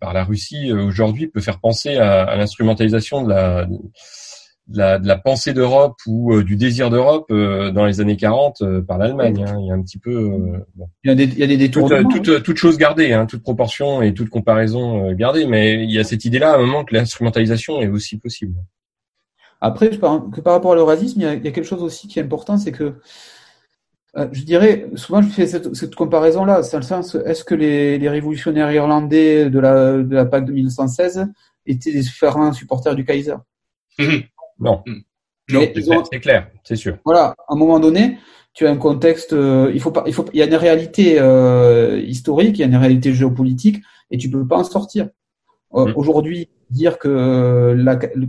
par 0.00 0.12
la 0.12 0.24
Russie 0.24 0.72
aujourd'hui 0.72 1.28
peut 1.28 1.40
faire 1.40 1.60
penser 1.60 1.96
à, 1.96 2.22
à 2.22 2.36
l'instrumentalisation 2.36 3.22
de 3.22 3.30
la, 3.30 3.66
de 3.66 4.78
la, 4.78 4.98
de 4.98 5.06
la 5.06 5.16
pensée 5.16 5.52
d'Europe 5.52 5.96
ou 6.06 6.42
du 6.42 6.56
désir 6.56 6.90
d'Europe 6.90 7.32
dans 7.32 7.84
les 7.84 8.00
années 8.00 8.16
40 8.16 8.82
par 8.86 8.98
l'Allemagne. 8.98 9.44
Hein. 9.46 9.56
Il 9.60 9.66
y 9.66 9.70
a 9.70 9.74
un 9.74 9.82
petit 9.82 9.98
peu, 9.98 10.30
bon. 10.74 10.88
il, 11.04 11.08
y 11.08 11.12
a 11.12 11.14
des, 11.14 11.24
il 11.24 11.38
y 11.38 11.44
a 11.44 11.46
des 11.46 11.56
détournements. 11.56 12.08
Toute, 12.08 12.24
toute, 12.24 12.42
toute 12.42 12.56
chose 12.56 12.76
gardée, 12.76 13.12
hein, 13.12 13.26
toute 13.26 13.42
proportion 13.42 14.02
et 14.02 14.14
toute 14.14 14.30
comparaison 14.30 15.12
gardée, 15.12 15.46
mais 15.46 15.84
il 15.84 15.90
y 15.92 15.98
a 16.00 16.04
cette 16.04 16.24
idée-là 16.24 16.52
à 16.52 16.56
un 16.56 16.60
moment 16.66 16.84
que 16.84 16.94
l'instrumentalisation 16.94 17.80
est 17.80 17.88
aussi 17.88 18.18
possible. 18.18 18.54
Après, 19.64 19.90
que 19.90 20.40
par 20.40 20.52
rapport 20.52 20.72
à 20.72 20.74
l'eurasisme, 20.74 21.20
il, 21.20 21.24
il, 21.24 21.44
y 21.44 21.48
a 21.48 21.52
quelque 21.52 21.62
chose 21.62 21.84
aussi 21.84 22.08
qui 22.08 22.18
est 22.18 22.22
important, 22.22 22.58
c'est 22.58 22.72
que 22.72 22.94
euh, 24.16 24.28
je 24.32 24.42
dirais, 24.42 24.90
souvent 24.96 25.22
je 25.22 25.28
fais 25.28 25.46
cette, 25.46 25.72
cette 25.74 25.94
comparaison-là, 25.94 26.64
c'est 26.64 26.76
le 26.76 26.82
sens, 26.82 27.14
est-ce 27.14 27.44
que 27.44 27.54
les, 27.54 27.96
les, 27.96 28.08
révolutionnaires 28.08 28.70
irlandais 28.72 29.48
de 29.48 29.58
la, 29.60 29.92
de 30.02 30.14
la 30.14 30.26
PAC 30.26 30.46
de 30.46 30.52
1916 30.52 31.28
étaient 31.64 31.92
des 31.92 32.02
fervents 32.02 32.52
supporters 32.52 32.96
du 32.96 33.04
Kaiser? 33.04 33.36
Mmh. 34.00 34.18
Non. 34.58 34.82
Mmh. 34.84 35.00
Non, 35.50 36.04
c'est 36.10 36.20
clair, 36.20 36.50
c'est 36.64 36.76
sûr. 36.76 36.98
Voilà, 37.04 37.34
à 37.48 37.54
un 37.54 37.56
moment 37.56 37.78
donné, 37.78 38.18
tu 38.54 38.66
as 38.66 38.70
un 38.70 38.76
contexte, 38.76 39.32
euh, 39.32 39.70
il 39.72 39.80
faut 39.80 39.92
pas, 39.92 40.02
il 40.06 40.12
faut, 40.12 40.24
il 40.32 40.40
y 40.40 40.42
a 40.42 40.46
une 40.46 40.56
réalité 40.56 41.20
euh, 41.20 42.00
historique, 42.04 42.58
il 42.58 42.60
y 42.60 42.64
a 42.64 42.66
une 42.66 42.76
réalité 42.76 43.14
géopolitique, 43.14 43.80
et 44.10 44.18
tu 44.18 44.28
peux 44.28 44.46
pas 44.46 44.58
en 44.58 44.64
sortir. 44.64 45.08
Euh, 45.74 45.86
mmh. 45.86 45.92
Aujourd'hui, 45.96 46.48
dire 46.70 46.98
que 46.98 47.74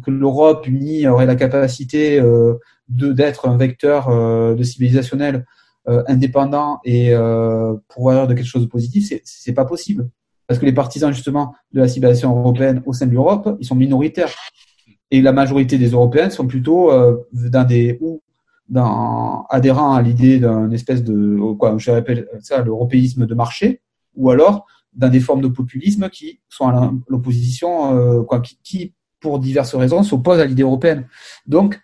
l'Europe 0.08 0.68
unie 0.68 1.08
aurait 1.08 1.26
la 1.26 1.36
capacité 1.36 2.20
euh, 2.20 2.56
de 2.90 3.12
d'être 3.12 3.48
un 3.48 3.58
vecteur 3.58 4.10
euh, 4.10 4.56
de 4.56 4.64
civilisationnel 4.64 5.46
euh, 5.88 6.04
indépendant 6.08 6.80
et 6.86 7.14
euh, 7.14 7.76
pourvoyeur 7.90 8.28
de 8.28 8.34
quelque 8.34 8.46
chose 8.48 8.64
de 8.64 8.70
positif, 8.70 9.08
c'est 9.08 9.22
c'est 9.24 9.54
pas 9.54 9.66
possible 9.66 10.10
parce 10.48 10.60
que 10.60 10.66
les 10.66 10.74
partisans 10.74 11.14
justement 11.14 11.56
de 11.72 11.80
la 11.80 11.88
civilisation 11.88 12.38
européenne 12.38 12.84
au 12.86 12.94
sein 12.94 13.08
de 13.08 13.14
l'Europe, 13.14 13.58
ils 13.60 13.66
sont 13.66 13.76
minoritaires 13.76 14.34
et 15.10 15.22
la 15.22 15.32
majorité 15.32 15.78
des 15.78 15.90
Européens 15.92 16.30
sont 16.30 16.48
plutôt 16.48 16.92
dans 17.32 17.64
des 17.64 17.98
ou 18.02 18.22
dans 18.68 19.46
adhérents 19.50 19.94
à 19.94 20.02
l'idée 20.02 20.40
d'un 20.40 20.72
espèce 20.72 21.04
de 21.04 21.54
quoi 21.54 21.76
je 21.78 21.92
répète 21.92 22.28
ça 22.42 22.62
l'européisme 22.62 23.26
de 23.26 23.34
marché 23.36 23.82
ou 24.16 24.30
alors 24.30 24.66
dans 24.96 25.10
des 25.10 25.20
formes 25.20 25.42
de 25.42 25.48
populisme 25.48 26.10
qui 26.10 26.40
sont 26.50 26.68
à 26.68 26.94
l'opposition, 27.08 28.24
quoi, 28.26 28.40
qui, 28.42 28.60
qui, 28.64 28.94
pour 29.20 29.40
diverses 29.40 29.76
raisons, 29.76 30.04
s'opposent 30.04 30.40
à 30.40 30.46
l'idée 30.46 30.64
européenne. 30.64 31.08
Donc, 31.48 31.80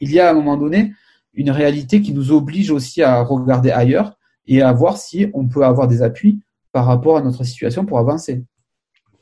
il 0.00 0.12
y 0.12 0.20
a 0.20 0.28
à 0.28 0.30
un 0.30 0.34
moment 0.34 0.56
donné 0.56 0.92
une 1.32 1.50
réalité 1.50 2.00
qui 2.00 2.12
nous 2.12 2.32
oblige 2.32 2.70
aussi 2.70 3.02
à 3.02 3.22
regarder 3.22 3.70
ailleurs 3.70 4.16
et 4.46 4.62
à 4.62 4.72
voir 4.72 4.98
si 4.98 5.28
on 5.34 5.46
peut 5.46 5.64
avoir 5.64 5.88
des 5.88 6.02
appuis 6.02 6.40
par 6.72 6.86
rapport 6.86 7.16
à 7.16 7.22
notre 7.22 7.44
situation 7.44 7.84
pour 7.84 7.98
avancer. 7.98 8.44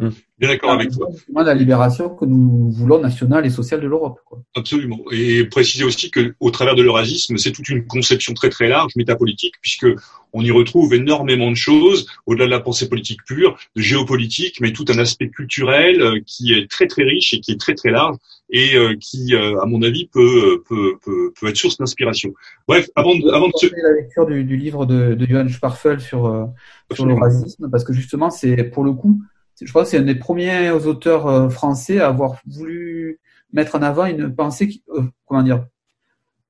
Mmh. 0.02 0.10
Bien 0.38 0.48
d'accord 0.48 0.72
avec 0.72 0.90
toi. 0.90 1.08
la 1.44 1.54
libération 1.54 2.08
que 2.08 2.24
nous 2.24 2.72
voulons 2.72 3.00
nationale 3.00 3.46
et 3.46 3.50
sociale 3.50 3.80
de 3.80 3.86
l'Europe. 3.86 4.18
Absolument. 4.56 4.98
Et 5.12 5.44
préciser 5.44 5.84
aussi 5.84 6.10
que 6.10 6.34
au 6.40 6.50
travers 6.50 6.74
de 6.74 6.82
l'eurasisme, 6.82 7.36
c'est 7.36 7.52
toute 7.52 7.68
une 7.68 7.86
conception 7.86 8.34
très 8.34 8.48
très 8.48 8.66
large, 8.68 8.90
métapolitique, 8.96 9.54
puisque 9.60 9.86
on 10.32 10.42
y 10.42 10.50
retrouve 10.50 10.94
énormément 10.94 11.48
de 11.48 11.54
choses, 11.54 12.06
au-delà 12.26 12.46
de 12.46 12.50
la 12.50 12.58
pensée 12.58 12.88
politique 12.88 13.20
pure, 13.24 13.56
de 13.76 13.82
géopolitique, 13.82 14.60
mais 14.60 14.72
tout 14.72 14.84
un 14.88 14.98
aspect 14.98 15.28
culturel 15.28 16.02
euh, 16.02 16.18
qui 16.26 16.52
est 16.54 16.68
très 16.68 16.88
très 16.88 17.04
riche 17.04 17.32
et 17.34 17.38
qui 17.38 17.52
est 17.52 17.60
très 17.60 17.74
très 17.74 17.92
large 17.92 18.16
et 18.50 18.74
euh, 18.74 18.96
qui, 19.00 19.36
euh, 19.36 19.60
à 19.60 19.66
mon 19.66 19.80
avis, 19.82 20.08
peut 20.08 20.64
peut 20.68 20.98
peut, 21.04 21.32
peut 21.40 21.46
être 21.46 21.56
source 21.56 21.78
d'inspiration. 21.78 22.34
Bref, 22.66 22.90
avant 22.96 23.14
de, 23.14 23.30
avant 23.30 23.46
de 23.46 23.80
la 23.80 23.92
lecture 23.92 24.26
du, 24.26 24.42
du 24.42 24.56
livre 24.56 24.86
de, 24.86 25.14
de 25.14 25.24
Johann 25.24 25.48
Sparfel 25.48 26.00
sur 26.00 26.50
sur 26.92 27.06
l'eurasisme, 27.06 27.70
parce 27.70 27.84
que 27.84 27.92
justement, 27.92 28.30
c'est 28.30 28.64
pour 28.64 28.82
le 28.82 28.92
coup 28.92 29.22
je 29.64 29.70
crois 29.70 29.84
que 29.84 29.90
c'est 29.90 29.98
un 29.98 30.02
des 30.02 30.14
premiers 30.14 30.70
auteurs 30.70 31.26
euh, 31.26 31.48
français 31.48 32.00
à 32.00 32.08
avoir 32.08 32.40
voulu 32.46 33.20
mettre 33.52 33.74
en 33.74 33.82
avant 33.82 34.06
une 34.06 34.34
pensée, 34.34 34.82
euh, 34.90 35.02
comment 35.26 35.42
dire, 35.42 35.66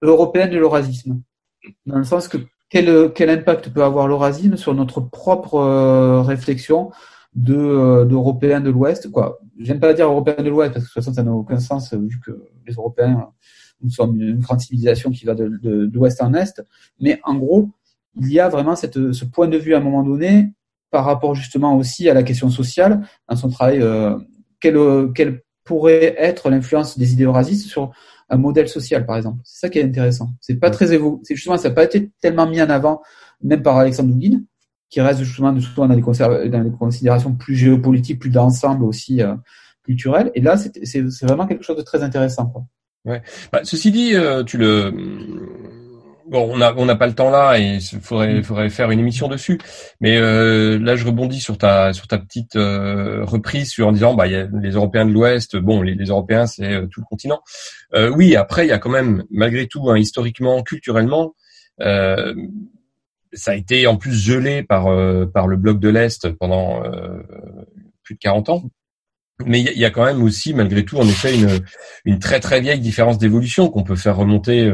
européenne 0.02 0.50
de 0.50 0.58
l'eurasisme. 0.58 1.20
Dans 1.86 1.98
le 1.98 2.04
sens 2.04 2.28
que 2.28 2.38
quel, 2.68 3.12
quel 3.12 3.30
impact 3.30 3.68
peut 3.70 3.84
avoir 3.84 4.08
l'eurasisme 4.08 4.56
sur 4.56 4.74
notre 4.74 5.00
propre 5.00 5.56
euh, 5.56 6.22
réflexion 6.22 6.90
de 7.34 8.04
d'européens 8.04 8.60
de 8.60 8.70
l'Ouest, 8.70 9.10
quoi. 9.10 9.38
J'aime 9.58 9.80
pas 9.80 9.94
dire 9.94 10.06
européens 10.06 10.42
de 10.42 10.50
l'Ouest 10.50 10.74
parce 10.74 10.84
que 10.84 10.90
de 10.90 10.94
toute 10.94 11.04
façon 11.04 11.14
ça 11.14 11.22
n'a 11.22 11.32
aucun 11.32 11.60
sens 11.60 11.94
vu 11.94 12.20
que 12.20 12.44
les 12.66 12.74
Européens 12.74 13.30
nous 13.82 13.90
sommes 13.90 14.20
une 14.20 14.38
grande 14.38 14.60
civilisation 14.60 15.10
qui 15.10 15.24
va 15.24 15.34
de, 15.34 15.86
d'Ouest 15.86 16.22
en 16.22 16.34
Est. 16.34 16.62
Mais 17.00 17.20
en 17.24 17.34
gros, 17.36 17.70
il 18.20 18.30
y 18.30 18.38
a 18.38 18.48
vraiment 18.48 18.76
cette, 18.76 19.12
ce 19.12 19.24
point 19.24 19.48
de 19.48 19.56
vue 19.56 19.74
à 19.74 19.78
un 19.78 19.80
moment 19.80 20.02
donné 20.02 20.52
par 20.92 21.04
rapport 21.04 21.34
justement 21.34 21.76
aussi 21.76 22.08
à 22.08 22.14
la 22.14 22.22
question 22.22 22.50
sociale 22.50 23.00
dans 23.28 23.34
son 23.34 23.48
travail. 23.48 23.80
Euh, 23.82 24.16
quelle, 24.60 24.78
quelle, 25.14 25.42
pourrait 25.64 26.16
être 26.18 26.50
l'influence 26.50 26.98
des 26.98 27.12
idées 27.12 27.24
racistes 27.24 27.68
sur 27.68 27.92
un 28.28 28.36
modèle 28.36 28.68
social, 28.68 29.06
par 29.06 29.16
exemple 29.16 29.40
C'est 29.44 29.60
ça 29.60 29.68
qui 29.68 29.78
est 29.78 29.84
intéressant. 29.84 30.30
C'est 30.40 30.56
pas 30.56 30.70
très 30.70 30.92
évo 30.92 31.20
c'est 31.22 31.36
justement 31.36 31.56
ça 31.56 31.68
n'a 31.68 31.74
pas 31.76 31.84
été 31.84 32.10
tellement 32.20 32.48
mis 32.48 32.60
en 32.60 32.68
avant, 32.68 33.00
même 33.42 33.62
par 33.62 33.76
Alexandre 33.76 34.10
Douguin, 34.12 34.40
qui 34.90 35.00
reste 35.00 35.22
justement 35.22 35.58
souvent 35.60 35.86
dans 35.86 35.94
des, 35.94 36.48
dans 36.48 36.64
des 36.64 36.70
considérations 36.72 37.32
plus 37.34 37.54
géopolitiques, 37.54 38.18
plus 38.18 38.30
d'ensemble 38.30 38.84
aussi 38.84 39.22
euh, 39.22 39.36
culturelles. 39.84 40.32
Et 40.34 40.40
là, 40.40 40.56
c'est 40.56 41.02
vraiment 41.22 41.46
quelque 41.46 41.64
chose 41.64 41.76
de 41.76 41.82
très 41.82 42.02
intéressant. 42.02 42.46
Quoi. 42.46 42.64
Ouais. 43.04 43.22
Bah, 43.52 43.60
ceci 43.62 43.92
dit, 43.92 44.16
euh, 44.16 44.42
tu 44.42 44.58
le 44.58 44.92
bon, 46.32 46.50
on 46.50 46.56
n'a 46.56 46.74
on 46.76 46.86
n'a 46.86 46.96
pas 46.96 47.06
le 47.06 47.14
temps 47.14 47.30
là 47.30 47.58
et 47.58 47.74
il 47.74 48.00
faudrait, 48.00 48.40
mm. 48.40 48.42
faudrait 48.42 48.70
faire 48.70 48.90
une 48.90 48.98
émission 48.98 49.28
dessus. 49.28 49.60
Mais 50.00 50.16
euh, 50.16 50.78
là, 50.78 50.96
je 50.96 51.06
rebondis 51.06 51.40
sur 51.40 51.58
ta 51.58 51.92
sur 51.92 52.08
ta 52.08 52.18
petite 52.18 52.56
euh, 52.56 53.24
reprise 53.24 53.70
sur 53.70 53.86
en 53.86 53.92
disant, 53.92 54.14
bah, 54.14 54.26
y 54.26 54.34
a 54.34 54.48
les 54.60 54.70
Européens 54.70 55.04
de 55.06 55.12
l'Ouest. 55.12 55.56
Bon, 55.56 55.82
les, 55.82 55.94
les 55.94 56.06
Européens, 56.06 56.46
c'est 56.46 56.72
euh, 56.72 56.86
tout 56.86 57.00
le 57.00 57.06
continent. 57.06 57.40
Euh, 57.94 58.08
oui, 58.08 58.34
après, 58.34 58.66
il 58.66 58.70
y 58.70 58.72
a 58.72 58.78
quand 58.78 58.90
même, 58.90 59.24
malgré 59.30 59.68
tout, 59.68 59.90
hein, 59.90 59.98
historiquement, 59.98 60.62
culturellement, 60.62 61.34
ça 63.34 63.52
a 63.52 63.54
été 63.54 63.86
en 63.86 63.96
plus 63.96 64.14
gelé 64.14 64.62
par 64.62 64.84
par 65.32 65.48
le 65.48 65.56
bloc 65.56 65.80
de 65.80 65.88
l'Est 65.88 66.28
pendant 66.32 66.82
plus 68.04 68.14
de 68.14 68.20
40 68.20 68.48
ans. 68.50 68.62
Mais 69.44 69.60
il 69.60 69.78
y, 69.78 69.84
a 69.84 69.90
quand 69.90 70.04
même 70.04 70.22
aussi, 70.22 70.54
malgré 70.54 70.84
tout, 70.84 70.98
en 70.98 71.08
effet, 71.08 71.34
une, 71.34 71.60
une 72.04 72.20
très 72.20 72.38
très 72.38 72.60
vieille 72.60 72.78
différence 72.78 73.18
d'évolution 73.18 73.68
qu'on 73.70 73.82
peut 73.82 73.96
faire 73.96 74.16
remonter 74.16 74.70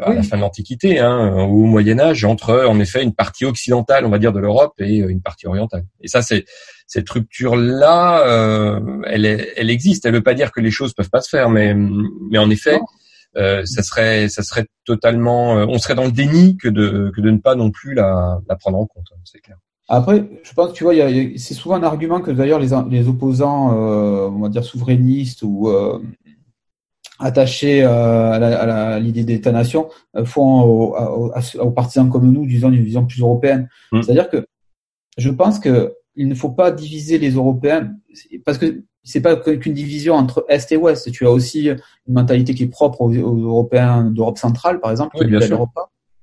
à 0.00 0.14
la 0.14 0.22
fin 0.22 0.36
de 0.36 0.42
l'Antiquité, 0.42 0.98
hein, 0.98 1.34
au 1.44 1.64
Moyen 1.64 1.98
Âge, 1.98 2.24
entre 2.24 2.64
en 2.66 2.80
effet 2.80 3.02
une 3.02 3.14
partie 3.14 3.44
occidentale, 3.44 4.06
on 4.06 4.10
va 4.10 4.18
dire, 4.18 4.32
de 4.32 4.40
l'Europe 4.40 4.74
et 4.78 5.02
euh, 5.02 5.08
une 5.08 5.20
partie 5.20 5.46
orientale. 5.46 5.84
Et 6.00 6.08
ça, 6.08 6.22
c'est 6.22 6.44
cette 6.86 7.08
rupture-là, 7.08 8.26
euh, 8.26 8.80
elle, 9.06 9.24
elle 9.56 9.70
existe. 9.70 10.04
Elle 10.06 10.14
veut 10.14 10.22
pas 10.22 10.34
dire 10.34 10.52
que 10.52 10.60
les 10.60 10.70
choses 10.70 10.92
peuvent 10.94 11.10
pas 11.10 11.20
se 11.20 11.28
faire, 11.28 11.48
mais, 11.50 11.74
mais 11.74 12.38
en 12.38 12.50
effet, 12.50 12.78
euh, 13.36 13.64
ça 13.64 13.82
serait, 13.82 14.28
ça 14.28 14.42
serait 14.42 14.66
totalement, 14.84 15.58
euh, 15.58 15.66
on 15.68 15.78
serait 15.78 15.94
dans 15.94 16.04
le 16.04 16.12
déni 16.12 16.56
que 16.56 16.68
de, 16.68 17.10
que 17.14 17.20
de 17.20 17.30
ne 17.30 17.38
pas 17.38 17.54
non 17.54 17.70
plus 17.70 17.94
la, 17.94 18.40
la 18.48 18.56
prendre 18.56 18.78
en 18.78 18.86
compte. 18.86 19.06
C'est 19.24 19.40
clair. 19.40 19.56
Après, 19.88 20.24
je 20.42 20.52
pense, 20.54 20.72
tu 20.72 20.84
vois, 20.84 20.94
c'est 21.36 21.54
souvent 21.54 21.74
un 21.74 21.82
argument 21.82 22.20
que 22.20 22.30
d'ailleurs 22.30 22.60
les, 22.60 22.68
les 22.88 23.08
opposants, 23.08 23.72
euh, 23.72 24.28
on 24.28 24.40
va 24.40 24.48
dire 24.48 24.64
souverainistes 24.64 25.42
ou 25.42 25.70
attachés 27.22 27.82
euh, 27.84 28.32
à 28.32 28.98
l'idée 28.98 29.24
d'État-nation 29.24 29.88
euh, 30.16 30.24
font 30.24 30.62
aux, 30.62 31.70
partisans 31.70 32.10
comme 32.10 32.30
nous, 32.30 32.46
disons, 32.46 32.70
une 32.70 32.82
vision 32.82 33.06
plus 33.06 33.20
européenne. 33.20 33.68
Mm. 33.92 34.02
C'est-à-dire 34.02 34.28
que 34.28 34.44
je 35.16 35.30
pense 35.30 35.58
que 35.58 35.94
il 36.14 36.28
ne 36.28 36.34
faut 36.34 36.50
pas 36.50 36.70
diviser 36.70 37.18
les 37.18 37.30
Européens 37.30 37.90
parce 38.44 38.58
que 38.58 38.82
c'est 39.02 39.22
pas 39.22 39.36
qu'une 39.36 39.72
division 39.72 40.14
entre 40.14 40.44
Est 40.48 40.70
et 40.72 40.76
Ouest. 40.76 41.10
Tu 41.10 41.26
as 41.26 41.30
aussi 41.30 41.68
une 41.68 41.78
mentalité 42.14 42.54
qui 42.54 42.64
est 42.64 42.68
propre 42.68 43.00
aux, 43.00 43.10
Européens 43.10 44.04
d'Europe 44.04 44.38
centrale, 44.38 44.78
par 44.78 44.90
exemple, 44.90 45.16
oui, 45.18 45.26
qui, 45.26 45.46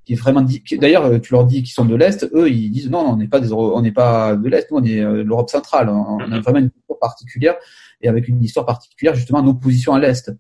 qui 0.06 0.14
est 0.14 0.16
vraiment 0.16 0.46
D'ailleurs, 0.80 1.22
tu 1.22 1.34
leur 1.34 1.46
dis 1.46 1.64
qu'ils 1.64 1.74
sont 1.74 1.86
de 1.86 1.96
l'Est, 1.96 2.28
eux, 2.34 2.50
ils 2.50 2.70
disent 2.70 2.90
non, 2.90 3.00
on 3.00 3.18
n'est 3.18 3.28
pas 3.28 3.40
des, 3.40 3.52
on 3.52 3.82
n'est 3.82 3.92
pas 3.92 4.36
de 4.36 4.48
l'Est, 4.48 4.70
nous, 4.72 4.78
on 4.78 4.84
est 4.84 5.02
euh, 5.02 5.18
de 5.18 5.22
l'Europe 5.22 5.50
centrale. 5.50 5.90
On, 5.90 6.20
a 6.20 6.26
mm-hmm. 6.28 6.42
vraiment 6.42 6.60
une 6.60 6.72
particulière 7.00 7.56
et 8.02 8.08
avec 8.08 8.28
une 8.28 8.42
histoire 8.44 8.66
particulière 8.66 9.16
justement 9.16 9.40
en 9.40 9.48
opposition 9.48 9.94
à 9.94 10.00
l'Est. 10.00 10.32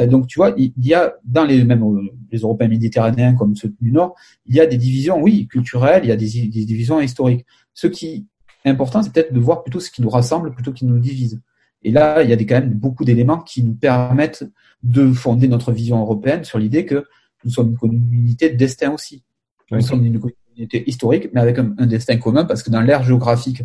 Euh, 0.00 0.06
donc 0.06 0.26
tu 0.26 0.38
vois, 0.38 0.54
il 0.56 0.72
y 0.78 0.94
a 0.94 1.14
dans 1.24 1.44
les 1.44 1.64
même 1.64 1.82
euh, 1.82 2.02
les 2.30 2.38
Européens 2.40 2.68
méditerranéens 2.68 3.34
comme 3.34 3.54
ceux 3.56 3.72
du 3.80 3.92
Nord, 3.92 4.14
il 4.46 4.54
y 4.54 4.60
a 4.60 4.66
des 4.66 4.76
divisions, 4.76 5.20
oui, 5.20 5.46
culturelles, 5.46 6.04
il 6.04 6.08
y 6.08 6.12
a 6.12 6.16
des, 6.16 6.48
des 6.48 6.64
divisions 6.64 7.00
historiques. 7.00 7.46
Ce 7.72 7.86
qui 7.86 8.26
est 8.64 8.70
important, 8.70 9.02
c'est 9.02 9.12
peut-être 9.12 9.32
de 9.32 9.40
voir 9.40 9.62
plutôt 9.62 9.80
ce 9.80 9.90
qui 9.90 10.02
nous 10.02 10.10
rassemble 10.10 10.52
plutôt 10.52 10.72
qui 10.72 10.86
nous 10.86 10.98
divise. 10.98 11.40
Et 11.84 11.90
là, 11.90 12.22
il 12.22 12.30
y 12.30 12.32
a 12.32 12.36
des, 12.36 12.46
quand 12.46 12.60
même 12.60 12.72
beaucoup 12.72 13.04
d'éléments 13.04 13.40
qui 13.40 13.62
nous 13.62 13.74
permettent 13.74 14.44
de 14.82 15.12
fonder 15.12 15.48
notre 15.48 15.70
vision 15.70 16.00
européenne 16.00 16.42
sur 16.42 16.58
l'idée 16.58 16.86
que 16.86 17.04
nous 17.44 17.50
sommes 17.50 17.70
une 17.70 17.76
communauté 17.76 18.48
de 18.50 18.56
destin 18.56 18.90
aussi. 18.92 19.22
Nous 19.70 19.82
sommes 19.82 20.04
une 20.04 20.18
communauté 20.18 20.88
historique, 20.88 21.28
mais 21.34 21.40
avec 21.40 21.58
un, 21.58 21.74
un 21.76 21.86
destin 21.86 22.16
commun, 22.16 22.44
parce 22.44 22.62
que 22.62 22.70
dans 22.70 22.80
l'ère 22.80 23.02
géographique, 23.02 23.62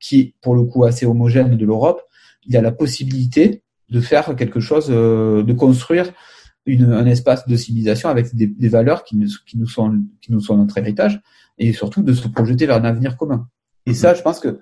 qui 0.00 0.20
est 0.20 0.34
pour 0.42 0.54
le 0.54 0.62
coup 0.64 0.84
assez 0.84 1.06
homogène 1.06 1.56
de 1.56 1.66
l'Europe, 1.66 2.02
il 2.46 2.52
y 2.52 2.56
a 2.56 2.62
la 2.62 2.72
possibilité 2.72 3.62
de 3.90 4.00
faire 4.00 4.36
quelque 4.36 4.60
chose, 4.60 4.88
euh, 4.90 5.42
de 5.42 5.52
construire 5.52 6.12
une, 6.66 6.92
un 6.92 7.06
espace 7.06 7.46
de 7.46 7.56
civilisation 7.56 8.08
avec 8.08 8.34
des, 8.34 8.68
valeurs 8.68 9.04
qui 9.04 9.18
qui, 9.46 9.58
nous 9.58 9.66
sont, 9.66 10.02
qui 10.20 10.32
nous 10.32 10.40
sont 10.40 10.56
notre 10.56 10.76
héritage 10.76 11.20
et 11.56 11.72
surtout 11.72 12.02
de 12.02 12.12
se 12.12 12.28
projeter 12.28 12.66
vers 12.66 12.76
un 12.76 12.84
avenir 12.84 13.16
commun. 13.16 13.48
Et 13.86 13.94
ça, 13.94 14.14
je 14.14 14.22
pense 14.22 14.38
que 14.38 14.60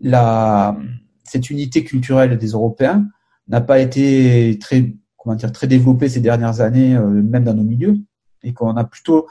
la, 0.00 0.76
cette 1.24 1.50
unité 1.50 1.84
culturelle 1.84 2.36
des 2.36 2.48
Européens 2.48 3.06
n'a 3.48 3.60
pas 3.60 3.80
été 3.80 4.58
très, 4.60 4.94
comment 5.16 5.36
dire, 5.36 5.52
très 5.52 5.66
développée 5.66 6.08
ces 6.08 6.20
dernières 6.20 6.60
années, 6.60 6.94
euh, 6.94 7.08
même 7.08 7.44
dans 7.44 7.54
nos 7.54 7.64
milieux, 7.64 7.96
et 8.42 8.52
qu'on 8.52 8.76
a 8.76 8.84
plutôt, 8.84 9.26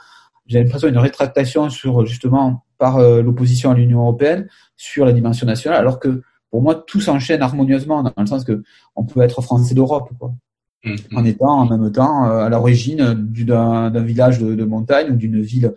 j'ai 0.46 0.62
l'impression, 0.62 0.88
une 0.88 0.98
rétractation 0.98 1.70
sur 1.70 2.04
justement 2.04 2.64
par 2.78 2.96
euh, 2.96 3.22
l'opposition 3.22 3.70
à 3.70 3.74
l'Union 3.74 4.00
européenne 4.00 4.48
sur 4.76 5.04
la 5.04 5.12
dimension 5.12 5.46
nationale, 5.46 5.80
alors 5.80 5.98
que 5.98 6.22
pour 6.50 6.62
moi, 6.62 6.74
tout 6.74 7.00
s'enchaîne 7.00 7.42
harmonieusement 7.42 8.02
dans 8.02 8.12
le 8.16 8.26
sens 8.26 8.44
que 8.44 8.62
on 8.96 9.04
peut 9.04 9.20
être 9.20 9.42
français 9.42 9.74
d'Europe, 9.74 10.10
quoi. 10.18 10.32
Mm, 10.84 10.92
mm. 10.92 11.16
En 11.16 11.24
étant 11.24 11.60
en 11.60 11.66
même 11.66 11.90
temps 11.92 12.24
euh, 12.26 12.44
à 12.44 12.48
l'origine 12.48 12.98
d'un 13.14 14.02
village 14.02 14.38
de, 14.38 14.54
de, 14.54 14.64
montagne 14.64 15.10
ou 15.12 15.16
d'une 15.16 15.40
ville 15.40 15.74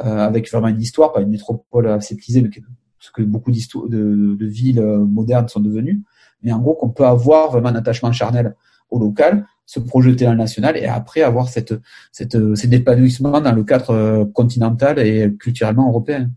euh, 0.00 0.18
avec 0.18 0.50
vraiment 0.50 0.68
une 0.68 0.80
histoire, 0.80 1.12
pas 1.12 1.20
une 1.20 1.30
métropole 1.30 1.86
aseptisée, 1.86 2.42
mais 2.42 2.50
ce 2.98 3.10
que 3.12 3.22
beaucoup 3.22 3.52
de, 3.52 4.36
de, 4.36 4.46
villes 4.46 4.82
modernes 4.82 5.48
sont 5.48 5.60
devenues. 5.60 6.02
Mais 6.42 6.52
en 6.52 6.58
gros, 6.58 6.74
qu'on 6.74 6.90
peut 6.90 7.06
avoir 7.06 7.52
vraiment 7.52 7.68
un 7.68 7.76
attachement 7.76 8.12
charnel 8.12 8.54
au 8.90 8.98
local, 8.98 9.46
se 9.66 9.78
projeter 9.78 10.24
dans 10.24 10.32
le 10.32 10.38
national 10.38 10.76
et 10.76 10.86
après 10.86 11.22
avoir 11.22 11.48
cette, 11.48 11.74
cette, 12.12 12.54
cet 12.56 12.72
épanouissement 12.72 13.40
dans 13.40 13.52
le 13.52 13.62
cadre 13.62 14.24
continental 14.34 14.98
et 14.98 15.32
culturellement 15.38 15.88
européen. 15.88 16.30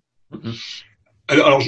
Alors, 1.27 1.47
alors 1.47 1.61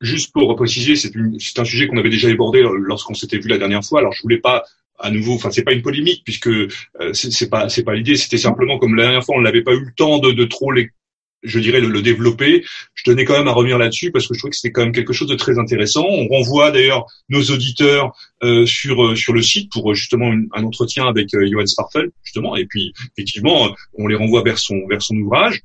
juste 0.00 0.32
pour 0.32 0.54
préciser, 0.56 0.96
c'est 0.96 1.58
un 1.58 1.64
sujet 1.64 1.86
qu'on 1.86 1.98
avait 1.98 2.10
déjà 2.10 2.28
abordé 2.28 2.62
lorsqu'on 2.62 3.14
s'était 3.14 3.38
vu 3.38 3.48
la 3.48 3.58
dernière 3.58 3.84
fois. 3.84 4.00
Alors, 4.00 4.12
je 4.12 4.22
voulais 4.22 4.38
pas 4.38 4.64
à 4.98 5.10
nouveau, 5.10 5.34
enfin 5.34 5.50
c'est 5.50 5.62
pas 5.62 5.72
une 5.72 5.82
polémique 5.82 6.22
puisque 6.24 6.48
euh, 6.48 6.68
c'est 7.12 7.50
pas 7.50 7.68
c'est 7.68 7.84
pas 7.84 7.94
l'idée. 7.94 8.16
C'était 8.16 8.38
simplement 8.38 8.78
comme 8.78 8.94
la 8.94 9.04
dernière 9.04 9.24
fois, 9.24 9.36
on 9.36 9.42
n'avait 9.42 9.62
pas 9.62 9.74
eu 9.74 9.80
le 9.80 9.92
temps 9.94 10.18
de, 10.18 10.32
de 10.32 10.44
trop 10.44 10.72
les, 10.72 10.90
je 11.42 11.58
dirais 11.58 11.80
le, 11.80 12.02
développer. 12.02 12.64
Je 12.94 13.04
tenais 13.04 13.24
quand 13.24 13.36
même 13.36 13.48
à 13.48 13.52
revenir 13.52 13.78
là-dessus 13.78 14.10
parce 14.10 14.26
que 14.26 14.34
je 14.34 14.38
trouvais 14.38 14.50
que 14.50 14.56
c'était 14.56 14.72
quand 14.72 14.82
même 14.82 14.92
quelque 14.92 15.12
chose 15.12 15.28
de 15.28 15.34
très 15.34 15.58
intéressant. 15.58 16.04
On 16.08 16.26
renvoie 16.28 16.70
d'ailleurs 16.70 17.06
nos 17.28 17.42
auditeurs 17.42 18.16
euh, 18.42 18.66
sur 18.66 19.04
euh, 19.04 19.16
sur 19.16 19.32
le 19.32 19.42
site 19.42 19.70
pour 19.70 19.94
justement 19.94 20.32
un 20.52 20.64
entretien 20.64 21.06
avec 21.06 21.28
Johan 21.30 21.66
Sparfel 21.66 22.10
justement. 22.24 22.56
Et 22.56 22.66
puis 22.66 22.92
effectivement, 23.16 23.74
on 23.94 24.06
les 24.06 24.16
renvoie 24.16 24.42
vers 24.42 24.58
son 24.58 24.86
vers 24.88 25.02
son 25.02 25.16
ouvrage. 25.16 25.60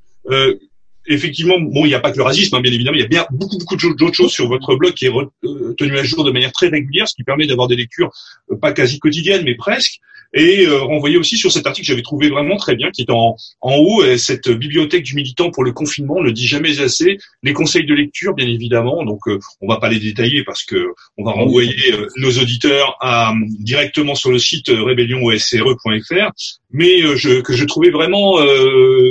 Effectivement, 1.06 1.58
bon, 1.60 1.84
il 1.84 1.88
n'y 1.88 1.94
a 1.94 2.00
pas 2.00 2.12
que 2.12 2.16
le 2.16 2.22
racisme, 2.22 2.54
hein, 2.54 2.60
bien 2.60 2.72
évidemment, 2.72 2.96
il 2.96 3.00
y 3.00 3.04
a 3.04 3.08
bien 3.08 3.26
beaucoup, 3.30 3.58
beaucoup 3.58 3.76
d'autres 3.76 4.14
choses 4.14 4.32
sur 4.32 4.48
votre 4.48 4.76
blog 4.76 4.94
qui 4.94 5.06
est 5.06 5.12
euh, 5.12 5.74
tenu 5.76 5.98
à 5.98 6.04
jour 6.04 6.24
de 6.24 6.30
manière 6.30 6.52
très 6.52 6.68
régulière, 6.68 7.08
ce 7.08 7.14
qui 7.14 7.24
permet 7.24 7.46
d'avoir 7.46 7.68
des 7.68 7.76
lectures 7.76 8.10
euh, 8.50 8.56
pas 8.56 8.72
quasi 8.72 8.98
quotidiennes, 8.98 9.44
mais 9.44 9.54
presque. 9.54 9.98
Et 10.34 10.66
euh, 10.66 10.80
renvoyer 10.80 11.18
aussi 11.18 11.36
sur 11.36 11.52
cet 11.52 11.66
article 11.66 11.86
que 11.86 11.92
j'avais 11.92 12.02
trouvé 12.02 12.30
vraiment 12.30 12.56
très 12.56 12.74
bien, 12.74 12.90
qui 12.90 13.02
est 13.02 13.10
en, 13.10 13.36
en 13.60 13.76
haut, 13.76 14.02
cette 14.16 14.48
bibliothèque 14.48 15.02
du 15.02 15.14
militant 15.14 15.50
pour 15.50 15.62
le 15.62 15.72
confinement, 15.72 16.14
on 16.16 16.22
ne 16.22 16.30
dit 16.30 16.46
jamais 16.46 16.80
assez, 16.80 17.18
les 17.42 17.52
conseils 17.52 17.84
de 17.84 17.92
lecture, 17.92 18.32
bien 18.32 18.46
évidemment. 18.46 19.04
Donc, 19.04 19.20
on 19.26 19.68
va 19.68 19.76
pas 19.76 19.90
les 19.90 19.98
détailler 19.98 20.42
parce 20.42 20.64
que 20.64 20.86
on 21.18 21.24
va 21.24 21.32
renvoyer 21.32 21.74
nos 22.16 22.30
auditeurs 22.30 22.96
à, 23.00 23.34
directement 23.60 24.14
sur 24.14 24.30
le 24.30 24.38
site 24.38 24.68
rébellionOSRE.fr, 24.68 26.30
mais 26.70 27.00
je, 27.14 27.42
que 27.42 27.52
je 27.52 27.64
trouvais 27.66 27.90
vraiment 27.90 28.38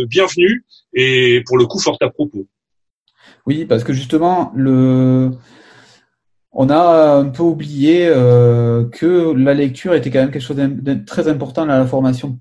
bienvenu 0.07 0.63
et 0.93 1.43
pour 1.45 1.57
le 1.57 1.65
coup 1.65 1.79
fort 1.79 1.97
à 2.01 2.09
propos. 2.09 2.47
Oui, 3.45 3.65
parce 3.65 3.83
que 3.83 3.93
justement, 3.93 4.51
le... 4.55 5.31
on 6.51 6.69
a 6.69 7.15
un 7.15 7.29
peu 7.29 7.43
oublié 7.43 8.07
euh, 8.07 8.87
que 8.89 9.33
la 9.33 9.53
lecture 9.53 9.93
était 9.93 10.11
quand 10.11 10.19
même 10.19 10.31
quelque 10.31 10.43
chose 10.43 10.57
de 10.57 10.93
très 11.05 11.27
important 11.27 11.65
dans 11.65 11.77
la 11.77 11.85
formation 11.85 12.39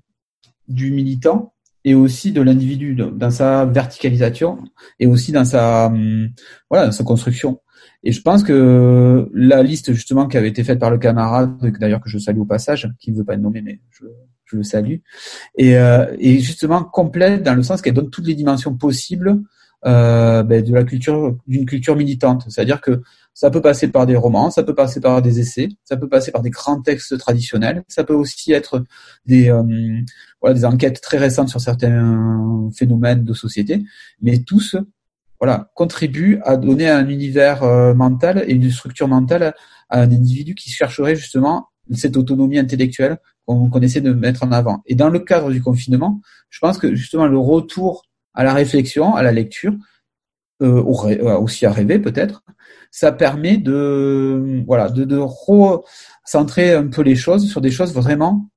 du 0.67 0.91
militant 0.91 1.53
et 1.83 1.95
aussi 1.95 2.31
de 2.31 2.41
l'individu 2.41 2.95
dans 2.95 3.31
sa 3.31 3.65
verticalisation 3.65 4.59
et 4.99 5.07
aussi 5.07 5.31
dans 5.31 5.45
sa 5.45 5.87
hum, 5.87 6.29
voilà 6.69 6.85
dans 6.87 6.91
sa 6.91 7.03
construction. 7.03 7.59
Et 8.03 8.11
je 8.11 8.21
pense 8.21 8.43
que 8.43 9.29
la 9.33 9.63
liste 9.63 9.93
justement 9.93 10.27
qui 10.27 10.37
avait 10.37 10.49
été 10.49 10.63
faite 10.63 10.79
par 10.79 10.91
le 10.91 10.97
camarade, 10.97 11.57
d'ailleurs 11.79 12.01
que 12.01 12.09
je 12.09 12.17
salue 12.17 12.39
au 12.39 12.45
passage, 12.45 12.89
qui 12.99 13.11
ne 13.11 13.17
veut 13.17 13.23
pas 13.23 13.33
être 13.33 13.41
nommé, 13.41 13.61
mais 13.61 13.79
je, 13.91 14.05
je 14.51 14.57
le 14.57 14.63
salue, 14.63 14.97
et, 15.57 15.77
euh, 15.77 16.05
et 16.19 16.39
justement 16.39 16.83
complète 16.83 17.43
dans 17.43 17.55
le 17.55 17.63
sens 17.63 17.81
qu'elle 17.81 17.93
donne 17.93 18.09
toutes 18.09 18.27
les 18.27 18.35
dimensions 18.35 18.75
possibles 18.75 19.41
euh, 19.83 20.43
ben, 20.43 20.63
de 20.63 20.71
la 20.71 20.83
culture 20.83 21.35
d'une 21.47 21.65
culture 21.65 21.95
militante. 21.95 22.45
C'est-à-dire 22.49 22.81
que 22.81 23.01
ça 23.33 23.49
peut 23.49 23.61
passer 23.61 23.87
par 23.87 24.05
des 24.05 24.15
romans, 24.15 24.51
ça 24.51 24.61
peut 24.61 24.75
passer 24.75 25.01
par 25.01 25.23
des 25.23 25.39
essais, 25.39 25.69
ça 25.85 25.97
peut 25.97 26.07
passer 26.07 26.31
par 26.31 26.43
des 26.43 26.51
grands 26.51 26.79
textes 26.81 27.17
traditionnels, 27.17 27.83
ça 27.87 28.03
peut 28.03 28.13
aussi 28.13 28.51
être 28.51 28.83
des 29.25 29.49
euh, 29.49 29.63
voilà 30.39 30.53
des 30.53 30.65
enquêtes 30.65 31.01
très 31.01 31.17
récentes 31.17 31.49
sur 31.49 31.59
certains 31.59 32.69
phénomènes 32.75 33.23
de 33.23 33.33
société, 33.33 33.81
mais 34.21 34.43
tous 34.43 34.75
voilà 35.39 35.71
contribuent 35.73 36.39
à 36.43 36.57
donner 36.57 36.87
un 36.87 37.09
univers 37.09 37.63
euh, 37.63 37.95
mental 37.95 38.43
et 38.47 38.53
une 38.53 38.69
structure 38.69 39.07
mentale 39.07 39.55
à 39.89 40.01
un 40.01 40.11
individu 40.11 40.53
qui 40.53 40.69
chercherait 40.69 41.15
justement 41.15 41.69
cette 41.93 42.17
autonomie 42.17 42.59
intellectuelle 42.59 43.17
qu'on 43.69 43.81
essaie 43.81 44.01
de 44.01 44.13
mettre 44.13 44.43
en 44.43 44.51
avant. 44.51 44.81
Et 44.85 44.95
dans 44.95 45.09
le 45.09 45.19
cadre 45.19 45.51
du 45.51 45.61
confinement, 45.61 46.21
je 46.49 46.59
pense 46.59 46.77
que 46.77 46.95
justement 46.95 47.27
le 47.27 47.37
retour 47.37 48.05
à 48.33 48.43
la 48.43 48.53
réflexion, 48.53 49.15
à 49.15 49.23
la 49.23 49.31
lecture, 49.31 49.73
euh, 50.61 50.83
euh 50.83 51.37
aussi 51.37 51.65
à 51.65 51.71
rêver 51.71 51.99
peut-être, 51.99 52.43
ça 52.91 53.11
permet 53.11 53.57
de 53.57 54.63
voilà 54.67 54.89
de, 54.89 55.05
de 55.05 55.17
recentrer 55.17 56.73
un 56.73 56.87
peu 56.87 57.01
les 57.01 57.15
choses 57.15 57.49
sur 57.49 57.61
des 57.61 57.71
choses 57.71 57.93
vraiment 57.93 58.49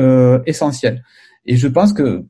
euh, 0.00 0.40
essentielles. 0.46 1.02
Et 1.44 1.56
je 1.56 1.68
pense 1.68 1.92
que 1.92 2.24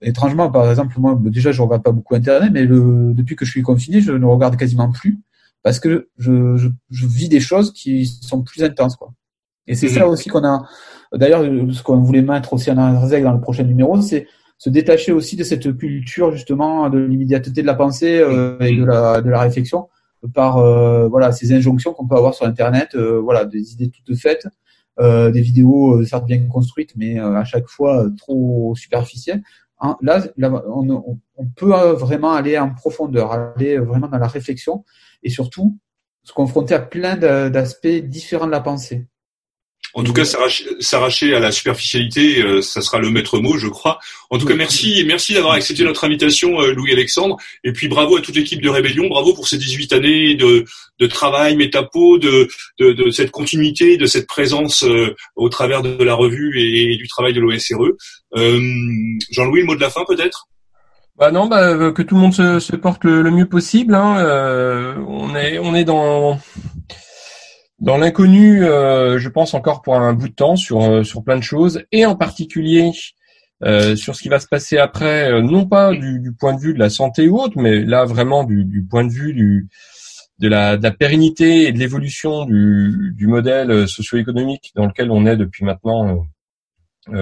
étrangement, 0.00 0.50
par 0.50 0.68
exemple, 0.70 0.98
moi 0.98 1.18
déjà 1.22 1.52
je 1.52 1.62
regarde 1.62 1.82
pas 1.82 1.92
beaucoup 1.92 2.14
Internet, 2.14 2.50
mais 2.52 2.64
le, 2.64 3.12
depuis 3.14 3.36
que 3.36 3.44
je 3.44 3.50
suis 3.50 3.62
confiné, 3.62 4.00
je 4.00 4.12
ne 4.12 4.24
regarde 4.24 4.56
quasiment 4.56 4.90
plus 4.90 5.20
parce 5.62 5.78
que 5.78 6.08
je, 6.18 6.56
je, 6.56 6.68
je 6.90 7.06
vis 7.06 7.28
des 7.28 7.40
choses 7.40 7.72
qui 7.72 8.06
sont 8.06 8.42
plus 8.42 8.64
intenses 8.64 8.96
quoi. 8.96 9.12
Et 9.66 9.74
c'est 9.74 9.88
ça 9.88 10.08
aussi 10.08 10.28
qu'on 10.28 10.44
a. 10.44 10.66
D'ailleurs, 11.14 11.42
ce 11.72 11.82
qu'on 11.82 11.98
voulait 11.98 12.22
mettre 12.22 12.52
aussi 12.54 12.70
en 12.70 12.78
arrêt 12.78 13.20
dans 13.20 13.32
le 13.32 13.40
prochain 13.40 13.64
numéro, 13.64 14.00
c'est 14.00 14.26
se 14.62 14.70
détacher 14.70 15.10
aussi 15.10 15.34
de 15.34 15.42
cette 15.42 15.76
culture 15.76 16.30
justement 16.30 16.88
de 16.88 16.98
l'immédiateté 16.98 17.62
de 17.62 17.66
la 17.66 17.74
pensée 17.74 18.20
euh, 18.20 18.56
et 18.60 18.76
de 18.76 18.84
la, 18.84 19.20
de 19.20 19.28
la 19.28 19.40
réflexion 19.40 19.88
par 20.34 20.58
euh, 20.58 21.08
voilà 21.08 21.32
ces 21.32 21.52
injonctions 21.52 21.92
qu'on 21.92 22.06
peut 22.06 22.14
avoir 22.14 22.32
sur 22.32 22.46
Internet, 22.46 22.94
euh, 22.94 23.18
voilà 23.18 23.44
des 23.44 23.72
idées 23.72 23.90
toutes 23.90 24.16
faites, 24.16 24.46
des 25.00 25.40
vidéos 25.40 26.04
certes 26.04 26.26
bien 26.26 26.46
construites, 26.46 26.92
mais 26.96 27.18
à 27.18 27.42
chaque 27.42 27.66
fois 27.66 28.06
trop 28.18 28.74
superficielles. 28.76 29.42
Hein, 29.80 29.96
là, 30.00 30.22
là 30.36 30.62
on, 30.68 31.16
on, 31.36 31.46
peut 31.56 31.74
vraiment 31.94 32.34
aller 32.34 32.56
en 32.56 32.72
profondeur, 32.72 33.32
aller 33.32 33.78
vraiment 33.78 34.06
dans 34.06 34.18
la 34.18 34.28
réflexion 34.28 34.84
et 35.24 35.30
surtout 35.30 35.76
se 36.22 36.32
confronter 36.32 36.74
à 36.74 36.78
plein 36.78 37.16
d'aspects 37.16 37.88
différents 37.88 38.46
de 38.46 38.52
la 38.52 38.60
pensée. 38.60 39.08
En 39.94 40.02
tout 40.02 40.14
cas, 40.14 40.24
s'arracher 40.24 41.34
à 41.34 41.40
la 41.40 41.52
superficialité, 41.52 42.42
euh, 42.42 42.62
ça 42.62 42.80
sera 42.80 42.98
le 42.98 43.10
maître 43.10 43.38
mot, 43.38 43.58
je 43.58 43.68
crois. 43.68 43.98
En 44.30 44.38
tout 44.38 44.46
cas, 44.46 44.54
merci, 44.54 45.04
merci 45.06 45.34
d'avoir 45.34 45.52
accepté 45.52 45.84
notre 45.84 46.04
invitation, 46.04 46.60
euh, 46.60 46.72
Louis-Alexandre. 46.72 47.36
Et 47.62 47.72
puis, 47.72 47.88
bravo 47.88 48.16
à 48.16 48.22
toute 48.22 48.34
l'équipe 48.34 48.62
de 48.62 48.70
Rébellion. 48.70 49.08
Bravo 49.08 49.34
pour 49.34 49.48
ces 49.48 49.58
18 49.58 49.92
années 49.92 50.34
de, 50.34 50.64
de 50.98 51.06
travail 51.06 51.56
métapo, 51.56 52.16
de, 52.16 52.48
de, 52.78 52.92
de, 52.92 53.10
cette 53.10 53.30
continuité, 53.30 53.98
de 53.98 54.06
cette 54.06 54.26
présence 54.26 54.82
euh, 54.82 55.14
au 55.36 55.50
travers 55.50 55.82
de 55.82 56.02
la 56.02 56.14
revue 56.14 56.58
et, 56.58 56.96
du 56.96 57.06
travail 57.08 57.34
de 57.34 57.40
l'OSRE. 57.40 57.92
Jean-Louis, 58.34 59.60
le 59.60 59.66
mot 59.66 59.74
de 59.74 59.80
la 59.80 59.90
fin, 59.90 60.04
peut-être? 60.06 60.48
Bah 61.18 61.30
non, 61.30 61.46
bah, 61.46 61.92
que 61.92 62.00
tout 62.00 62.14
le 62.14 62.20
monde 62.22 62.34
se, 62.34 62.58
se 62.60 62.74
porte 62.76 63.04
le, 63.04 63.30
mieux 63.30 63.48
possible. 63.48 63.94
Hein. 63.94 64.96
on 65.06 65.34
est, 65.36 65.58
on 65.58 65.74
est 65.74 65.84
dans 65.84 66.40
dans 67.82 67.98
l'inconnu, 67.98 68.64
euh, 68.64 69.18
je 69.18 69.28
pense 69.28 69.54
encore 69.54 69.82
pour 69.82 69.96
un 69.96 70.12
bout 70.12 70.28
de 70.28 70.34
temps 70.34 70.54
sur 70.54 70.82
euh, 70.82 71.02
sur 71.02 71.24
plein 71.24 71.36
de 71.36 71.42
choses, 71.42 71.84
et 71.90 72.06
en 72.06 72.14
particulier 72.14 72.92
euh, 73.64 73.96
sur 73.96 74.14
ce 74.14 74.22
qui 74.22 74.28
va 74.28 74.38
se 74.38 74.46
passer 74.46 74.78
après, 74.78 75.42
non 75.42 75.66
pas 75.66 75.92
du, 75.92 76.32
point 76.38 76.54
de 76.54 76.60
vue 76.60 76.74
de 76.74 76.78
la 76.78 76.90
santé 76.90 77.28
ou 77.28 77.40
autre, 77.40 77.58
mais 77.58 77.80
là 77.80 78.04
vraiment 78.04 78.44
du, 78.44 78.86
point 78.88 79.04
de 79.04 79.10
vue 79.10 79.34
du 79.34 79.68
de 80.38 80.48
la, 80.48 80.76
de 80.76 80.82
la 80.82 80.92
pérennité 80.92 81.66
et 81.66 81.72
de 81.72 81.78
l'évolution 81.78 82.44
du, 82.44 83.14
du 83.16 83.26
modèle 83.26 83.88
socio-économique 83.88 84.70
dans 84.76 84.86
lequel 84.86 85.10
on 85.10 85.26
est 85.26 85.36
depuis 85.36 85.64
maintenant 85.64 86.24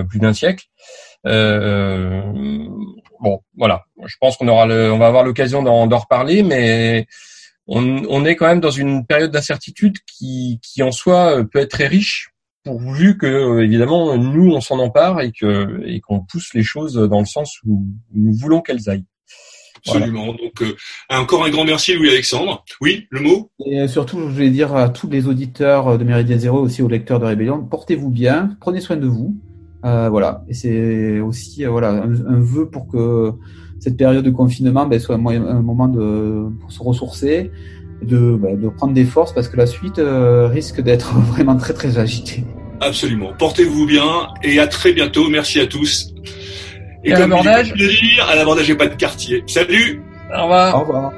plus 0.09 0.19
d'un 0.19 0.35
siècle. 0.35 0.67
bon, 1.25 1.33
voilà. 3.57 3.85
Je 4.07 4.17
pense 4.21 4.37
qu'on 4.37 4.49
aura, 4.49 4.67
le, 4.67 4.93
on 4.93 4.99
va 4.99 5.07
avoir 5.07 5.25
l'occasion 5.25 5.63
d'en 5.63 5.99
reparler, 5.99 6.43
mais 6.43 7.07
on, 7.71 8.25
est 8.25 8.37
quand 8.37 8.47
même 8.47 8.61
dans 8.61 8.71
une 8.71 9.07
période 9.07 9.31
d'incertitude 9.31 9.99
qui, 10.07 10.59
qui 10.63 10.83
en 10.83 10.91
soi 10.91 11.39
euh, 11.39 11.45
peut 11.45 11.61
être 11.61 11.71
très 11.71 11.87
riche, 11.87 12.31
pourvu 12.65 13.17
que 13.17 13.27
euh, 13.27 13.65
évidemment 13.65 14.17
nous 14.19 14.51
on 14.51 14.61
s'en 14.61 14.79
empare 14.81 15.21
et 15.21 15.33
que 15.33 15.81
et 15.87 16.01
qu'on 16.01 16.21
pousse 16.21 16.53
les 16.53 16.63
choses 16.63 16.95
dans 16.95 17.21
le 17.21 17.27
sens 17.27 17.59
où 17.65 17.87
nous 18.13 18.35
voulons 18.35 18.61
qu'elles 18.61 18.91
aillent. 18.91 19.07
Absolument. 19.87 20.27
Donc 20.35 20.61
euh, 20.61 20.77
encore 21.09 21.45
un 21.45 21.51
grand 21.51 21.65
merci 21.65 21.95
Louis 21.95 22.11
Alexandre. 22.11 22.65
Oui, 22.81 23.07
le 23.09 23.21
mot? 23.21 23.51
Et 23.65 23.87
surtout, 23.89 24.19
je 24.19 24.35
vais 24.35 24.51
dire 24.51 24.75
à 24.75 24.89
tous 24.89 25.09
les 25.09 25.27
auditeurs 25.27 25.97
de 25.97 26.05
Méridien 26.05 26.39
Zéro, 26.39 26.59
aussi 26.59 26.83
aux 26.83 26.89
lecteurs 26.89 27.21
de 27.21 27.25
Rébellion, 27.25 27.65
portez-vous 27.65 28.11
bien, 28.11 28.57
prenez 28.61 28.81
soin 28.81 28.97
de 28.97 29.07
vous. 29.07 29.37
voilà. 29.83 30.45
Et 30.49 30.55
c'est 30.55 31.21
aussi 31.21 31.65
voilà 31.65 31.91
un, 31.91 32.27
un, 32.27 32.41
vœu 32.41 32.69
pour 32.69 32.89
que 32.89 33.33
cette 33.81 33.97
période 33.97 34.25
de 34.25 34.31
confinement 34.31 34.87
ben, 34.87 35.01
soit 35.01 35.17
un, 35.17 35.19
moment 35.63 35.89
de, 35.89 36.49
pour 36.61 36.71
se 36.71 36.83
ressourcer, 36.83 37.51
de, 38.03 38.39
ben, 38.41 38.61
de 38.61 38.69
prendre 38.69 38.93
des 38.93 39.05
forces 39.05 39.33
parce 39.33 39.49
que 39.49 39.57
la 39.57 39.67
suite 39.67 39.99
euh, 39.99 40.47
risque 40.47 40.81
d'être 40.81 41.15
vraiment 41.33 41.57
très 41.57 41.73
très 41.73 41.99
agitée. 41.99 42.45
Absolument. 42.81 43.33
Portez-vous 43.39 43.87
bien 43.87 44.29
et 44.43 44.59
à 44.59 44.67
très 44.67 44.93
bientôt. 44.93 45.29
Merci 45.29 45.61
à 45.61 45.67
tous. 45.67 46.15
Et, 47.05 47.13
à 47.13 47.19
l'abordage 47.19 47.75
À 48.29 48.37
l'abordage, 48.37 48.67
j'ai 48.67 48.75
pas 48.75 48.87
de 48.87 48.95
quartier. 48.95 49.43
Salut 49.47 50.03
Au 50.35 50.43
revoir. 50.43 50.77
Au 50.77 50.81
revoir. 50.81 51.13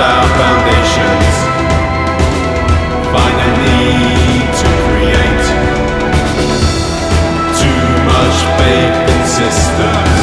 our 0.00 0.26
foundations. 0.40 1.34
Find 3.12 3.36
a 3.48 3.50
need 3.64 4.48
to 4.62 4.68
create. 4.84 5.46
Too 7.60 7.86
much 8.08 8.36
faith 8.58 8.96
in 9.12 9.20
systems. 9.38 10.20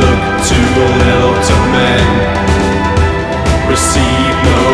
Look 0.00 0.22
too 0.50 0.70
little 1.04 1.36
to 1.48 1.54
men. 1.76 2.08
Receive 3.68 4.34
no 4.48 4.67